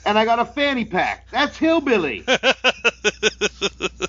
and 0.05 0.17
I 0.17 0.25
got 0.25 0.39
a 0.39 0.45
fanny 0.45 0.85
pack. 0.85 1.27
That's 1.31 1.57
hillbilly." 1.57 2.25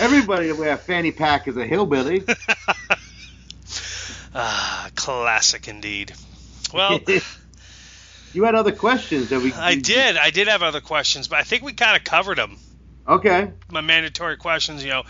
Everybody 0.00 0.48
that 0.48 0.56
wear 0.56 0.72
a 0.72 0.76
fanny 0.76 1.12
pack 1.12 1.48
is 1.48 1.56
a 1.56 1.66
hillbilly. 1.66 2.24
ah, 4.34 4.90
classic 4.94 5.68
indeed. 5.68 6.12
Well, 6.72 7.00
you 8.32 8.44
had 8.44 8.54
other 8.54 8.72
questions 8.72 9.30
that 9.30 9.40
we. 9.40 9.52
I 9.52 9.74
did. 9.74 10.16
I 10.16 10.30
did 10.30 10.48
have 10.48 10.62
other 10.62 10.80
questions, 10.80 11.28
but 11.28 11.38
I 11.38 11.42
think 11.42 11.62
we 11.62 11.72
kind 11.72 11.96
of 11.96 12.04
covered 12.04 12.38
them. 12.38 12.56
Okay. 13.06 13.50
my 13.68 13.80
mandatory 13.80 14.36
questions, 14.36 14.84
you 14.84 14.90
know, 14.90 15.02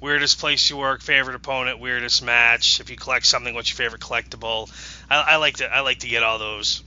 weirdest 0.00 0.38
place 0.38 0.70
you 0.70 0.76
work, 0.76 1.02
favorite 1.02 1.34
opponent, 1.34 1.80
weirdest 1.80 2.22
match. 2.22 2.80
If 2.80 2.90
you 2.90 2.96
collect 2.96 3.26
something, 3.26 3.54
what's 3.54 3.70
your 3.70 3.76
favorite 3.76 4.00
collectible? 4.00 4.70
I, 5.10 5.32
I 5.32 5.36
like 5.36 5.56
to 5.56 5.66
I 5.66 5.80
like 5.80 6.00
to 6.00 6.08
get 6.08 6.22
all 6.22 6.38
those. 6.38 6.82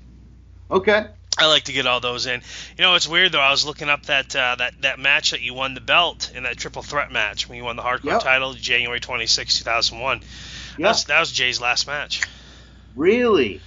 Okay. 0.72 1.06
I 1.38 1.48
like 1.48 1.64
to 1.64 1.74
get 1.74 1.88
all 1.88 2.00
those 2.00 2.26
in. 2.26 2.42
You 2.78 2.84
know, 2.84 2.96
it's 2.96 3.08
weird 3.08 3.32
though. 3.32 3.40
I 3.40 3.52
was 3.52 3.66
looking 3.66 3.90
up 3.90 4.06
that 4.08 4.36
uh, 4.36 4.56
that 4.56 4.74
that 4.82 5.00
match 5.00 5.32
that 5.32 5.42
you 5.42 5.54
won 5.54 5.74
the 5.74 5.82
belt 5.82 6.32
in 6.36 6.44
that 6.44 6.58
triple 6.58 6.82
threat 6.84 7.12
match 7.12 7.50
when 7.50 7.58
you 7.58 7.64
won 7.64 7.76
the 7.76 7.82
hardcore 7.84 8.04
Yep. 8.06 8.22
title 8.22 8.54
January 8.54 9.00
26, 9.00 9.58
2001. 9.60 10.20
That, 10.20 10.28
Yeah. 10.78 10.88
was, 10.90 11.06
that 11.06 11.20
was 11.20 11.32
Jay's 11.32 11.60
last 11.60 11.88
match. 11.88 12.22
Really? 12.96 13.62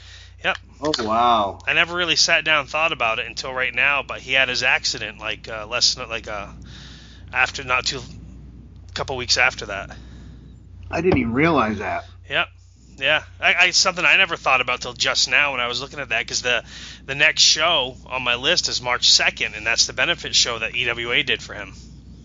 Yep. 0.44 0.58
Oh 0.80 0.92
wow. 1.04 1.58
I 1.66 1.72
never 1.72 1.96
really 1.96 2.16
sat 2.16 2.44
down 2.44 2.60
and 2.60 2.68
thought 2.68 2.92
about 2.92 3.18
it 3.18 3.26
until 3.26 3.52
right 3.52 3.74
now, 3.74 4.02
but 4.02 4.20
he 4.20 4.32
had 4.32 4.48
his 4.48 4.62
accident 4.62 5.18
like 5.18 5.48
uh, 5.48 5.66
less 5.66 5.96
like 5.96 6.28
uh, 6.28 6.46
after 7.32 7.64
not 7.64 7.86
too 7.86 8.00
couple 8.94 9.16
weeks 9.16 9.36
after 9.36 9.66
that. 9.66 9.96
I 10.90 11.00
didn't 11.00 11.18
even 11.18 11.32
realize 11.32 11.78
that. 11.78 12.04
Yep. 12.30 12.48
Yeah, 12.98 13.22
I, 13.40 13.54
I 13.54 13.70
something 13.72 14.04
I 14.04 14.16
never 14.16 14.36
thought 14.36 14.60
about 14.62 14.80
till 14.80 14.94
just 14.94 15.28
now 15.28 15.52
when 15.52 15.60
I 15.60 15.66
was 15.68 15.80
looking 15.82 15.98
at 16.00 16.08
that 16.08 16.20
because 16.20 16.40
the 16.42 16.64
the 17.04 17.14
next 17.14 17.42
show 17.42 17.96
on 18.06 18.22
my 18.22 18.36
list 18.36 18.68
is 18.68 18.80
March 18.80 19.10
second, 19.10 19.54
and 19.54 19.66
that's 19.66 19.86
the 19.86 19.92
benefit 19.92 20.34
show 20.34 20.58
that 20.58 20.74
EWA 20.74 21.22
did 21.22 21.42
for 21.42 21.52
him. 21.54 21.74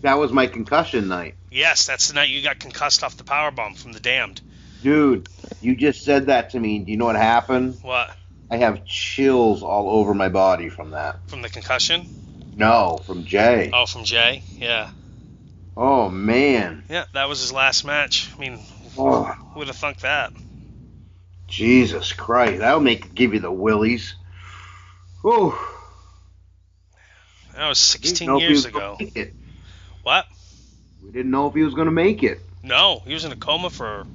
That 0.00 0.18
was 0.18 0.32
my 0.32 0.46
concussion 0.46 1.08
night. 1.08 1.34
Yes, 1.50 1.86
that's 1.86 2.08
the 2.08 2.14
night 2.14 2.30
you 2.30 2.42
got 2.42 2.58
concussed 2.58 3.04
off 3.04 3.16
the 3.16 3.24
power 3.24 3.50
bomb 3.50 3.74
from 3.74 3.92
the 3.92 4.00
Damned. 4.00 4.40
Dude, 4.82 5.28
you 5.60 5.76
just 5.76 6.04
said 6.04 6.26
that 6.26 6.50
to 6.50 6.58
me. 6.60 6.78
Do 6.80 6.90
you 6.90 6.96
know 6.96 7.04
what 7.04 7.16
happened? 7.16 7.78
What 7.82 8.10
I 8.50 8.56
have 8.56 8.84
chills 8.84 9.62
all 9.62 9.90
over 9.90 10.14
my 10.14 10.28
body 10.28 10.70
from 10.70 10.90
that. 10.90 11.18
from 11.28 11.42
the 11.42 11.48
concussion? 11.48 12.06
No, 12.56 12.98
from 13.06 13.24
Jay. 13.24 13.70
Oh, 13.72 13.86
from 13.86 14.04
Jay. 14.04 14.42
Yeah, 14.56 14.90
Oh 15.76 16.08
man. 16.08 16.84
yeah, 16.88 17.04
that 17.14 17.28
was 17.28 17.40
his 17.40 17.52
last 17.52 17.84
match. 17.84 18.30
I 18.34 18.38
mean, 18.40 18.58
Oh, 18.98 19.24
who 19.24 19.60
would 19.60 19.68
have 19.68 19.76
thunk 19.76 19.98
that? 20.00 20.32
Jesus 21.52 22.14
Christ. 22.14 22.60
That'll 22.60 22.80
make 22.80 23.14
give 23.14 23.34
you 23.34 23.40
the 23.40 23.52
willies. 23.52 24.14
Oh, 25.22 25.52
That 27.54 27.68
was 27.68 27.78
16 27.78 28.26
know 28.26 28.36
if 28.38 28.42
he 28.42 28.48
years 28.48 28.64
ago. 28.64 28.98
What? 30.02 30.24
We 31.04 31.12
didn't 31.12 31.30
know 31.30 31.48
if 31.48 31.54
he 31.54 31.62
was 31.62 31.74
going 31.74 31.86
to 31.86 31.92
make 31.92 32.22
it. 32.22 32.40
No, 32.62 33.02
he 33.04 33.12
was 33.12 33.26
in 33.26 33.32
a 33.32 33.36
coma 33.36 33.68
for 33.68 34.06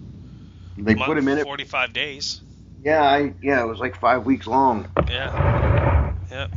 They 0.77 0.95
month, 0.95 1.05
put 1.05 1.17
him 1.19 1.27
in 1.27 1.37
it. 1.37 1.43
45 1.43 1.93
days. 1.93 2.41
Yeah, 2.83 3.03
I, 3.03 3.33
yeah, 3.43 3.61
it 3.61 3.67
was 3.67 3.79
like 3.79 3.99
five 3.99 4.25
weeks 4.25 4.47
long. 4.47 4.89
Yeah. 5.07 6.13
Yeah. 6.31 6.47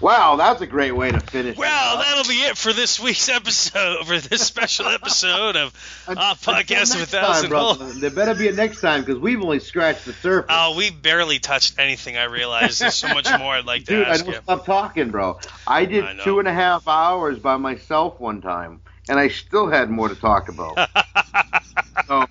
Wow, 0.00 0.36
that's 0.36 0.60
a 0.60 0.66
great 0.66 0.92
way 0.92 1.10
to 1.10 1.18
finish. 1.18 1.56
Well, 1.56 1.98
that'll 1.98 2.28
be 2.28 2.40
it 2.42 2.56
for 2.56 2.72
this 2.72 3.00
week's 3.00 3.28
episode, 3.28 4.06
for 4.06 4.18
this 4.18 4.46
special 4.46 4.86
episode 4.88 5.56
of 5.56 6.04
uh, 6.06 6.34
Podcast 6.36 6.94
of 6.94 7.02
a 7.02 7.06
Thousand. 7.06 7.50
Holds. 7.50 7.98
There 8.00 8.10
better 8.10 8.34
be 8.34 8.46
a 8.46 8.52
next 8.52 8.80
time 8.80 9.00
because 9.00 9.18
we've 9.18 9.42
only 9.42 9.58
scratched 9.58 10.04
the 10.04 10.12
surface. 10.12 10.54
Oh, 10.56 10.76
we 10.76 10.90
barely 10.90 11.40
touched 11.40 11.80
anything. 11.80 12.16
I 12.16 12.24
realize 12.24 12.78
there's 12.78 12.94
so 12.94 13.08
much 13.08 13.28
more 13.40 13.54
I'd 13.54 13.64
like 13.64 13.86
to 13.86 13.96
Dude, 13.96 14.06
I 14.06 14.16
don't 14.18 14.28
you. 14.28 14.34
stop 14.34 14.64
talking, 14.64 15.10
bro. 15.10 15.40
I 15.66 15.84
did 15.84 16.04
I 16.04 16.14
two 16.22 16.38
and 16.38 16.46
a 16.46 16.54
half 16.54 16.86
hours 16.86 17.40
by 17.40 17.56
myself 17.56 18.20
one 18.20 18.40
time, 18.40 18.80
and 19.08 19.18
I 19.18 19.28
still 19.28 19.68
had 19.68 19.90
more 19.90 20.08
to 20.08 20.14
talk 20.14 20.48
about. 20.48 20.76
so, 22.06 22.24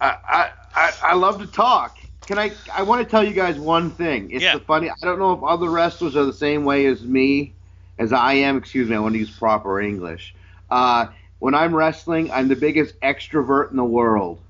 I, 0.00 0.16
I, 0.28 0.50
I, 0.74 0.92
I 1.02 1.14
love 1.14 1.40
to 1.40 1.46
talk. 1.46 1.98
Can 2.32 2.38
I? 2.38 2.56
I 2.74 2.82
want 2.82 3.02
to 3.02 3.10
tell 3.10 3.22
you 3.22 3.34
guys 3.34 3.58
one 3.58 3.90
thing. 3.90 4.30
It's 4.30 4.42
Yeah. 4.42 4.54
the 4.54 4.60
funny. 4.60 4.88
I 4.88 4.94
don't 5.02 5.18
know 5.18 5.32
if 5.34 5.42
other 5.44 5.68
wrestlers 5.68 6.16
are 6.16 6.24
the 6.24 6.32
same 6.32 6.64
way 6.64 6.86
as 6.86 7.04
me, 7.04 7.52
as 7.98 8.10
I 8.10 8.32
am. 8.32 8.56
Excuse 8.56 8.88
me. 8.88 8.96
I 8.96 9.00
want 9.00 9.12
to 9.12 9.18
use 9.18 9.30
proper 9.30 9.82
English. 9.82 10.34
Uh, 10.70 11.08
when 11.40 11.54
I'm 11.54 11.74
wrestling, 11.74 12.32
I'm 12.32 12.48
the 12.48 12.56
biggest 12.56 12.98
extrovert 13.02 13.70
in 13.70 13.76
the 13.76 13.84
world. 13.84 14.40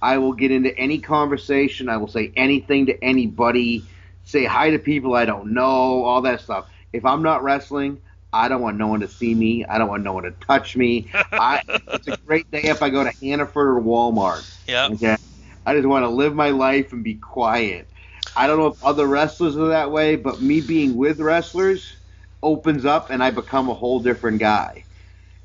I 0.00 0.18
will 0.18 0.34
get 0.34 0.52
into 0.52 0.72
any 0.78 1.00
conversation. 1.00 1.88
I 1.88 1.96
will 1.96 2.06
say 2.06 2.32
anything 2.36 2.86
to 2.86 3.04
anybody. 3.04 3.88
Say 4.22 4.44
hi 4.44 4.70
to 4.70 4.78
people 4.78 5.16
I 5.16 5.24
don't 5.24 5.52
know. 5.52 6.04
All 6.04 6.22
that 6.22 6.42
stuff. 6.42 6.66
If 6.92 7.04
I'm 7.04 7.24
not 7.24 7.42
wrestling, 7.42 7.98
I 8.32 8.46
don't 8.46 8.62
want 8.62 8.76
no 8.76 8.86
one 8.86 9.00
to 9.00 9.08
see 9.08 9.34
me. 9.34 9.64
I 9.64 9.78
don't 9.78 9.88
want 9.88 10.04
no 10.04 10.12
one 10.12 10.22
to 10.22 10.30
touch 10.30 10.76
me. 10.76 11.10
I, 11.36 11.60
it's 11.92 12.06
a 12.06 12.12
great 12.12 12.48
day 12.52 12.62
if 12.66 12.82
I 12.82 12.90
go 12.90 13.02
to 13.02 13.12
Hannaford 13.20 13.66
or 13.66 13.80
Walmart. 13.82 14.44
Yep. 14.68 14.92
Okay. 14.92 15.16
I 15.64 15.74
just 15.74 15.86
want 15.86 16.04
to 16.04 16.08
live 16.08 16.34
my 16.34 16.50
life 16.50 16.92
and 16.92 17.04
be 17.04 17.14
quiet. 17.14 17.88
I 18.36 18.46
don't 18.46 18.58
know 18.58 18.66
if 18.68 18.82
other 18.82 19.06
wrestlers 19.06 19.56
are 19.56 19.68
that 19.68 19.90
way, 19.90 20.16
but 20.16 20.40
me 20.42 20.60
being 20.60 20.96
with 20.96 21.20
wrestlers 21.20 21.96
opens 22.42 22.84
up 22.84 23.10
and 23.10 23.22
I 23.22 23.30
become 23.30 23.68
a 23.68 23.74
whole 23.74 24.00
different 24.00 24.38
guy. 24.40 24.84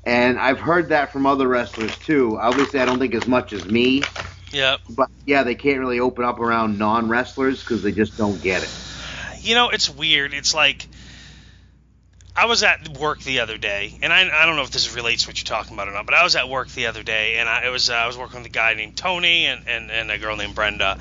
And 0.04 0.38
I've 0.38 0.58
heard 0.58 0.88
that 0.88 1.12
from 1.12 1.26
other 1.26 1.46
wrestlers 1.46 1.96
too. 1.98 2.38
Obviously, 2.38 2.80
I 2.80 2.86
don't 2.86 2.98
think 2.98 3.14
as 3.14 3.26
much 3.26 3.52
as 3.52 3.64
me, 3.66 4.02
Yeah. 4.52 4.76
but 4.88 5.10
yeah, 5.26 5.42
they 5.42 5.54
can't 5.54 5.80
really 5.80 6.00
open 6.00 6.24
up 6.24 6.40
around 6.40 6.78
non 6.78 7.08
wrestlers 7.08 7.60
because 7.60 7.82
they 7.82 7.92
just 7.92 8.16
don't 8.16 8.40
get 8.40 8.62
it. 8.62 8.70
You 9.42 9.54
know, 9.54 9.68
it's 9.68 9.88
weird. 9.88 10.34
It's 10.34 10.54
like 10.54 10.88
I 12.38 12.44
was 12.44 12.62
at 12.62 12.96
work 12.96 13.20
the 13.22 13.40
other 13.40 13.58
day, 13.58 13.98
and 14.00 14.12
I, 14.12 14.20
I 14.20 14.46
don't 14.46 14.54
know 14.54 14.62
if 14.62 14.70
this 14.70 14.94
relates 14.94 15.24
to 15.24 15.30
what 15.30 15.40
you're 15.40 15.56
talking 15.56 15.74
about 15.74 15.88
or 15.88 15.90
not, 15.90 16.06
but 16.06 16.14
I 16.14 16.22
was 16.22 16.36
at 16.36 16.48
work 16.48 16.68
the 16.68 16.86
other 16.86 17.02
day, 17.02 17.34
and 17.38 17.48
I 17.48 17.68
was 17.70 17.90
uh, 17.90 17.94
I 17.94 18.06
was 18.06 18.16
working 18.16 18.38
with 18.38 18.46
a 18.46 18.50
guy 18.50 18.74
named 18.74 18.94
Tony 18.94 19.46
and, 19.46 19.64
and, 19.66 19.90
and 19.90 20.08
a 20.08 20.18
girl 20.18 20.36
named 20.36 20.54
Brenda. 20.54 20.98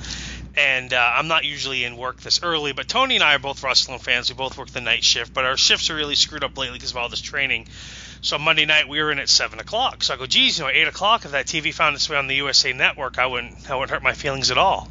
And 0.56 0.92
uh, 0.92 1.12
I'm 1.14 1.28
not 1.28 1.46
usually 1.46 1.84
in 1.84 1.96
work 1.96 2.22
this 2.22 2.42
early, 2.42 2.74
but 2.74 2.88
Tony 2.88 3.14
and 3.14 3.24
I 3.24 3.36
are 3.36 3.40
both 3.40 3.62
wrestling 3.62 4.00
fans. 4.00 4.30
We 4.30 4.36
both 4.36 4.58
work 4.58 4.70
the 4.70 4.82
night 4.82 5.04
shift, 5.04 5.32
but 5.32 5.46
our 5.46 5.58
shifts 5.58 5.92
are 5.92 5.96
really 5.96 6.16
screwed 6.16 6.44
up 6.44 6.58
lately 6.58 6.80
because 6.80 6.90
of 6.90 6.98
all 6.98 7.08
this 7.08 7.22
training. 7.22 7.68
So 8.22 8.40
Monday 8.40 8.66
night 8.66 8.88
we 8.88 9.00
were 9.00 9.12
in 9.12 9.20
at 9.20 9.30
seven 9.30 9.60
o'clock. 9.60 10.04
So 10.04 10.16
I 10.16 10.18
go, 10.18 10.26
geez, 10.26 10.58
you 10.58 10.64
know, 10.64 10.72
eight 10.72 10.88
o'clock. 10.88 11.24
If 11.24 11.32
that 11.34 11.46
TV 11.46 11.72
found 11.72 11.96
its 11.96 12.10
way 12.10 12.18
on 12.18 12.26
the 12.26 12.36
USA 12.38 12.74
Network, 12.74 13.20
I 13.20 13.28
wouldn't, 13.28 13.70
I 13.70 13.76
wouldn't 13.76 13.92
hurt 13.92 14.02
my 14.02 14.14
feelings 14.14 14.50
at 14.50 14.58
all. 14.58 14.90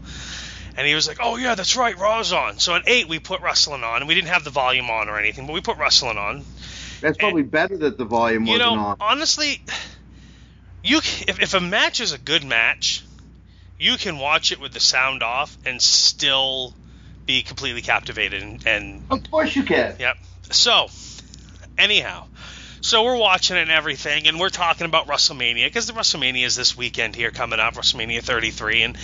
And 0.76 0.86
he 0.86 0.94
was 0.94 1.08
like, 1.08 1.18
oh 1.20 1.36
yeah, 1.36 1.54
that's 1.54 1.76
right, 1.76 1.96
Raw's 1.98 2.32
on. 2.32 2.58
So 2.58 2.74
at 2.74 2.82
eight 2.86 3.08
we 3.08 3.18
put 3.18 3.40
wrestling 3.40 3.82
on, 3.82 3.98
and 3.98 4.08
we 4.08 4.14
didn't 4.14 4.28
have 4.28 4.44
the 4.44 4.50
volume 4.50 4.90
on 4.90 5.08
or 5.08 5.18
anything, 5.18 5.46
but 5.46 5.54
we 5.54 5.60
put 5.60 5.78
wrestling 5.78 6.18
on. 6.18 6.44
That's 7.00 7.18
probably 7.18 7.42
better 7.42 7.76
that 7.78 7.98
the 7.98 8.04
volume 8.04 8.46
You 8.46 8.52
wasn't 8.52 8.74
know, 8.74 8.80
on. 8.80 8.96
honestly, 9.00 9.60
you 10.82 10.98
if, 10.98 11.40
if 11.40 11.54
a 11.54 11.60
match 11.60 12.00
is 12.00 12.12
a 12.12 12.18
good 12.18 12.44
match, 12.44 13.04
you 13.78 13.96
can 13.96 14.18
watch 14.18 14.52
it 14.52 14.60
with 14.60 14.72
the 14.72 14.80
sound 14.80 15.22
off 15.22 15.56
and 15.64 15.80
still 15.80 16.74
be 17.26 17.42
completely 17.42 17.82
captivated 17.82 18.42
and, 18.42 18.66
and 18.66 19.02
Of 19.10 19.30
course 19.30 19.54
you 19.56 19.64
can. 19.64 19.96
Yep. 19.98 20.16
So, 20.50 20.88
anyhow, 21.76 22.26
so 22.80 23.02
we're 23.02 23.16
watching 23.16 23.56
it 23.56 23.62
and 23.62 23.70
everything, 23.70 24.28
and 24.28 24.38
we're 24.38 24.48
talking 24.48 24.86
about 24.86 25.08
WrestleMania 25.08 25.66
because 25.66 25.86
the 25.86 25.92
WrestleMania 25.92 26.44
is 26.44 26.54
this 26.54 26.76
weekend 26.76 27.16
here 27.16 27.32
coming 27.32 27.58
up, 27.58 27.74
WrestleMania 27.74 28.22
33, 28.22 28.82
and 28.82 28.98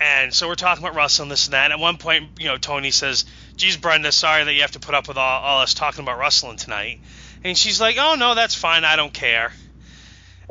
and 0.00 0.32
so 0.32 0.46
we're 0.46 0.54
talking 0.54 0.84
about 0.84 0.94
wrestling 0.94 1.28
this 1.28 1.46
and 1.46 1.54
that. 1.54 1.64
And 1.64 1.72
at 1.72 1.78
one 1.78 1.96
point, 1.96 2.30
you 2.38 2.46
know, 2.46 2.56
Tony 2.56 2.90
says, 2.90 3.24
"Geez, 3.56 3.76
Brenda, 3.76 4.12
sorry 4.12 4.44
that 4.44 4.52
you 4.52 4.60
have 4.60 4.72
to 4.72 4.80
put 4.80 4.94
up 4.94 5.08
with 5.08 5.16
all, 5.16 5.40
all 5.40 5.60
us 5.60 5.74
talking 5.74 6.02
about 6.02 6.18
wrestling 6.18 6.56
tonight." 6.56 7.00
And 7.42 7.56
she's 7.56 7.80
like, 7.80 7.96
"Oh 7.98 8.14
no, 8.16 8.34
that's 8.34 8.54
fine. 8.54 8.84
I 8.84 8.96
don't 8.96 9.12
care." 9.12 9.52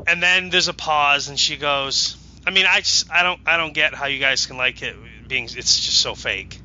And 0.05 0.21
then 0.21 0.49
there's 0.49 0.67
a 0.67 0.73
pause, 0.73 1.29
and 1.29 1.39
she 1.39 1.57
goes, 1.57 2.17
"I 2.45 2.51
mean, 2.51 2.65
I 2.67 2.79
just 2.79 3.09
I 3.11 3.23
don't 3.23 3.39
I 3.45 3.57
don't 3.57 3.73
get 3.73 3.93
how 3.93 4.07
you 4.07 4.19
guys 4.19 4.45
can 4.45 4.57
like 4.57 4.81
it 4.81 4.95
being 5.27 5.45
it's 5.45 5.79
just 5.79 5.99
so 5.99 6.15
fake." 6.15 6.61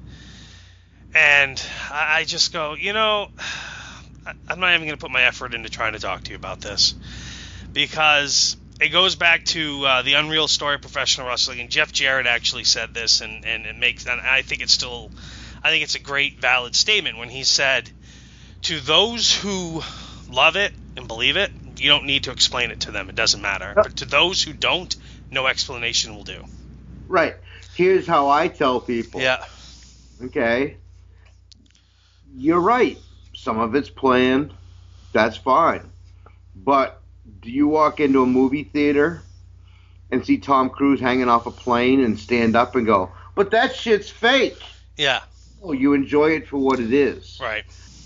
And 1.14 1.62
I 1.90 2.24
just 2.24 2.52
go, 2.52 2.74
you 2.74 2.92
know, 2.92 3.28
I'm 4.48 4.60
not 4.60 4.74
even 4.74 4.86
going 4.86 4.98
to 4.98 5.02
put 5.02 5.10
my 5.10 5.22
effort 5.22 5.54
into 5.54 5.68
trying 5.68 5.92
to 5.92 5.98
talk 5.98 6.24
to 6.24 6.30
you 6.30 6.36
about 6.36 6.60
this 6.60 6.94
because 7.72 8.56
it 8.82 8.88
goes 8.88 9.14
back 9.14 9.44
to 9.44 9.84
uh, 9.86 10.02
the 10.02 10.14
unreal 10.14 10.48
story 10.48 10.74
of 10.74 10.80
professional 10.80 11.28
wrestling. 11.28 11.60
And 11.60 11.70
Jeff 11.70 11.92
Jarrett 11.92 12.26
actually 12.26 12.64
said 12.64 12.92
this, 12.92 13.20
and, 13.20 13.44
and 13.44 13.64
it 13.64 13.76
makes, 13.76 14.06
and 14.06 14.20
I 14.20 14.42
think 14.42 14.60
it's 14.60 14.72
still, 14.72 15.10
I 15.62 15.70
think 15.70 15.84
it's 15.84 15.94
a 15.94 16.00
great, 16.00 16.40
valid 16.40 16.74
statement 16.74 17.16
when 17.16 17.28
he 17.28 17.44
said, 17.44 17.88
to 18.62 18.80
those 18.80 19.34
who 19.34 19.82
love 20.30 20.56
it 20.56 20.72
and 20.96 21.06
believe 21.06 21.36
it, 21.36 21.52
you 21.78 21.88
don't 21.88 22.06
need 22.06 22.24
to 22.24 22.32
explain 22.32 22.70
it 22.70 22.80
to 22.80 22.90
them. 22.90 23.08
It 23.08 23.14
doesn't 23.14 23.40
matter. 23.40 23.72
But 23.74 23.96
to 23.96 24.04
those 24.04 24.42
who 24.42 24.52
don't, 24.52 24.94
no 25.30 25.46
explanation 25.46 26.14
will 26.14 26.24
do. 26.24 26.44
Right. 27.08 27.36
Here's 27.74 28.06
how 28.06 28.28
I 28.30 28.48
tell 28.48 28.80
people. 28.80 29.20
Yeah. 29.20 29.44
Okay. 30.22 30.76
You're 32.34 32.60
right. 32.60 32.98
Some 33.34 33.58
of 33.58 33.74
it's 33.74 33.90
planned. 33.90 34.52
That's 35.12 35.36
fine. 35.36 35.90
But 36.54 37.01
do 37.42 37.50
you 37.50 37.68
walk 37.68 38.00
into 38.00 38.22
a 38.22 38.26
movie 38.26 38.64
theater 38.64 39.22
and 40.10 40.24
see 40.24 40.38
Tom 40.38 40.70
Cruise 40.70 41.00
hanging 41.00 41.28
off 41.28 41.46
a 41.46 41.50
plane 41.50 42.02
and 42.02 42.18
stand 42.18 42.56
up 42.56 42.76
and 42.76 42.86
go, 42.86 43.10
but 43.34 43.50
that 43.50 43.74
shit's 43.76 44.08
fake? 44.10 44.62
Yeah. 44.96 45.20
Oh, 45.62 45.72
you 45.72 45.92
enjoy 45.94 46.30
it 46.30 46.48
for 46.48 46.58
what 46.58 46.80
it 46.80 46.92
is. 46.92 47.38
Right. 47.40 47.64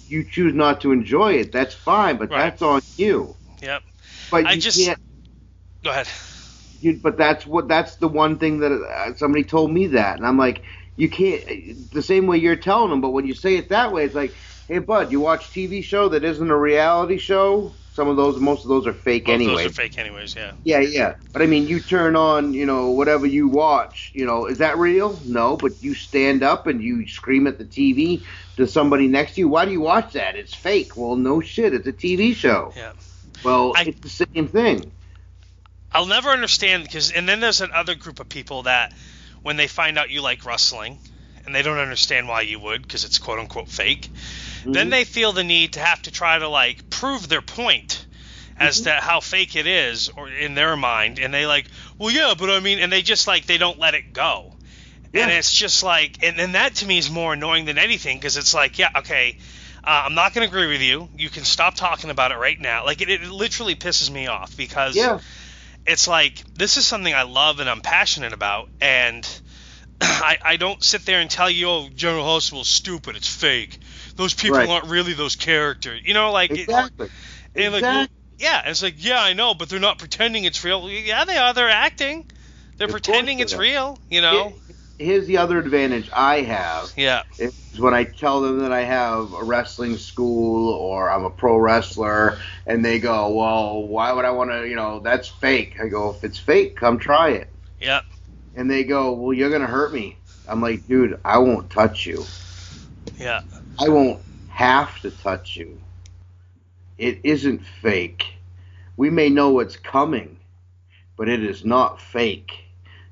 You 0.09 0.25
choose 0.25 0.55
not 0.55 0.81
to 0.83 0.93
enjoy 0.93 1.35
it. 1.35 1.53
That's 1.53 1.75
fine, 1.75 2.17
but 2.17 2.31
Right. 2.31 2.39
that's 2.51 2.63
on 2.63 2.81
you. 2.97 3.35
Yep. 3.61 3.83
But 4.31 4.43
you 4.45 4.49
I 4.49 4.57
just- 4.57 4.85
can't. 4.85 4.99
Go 5.85 5.91
ahead. 5.91 6.09
You, 6.81 6.99
but 7.03 7.17
that's 7.17 7.47
what 7.47 7.69
that's 7.69 7.97
the 7.97 8.09
one 8.09 8.39
thing 8.39 8.61
that 8.61 8.71
uh, 8.73 9.15
somebody 9.15 9.45
told 9.45 9.73
me 9.73 9.89
that, 9.89 10.19
and 10.19 10.27
I'm 10.27 10.37
like, 10.37 10.63
you 10.97 11.09
can't 11.09 11.91
the 11.91 12.03
same 12.03 12.27
way 12.27 12.37
you're 12.37 12.55
telling 12.57 12.91
them, 12.91 13.01
but 13.01 13.11
when 13.11 13.27
you 13.27 13.35
say 13.35 13.57
it 13.57 13.71
that 13.71 13.93
way, 13.93 14.05
it's 14.05 14.15
like, 14.15 14.35
hey 14.69 14.79
bud, 14.81 15.11
you 15.11 15.21
watch 15.21 15.47
TV 15.51 15.83
show 15.83 16.11
that 16.11 16.23
isn't 16.23 16.51
a 16.51 16.57
reality 16.57 17.17
show, 17.17 17.73
some 17.97 18.09
of 18.09 18.17
those, 18.17 18.39
most 18.39 18.63
of 18.63 18.69
those 18.69 18.87
are 18.87 18.93
fake 18.93 19.25
Both 19.25 19.35
anyway. 19.35 19.63
Those 19.65 19.73
are 19.73 19.75
fake, 19.75 19.99
anyways. 19.99 20.37
Yeah. 20.37 20.53
Yeah, 20.65 20.81
yeah. 20.81 21.15
But 21.33 21.41
I 21.41 21.47
mean, 21.47 21.67
you 21.67 21.81
turn 21.81 22.15
on, 22.15 22.53
you 22.53 22.67
know, 22.67 22.91
whatever 22.91 23.27
you 23.27 23.49
watch, 23.49 24.13
you 24.15 24.27
know, 24.27 24.47
is 24.47 24.59
that 24.59 24.77
real? 24.77 25.19
No, 25.25 25.57
but 25.57 25.83
you 25.83 25.95
stand 25.95 26.43
up 26.43 26.67
and 26.67 26.83
you 26.83 27.09
scream 27.09 27.47
at 27.47 27.57
the 27.59 27.65
TV 27.65 28.23
to 28.59 28.67
somebody 28.67 29.09
next 29.09 29.35
to 29.35 29.41
you. 29.41 29.49
Why 29.49 29.65
do 29.65 29.73
you 29.73 29.81
watch 29.81 30.13
that? 30.13 30.37
It's 30.37 30.55
fake. 30.55 30.95
Well, 30.97 31.17
no 31.17 31.41
shit. 31.41 31.73
It's 31.73 31.87
a 31.87 31.93
TV 31.93 32.35
show. 32.35 32.73
Yeah. 32.77 32.93
Well, 33.43 33.73
I- 33.75 33.85
it's 33.85 34.01
the 34.01 34.27
same 34.27 34.47
thing. 34.47 34.93
I'll 35.91 36.07
never 36.07 36.29
understand 36.29 36.83
because, 36.83 37.11
and 37.11 37.27
then 37.27 37.41
there's 37.41 37.63
another 37.63 37.95
group 37.95 38.21
of 38.21 38.29
people 38.29 38.65
that, 38.65 38.93
when 39.43 39.57
they 39.57 39.67
find 39.67 39.97
out 39.99 40.11
you 40.11 40.21
like 40.21 40.45
wrestling, 40.45 40.99
and 41.47 41.55
they 41.55 41.63
don't 41.63 41.79
understand 41.79 42.29
why 42.29 42.43
you 42.43 42.59
would 42.61 42.83
because 42.83 43.05
it's 43.05 43.19
quote 43.19 43.39
unquote 43.39 43.69
fake, 43.69 44.11
then 44.75 44.89
Mhm. 44.89 44.91
they 44.91 45.05
feel 45.05 45.33
the 45.33 45.45
need 45.45 45.75
to 45.75 45.81
have 45.81 46.03
to 46.03 46.11
try 46.11 46.39
to 46.39 46.49
like 46.49 46.89
prove 46.91 47.29
their 47.29 47.43
point 47.43 48.07
as 48.59 48.77
Mm-hmm. 48.81 48.85
to 48.85 48.91
how 48.93 49.21
fake 49.21 49.55
it 49.57 49.67
is, 49.67 50.09
or 50.17 50.29
in 50.31 50.55
their 50.55 50.77
mind, 50.77 51.19
and 51.19 51.33
they 51.33 51.47
like, 51.47 51.67
well, 51.99 52.11
yeah, 52.11 52.35
but 52.39 52.49
I 52.51 52.61
mean, 52.61 52.79
and 52.79 52.91
they 52.93 53.03
just 53.03 53.27
like 53.27 53.47
they 53.47 53.59
don't 53.59 53.79
let 53.79 53.95
it 53.95 54.13
go. 54.13 54.53
And 55.15 55.31
it's 55.31 55.53
just 55.55 55.83
like, 55.83 56.19
and, 56.23 56.39
and 56.39 56.55
that 56.57 56.75
to 56.77 56.87
me 56.87 56.99
is 56.99 57.11
more 57.11 57.33
annoying 57.33 57.65
than 57.65 57.79
anything 57.79 58.19
because 58.19 58.37
it's 58.37 58.53
like, 58.53 58.79
yeah, 58.79 58.91
okay, 58.97 59.39
uh, 59.83 60.03
I'm 60.05 60.15
not 60.15 60.35
going 60.35 60.47
to 60.47 60.55
agree 60.55 60.67
with 60.71 60.83
you. 60.83 61.09
You 61.17 61.31
can 61.31 61.45
stop 61.45 61.75
talking 61.75 62.11
about 62.11 62.33
it 62.33 62.37
right 62.37 62.61
now. 62.61 62.85
Like, 62.85 63.01
it, 63.01 63.09
it 63.09 63.23
literally 63.23 63.77
pisses 63.77 64.11
me 64.11 64.27
off 64.27 64.55
because 64.59 64.95
Yeah. 64.95 65.21
it's 65.87 66.07
like, 66.07 66.45
this 66.55 66.77
is 66.77 66.87
something 66.87 67.15
I 67.15 67.23
love 67.23 67.61
and 67.61 67.71
I'm 67.71 67.81
passionate 67.81 68.35
about. 68.35 68.69
And 68.79 69.27
I, 70.03 70.37
I 70.45 70.57
don't 70.57 70.83
sit 70.85 71.07
there 71.07 71.21
and 71.21 71.31
tell 71.31 71.49
you, 71.49 71.67
oh, 71.69 71.89
General 71.95 72.25
Hospital's 72.25 72.69
stupid. 72.69 73.17
It's 73.17 73.29
fake. 73.35 73.79
Those 74.17 74.35
people 74.35 74.59
Right. 74.59 74.69
aren't 74.69 74.87
really 74.87 75.13
those 75.13 75.37
characters. 75.37 76.01
You 76.05 76.15
know, 76.15 76.33
like, 76.33 76.51
it- 76.51 76.61
Exactly. 76.61 77.09
and 77.55 77.73
like, 77.75 77.83
well, 77.83 78.01
Exactly. 78.03 78.17
yeah, 78.39 78.63
it's 78.71 78.83
like, 78.83 78.95
yeah, 78.99 79.23
I 79.23 79.35
know, 79.35 79.55
but 79.55 79.69
they're 79.69 79.79
not 79.81 79.99
pretending 79.99 80.45
it's 80.45 80.65
real. 80.65 80.89
Yeah, 80.91 81.25
they 81.25 81.37
are. 81.37 81.53
They're 81.55 81.69
acting. 81.71 82.31
They're 82.79 82.87
Of 82.87 82.93
pretending 82.93 83.41
it's 83.41 83.55
are. 83.55 83.59
real. 83.59 83.99
You 84.11 84.21
know. 84.23 84.55
Here's 84.99 85.27
the 85.27 85.37
other 85.39 85.59
advantage 85.59 86.09
I 86.11 86.41
have 86.41 86.91
Yeah. 86.97 87.23
is 87.39 87.53
when 87.79 87.93
I 87.93 88.05
tell 88.05 88.41
them 88.41 88.61
that 88.61 88.73
I 88.73 88.81
have 88.83 89.35
a 89.35 89.45
wrestling 89.45 89.99
school 89.99 90.71
or 90.73 91.11
I'm 91.11 91.25
a 91.25 91.31
pro 91.31 91.59
wrestler, 91.59 92.39
and 92.67 92.83
they 92.83 92.99
go, 92.99 93.29
"Well, 93.29 93.83
why 93.83 94.11
would 94.13 94.25
I 94.25 94.31
want 94.31 94.51
to? 94.53 94.67
You 94.67 94.75
know, 94.77 95.01
that's 95.01 95.29
fake." 95.29 95.75
I 95.83 95.89
go, 95.89 96.15
"If 96.17 96.25
it's 96.25 96.39
fake, 96.39 96.77
come 96.77 96.99
try 96.99 97.31
it." 97.33 97.49
Yeah. 97.79 98.01
And 98.55 98.71
they 98.71 98.85
go, 98.85 99.13
"Well, 99.13 99.35
you're 99.35 99.51
gonna 99.51 99.67
hurt 99.67 99.93
me." 99.93 100.17
I'm 100.49 100.63
like, 100.63 100.89
"Dude, 100.89 101.21
I 101.27 101.37
won't 101.39 101.69
touch 101.69 102.07
you. 102.07 102.25
Yeah. 103.19 103.43
I 103.79 103.89
won't 103.89 104.21
have 104.49 105.01
to 105.01 105.11
touch 105.11 105.57
you. 105.57 105.81
It 106.99 107.21
isn't 107.25 107.67
fake. 107.83 108.25
We 108.97 109.11
may 109.11 109.29
know 109.29 109.51
what's 109.51 109.77
coming, 109.77 110.39
but 111.17 111.29
it 111.29 111.43
is 111.43 111.65
not 111.65 112.01
fake. 112.01 112.53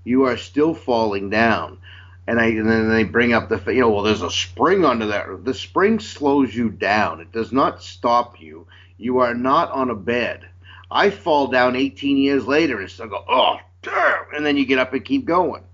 You 0.05 0.24
are 0.24 0.36
still 0.36 0.74
falling 0.74 1.31
down." 1.31 1.78
And, 2.27 2.41
I, 2.41 2.47
and 2.47 2.69
then 2.69 2.89
they 2.89 3.05
bring 3.05 3.35
up 3.35 3.51
the, 3.51 3.61
you 3.66 3.81
know, 3.81 3.91
well, 3.91 4.03
there's 4.03 4.23
a 4.23 4.31
spring 4.31 4.85
under 4.85 5.07
that. 5.09 5.45
The 5.45 5.53
spring 5.53 6.01
slows 6.01 6.55
you 6.55 6.70
down. 6.70 7.20
It 7.20 7.32
does 7.32 7.53
not 7.53 7.82
stop 7.82 8.41
you. 8.41 8.66
You 8.97 9.19
are 9.19 9.35
not 9.35 9.70
on 9.73 9.91
a 9.91 9.95
bed. 9.95 10.49
I 10.91 11.11
fall 11.11 11.49
down 11.49 11.77
18 11.77 12.16
years 12.16 12.47
later 12.47 12.81
and 12.81 12.91
still 12.91 13.09
go, 13.09 13.24
oh, 13.28 13.59
damn, 13.82 14.24
and 14.35 14.47
then 14.47 14.57
you 14.57 14.65
get 14.65 14.78
up 14.78 14.95
and 14.95 15.05
keep 15.05 15.24
going. 15.24 15.65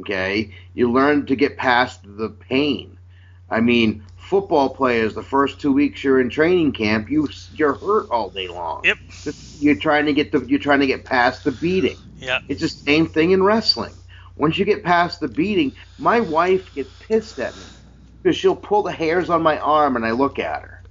Okay, 0.00 0.52
you 0.74 0.90
learn 0.92 1.24
to 1.26 1.36
get 1.36 1.56
past 1.56 2.00
the 2.04 2.28
pain. 2.28 2.98
I 3.48 3.60
mean, 3.60 4.04
football 4.26 4.70
players, 4.70 5.14
the 5.14 5.22
first 5.22 5.60
two 5.60 5.72
weeks 5.72 6.02
you're 6.04 6.20
in 6.20 6.30
training 6.30 6.72
camp, 6.72 7.10
you 7.10 7.28
you're 7.52 7.74
hurt 7.78 8.08
all 8.10 8.30
day 8.30 8.48
long. 8.48 8.84
Yep. 8.84 8.98
You're 9.58 9.76
trying 9.76 10.06
to 10.06 10.12
get 10.12 10.32
the 10.32 10.44
you're 10.46 10.58
trying 10.60 10.80
to 10.80 10.86
get 10.86 11.04
past 11.04 11.44
the 11.44 11.52
beating. 11.52 11.98
Yeah. 12.20 12.40
It's 12.48 12.62
the 12.62 12.68
same 12.68 13.06
thing 13.08 13.32
in 13.32 13.42
wrestling. 13.42 13.96
Once 14.36 14.58
you 14.58 14.64
get 14.64 14.84
past 14.84 15.20
the 15.20 15.28
beating, 15.28 15.74
my 15.98 16.20
wife 16.20 16.72
gets 16.74 16.92
pissed 17.00 17.38
at 17.38 17.56
me 17.58 17.72
because 18.22 18.36
she'll 18.36 18.56
pull 18.56 18.82
the 18.82 18.92
hairs 18.92 19.30
on 19.30 19.42
my 19.42 19.58
arm 19.58 19.96
and 19.96 20.04
I 20.04 20.12
look 20.12 20.38
at 20.38 20.62
her. 20.62 20.82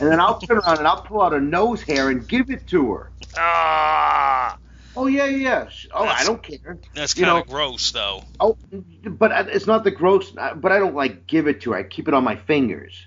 and 0.00 0.10
then 0.10 0.20
I'll 0.20 0.38
turn 0.40 0.58
around 0.58 0.78
and 0.78 0.86
I'll 0.88 1.02
pull 1.02 1.22
out 1.22 1.34
a 1.34 1.40
nose 1.40 1.82
hair 1.82 2.08
and 2.10 2.28
give 2.28 2.50
it 2.50 2.66
to 2.68 2.92
her. 2.92 3.12
Ah, 3.36 4.58
Oh 4.96 5.06
yeah, 5.06 5.26
yeah. 5.26 5.68
Oh, 5.92 6.04
I 6.04 6.24
don't 6.24 6.42
care. 6.42 6.78
that's 6.94 7.14
kind 7.14 7.30
of 7.38 7.46
gross, 7.46 7.92
though. 7.92 8.24
Oh, 8.40 8.56
but 9.04 9.48
it's 9.48 9.66
not 9.66 9.84
the 9.84 9.90
gross. 9.90 10.36
Uh, 10.36 10.54
but 10.54 10.72
I 10.72 10.78
don't 10.78 10.94
like 10.94 11.26
give 11.26 11.46
it 11.46 11.60
to 11.62 11.72
her. 11.72 11.78
I 11.78 11.82
keep 11.82 12.08
it 12.08 12.14
on 12.14 12.24
my 12.24 12.36
fingers. 12.36 13.06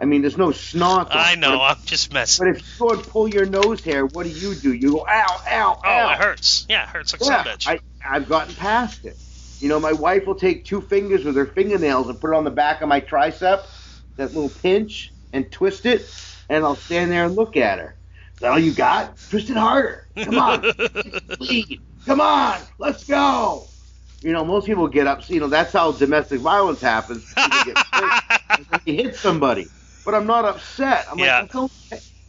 I 0.00 0.04
mean, 0.04 0.22
there's 0.22 0.38
no 0.38 0.50
snot. 0.50 1.08
I 1.12 1.36
know. 1.36 1.58
But, 1.58 1.60
I'm 1.62 1.76
just 1.84 2.12
messing. 2.12 2.46
but 2.46 2.56
if 2.56 2.62
you 2.62 2.86
go 2.86 2.92
and 2.94 3.02
pull 3.02 3.28
your 3.28 3.46
nose 3.46 3.82
hair, 3.84 4.04
what 4.04 4.24
do 4.24 4.30
you 4.30 4.54
do? 4.54 4.72
You 4.72 4.92
go 4.92 5.06
ow, 5.08 5.40
ow, 5.48 5.80
Oh, 5.84 5.88
ow. 5.88 6.12
it 6.12 6.18
hurts. 6.18 6.66
Yeah, 6.68 6.82
it 6.82 6.88
hurts 6.88 7.12
like 7.12 7.22
Yeah, 7.22 7.44
some 7.44 7.52
bitch. 7.52 7.68
I, 7.68 7.78
I've 8.04 8.28
gotten 8.28 8.54
past 8.54 9.04
it. 9.04 9.16
You 9.60 9.68
know, 9.68 9.78
my 9.78 9.92
wife 9.92 10.26
will 10.26 10.34
take 10.34 10.64
two 10.64 10.80
fingers 10.80 11.24
with 11.24 11.36
her 11.36 11.46
fingernails 11.46 12.08
and 12.08 12.20
put 12.20 12.30
it 12.32 12.36
on 12.36 12.42
the 12.42 12.50
back 12.50 12.80
of 12.82 12.88
my 12.88 13.00
tricep, 13.00 13.62
that 14.16 14.34
little 14.34 14.48
pinch, 14.48 15.12
and 15.32 15.50
twist 15.52 15.86
it, 15.86 16.02
and 16.48 16.64
I'll 16.64 16.74
stand 16.74 17.12
there 17.12 17.24
and 17.24 17.36
look 17.36 17.56
at 17.56 17.78
her. 17.78 17.94
That 18.42 18.50
all 18.50 18.58
you 18.58 18.72
got? 18.72 19.16
Twist 19.30 19.50
it 19.50 19.56
harder. 19.56 20.04
Come 20.18 20.36
on. 20.36 20.64
Bleed. 21.38 21.80
Come 22.04 22.20
on. 22.20 22.58
Let's 22.78 23.04
go. 23.04 23.68
You 24.20 24.32
know, 24.32 24.44
most 24.44 24.66
people 24.66 24.88
get 24.88 25.06
up. 25.06 25.28
You 25.30 25.40
know, 25.40 25.46
that's 25.46 25.72
how 25.72 25.92
domestic 25.92 26.40
violence 26.40 26.80
happens. 26.80 27.24
Get 27.64 27.78
you 28.84 28.94
hit 28.94 29.14
somebody. 29.16 29.68
But 30.04 30.14
I'm 30.16 30.26
not 30.26 30.44
upset. 30.44 31.06
I'm 31.10 31.18
Yeah. 31.20 31.42
like, 31.42 31.52
don't, 31.52 31.72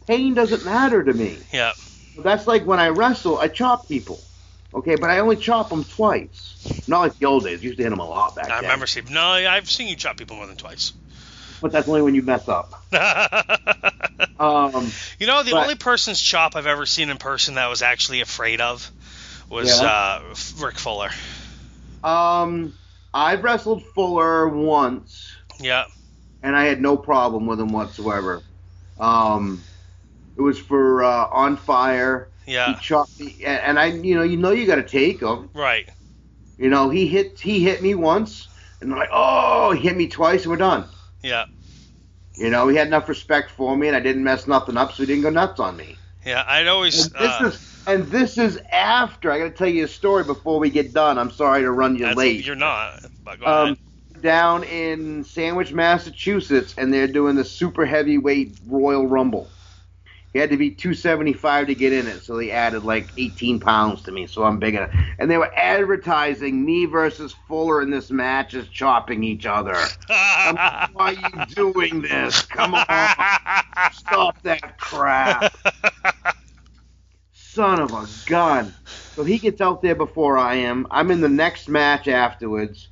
pain 0.06 0.34
doesn't 0.34 0.64
matter 0.64 1.02
to 1.02 1.12
me. 1.12 1.36
yeah. 1.52 1.72
That's 2.16 2.46
like 2.46 2.64
when 2.64 2.78
I 2.78 2.90
wrestle, 2.90 3.38
I 3.38 3.48
chop 3.48 3.88
people. 3.88 4.20
Okay, 4.72 4.94
but 4.94 5.10
I 5.10 5.18
only 5.18 5.34
chop 5.36 5.68
them 5.68 5.82
twice. 5.82 6.84
Not 6.86 7.00
like 7.00 7.18
the 7.18 7.26
old 7.26 7.42
days. 7.44 7.60
You 7.62 7.68
Used 7.70 7.78
to 7.78 7.82
hit 7.84 7.90
them 7.90 7.98
a 7.98 8.08
lot 8.08 8.36
back 8.36 8.46
I 8.46 8.48
then. 8.48 8.54
I 8.56 8.60
remember 8.62 8.86
seeing. 8.86 9.06
No, 9.12 9.20
I've 9.20 9.68
seen 9.68 9.88
you 9.88 9.96
chop 9.96 10.16
people 10.16 10.36
more 10.36 10.46
than 10.46 10.56
twice. 10.56 10.92
But 11.64 11.72
that's 11.72 11.88
only 11.88 12.02
when 12.02 12.14
you 12.14 12.20
mess 12.20 12.46
up. 12.46 12.74
Um, 14.38 14.90
you 15.18 15.26
know, 15.26 15.42
the 15.42 15.52
But- 15.52 15.62
only 15.62 15.74
person's 15.76 16.20
chop 16.20 16.56
I've 16.56 16.66
ever 16.66 16.84
seen 16.86 17.08
in 17.08 17.16
person 17.16 17.54
that 17.54 17.64
I 17.64 17.68
was 17.68 17.80
actually 17.82 18.20
afraid 18.20 18.60
of 18.60 18.90
was 19.48 19.80
Yeah. 19.80 19.86
uh, 19.86 20.22
Rick 20.58 20.78
Fuller. 20.78 21.10
um, 22.02 22.74
I've 23.14 23.42
wrestled 23.42 23.82
Fuller 23.94 24.46
once, 24.48 25.32
Yeah. 25.58 25.84
and 26.42 26.54
I 26.54 26.64
had 26.64 26.82
no 26.82 26.96
problem 26.98 27.46
with 27.46 27.58
him 27.60 27.72
whatsoever. 27.72 28.42
Um, 29.00 29.62
it 30.36 30.42
was 30.42 30.58
for 30.58 31.02
uh, 31.02 31.28
On 31.30 31.56
Fire. 31.56 32.28
Yeah. 32.46 32.74
He 32.74 32.80
chopped 32.82 33.18
me, 33.18 33.36
and 33.46 33.60
and 33.62 33.78
I, 33.78 33.86
you 33.86 34.16
know, 34.16 34.22
you 34.22 34.36
know, 34.36 34.50
you 34.50 34.66
got 34.66 34.76
to 34.76 34.82
take 34.82 35.20
him. 35.22 35.48
Right. 35.54 35.88
You 36.58 36.68
know, 36.68 36.90
he 36.90 37.06
hit 37.06 37.40
he 37.40 37.60
hit 37.60 37.80
me 37.82 37.94
once, 37.94 38.48
and 38.82 38.92
I'm 38.92 38.98
like, 38.98 39.10
oh, 39.12 39.70
he 39.72 39.80
hit 39.88 39.96
me 39.96 40.08
twice, 40.08 40.42
and 40.42 40.50
we're 40.50 40.56
done. 40.58 40.84
Yeah. 41.22 41.46
You 42.36 42.50
know, 42.50 42.68
he 42.68 42.76
had 42.76 42.86
enough 42.86 43.08
respect 43.08 43.50
for 43.50 43.76
me, 43.76 43.86
and 43.88 43.96
I 43.96 44.00
didn't 44.00 44.24
mess 44.24 44.46
nothing 44.46 44.76
up, 44.76 44.92
so 44.92 45.02
he 45.02 45.06
didn't 45.06 45.22
go 45.22 45.30
nuts 45.30 45.60
on 45.60 45.76
me. 45.76 45.96
Yeah. 46.24 46.44
I'd 46.46 46.66
always. 46.66 47.06
And 47.06 47.14
this 47.14 47.40
uh, 47.40 47.46
is 47.46 47.74
and 47.86 48.06
this 48.06 48.38
is 48.38 48.58
after. 48.72 49.30
I 49.30 49.38
got 49.38 49.44
to 49.44 49.50
tell 49.50 49.68
you 49.68 49.84
a 49.84 49.88
story 49.88 50.24
before 50.24 50.58
we 50.58 50.70
get 50.70 50.92
done. 50.92 51.18
I'm 51.18 51.30
sorry 51.30 51.62
to 51.62 51.70
run 51.70 51.96
you 51.96 52.06
late. 52.14 52.44
You're 52.44 52.56
not. 52.56 53.04
Um, 53.44 53.76
down 54.20 54.64
in 54.64 55.24
Sandwich, 55.24 55.72
Massachusetts, 55.72 56.74
and 56.78 56.92
they're 56.92 57.08
doing 57.08 57.36
the 57.36 57.44
super 57.44 57.84
heavyweight 57.84 58.56
Royal 58.66 59.06
Rumble. 59.06 59.48
You 60.34 60.40
had 60.40 60.50
to 60.50 60.56
be 60.56 60.70
275 60.72 61.68
to 61.68 61.74
get 61.76 61.92
in 61.92 62.08
it, 62.08 62.24
so 62.24 62.36
they 62.36 62.50
added 62.50 62.84
like 62.84 63.12
18 63.16 63.60
pounds 63.60 64.02
to 64.02 64.10
me, 64.10 64.26
so 64.26 64.42
I'm 64.42 64.58
big 64.58 64.74
enough. 64.74 64.90
And 65.20 65.30
they 65.30 65.38
were 65.38 65.54
advertising 65.54 66.64
me 66.64 66.86
versus 66.86 67.32
Fuller 67.46 67.82
in 67.82 67.90
this 67.90 68.10
match 68.10 68.54
as 68.54 68.66
chopping 68.66 69.22
each 69.22 69.46
other. 69.46 69.76
Why 70.08 70.88
are 70.98 71.12
you 71.12 71.72
doing 71.72 72.02
this? 72.02 72.42
Come 72.42 72.74
on, 72.74 72.84
stop 73.92 74.42
that 74.42 74.76
crap. 74.76 75.54
Son 77.32 77.78
of 77.78 77.92
a 77.92 78.08
gun. 78.26 78.74
So 79.14 79.22
he 79.22 79.38
gets 79.38 79.60
out 79.60 79.82
there 79.82 79.94
before 79.94 80.36
I 80.36 80.56
am. 80.56 80.88
I'm 80.90 81.12
in 81.12 81.20
the 81.20 81.28
next 81.28 81.68
match 81.68 82.08
afterwards. 82.08 82.88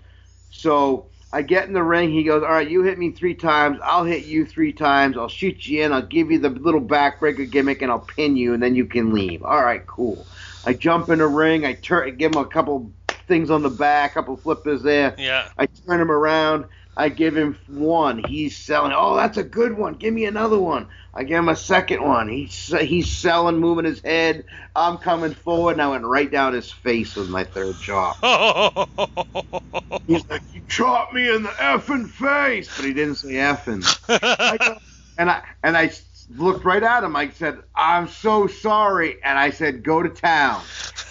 So 0.51 1.06
I 1.33 1.43
get 1.43 1.67
in 1.67 1.73
the 1.73 1.83
ring. 1.83 2.11
He 2.11 2.25
goes, 2.25 2.43
All 2.43 2.51
right, 2.51 2.69
you 2.69 2.83
hit 2.83 2.99
me 2.99 3.11
three 3.11 3.35
times. 3.35 3.79
I'll 3.83 4.05
hit 4.05 4.25
you 4.25 4.45
three 4.45 4.73
times. 4.73 5.17
I'll 5.17 5.29
shoot 5.29 5.67
you 5.67 5.85
in. 5.85 5.93
I'll 5.93 6.03
give 6.03 6.31
you 6.31 6.39
the 6.39 6.51
little 6.51 6.81
backbreaker 6.81 7.51
gimmick 7.51 7.81
and 7.83 7.91
I'll 7.91 8.01
pin 8.01 8.37
you 8.37 8.53
and 8.55 8.63
then 8.63 8.75
you 8.75 8.85
can 8.85 9.13
leave. 9.15 9.43
All 9.43 9.63
right, 9.63 9.87
cool. 9.87 10.27
I 10.65 10.75
jump 10.75 11.09
in 11.09 11.19
the 11.19 11.27
ring. 11.27 11.65
I 11.65 11.75
turn, 11.75 12.17
give 12.17 12.33
him 12.33 12.39
a 12.39 12.47
couple 12.47 12.93
things 13.27 13.51
on 13.51 13.63
the 13.63 13.71
back, 13.71 14.15
couple 14.15 14.37
flippers 14.37 14.83
there. 14.83 15.15
yeah. 15.19 15.49
I 15.57 15.67
turn 15.67 16.01
him 16.01 16.11
around. 16.11 16.67
I 16.97 17.09
give 17.09 17.36
him 17.36 17.59
one. 17.66 18.23
He's 18.28 18.56
selling. 18.56 18.93
Oh, 18.94 19.16
that's 19.16 19.39
a 19.39 19.43
good 19.43 19.77
one. 19.77 19.94
Give 19.94 20.12
me 20.12 20.27
another 20.27 20.59
one. 20.59 20.89
I 21.14 21.24
give 21.24 21.39
him 21.39 21.48
a 21.48 21.56
second 21.56 22.02
one. 22.02 22.28
He's 22.28 22.66
he's 22.81 23.10
selling, 23.10 23.59
moving 23.59 23.85
his 23.85 24.01
head. 24.02 24.44
I'm 24.77 24.98
coming 24.98 25.35
forward, 25.35 25.73
and 25.73 25.82
I 25.82 25.89
went 25.89 26.05
right 26.05 26.31
down 26.31 26.52
his 26.55 26.70
face 26.70 27.16
with 27.16 27.28
my 27.28 27.44
third 27.44 27.81
chop. 27.81 28.19
He's 30.06 30.28
like, 30.28 30.43
"You 30.52 30.62
chopped 30.69 31.14
me 31.14 31.35
in 31.35 31.43
the 31.44 31.51
effing 31.51 32.09
face," 32.09 32.70
but 32.77 32.85
he 32.85 32.93
didn't 32.93 33.16
say 33.16 33.35
effing. 33.35 33.85
I 34.09 34.77
and 35.19 35.31
I 35.31 35.43
and 35.62 35.77
I 35.77 35.90
looked 36.28 36.64
right 36.64 36.82
at 36.82 37.05
him. 37.05 37.16
I 37.16 37.31
said, 37.31 37.59
"I'm 37.74 38.09
so 38.09 38.47
sorry," 38.47 39.16
and 39.24 39.39
I 39.39 39.51
said, 39.51 39.82
"Go 39.82 40.02
to 40.02 40.09
town." 40.10 40.62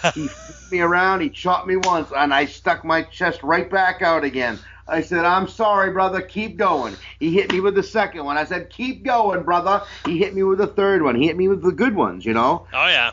he 0.14 0.28
flipped 0.28 0.70
me 0.70 0.80
around. 0.80 1.20
He 1.20 1.30
chopped 1.30 1.66
me 1.66 1.76
once, 1.76 2.12
and 2.16 2.34
I 2.34 2.46
stuck 2.46 2.84
my 2.84 3.02
chest 3.02 3.42
right 3.42 3.70
back 3.70 4.02
out 4.02 4.24
again. 4.24 4.60
I 4.86 5.00
said, 5.00 5.24
I'm 5.24 5.48
sorry, 5.48 5.92
brother. 5.92 6.20
Keep 6.20 6.56
going. 6.56 6.96
He 7.18 7.32
hit 7.32 7.52
me 7.52 7.60
with 7.60 7.74
the 7.74 7.82
second 7.82 8.24
one. 8.24 8.36
I 8.36 8.44
said, 8.44 8.70
Keep 8.70 9.04
going, 9.04 9.42
brother. 9.42 9.82
He 10.04 10.18
hit 10.18 10.34
me 10.34 10.42
with 10.42 10.58
the 10.58 10.66
third 10.66 11.02
one. 11.02 11.14
He 11.14 11.26
hit 11.26 11.36
me 11.36 11.48
with 11.48 11.62
the 11.62 11.72
good 11.72 11.94
ones, 11.94 12.24
you 12.24 12.34
know? 12.34 12.66
Oh, 12.72 12.88
yeah. 12.88 13.12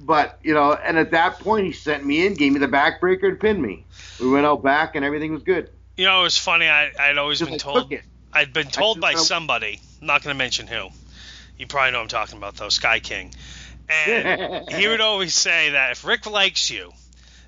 But, 0.00 0.38
you 0.42 0.54
know, 0.54 0.72
and 0.72 0.98
at 0.98 1.12
that 1.12 1.38
point, 1.38 1.66
he 1.66 1.72
sent 1.72 2.04
me 2.04 2.26
in, 2.26 2.34
gave 2.34 2.52
me 2.52 2.58
the 2.58 2.66
backbreaker, 2.66 3.28
and 3.28 3.38
pinned 3.38 3.62
me. 3.62 3.86
We 4.20 4.30
went 4.30 4.46
out 4.46 4.62
back, 4.62 4.96
and 4.96 5.04
everything 5.04 5.32
was 5.32 5.42
good. 5.42 5.70
You 5.96 6.06
know, 6.06 6.20
it 6.20 6.24
was 6.24 6.38
funny. 6.38 6.66
I, 6.68 6.90
I'd 6.98 7.18
always 7.18 7.40
been 7.40 7.54
I 7.54 7.56
told. 7.58 7.94
I'd 8.32 8.52
been 8.52 8.68
told 8.68 9.00
by 9.00 9.14
somebody, 9.14 9.80
I'm 10.00 10.06
not 10.06 10.22
going 10.22 10.34
to 10.34 10.38
mention 10.38 10.66
who. 10.66 10.88
You 11.58 11.66
probably 11.66 11.92
know 11.92 12.00
I'm 12.00 12.08
talking 12.08 12.38
about, 12.38 12.56
though, 12.56 12.70
Sky 12.70 12.98
King. 12.98 13.34
And 13.88 14.68
he 14.72 14.88
would 14.88 15.02
always 15.02 15.34
say 15.34 15.70
that 15.70 15.92
if 15.92 16.04
Rick 16.04 16.26
likes 16.26 16.70
you, 16.70 16.92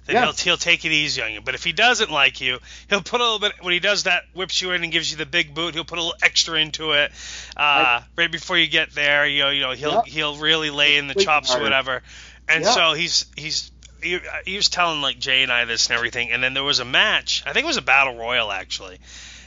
then 0.06 0.16
Yeah. 0.16 0.24
he'll 0.24 0.32
he'll 0.32 0.56
take 0.56 0.84
it 0.84 0.92
easy 0.92 1.22
on 1.22 1.32
you. 1.32 1.40
But 1.40 1.54
if 1.54 1.64
he 1.64 1.72
doesn't 1.72 2.10
like 2.10 2.40
you, 2.40 2.58
he'll 2.88 3.02
put 3.02 3.20
a 3.20 3.24
little 3.24 3.38
bit 3.38 3.52
when 3.60 3.72
he 3.72 3.80
does 3.80 4.04
that, 4.04 4.24
whips 4.34 4.60
you 4.60 4.72
in 4.72 4.82
and 4.82 4.92
gives 4.92 5.10
you 5.10 5.16
the 5.16 5.26
big 5.26 5.54
boot. 5.54 5.74
He'll 5.74 5.84
put 5.84 5.98
a 5.98 6.02
little 6.02 6.18
extra 6.22 6.58
into 6.58 6.92
it 6.92 7.10
uh, 7.56 8.00
right 8.16 8.30
before 8.30 8.58
you 8.58 8.66
get 8.66 8.90
there. 8.92 9.26
You 9.26 9.42
know, 9.44 9.50
you 9.50 9.60
know, 9.62 9.72
he'll 9.72 9.92
Yep. 9.96 10.06
he'll 10.06 10.36
really 10.36 10.70
lay 10.70 10.96
in 10.96 11.06
the 11.06 11.14
chops 11.14 11.54
or 11.54 11.60
whatever. 11.62 12.02
And 12.48 12.64
Yep. 12.64 12.72
so 12.74 12.92
he's 12.94 13.26
he's 13.36 13.70
he, 14.02 14.18
he 14.44 14.56
was 14.56 14.68
telling 14.68 15.00
like 15.00 15.18
Jay 15.18 15.42
and 15.42 15.50
I 15.50 15.64
this 15.64 15.86
and 15.88 15.96
everything. 15.96 16.30
And 16.30 16.42
then 16.42 16.52
there 16.54 16.64
was 16.64 16.78
a 16.80 16.84
match. 16.84 17.42
I 17.46 17.52
think 17.52 17.64
it 17.64 17.68
was 17.68 17.78
a 17.78 17.82
battle 17.82 18.16
royal 18.16 18.52
actually. 18.52 18.98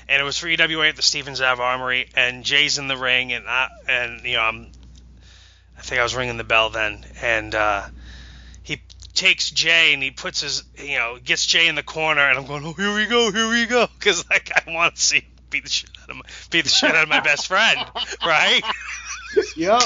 And 0.09 0.21
it 0.21 0.23
was 0.23 0.37
for 0.37 0.47
EWA 0.47 0.87
at 0.87 0.95
the 0.95 1.01
Stevens 1.01 1.41
Ave 1.41 1.61
Armory, 1.61 2.07
and 2.15 2.45
Jay's 2.45 2.77
in 2.77 2.87
the 2.87 2.95
ring, 2.95 3.33
and 3.33 3.45
I, 3.45 3.67
and 3.89 4.21
you 4.23 4.37
know 4.37 4.41
I'm 4.41 4.71
I 5.77 5.81
think 5.81 5.99
I 5.99 6.03
was 6.03 6.15
ringing 6.15 6.37
the 6.37 6.45
bell 6.45 6.69
then, 6.69 7.05
and 7.21 7.53
uh, 7.53 7.83
takes 9.17 9.49
Jay 9.51 9.93
and 9.93 10.01
he 10.01 10.11
puts 10.11 10.41
his, 10.41 10.63
you 10.77 10.97
know, 10.97 11.17
gets 11.23 11.45
Jay 11.45 11.67
in 11.67 11.75
the 11.75 11.83
corner, 11.83 12.21
and 12.21 12.37
I'm 12.37 12.45
going, 12.45 12.63
oh, 12.65 12.73
here 12.73 12.93
we 12.95 13.05
go, 13.07 13.31
here 13.31 13.49
we 13.49 13.65
go, 13.65 13.87
because 13.99 14.23
like 14.29 14.51
I 14.55 14.71
want 14.71 14.95
to 14.95 15.01
see 15.01 15.25
beat 15.49 15.63
the 15.63 15.69
shit 15.69 15.89
out 16.03 16.09
of 16.09 16.15
my, 16.17 16.21
beat 16.51 16.63
the 16.65 16.69
shit 16.69 16.91
out 16.93 17.03
of 17.03 17.09
my 17.09 17.19
best 17.21 17.47
friend, 17.47 17.79
right? 18.25 18.61
Yep. 19.57 19.81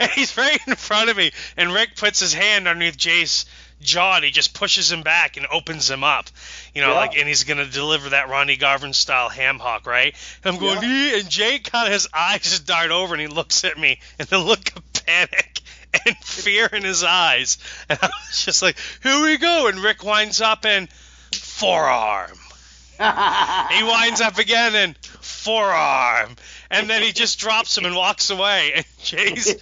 and 0.00 0.10
he's 0.12 0.36
right 0.38 0.58
in 0.66 0.74
front 0.74 1.10
of 1.10 1.16
me, 1.16 1.30
and 1.56 1.72
Rick 1.72 1.96
puts 1.96 2.18
his 2.20 2.32
hand 2.32 2.66
underneath 2.66 2.96
Jay's 2.96 3.44
jaw, 3.80 4.16
and 4.16 4.24
he 4.24 4.30
just 4.30 4.54
pushes 4.54 4.90
him 4.90 5.02
back 5.02 5.36
and 5.36 5.46
opens 5.52 5.90
him 5.90 6.02
up, 6.02 6.26
you 6.74 6.80
know, 6.80 6.92
Yeah. 6.92 6.96
like, 7.00 7.16
and 7.18 7.28
he's 7.28 7.44
gonna 7.44 7.66
deliver 7.66 8.08
that 8.10 8.30
Ronnie 8.30 8.56
Garvin 8.56 8.94
style 8.94 9.28
ham 9.28 9.58
hock, 9.58 9.86
right? 9.86 10.14
And 10.42 10.54
I'm 10.54 10.60
going, 10.60 10.78
and 10.82 11.28
Jay 11.28 11.58
kind 11.58 11.86
of 11.86 11.92
his 11.92 12.08
eyes 12.14 12.40
just 12.42 12.66
dart 12.66 12.90
over, 12.90 13.12
and 13.14 13.20
he 13.20 13.26
looks 13.28 13.64
at 13.64 13.78
me, 13.78 14.00
and 14.18 14.26
the 14.28 14.38
look 14.38 14.74
of 14.74 14.92
panic 15.04 15.60
and 16.04 16.16
fear 16.18 16.66
in 16.66 16.84
his 16.84 17.02
eyes, 17.04 17.58
and 17.88 17.98
I 18.00 18.06
was 18.06 18.44
just 18.44 18.62
like, 18.62 18.76
here 19.02 19.22
we 19.22 19.38
go, 19.38 19.68
and 19.68 19.78
Rick 19.78 20.04
winds 20.04 20.40
up 20.40 20.64
and 20.64 20.88
forearm. 21.32 22.36
He 22.98 23.82
winds 23.82 24.20
up 24.22 24.38
again 24.38 24.74
and 24.74 24.96
forearm. 24.96 26.34
And 26.70 26.88
then 26.90 27.02
he 27.02 27.12
just 27.12 27.38
drops 27.38 27.76
him 27.76 27.84
and 27.84 27.94
walks 27.94 28.30
away. 28.30 28.72
And 28.74 28.86
Jay's 29.02 29.54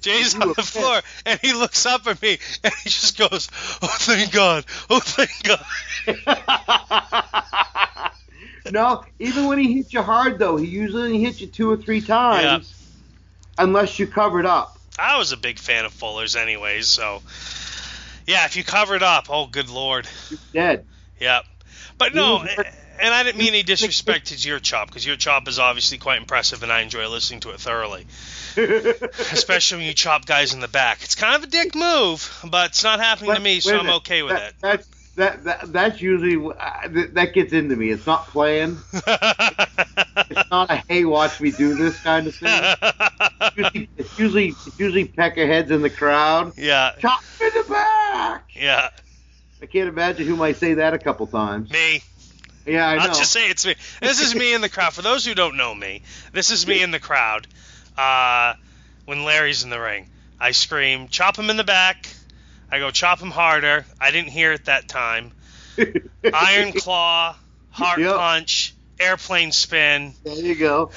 Jay's 0.00 0.34
on 0.34 0.52
the 0.56 0.62
floor 0.62 1.00
and 1.26 1.38
he 1.40 1.52
looks 1.52 1.84
up 1.84 2.06
at 2.06 2.22
me 2.22 2.38
and 2.64 2.72
he 2.82 2.88
just 2.88 3.18
goes, 3.18 3.48
Oh 3.82 3.88
thank 3.88 4.32
God. 4.32 4.64
Oh 4.88 5.00
thank 5.00 5.42
God. 5.42 5.64
no, 8.72 9.04
even 9.18 9.46
when 9.46 9.58
he 9.58 9.74
hits 9.74 9.92
you 9.92 10.02
hard, 10.02 10.38
though, 10.38 10.56
he 10.56 10.66
usually 10.66 11.20
hits 11.20 11.40
you 11.40 11.48
two 11.48 11.70
or 11.70 11.76
three 11.76 12.00
times, 12.00 12.72
unless 13.58 13.98
you 13.98 14.06
covered 14.06 14.46
up. 14.46 14.78
I 14.98 15.18
was 15.18 15.32
a 15.32 15.36
big 15.36 15.58
fan 15.58 15.84
of 15.84 15.92
Fuller's 15.92 16.36
anyways, 16.36 16.86
so 16.86 17.22
yeah, 18.26 18.44
if 18.44 18.56
you 18.56 18.64
covered 18.64 19.02
up, 19.02 19.26
oh 19.30 19.46
good 19.46 19.68
lord. 19.68 20.08
You're 20.30 20.38
dead. 20.52 20.86
Yep. 21.20 21.44
But 21.98 22.14
no, 22.14 22.44
and 23.00 23.14
I 23.14 23.22
didn't 23.22 23.38
mean 23.38 23.48
any 23.48 23.62
disrespect 23.62 24.28
to 24.28 24.48
your 24.48 24.58
chop 24.58 24.88
because 24.88 25.06
your 25.06 25.16
chop 25.16 25.48
is 25.48 25.58
obviously 25.58 25.98
quite 25.98 26.18
impressive 26.18 26.62
and 26.62 26.72
I 26.72 26.80
enjoy 26.80 27.08
listening 27.08 27.40
to 27.40 27.50
it 27.50 27.60
thoroughly. 27.60 28.06
especially 28.56 29.78
when 29.78 29.86
you 29.86 29.94
chop 29.94 30.26
guys 30.26 30.52
in 30.54 30.60
the 30.60 30.68
back. 30.68 31.02
It's 31.02 31.14
kind 31.14 31.36
of 31.36 31.44
a 31.44 31.46
dick 31.46 31.74
move, 31.74 32.46
but 32.48 32.70
it's 32.70 32.84
not 32.84 33.00
happening 33.00 33.34
to 33.34 33.40
me, 33.40 33.60
so 33.60 33.72
Wait 33.72 33.80
I'm 33.80 33.90
okay 33.96 34.22
with 34.22 34.34
that, 34.34 34.54
That's 34.60 34.86
that, 35.16 35.44
that 35.44 35.72
that's 35.72 36.00
usually 36.00 36.36
uh, 36.58 36.88
th- 36.88 37.10
that 37.12 37.34
gets 37.34 37.52
into 37.52 37.76
me. 37.76 37.90
It's 37.90 38.06
not 38.06 38.26
planned. 38.28 38.78
It's 38.94 40.50
not 40.50 40.70
a 40.70 40.82
hey, 40.88 41.04
watch 41.04 41.40
me 41.40 41.50
do 41.50 41.74
this 41.74 42.00
kind 42.00 42.26
of 42.26 42.34
thing. 42.34 42.74
Usually, 43.56 43.88
it's 43.96 44.18
usually 44.18 44.48
it's 44.48 44.78
usually 44.78 45.04
in 45.70 45.82
the 45.82 45.90
crowd. 45.90 46.52
yeah, 46.56 46.92
Chop 46.98 47.20
him 47.38 47.46
in 47.48 47.62
the 47.62 47.68
back. 47.68 48.48
yeah, 48.54 48.88
I 49.60 49.66
can't 49.66 49.88
imagine 49.88 50.26
who 50.26 50.36
might 50.36 50.56
say 50.56 50.74
that 50.74 50.94
a 50.94 50.98
couple 50.98 51.26
times. 51.26 51.70
me. 51.70 52.02
Yeah, 52.64 52.86
I 52.86 52.96
know. 52.96 53.02
I'll 53.02 53.08
just 53.08 53.32
say 53.32 53.50
it's 53.50 53.66
me. 53.66 53.74
This 54.00 54.20
is 54.20 54.34
me 54.36 54.54
in 54.54 54.60
the 54.60 54.68
crowd. 54.68 54.92
For 54.92 55.02
those 55.02 55.26
who 55.26 55.34
don't 55.34 55.56
know 55.56 55.74
me, 55.74 56.02
this 56.32 56.50
is 56.52 56.66
me 56.66 56.82
in 56.82 56.92
the 56.92 57.00
crowd. 57.00 57.46
Uh, 57.98 58.54
when 59.04 59.24
Larry's 59.24 59.64
in 59.64 59.70
the 59.70 59.80
ring, 59.80 60.06
I 60.38 60.52
scream, 60.52 61.08
"Chop 61.08 61.36
him 61.36 61.50
in 61.50 61.56
the 61.56 61.64
back!" 61.64 62.06
I 62.72 62.78
go, 62.78 62.90
"Chop 62.90 63.20
him 63.20 63.30
harder!" 63.30 63.84
I 64.00 64.10
didn't 64.10 64.30
hear 64.30 64.52
it 64.52 64.64
that 64.64 64.88
time. 64.88 65.30
Iron 66.34 66.72
Claw, 66.72 67.36
Heart 67.70 68.00
Yep. 68.00 68.16
Punch, 68.16 68.74
Airplane 69.00 69.52
Spin. 69.52 70.12
There 70.24 70.34
you 70.34 70.54
go. 70.54 70.90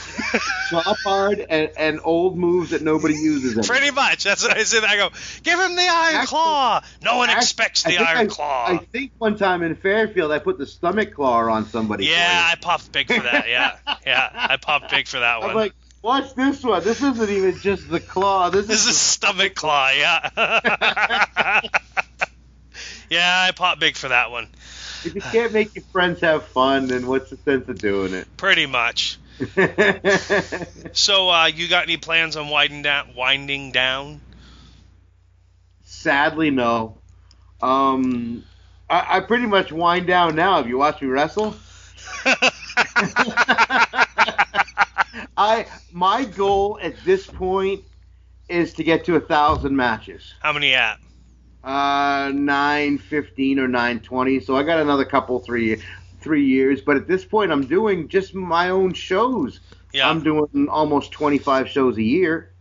Chop 0.69 0.97
hard 1.03 1.39
and, 1.49 1.69
and 1.77 1.99
old 2.03 2.37
moves 2.37 2.69
that 2.71 2.81
nobody 2.81 3.15
uses. 3.15 3.57
anymore. 3.57 3.63
Pretty 3.63 3.91
much. 3.91 4.23
That's 4.23 4.43
what 4.43 4.55
I 4.55 4.63
said. 4.63 4.83
I 4.83 4.95
go, 4.97 5.09
give 5.43 5.59
him 5.59 5.75
the 5.75 5.81
Iron 5.87 6.15
Actually- 6.15 6.27
Claw. 6.27 6.81
No 7.03 7.17
one 7.17 7.29
Act- 7.29 7.41
expects 7.41 7.83
the 7.83 7.97
Iron 7.97 8.17
I- 8.17 8.25
Claw. 8.27 8.65
I 8.67 8.77
think 8.77 9.11
one 9.17 9.37
time 9.37 9.63
in 9.63 9.75
Fairfield, 9.75 10.31
I 10.31 10.39
put 10.39 10.57
the 10.57 10.65
stomach 10.65 11.13
claw 11.13 11.49
on 11.51 11.65
somebody. 11.67 12.05
yeah, 12.05 12.49
I 12.51 12.55
popped 12.55 12.91
big 12.91 13.07
for 13.07 13.21
that. 13.23 13.47
Yeah, 13.49 13.77
yeah, 14.05 14.29
I 14.33 14.57
popped 14.57 14.91
big 14.91 15.07
for 15.07 15.19
that 15.19 15.37
you. 15.39 15.43
I'm 15.47 15.55
one. 15.55 15.55
like, 15.55 15.73
watch 16.05 16.35
this 16.35 16.63
one. 16.63 16.83
This 16.83 17.01
isn't 17.01 17.29
even 17.29 17.57
just 17.57 17.89
the 17.89 17.99
claw. 17.99 18.49
This, 18.49 18.67
This 18.67 18.81
is 18.83 18.91
is 18.91 18.97
stomach 18.97 19.55
claw, 19.55 19.89
yeah. 19.89 20.29
yeah, 23.09 23.45
I 23.47 23.51
popped 23.53 23.81
big 23.81 23.97
for 23.97 24.09
that 24.09 24.29
one. 24.31 24.47
if 25.03 25.15
you 25.15 25.21
can't 25.21 25.51
make 25.51 25.75
your 25.75 25.83
friends 25.85 26.21
have 26.21 26.45
fun, 26.45 26.87
then 26.87 27.07
what's 27.07 27.31
the 27.31 27.37
sense 27.37 27.67
of 27.67 27.79
doing 27.79 28.13
it? 28.13 28.27
Pretty 28.37 28.67
much. 28.67 29.17
So, 30.93 31.29
uh, 31.29 31.47
you 31.47 31.67
got 31.67 31.83
any 31.83 31.97
plans 31.97 32.37
on 32.37 32.47
winding 32.47 32.83
down? 32.83 33.15
Winding 33.15 33.73
down? 33.73 34.21
Sadly, 35.83 36.51
no. 36.51 36.97
Um, 37.61 38.45
I, 38.89 39.17
I 39.17 39.19
pretty 39.21 39.45
much 39.45 39.73
wind 39.73 40.07
down 40.07 40.35
now. 40.35 40.57
Have 40.57 40.69
you 40.69 40.77
watched 40.77 41.01
me 41.01 41.09
wrestle? 41.09 41.55
I 45.37 45.65
my 45.91 46.25
goal 46.25 46.79
at 46.81 46.95
this 47.03 47.27
point 47.27 47.83
is 48.49 48.73
to 48.75 48.83
get 48.83 49.05
to 49.05 49.15
a 49.15 49.19
thousand 49.19 49.75
matches. 49.75 50.33
How 50.41 50.53
many 50.53 50.73
at? 50.73 50.99
Uh, 51.63 52.31
nine 52.33 52.97
fifteen 52.97 53.59
or 53.59 53.67
nine 53.67 53.99
twenty. 53.99 54.39
So 54.39 54.55
I 54.55 54.63
got 54.63 54.79
another 54.79 55.05
couple 55.05 55.39
three 55.39 55.81
three 56.21 56.45
years. 56.45 56.81
But 56.81 56.97
at 56.97 57.07
this 57.07 57.23
point, 57.23 57.51
I'm 57.51 57.65
doing 57.65 58.07
just 58.07 58.33
my 58.35 58.69
own 58.69 58.93
shows. 58.93 59.59
Yeah. 59.93 60.09
I'm 60.09 60.23
doing 60.23 60.67
almost 60.69 61.11
25 61.11 61.69
shows 61.69 61.97
a 61.97 62.03
year. 62.03 62.51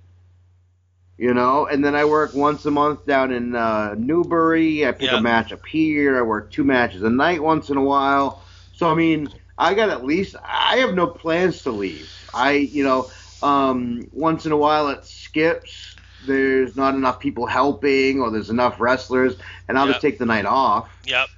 You 1.17 1.33
know, 1.33 1.67
and 1.67 1.85
then 1.85 1.95
I 1.95 2.05
work 2.05 2.35
once 2.35 2.67
a 2.67 2.71
month 2.71 3.07
down 3.07 3.33
in 3.33 3.55
uh, 3.55 3.95
Newbury. 3.97 4.87
I 4.87 4.93
pick 4.93 5.11
Yeah. 5.11 5.19
a 5.19 5.21
match 5.23 5.53
up 5.53 5.65
here. 5.65 6.19
I 6.19 6.23
work 6.23 6.51
two 6.51 6.65
matches 6.65 7.03
a 7.03 7.11
night 7.11 7.43
once 7.43 7.71
in 7.71 7.77
a 7.77 7.83
while. 7.83 8.43
So 8.75 8.91
I 8.91 8.95
mean, 8.95 9.29
I 9.59 9.75
got 9.75 9.91
at 9.91 10.05
least. 10.05 10.37
I 10.45 10.77
have 10.79 10.95
no 10.95 11.07
plans 11.07 11.63
to 11.63 11.71
leave. 11.73 12.11
I, 12.33 12.53
you 12.53 12.85
know, 12.85 13.11
um, 13.43 14.09
once 14.13 14.47
in 14.47 14.53
a 14.53 14.57
while 14.57 14.89
it 14.89 15.05
skips. 15.05 15.97
There's 16.21 16.77
not 16.77 16.95
enough 16.95 17.21
people 17.21 17.47
helping, 17.47 18.21
or 18.21 18.31
there's 18.31 18.51
enough 18.51 18.81
wrestlers, 18.81 19.37
and 19.69 19.79
I'll 19.79 19.87
Yep. 19.87 19.89
just 19.89 20.01
take 20.01 20.19
the 20.19 20.27
night 20.27 20.47
off. 20.47 20.91
Yep. 21.05 21.29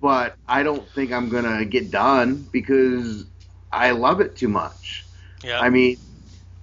But 0.00 0.36
I 0.46 0.62
don't 0.62 0.92
think 0.94 1.12
I'm 1.12 1.28
gonna 1.28 1.64
get 1.64 1.90
done 1.90 2.48
because 2.52 3.26
I 3.72 3.90
love 3.92 4.20
it 4.20 4.36
too 4.36 4.48
much. 4.48 5.08
Yep. 5.44 5.64
I 5.64 5.70
mean, 5.70 5.96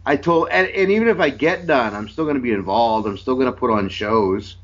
I 0.05 0.15
told, 0.17 0.49
and, 0.51 0.67
and 0.67 0.91
even 0.91 1.07
if 1.07 1.19
I 1.19 1.30
get 1.30 1.67
done, 1.67 1.95
I'm 1.95 2.07
still 2.09 2.25
going 2.25 2.35
to 2.38 2.41
be 2.41 2.51
involved. 2.51 3.07
I'm 3.07 3.17
still 3.17 3.35
going 3.35 3.47
to 3.47 3.51
put 3.51 3.71
on 3.71 3.89
shows. 3.89 4.57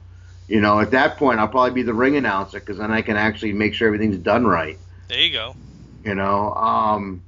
You 0.47 0.59
know, 0.61 0.79
at 0.79 0.91
that 0.91 1.17
point, 1.17 1.39
I'll 1.39 1.47
probably 1.47 1.71
be 1.71 1.83
the 1.83 1.93
ring 1.93 2.15
announcer 2.17 2.59
because 2.59 2.77
then 2.77 2.91
I 2.91 3.01
can 3.01 3.17
actually 3.17 3.53
make 3.53 3.73
sure 3.73 3.87
everything's 3.87 4.17
done 4.17 4.45
right. 4.45 4.79
there 5.07 5.19
you 5.19 5.31
go. 5.31 5.55
You 6.03 6.15
know, 6.15 6.53
um, 6.53 7.23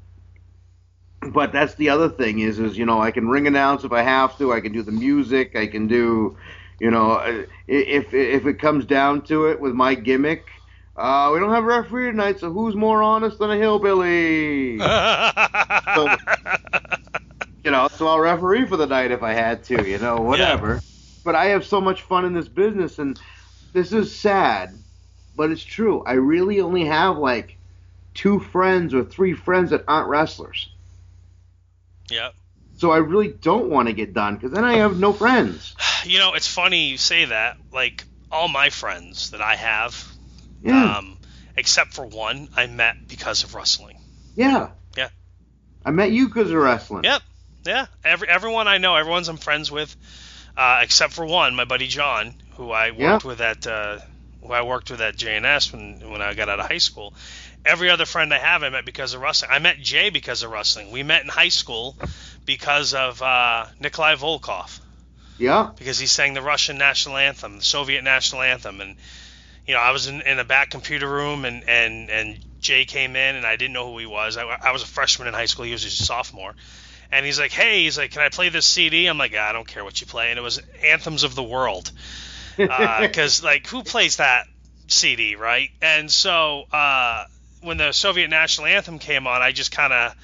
but 1.21 1.51
that's 1.51 1.75
the 1.75 1.89
other 1.89 2.09
thing 2.09 2.39
is, 2.39 2.59
is 2.59 2.77
you 2.77 2.85
know, 2.85 3.01
I 3.01 3.11
can 3.11 3.29
ring 3.29 3.47
announce 3.47 3.83
if 3.83 3.91
I 3.91 4.01
have 4.01 4.37
to. 4.37 4.53
I 4.53 4.61
can 4.61 4.71
do 4.71 4.81
the 4.81 4.91
music. 4.91 5.55
I 5.55 5.67
can 5.67 5.87
do, 5.87 6.37
you 6.79 6.89
know, 6.89 7.13
uh, 7.13 7.43
if 7.67 8.13
if 8.13 8.45
it 8.45 8.59
comes 8.59 8.85
down 8.85 9.23
to 9.23 9.47
it 9.47 9.59
with 9.59 9.73
my 9.73 9.95
gimmick. 9.95 10.47
Uh, 10.95 11.31
we 11.33 11.39
don't 11.39 11.51
have 11.51 11.63
a 11.63 11.67
referee 11.67 12.11
tonight, 12.11 12.39
so 12.39 12.51
who's 12.51 12.75
more 12.75 13.01
honest 13.01 13.39
than 13.39 13.49
a 13.49 13.57
hillbilly? 13.57 14.73
you 17.63 17.71
know, 17.71 17.87
so 17.95 18.07
I'll 18.07 18.19
referee 18.19 18.67
for 18.67 18.77
the 18.77 18.87
night 18.87 19.11
if 19.11 19.23
I 19.23 19.33
had 19.33 19.63
to, 19.65 19.89
you 19.89 19.99
know, 19.99 20.17
whatever. 20.17 20.81
But 21.23 21.35
I 21.35 21.45
have 21.45 21.65
so 21.65 21.79
much 21.79 22.01
fun 22.01 22.25
in 22.25 22.33
this 22.33 22.49
business, 22.49 22.99
and 22.99 23.17
this 23.73 23.93
is 23.93 24.13
sad, 24.13 24.77
but 25.35 25.49
it's 25.49 25.63
true. 25.63 26.03
I 26.05 26.13
really 26.13 26.59
only 26.59 26.85
have 26.85 27.17
like 27.17 27.57
two 28.13 28.39
friends 28.39 28.93
or 28.93 29.03
three 29.03 29.33
friends 29.33 29.69
that 29.71 29.83
aren't 29.87 30.09
wrestlers. 30.09 30.69
Yep. 32.09 32.33
So 32.77 32.91
I 32.91 32.97
really 32.97 33.27
don't 33.29 33.69
want 33.69 33.87
to 33.87 33.93
get 33.93 34.13
done 34.13 34.35
because 34.35 34.51
then 34.51 34.63
I 34.65 34.77
have 34.77 34.99
no 34.99 35.13
friends. 35.13 35.75
You 36.03 36.17
know, 36.17 36.33
it's 36.33 36.47
funny 36.47 36.87
you 36.87 36.97
say 36.97 37.25
that. 37.25 37.57
Like 37.71 38.03
all 38.31 38.47
my 38.47 38.71
friends 38.71 39.29
that 39.31 39.39
I 39.41 39.55
have, 39.55 40.03
Yeah. 40.63 40.95
um, 40.97 41.15
except 41.55 41.93
for 41.93 42.03
one, 42.07 42.49
I 42.55 42.65
met 42.65 43.07
because 43.07 43.43
of 43.43 43.53
wrestling. 43.53 43.99
yeah. 44.35 44.69
Yeah. 44.97 45.09
I 45.85 45.91
met 45.91 46.09
you 46.09 46.25
because 46.27 46.49
of 46.49 46.57
wrestling. 46.57 47.03
Yep. 47.03 47.21
Yeah. 47.65 47.85
Every 48.03 48.27
everyone 48.27 48.67
I 48.67 48.79
know, 48.79 48.95
everyone's 48.95 49.29
I'm 49.29 49.37
friends 49.37 49.69
with, 49.69 49.95
uh, 50.57 50.79
except 50.81 51.13
for 51.13 51.23
one, 51.23 51.55
my 51.55 51.65
buddy 51.65 51.85
John, 51.85 52.33
who 52.55 52.71
I 52.71 52.89
worked 52.89 52.99
Yeah. 52.99 53.19
with 53.23 53.41
at 53.41 53.67
uh, 53.67 53.99
who 54.41 54.51
I 54.51 54.63
worked 54.63 54.89
with 54.89 55.01
at 55.01 55.15
JNS 55.15 55.71
when 55.71 56.09
when 56.09 56.23
I 56.23 56.33
got 56.33 56.49
out 56.49 56.59
of 56.59 56.65
high 56.67 56.79
school. 56.79 57.13
Every 57.65 57.89
other 57.89 58.05
friend 58.05 58.33
I 58.33 58.39
have, 58.39 58.63
I 58.63 58.69
met 58.69 58.85
because 58.85 59.13
of 59.13 59.21
wrestling. 59.21 59.51
I 59.51 59.59
met 59.59 59.79
Jay 59.79 60.09
because 60.09 60.43
of 60.43 60.51
wrestling. 60.51 60.91
We 60.91 61.03
met 61.03 61.23
in 61.23 61.29
high 61.29 61.49
school 61.49 61.95
because 62.45 62.93
of 62.93 63.21
uh, 63.21 63.67
Nikolai 63.79 64.15
Volkoff. 64.15 64.79
Yeah. 65.41 65.71
because 65.75 65.97
he 65.97 66.05
sang 66.05 66.35
the 66.35 66.41
Russian 66.41 66.77
national 66.77 67.17
anthem, 67.17 67.57
the 67.57 67.63
Soviet 67.63 68.03
national 68.03 68.43
anthem, 68.43 68.79
and 68.79 68.95
you 69.65 69.73
know 69.73 69.79
I 69.79 69.89
was 69.89 70.05
in, 70.05 70.21
in 70.21 70.37
a 70.37 70.43
back 70.43 70.69
computer 70.69 71.09
room 71.09 71.45
and 71.45 71.67
and 71.67 72.11
and 72.11 72.39
Jay 72.59 72.85
came 72.85 73.15
in 73.15 73.35
and 73.35 73.45
I 73.45 73.55
didn't 73.55 73.73
know 73.73 73.91
who 73.91 73.97
he 73.97 74.05
was. 74.05 74.37
I, 74.37 74.43
I 74.43 74.71
was 74.71 74.83
a 74.83 74.87
freshman 74.87 75.27
in 75.27 75.33
high 75.33 75.47
school. 75.47 75.65
He 75.65 75.71
was 75.71 75.83
a 75.83 75.89
sophomore, 75.89 76.53
and 77.11 77.25
he's 77.25 77.39
like, 77.39 77.51
"Hey, 77.51 77.83
he's 77.83 77.97
like, 77.97 78.11
can 78.11 78.21
I 78.21 78.29
play 78.29 78.49
this 78.49 78.67
CD?" 78.67 79.07
I'm 79.07 79.17
like, 79.17 79.35
"I 79.35 79.51
don't 79.51 79.67
care 79.67 79.83
what 79.83 79.99
you 79.99 80.05
play," 80.05 80.29
and 80.29 80.37
it 80.37 80.43
was 80.43 80.61
Anthems 80.83 81.23
of 81.23 81.33
the 81.33 81.43
World, 81.43 81.91
because 82.57 83.43
like 83.43 83.65
who 83.65 83.81
plays 83.81 84.17
that 84.17 84.45
CD, 84.87 85.35
right? 85.35 85.71
And 85.81 86.11
so 86.11 86.65
uh, 86.71 87.25
when 87.61 87.77
the 87.77 87.91
Soviet 87.91 88.29
national 88.29 88.67
anthem 88.67 88.99
came 88.99 89.27
on, 89.27 89.41
I 89.41 89.51
just 89.51 89.71
kind 89.71 89.93
of, 89.93 90.15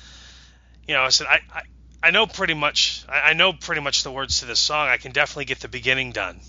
you 0.87 0.93
know, 0.93 1.03
I 1.03 1.09
said, 1.09 1.27
I, 1.27 1.39
I 1.53 1.61
I 2.03 2.11
know 2.11 2.27
pretty 2.27 2.53
much. 2.53 3.03
I 3.09 3.31
I 3.31 3.33
know 3.33 3.53
pretty 3.53 3.81
much 3.81 4.03
the 4.03 4.11
words 4.11 4.39
to 4.39 4.45
this 4.45 4.59
song. 4.59 4.87
I 4.87 4.97
can 4.97 5.11
definitely 5.11 5.45
get 5.45 5.59
the 5.59 5.67
beginning 5.67 6.11
done. 6.11 6.39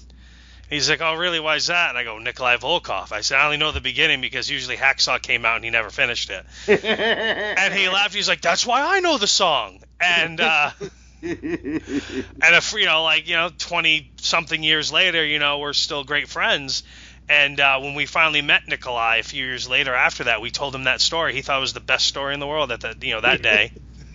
He's 0.69 0.91
like, 0.91 1.01
oh, 1.01 1.15
really? 1.15 1.41
Why 1.41 1.57
is 1.57 1.69
that? 1.69 1.89
And 1.89 1.99
I 1.99 2.05
go, 2.05 2.19
Nikolai 2.19 2.57
Volkoff. 2.57 3.11
I 3.11 3.23
said, 3.23 3.39
I 3.39 3.47
only 3.47 3.57
know 3.57 3.73
the 3.73 3.81
beginning 3.81 4.21
because 4.21 4.51
usually 4.51 4.77
Hacksaw 4.77 5.23
came 5.23 5.47
out 5.47 5.57
and 5.57 5.65
he 5.65 5.71
never 5.71 5.89
finished 5.89 6.31
it. 6.31 6.45
And 6.85 7.73
he 7.73 7.89
laughed. 7.89 8.15
He's 8.15 8.29
like, 8.29 8.43
that's 8.43 8.67
why 8.67 8.97
I 8.97 9.01
know 9.01 9.17
the 9.17 9.27
song. 9.27 9.81
And 9.99 10.41
uh, 10.41 10.71
and 11.23 11.33
if 11.33 12.73
you 12.75 12.85
know, 12.85 13.03
like 13.03 13.29
you 13.29 13.35
know, 13.35 13.51
twenty 13.57 14.13
something 14.21 14.63
years 14.63 14.93
later, 14.93 15.25
you 15.25 15.39
know, 15.39 15.59
we're 15.59 15.73
still 15.73 16.05
great 16.05 16.29
friends. 16.29 16.83
And 17.31 17.61
uh, 17.61 17.79
when 17.81 17.95
we 17.95 18.07
finally 18.07 18.41
met 18.41 18.67
Nikolai 18.67 19.17
a 19.19 19.23
few 19.23 19.45
years 19.45 19.69
later 19.69 19.95
after 19.95 20.25
that, 20.25 20.41
we 20.41 20.51
told 20.51 20.75
him 20.75 20.85
that 20.85 21.01
story. 21.01 21.35
He 21.35 21.43
thought 21.43 21.59
it 21.59 21.61
was 21.61 21.75
the 21.75 21.81
best 21.81 22.07
story 22.07 22.33
in 22.35 22.41
the 22.41 22.47
world 22.47 22.73
at 22.73 22.81
that 22.81 23.03
you 23.05 23.13
know 23.15 23.21
that 23.21 23.43
day. 23.43 23.73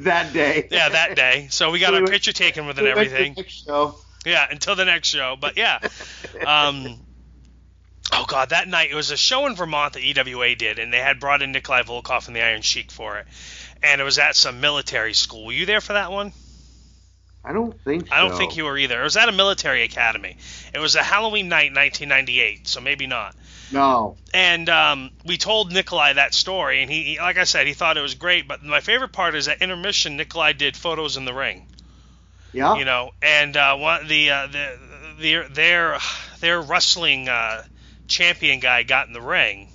that 0.00 0.32
day. 0.32 0.68
Yeah, 0.70 0.90
that 0.90 1.16
day. 1.16 1.48
So 1.50 1.70
we 1.70 1.78
got 1.80 1.92
we 1.92 1.98
a 1.98 2.00
went- 2.02 2.12
picture 2.12 2.32
taken 2.32 2.66
with 2.66 2.78
it 2.78 2.82
We 2.82 2.88
and 2.90 2.96
went 2.96 3.08
to 3.08 3.14
the 3.14 3.20
everything. 3.20 3.34
next 3.38 3.64
show. 3.66 3.94
Yeah, 4.26 4.46
until 4.50 4.74
the 4.76 4.84
next 4.84 5.08
show. 5.08 5.36
But 5.40 5.56
yeah. 5.56 5.78
Um, 6.46 7.00
oh 8.12 8.24
god, 8.28 8.50
that 8.50 8.68
night 8.68 8.90
it 8.90 8.94
was 8.94 9.10
a 9.10 9.16
show 9.16 9.46
in 9.46 9.54
Vermont 9.56 9.94
that 9.94 10.02
EWA 10.02 10.54
did, 10.54 10.78
and 10.78 10.92
they 10.92 10.98
had 11.00 11.20
brought 11.20 11.42
in 11.42 11.52
Nikolai 11.52 11.82
Volkoff 11.82 12.26
and 12.26 12.36
the 12.36 12.42
Iron 12.42 12.62
Sheik 12.62 12.90
for 12.90 13.18
it, 13.18 13.26
and 13.82 14.00
it 14.00 14.04
was 14.04 14.18
at 14.18 14.36
some 14.36 14.60
military 14.60 15.14
school. 15.14 15.46
Were 15.46 15.52
you 15.52 15.66
there 15.66 15.80
for 15.80 15.94
that 15.94 16.10
one? 16.12 16.32
I 17.44 17.52
don't 17.52 17.78
think 17.82 18.08
so. 18.08 18.14
I 18.14 18.20
don't 18.20 18.36
think 18.36 18.56
you 18.56 18.64
were 18.64 18.78
either. 18.78 19.00
It 19.00 19.04
was 19.04 19.16
at 19.16 19.28
a 19.28 19.32
military 19.32 19.82
academy. 19.82 20.36
It 20.72 20.78
was 20.78 20.96
a 20.96 21.02
Halloween 21.02 21.48
night, 21.48 21.74
1998, 21.74 22.66
so 22.66 22.80
maybe 22.80 23.06
not. 23.06 23.36
No. 23.70 24.16
And 24.32 24.68
um, 24.68 25.10
we 25.26 25.36
told 25.36 25.72
Nikolai 25.72 26.14
that 26.14 26.32
story, 26.32 26.80
and 26.80 26.90
he, 26.90 27.02
he, 27.02 27.18
like 27.18 27.36
I 27.36 27.44
said, 27.44 27.66
he 27.66 27.74
thought 27.74 27.98
it 27.98 28.02
was 28.02 28.14
great. 28.14 28.48
But 28.48 28.62
my 28.62 28.80
favorite 28.80 29.12
part 29.12 29.34
is 29.34 29.48
at 29.48 29.60
intermission, 29.60 30.16
Nikolai 30.16 30.52
did 30.52 30.76
photos 30.76 31.16
in 31.16 31.24
the 31.24 31.34
ring. 31.34 31.66
Yeah. 32.52 32.76
you 32.76 32.84
know, 32.84 33.10
and 33.20 33.56
uh, 33.56 33.76
one 33.76 34.06
the 34.06 34.30
uh, 34.30 34.46
the 34.46 34.78
their 35.18 35.48
their 35.48 35.98
their 36.38 36.62
wrestling 36.62 37.28
uh, 37.28 37.64
champion 38.06 38.60
guy 38.60 38.84
got 38.84 39.08
in 39.08 39.12
the 39.12 39.20
ring, 39.20 39.68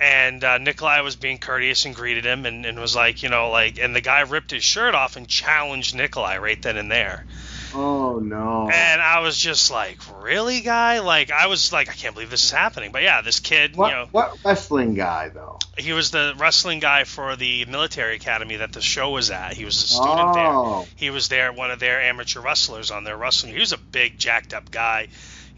and 0.00 0.42
uh, 0.42 0.58
Nikolai 0.58 1.00
was 1.02 1.16
being 1.16 1.38
courteous 1.38 1.84
and 1.84 1.94
greeted 1.94 2.24
him 2.24 2.46
and, 2.46 2.64
and 2.64 2.78
was 2.78 2.96
like, 2.96 3.22
you 3.22 3.28
know, 3.28 3.50
like, 3.50 3.78
and 3.78 3.94
the 3.94 4.00
guy 4.00 4.20
ripped 4.20 4.50
his 4.50 4.64
shirt 4.64 4.94
off 4.94 5.16
and 5.16 5.28
challenged 5.28 5.94
Nikolai 5.94 6.38
right 6.38 6.60
then 6.60 6.76
and 6.78 6.90
there, 6.90 7.26
Oh 7.74 8.18
no. 8.18 8.68
and 8.72 9.00
I 9.02 9.20
was 9.20 9.36
just 9.36 9.70
like, 9.70 9.98
really, 10.22 10.62
guy? 10.62 11.00
Like, 11.00 11.30
I 11.30 11.46
was 11.48 11.72
like, 11.72 11.88
I 11.88 11.92
can't 11.92 12.14
believe 12.14 12.30
this 12.30 12.44
is 12.44 12.50
happening, 12.50 12.92
but 12.92 13.02
yeah, 13.02 13.20
this 13.20 13.40
kid, 13.40 13.76
what 13.76 13.88
you 13.90 13.96
know, 13.96 14.08
what 14.10 14.38
wrestling 14.44 14.94
guy 14.94 15.28
though? 15.28 15.58
he 15.78 15.92
was 15.92 16.10
the 16.10 16.34
wrestling 16.38 16.78
guy 16.80 17.04
for 17.04 17.36
the 17.36 17.64
military 17.66 18.16
academy 18.16 18.56
that 18.56 18.72
the 18.72 18.80
show 18.82 19.10
was 19.10 19.30
at. 19.30 19.54
He 19.54 19.64
was 19.64 19.76
a 19.76 19.86
student 19.88 20.34
there. 20.34 20.46
Oh. 20.46 20.86
He 20.96 21.10
was 21.10 21.28
there, 21.28 21.52
one 21.52 21.70
of 21.70 21.78
their 21.78 22.00
amateur 22.02 22.40
wrestlers 22.40 22.90
on 22.90 23.04
their 23.04 23.16
wrestling. 23.16 23.52
He 23.54 23.60
was 23.60 23.72
a 23.72 23.78
big, 23.78 24.18
jacked 24.18 24.52
up 24.52 24.70
guy, 24.70 25.08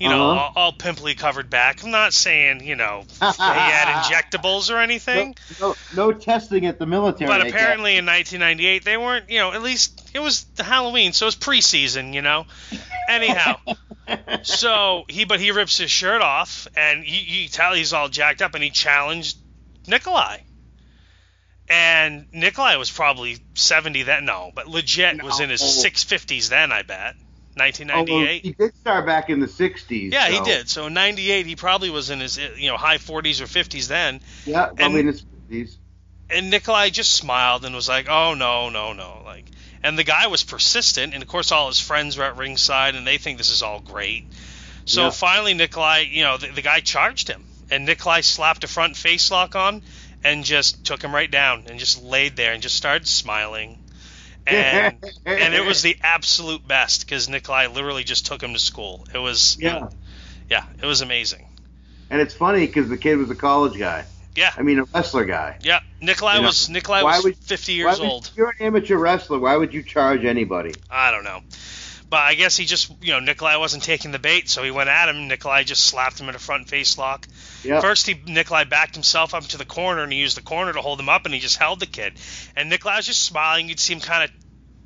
you 0.03 0.09
know, 0.09 0.31
Uh-huh. 0.31 0.41
all, 0.41 0.53
all 0.57 0.73
pimply 0.73 1.15
covered 1.15 1.49
back. 1.49 1.85
I'm 1.85 1.91
not 1.93 2.13
saying, 2.13 2.65
you 2.67 2.75
know, 2.77 3.05
he 3.21 3.25
had 3.25 4.03
injectables 4.03 4.69
or 4.75 4.79
anything, 4.79 5.37
No, 5.61 5.77
no, 5.95 6.11
no 6.11 6.13
testing 6.13 6.67
at 6.67 6.79
the 6.81 6.87
military. 6.87 7.29
but 7.29 7.47
apparently 7.47 7.97
in 7.97 8.05
1998 8.07 8.85
they 8.85 8.97
weren't, 8.97 9.31
you 9.31 9.39
know, 9.39 9.53
at 9.53 9.63
least 9.63 10.11
it 10.13 10.19
was 10.21 10.45
Halloween, 10.59 11.13
so 11.13 11.27
it 11.27 11.29
was 11.29 11.37
preseason, 11.37 12.13
you 12.15 12.23
know. 12.23 12.47
Anyhow, 13.09 13.57
so 14.43 15.05
he, 15.09 15.25
but 15.25 15.39
he 15.41 15.53
rips 15.53 15.79
his 15.79 15.91
shirt 15.91 16.21
off, 16.21 16.67
and 16.77 17.05
you, 17.05 17.21
you 17.43 17.49
tell 17.49 17.73
he's 17.75 17.93
all 17.93 18.09
jacked 18.09 18.43
up, 18.43 18.55
and 18.55 18.63
he 18.65 18.71
challenged 18.71 19.37
Nikolai. 19.87 20.39
And 21.69 22.27
Nikolai 22.33 22.77
was 22.77 22.91
probably 22.91 23.39
70 23.55 24.03
then, 24.03 24.25
no, 24.25 24.51
but 24.55 24.67
legit 24.69 25.23
was 25.23 25.41
in 25.41 25.49
his 25.49 25.63
650s 25.63 26.49
then, 26.49 26.73
I 26.73 26.83
bet. 26.83 27.15
Oh, 27.59 27.61
well, 27.61 27.65
1998. 27.67 28.43
he 28.45 28.53
did 28.53 28.75
start 28.77 29.05
back 29.07 29.29
in 29.29 29.41
the 29.41 29.47
'60s. 29.47 30.13
yeah, 30.13 30.29
he 30.29 30.41
did. 30.41 30.69
So 30.69 30.87
in 30.87 30.95
98, 30.95 31.47
he 31.47 31.57
probably 31.57 31.91
was 31.91 32.11
in 32.11 32.21
his 32.21 32.39
you 32.39 32.69
know 32.69 32.77
high 32.77 32.99
40s 32.99 33.41
or 33.41 33.45
50s 33.45 33.89
then. 33.89 34.21
Yeah, 34.47 34.67
probably 34.75 35.01
in 35.01 35.07
his 35.09 35.25
50s. 35.51 35.77
And 36.31 36.49
Nikolai 36.49 36.89
just 36.89 37.13
smiled 37.13 37.65
and 37.67 37.75
was 37.75 37.89
like, 37.89 38.09
"Oh 38.09 38.33
no, 38.33 38.71
no, 38.71 38.95
no!" 38.95 39.21
Like, 39.25 39.51
and 39.83 39.99
the 39.99 40.05
guy 40.05 40.29
was 40.29 40.43
persistent, 40.43 41.13
and 41.13 41.23
of 41.23 41.29
course 41.29 41.53
all 41.53 41.69
his 41.69 41.79
friends 41.81 42.17
were 42.17 42.25
at 42.25 42.37
ringside, 42.39 42.95
and 42.95 43.07
they 43.07 43.19
think 43.19 43.37
this 43.37 43.51
is 43.51 43.61
all 43.61 43.81
great. 43.81 44.25
So 44.87 45.05
Yeah. 45.05 45.11
finally, 45.11 45.53
Nikolai, 45.53 46.07
you 46.11 46.23
know, 46.23 46.39
the, 46.39 46.49
the 46.49 46.63
guy 46.63 46.81
charged 46.81 47.29
him, 47.29 47.45
and 47.71 47.85
Nikolai 47.85 48.23
slapped 48.23 48.65
a 48.65 48.69
front 48.69 48.97
face 48.97 49.31
lock 49.31 49.55
on, 49.55 49.83
and 50.25 50.43
just 50.45 50.85
took 50.85 51.03
him 51.03 51.15
right 51.15 51.31
down, 51.31 51.65
and 51.67 51.79
just 51.79 52.03
laid 52.03 52.37
there 52.37 52.55
and 52.55 52.63
just 52.63 52.77
started 52.77 53.07
smiling, 53.07 53.79
and 54.47 54.97
and 55.27 55.55
it 55.55 55.65
was 55.65 55.83
the 55.83 55.97
absolute 56.03 56.67
best 56.67 57.05
because 57.07 57.29
Nikolai 57.29 57.67
literally 57.69 58.05
just 58.05 58.27
took 58.27 58.43
him 58.43 58.53
to 58.55 58.59
school. 58.59 59.07
It 59.15 59.19
was 59.19 59.57
Yeah. 59.61 59.89
yeah, 60.51 60.65
it 60.83 60.87
was 60.87 61.01
amazing. 61.01 61.47
And 62.11 62.21
it's 62.21 62.35
funny 62.35 62.67
because 62.67 62.89
the 62.89 62.97
kid 62.99 63.17
was 63.17 63.31
a 63.31 63.35
college 63.35 63.79
guy. 63.79 64.05
Yeah, 64.35 64.51
I 64.57 64.63
mean, 64.63 64.79
a 64.79 64.85
wrestler 64.85 65.25
guy. 65.27 65.59
yeah. 65.63 65.81
Nikolai 66.01 66.37
You 66.37 66.41
know, 66.43 66.47
was 66.49 66.69
Nikolai 66.71 67.03
why 67.03 67.17
was 67.17 67.25
would- 67.25 67.37
50 67.37 67.73
Why 67.73 67.77
years 67.91 68.01
would- 68.01 68.09
old. 68.11 68.31
You're 68.37 68.49
an 68.51 68.57
amateur 68.61 68.97
wrestler, 68.97 69.39
why 69.39 69.57
would 69.57 69.75
you 69.75 69.83
charge 69.83 70.25
anybody? 70.25 70.75
I 70.91 71.11
don't 71.11 71.25
know. 71.25 71.41
But 72.09 72.21
I 72.21 72.35
guess 72.35 72.57
he 72.59 72.65
just, 72.67 72.93
you 73.03 73.13
know, 73.13 73.21
Nikolai 73.21 73.57
wasn't 73.57 73.83
taking 73.83 74.11
the 74.11 74.19
bait, 74.19 74.49
so 74.51 74.63
he 74.63 74.71
went 74.71 74.91
at 74.91 75.09
him. 75.09 75.29
Nikolai 75.29 75.65
just 75.65 75.85
slapped 75.87 76.19
him 76.21 76.29
in 76.29 76.35
a 76.35 76.39
front 76.39 76.69
face 76.69 76.99
lock. 76.99 77.27
Yeah. 77.65 77.81
First, 77.81 78.07
he 78.07 78.15
Nikolai 78.27 78.65
backed 78.65 78.95
himself 78.95 79.35
up 79.35 79.45
to 79.49 79.59
the 79.59 79.65
corner, 79.65 80.03
and 80.03 80.13
he 80.13 80.19
used 80.19 80.37
the 80.37 80.43
corner 80.43 80.73
to 80.73 80.81
hold 80.81 80.99
him 80.99 81.09
up, 81.09 81.25
and 81.25 81.35
he 81.35 81.41
just 81.41 81.57
held 81.57 81.81
the 81.81 81.87
kid. 81.87 82.15
And 82.57 82.71
Nikolai 82.71 82.97
was 82.97 83.07
just 83.07 83.23
smiling. 83.23 83.69
You'd 83.69 83.81
see 83.81 83.93
him 83.95 84.01
kind 84.01 84.25
of, 84.25 84.31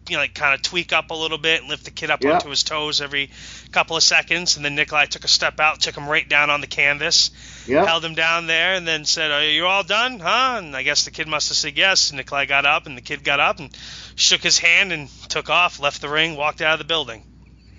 you 0.09 0.17
know, 0.17 0.23
like 0.23 0.35
kind 0.35 0.55
of 0.55 0.63
tweak 0.63 0.93
up 0.93 1.11
a 1.11 1.15
little 1.15 1.39
bit 1.39 1.61
and 1.61 1.69
lift 1.71 1.85
the 1.85 1.91
kid 1.91 2.11
up 2.11 2.23
Yeah. 2.23 2.35
onto 2.35 2.49
his 2.51 2.63
toes 2.63 3.01
every 3.01 3.31
couple 3.73 3.97
of 3.97 4.03
seconds. 4.03 4.57
And 4.57 4.65
then 4.65 4.75
Nikolai 4.75 5.07
took 5.07 5.25
a 5.25 5.29
step 5.29 5.59
out, 5.59 5.81
took 5.81 5.97
him 5.97 6.09
right 6.09 6.29
down 6.29 6.51
on 6.51 6.61
the 6.61 6.67
canvas, 6.67 7.31
Yeah. 7.67 7.85
held 7.85 8.05
him 8.05 8.15
down 8.15 8.47
there, 8.47 8.75
and 8.75 8.87
then 8.87 9.05
said, 9.05 9.31
"Are 9.31 9.43
you 9.43 9.67
all 9.67 9.83
done, 9.83 10.21
huh?" 10.21 10.57
And 10.59 10.77
I 10.77 10.83
guess 10.83 11.05
the 11.05 11.11
kid 11.11 11.27
must 11.29 11.49
have 11.49 11.57
said 11.57 11.77
yes. 11.77 12.11
And 12.11 12.19
Nikolai 12.19 12.47
got 12.47 12.67
up, 12.67 12.87
and 12.87 12.97
the 12.97 13.03
kid 13.03 13.25
got 13.25 13.41
up 13.41 13.59
and 13.59 13.77
shook 14.15 14.43
his 14.43 14.59
hand 14.59 14.93
and 14.93 15.09
took 15.29 15.51
off, 15.51 15.81
left 15.81 16.01
the 16.01 16.09
ring, 16.09 16.37
walked 16.37 16.61
out 16.61 16.75
of 16.75 16.79
the 16.79 16.85
building. 16.85 17.25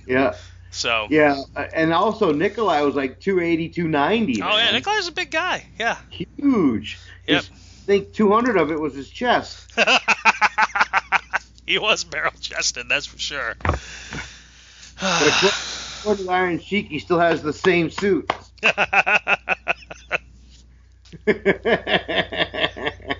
Yeah. 0.08 0.34
So, 0.78 1.08
Yeah. 1.10 1.42
uh, 1.56 1.66
And 1.74 1.92
also, 1.92 2.32
Nikolai 2.32 2.82
was 2.82 2.94
like 2.94 3.20
280, 3.20 3.70
290. 3.70 4.44
oh 4.44 4.50
yeah, 4.50 4.66
man. 4.66 4.74
Nikolai's 4.76 5.08
a 5.08 5.12
big 5.12 5.32
guy. 5.32 5.66
Yeah. 5.80 5.98
Huge. 6.10 7.00
Yep. 7.26 7.42
His- 7.42 7.50
I 7.50 7.54
think 7.88 8.14
200 8.14 8.58
of 8.58 8.70
it 8.70 8.80
was 8.80 8.94
his 8.94 9.10
chest. 9.10 9.72
he 11.66 11.80
was 11.80 12.04
barrel 12.04 12.32
chested, 12.40 12.86
that's 12.90 13.08
for 13.08 13.18
sure. 13.18 13.56
But 13.64 13.80
according 16.02 16.26
to 16.26 16.32
Iron 16.32 16.60
Sheik, 16.60 16.90
he 16.90 17.00
still 17.00 17.20
has 17.20 17.42
the 17.42 17.54
same 17.54 17.90
suit. 17.90 18.32
Hell. 18.62 18.86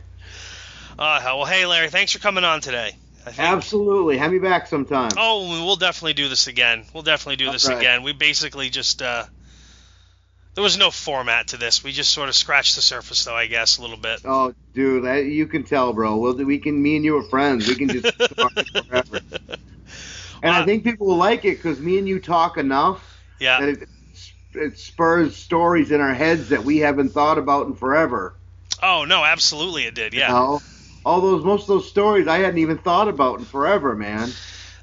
well, 1.00 1.46
hey, 1.46 1.66
Larry, 1.66 1.90
thanks 1.90 2.12
for 2.12 2.20
coming 2.20 2.44
on 2.44 2.62
today. 2.62 2.96
I. 3.38 3.42
Absolutely. 3.42 4.18
Have 4.18 4.32
me 4.32 4.40
back 4.40 4.68
sometime. 4.68 5.12
Oh, 5.18 5.64
we'll 5.66 5.76
definitely 5.76 6.14
do 6.14 6.30
this 6.30 6.48
again. 6.48 6.86
We'll 6.94 7.04
definitely 7.04 7.38
do 7.38 7.52
this 7.52 7.68
right. 7.68 7.78
again. 7.78 8.04
We 8.04 8.14
basically 8.14 8.70
just 8.70 9.02
uh, 9.02 9.26
there 10.56 10.64
was 10.64 10.78
no 10.78 10.90
format 10.90 11.50
to 11.50 11.58
this. 11.58 11.84
We 11.84 11.92
just 11.92 12.12
sort 12.12 12.30
of 12.30 12.36
scratched 12.36 12.76
the 12.76 12.82
surface, 12.82 13.24
though, 13.24 13.36
I 13.36 13.46
guess, 13.48 13.78
a 13.78 13.82
little 13.82 13.98
bit. 13.98 14.20
Oh, 14.26 14.54
dude, 14.74 15.04
that, 15.06 15.26
you 15.26 15.46
can 15.46 15.64
tell, 15.64 15.94
bro. 15.94 16.18
We'll, 16.18 16.34
we 16.36 16.58
can, 16.58 16.82
me 16.82 16.96
and 16.96 17.06
you 17.06 17.18
are 17.18 17.24
friends. 17.24 17.68
We 17.68 17.76
can 17.76 17.90
just 17.90 18.18
talk 18.38 18.54
forever. 18.88 19.22
And 20.42 20.56
I 20.56 20.62
Uh, 20.62 20.66
think 20.66 20.84
people 20.84 21.08
will 21.08 21.18
like 21.18 21.46
it 21.46 21.58
because 21.58 21.80
me 21.80 21.98
and 21.98 22.08
you 22.08 22.20
talk 22.20 22.58
enough 22.58 23.04
that 23.40 23.44
Yeah, 23.44 23.70
it, 23.70 23.90
it 24.54 24.78
spurs 24.80 25.36
stories 25.36 25.92
in 25.92 26.02
our 26.02 26.14
heads 26.14 26.50
that 26.50 26.64
we 26.64 26.78
haven't 26.78 27.10
thought 27.10 27.38
about 27.38 27.68
in 27.68 27.76
forever. 27.76 28.36
Oh 28.82 29.06
no, 29.06 29.24
absolutely 29.24 29.84
it 29.86 29.94
did. 29.96 30.14
You 30.14 30.20
Yeah, 30.22 30.28
know? 30.30 30.62
All 31.08 31.22
those, 31.22 31.46
most 31.46 31.62
of 31.64 31.68
those 31.70 31.88
stories 31.90 32.28
I 32.28 32.40
hadn't 32.40 32.58
even 32.58 32.78
thought 32.80 33.08
about 33.08 33.40
in 33.40 33.46
forever, 33.46 33.96
man. 33.96 34.30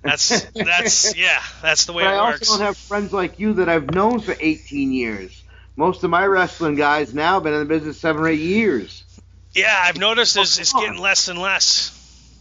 that's 0.02 0.40
that's 0.54 1.14
yeah, 1.16 1.42
that's 1.60 1.84
the 1.84 1.92
way 1.92 2.04
But 2.04 2.14
it 2.14 2.16
I 2.16 2.30
works. 2.30 2.48
also 2.48 2.58
don't 2.58 2.66
have 2.66 2.78
friends 2.78 3.12
like 3.12 3.38
you 3.38 3.54
that 3.54 3.68
I've 3.68 3.90
known 3.90 4.20
for 4.20 4.34
18 4.40 4.92
years. 4.92 5.42
Most 5.76 6.02
of 6.04 6.10
my 6.10 6.24
wrestling 6.24 6.76
guys 6.76 7.12
now 7.12 7.34
have 7.34 7.42
been 7.42 7.52
in 7.52 7.58
the 7.60 7.64
business 7.66 8.00
seven 8.00 8.22
or 8.22 8.28
eight 8.28 8.40
years. 8.40 9.04
yeah, 9.52 9.82
I've 9.84 9.98
noticed 9.98 10.36
it's, 10.36 10.58
it's 10.58 10.72
getting 10.72 10.98
less 10.98 11.28
and 11.28 11.38
less. 11.38 11.90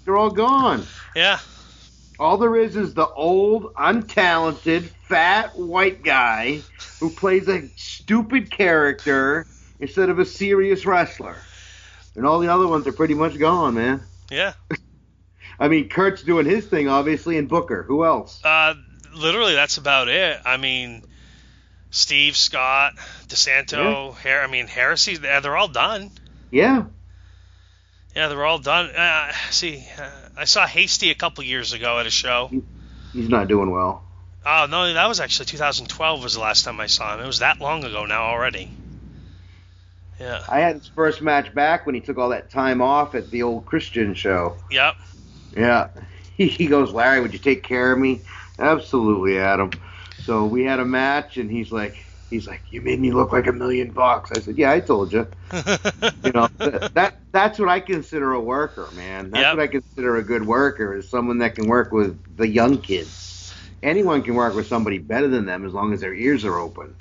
They're 0.05 0.17
all 0.17 0.31
gone. 0.31 0.85
Yeah, 1.15 1.39
All 2.19 2.37
there 2.37 2.55
is 2.55 2.75
is 2.77 2.93
the 2.93 3.07
old, 3.07 3.73
untalented, 3.75 4.83
fat 5.07 5.57
white 5.57 6.03
guy 6.03 6.61
who 6.99 7.09
plays 7.09 7.47
a 7.49 7.69
stupid 7.75 8.49
character 8.51 9.45
instead 9.79 10.09
of 10.09 10.19
a 10.19 10.25
serious 10.25 10.85
wrestler. 10.85 11.35
And 12.15 12.25
all 12.25 12.39
the 12.39 12.47
other 12.53 12.67
ones 12.67 12.85
are 12.87 12.91
pretty 12.93 13.13
much 13.15 13.37
gone, 13.39 13.73
man. 13.75 14.01
yeah. 14.29 14.53
I 15.59 15.67
mean, 15.67 15.87
Kurt's 15.87 16.23
doing 16.23 16.45
his 16.47 16.65
thing, 16.65 16.89
obviously, 16.89 17.37
and 17.37 17.47
Booker. 17.47 17.83
Who 17.83 18.03
else? 18.05 18.41
Uh, 18.43 18.73
literally, 19.13 19.53
that's 19.53 19.77
about 19.77 20.07
it. 20.07 20.39
I 20.43 20.57
mean, 20.57 21.03
Steve 21.91 22.35
Scott, 22.35 22.93
DeSanto, 23.27 24.15
Har- 24.15 24.41
I 24.41 24.47
mean, 24.47 24.65
Heresy. 24.67 25.15
They're 25.17 25.41
they're 25.41 25.55
all 25.55 25.67
done. 25.67 26.09
Yeah. 26.49 26.85
Yeah, 28.15 28.27
they're 28.27 28.45
all 28.45 28.59
done. 28.59 28.87
Uh, 28.95 29.31
see, 29.51 29.85
uh, 29.99 30.09
I 30.37 30.45
saw 30.45 30.65
Hasty 30.65 31.11
a 31.11 31.15
couple 31.15 31.43
years 31.43 31.73
ago 31.73 31.99
at 31.99 32.07
a 32.07 32.11
show. 32.11 32.51
He's 33.13 33.29
not 33.29 33.47
doing 33.47 33.69
well. 33.71 34.03
Oh 34.45 34.67
no, 34.69 34.91
that 34.91 35.07
was 35.07 35.19
actually 35.19 35.45
2012 35.45 36.21
was 36.23 36.33
the 36.33 36.39
last 36.41 36.65
time 36.65 36.79
I 36.79 36.87
saw 36.87 37.13
him. 37.15 37.21
It 37.23 37.27
was 37.27 37.39
that 37.39 37.61
long 37.61 37.83
ago 37.83 38.05
now 38.05 38.23
already. 38.23 38.69
Yeah. 40.19 40.41
I 40.47 40.59
had 40.59 40.75
his 40.77 40.87
first 40.87 41.21
match 41.21 41.53
back 41.53 41.85
when 41.85 41.95
he 41.95 42.01
took 42.01 42.17
all 42.17 42.29
that 42.29 42.49
time 42.49 42.81
off 42.81 43.15
at 43.15 43.31
the 43.31 43.43
old 43.43 43.65
Christian 43.65 44.13
show. 44.13 44.55
Yep. 44.69 44.95
Yeah. 45.55 45.87
He, 46.35 46.47
he 46.47 46.65
goes, 46.65 46.91
Larry, 46.91 47.21
would 47.21 47.31
you 47.31 47.37
take 47.37 47.61
care 47.61 47.91
of 47.91 47.99
me? 47.99 48.23
Absolutely, 48.57 49.37
Adam. 49.37 49.69
So 50.23 50.45
we 50.45 50.63
had 50.63 50.79
a 50.79 50.85
match, 50.85 51.37
and 51.37 51.51
he's 51.51 51.71
like, 51.71 51.95
he's 52.31 52.47
like, 52.47 52.63
you 52.71 52.81
made 52.81 52.99
me 52.99 53.11
look 53.11 53.31
like 53.31 53.45
a 53.45 53.51
million 53.53 53.91
bucks. 53.91 54.31
I 54.31 54.39
said, 54.39 54.57
yeah, 54.57 54.71
I 54.71 54.79
told 54.79 55.13
you. 55.13 55.27
You 56.23 56.31
know, 56.31 56.47
that, 56.57 56.93
that 56.95 57.19
that's 57.33 57.59
what 57.59 57.67
I 57.69 57.81
consider 57.81 58.31
a 58.33 58.39
worker, 58.39 58.89
man. 58.95 59.29
That's 59.29 59.43
Yep. 59.43 59.57
what 59.57 59.63
I 59.63 59.67
consider 59.67 60.15
a 60.17 60.23
good 60.23 60.45
worker 60.47 60.95
is 60.95 61.09
someone 61.09 61.37
that 61.39 61.53
can 61.53 61.67
work 61.67 61.91
with 61.91 62.17
the 62.37 62.47
young 62.47 62.77
kids. 62.79 63.53
Anyone 63.83 64.23
can 64.23 64.35
work 64.35 64.55
with 64.55 64.67
somebody 64.67 64.97
better 64.97 65.27
than 65.27 65.45
them 65.45 65.65
as 65.65 65.73
long 65.73 65.93
as 65.93 65.99
their 66.01 66.13
ears 66.13 66.45
are 66.45 66.57
open. 66.57 66.95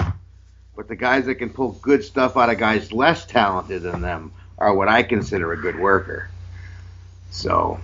But 0.76 0.88
the 0.88 0.96
guys 0.96 1.26
that 1.26 1.36
can 1.36 1.50
pull 1.50 1.72
good 1.72 2.02
stuff 2.02 2.36
out 2.36 2.50
of 2.50 2.58
guys 2.58 2.92
less 2.92 3.26
talented 3.26 3.82
than 3.82 4.00
them 4.00 4.32
are 4.58 4.74
what 4.74 4.88
I 4.88 5.02
consider 5.02 5.52
a 5.52 5.56
good 5.56 5.78
worker. 5.78 6.28
So 7.30 7.78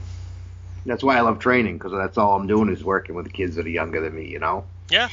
that's 0.87 1.03
why 1.03 1.19
I 1.19 1.21
love 1.21 1.39
training 1.39 1.77
because 1.77 1.93
that's 1.93 2.17
all 2.17 2.37
I'm 2.37 2.47
doing 2.47 2.71
is 2.71 2.85
working 2.85 3.15
with 3.15 3.27
the 3.27 3.33
kids 3.33 3.57
that 3.57 3.67
are 3.67 3.71
younger 3.71 4.01
than 4.01 4.15
me, 4.15 4.27
you 4.29 4.39
know. 4.39 4.65
yeah. 4.91 5.09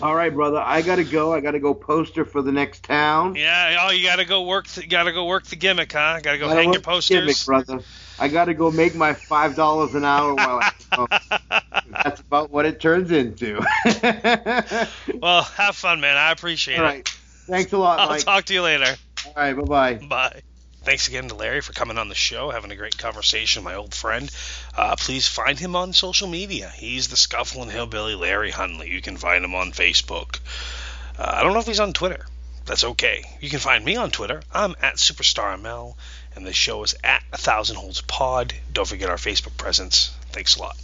All 0.00 0.16
right, 0.16 0.34
brother, 0.34 0.58
I 0.58 0.82
gotta 0.82 1.04
go. 1.04 1.32
I 1.32 1.40
gotta 1.40 1.60
go 1.60 1.74
poster 1.74 2.24
for 2.24 2.42
the 2.42 2.50
next 2.50 2.82
town. 2.82 3.36
Yeah. 3.36 3.86
Oh, 3.86 3.92
you 3.92 4.04
gotta 4.04 4.24
go 4.24 4.42
work. 4.42 4.66
The, 4.66 4.84
gotta 4.84 5.12
go 5.12 5.26
work 5.26 5.44
the 5.46 5.54
gimmick, 5.54 5.92
huh? 5.92 6.18
Gotta 6.22 6.38
go 6.38 6.48
Gotta 6.48 6.60
hang 6.60 6.72
your 6.72 6.82
the 6.82 7.06
gimmick, 7.08 7.36
brother. 7.44 7.80
I 8.22 8.28
gotta 8.28 8.54
go 8.54 8.70
make 8.70 8.94
my 8.94 9.14
five 9.14 9.56
dollars 9.56 9.94
an 9.94 10.04
hour 10.04 10.34
while 10.34 10.60
I. 10.62 11.62
That's 12.04 12.20
about 12.20 12.50
what 12.50 12.66
it 12.66 12.80
turns 12.80 13.10
into. 13.10 13.60
well, 15.20 15.42
have 15.42 15.74
fun, 15.76 16.00
man. 16.00 16.16
I 16.16 16.30
appreciate 16.30 16.78
All 16.78 16.84
it. 16.84 16.88
right. 16.88 17.08
Thanks 17.08 17.72
a 17.72 17.78
lot, 17.78 17.98
I'll 17.98 18.08
Mike. 18.08 18.24
talk 18.24 18.44
to 18.44 18.54
you 18.54 18.62
later. 18.62 18.94
All 19.26 19.32
right. 19.36 19.54
Bye 19.54 19.62
bye. 19.62 19.94
Bye. 20.06 20.40
Thanks 20.84 21.08
again 21.08 21.28
to 21.28 21.34
Larry 21.34 21.60
for 21.60 21.72
coming 21.72 21.98
on 21.98 22.08
the 22.08 22.14
show, 22.14 22.50
having 22.50 22.70
a 22.72 22.76
great 22.76 22.98
conversation, 22.98 23.62
my 23.62 23.74
old 23.74 23.94
friend. 23.94 24.30
Uh, 24.76 24.96
please 24.96 25.28
find 25.28 25.58
him 25.58 25.76
on 25.76 25.92
social 25.92 26.26
media. 26.28 26.68
He's 26.74 27.08
the 27.08 27.16
Scuffling 27.16 27.70
Hillbilly 27.70 28.14
Larry 28.16 28.50
Huntley. 28.50 28.90
You 28.90 29.00
can 29.00 29.16
find 29.16 29.44
him 29.44 29.54
on 29.54 29.70
Facebook. 29.72 30.40
Uh, 31.18 31.30
I 31.34 31.42
don't 31.42 31.52
know 31.52 31.60
if 31.60 31.66
he's 31.66 31.78
on 31.80 31.92
Twitter. 31.92 32.24
That's 32.64 32.84
okay. 32.84 33.24
You 33.40 33.50
can 33.50 33.58
find 33.60 33.84
me 33.84 33.96
on 33.96 34.10
Twitter. 34.10 34.42
I'm 34.52 34.74
at 34.82 34.96
SuperstarML, 34.96 35.94
and 36.34 36.46
the 36.46 36.52
show 36.52 36.82
is 36.82 36.94
at 37.04 37.22
A 37.32 37.38
Thousand 37.38 37.76
Holds 37.76 38.00
Pod. 38.00 38.54
Don't 38.72 38.88
forget 38.88 39.10
our 39.10 39.16
Facebook 39.16 39.56
presence. 39.56 40.16
Thanks 40.30 40.56
a 40.56 40.60
lot. 40.60 40.76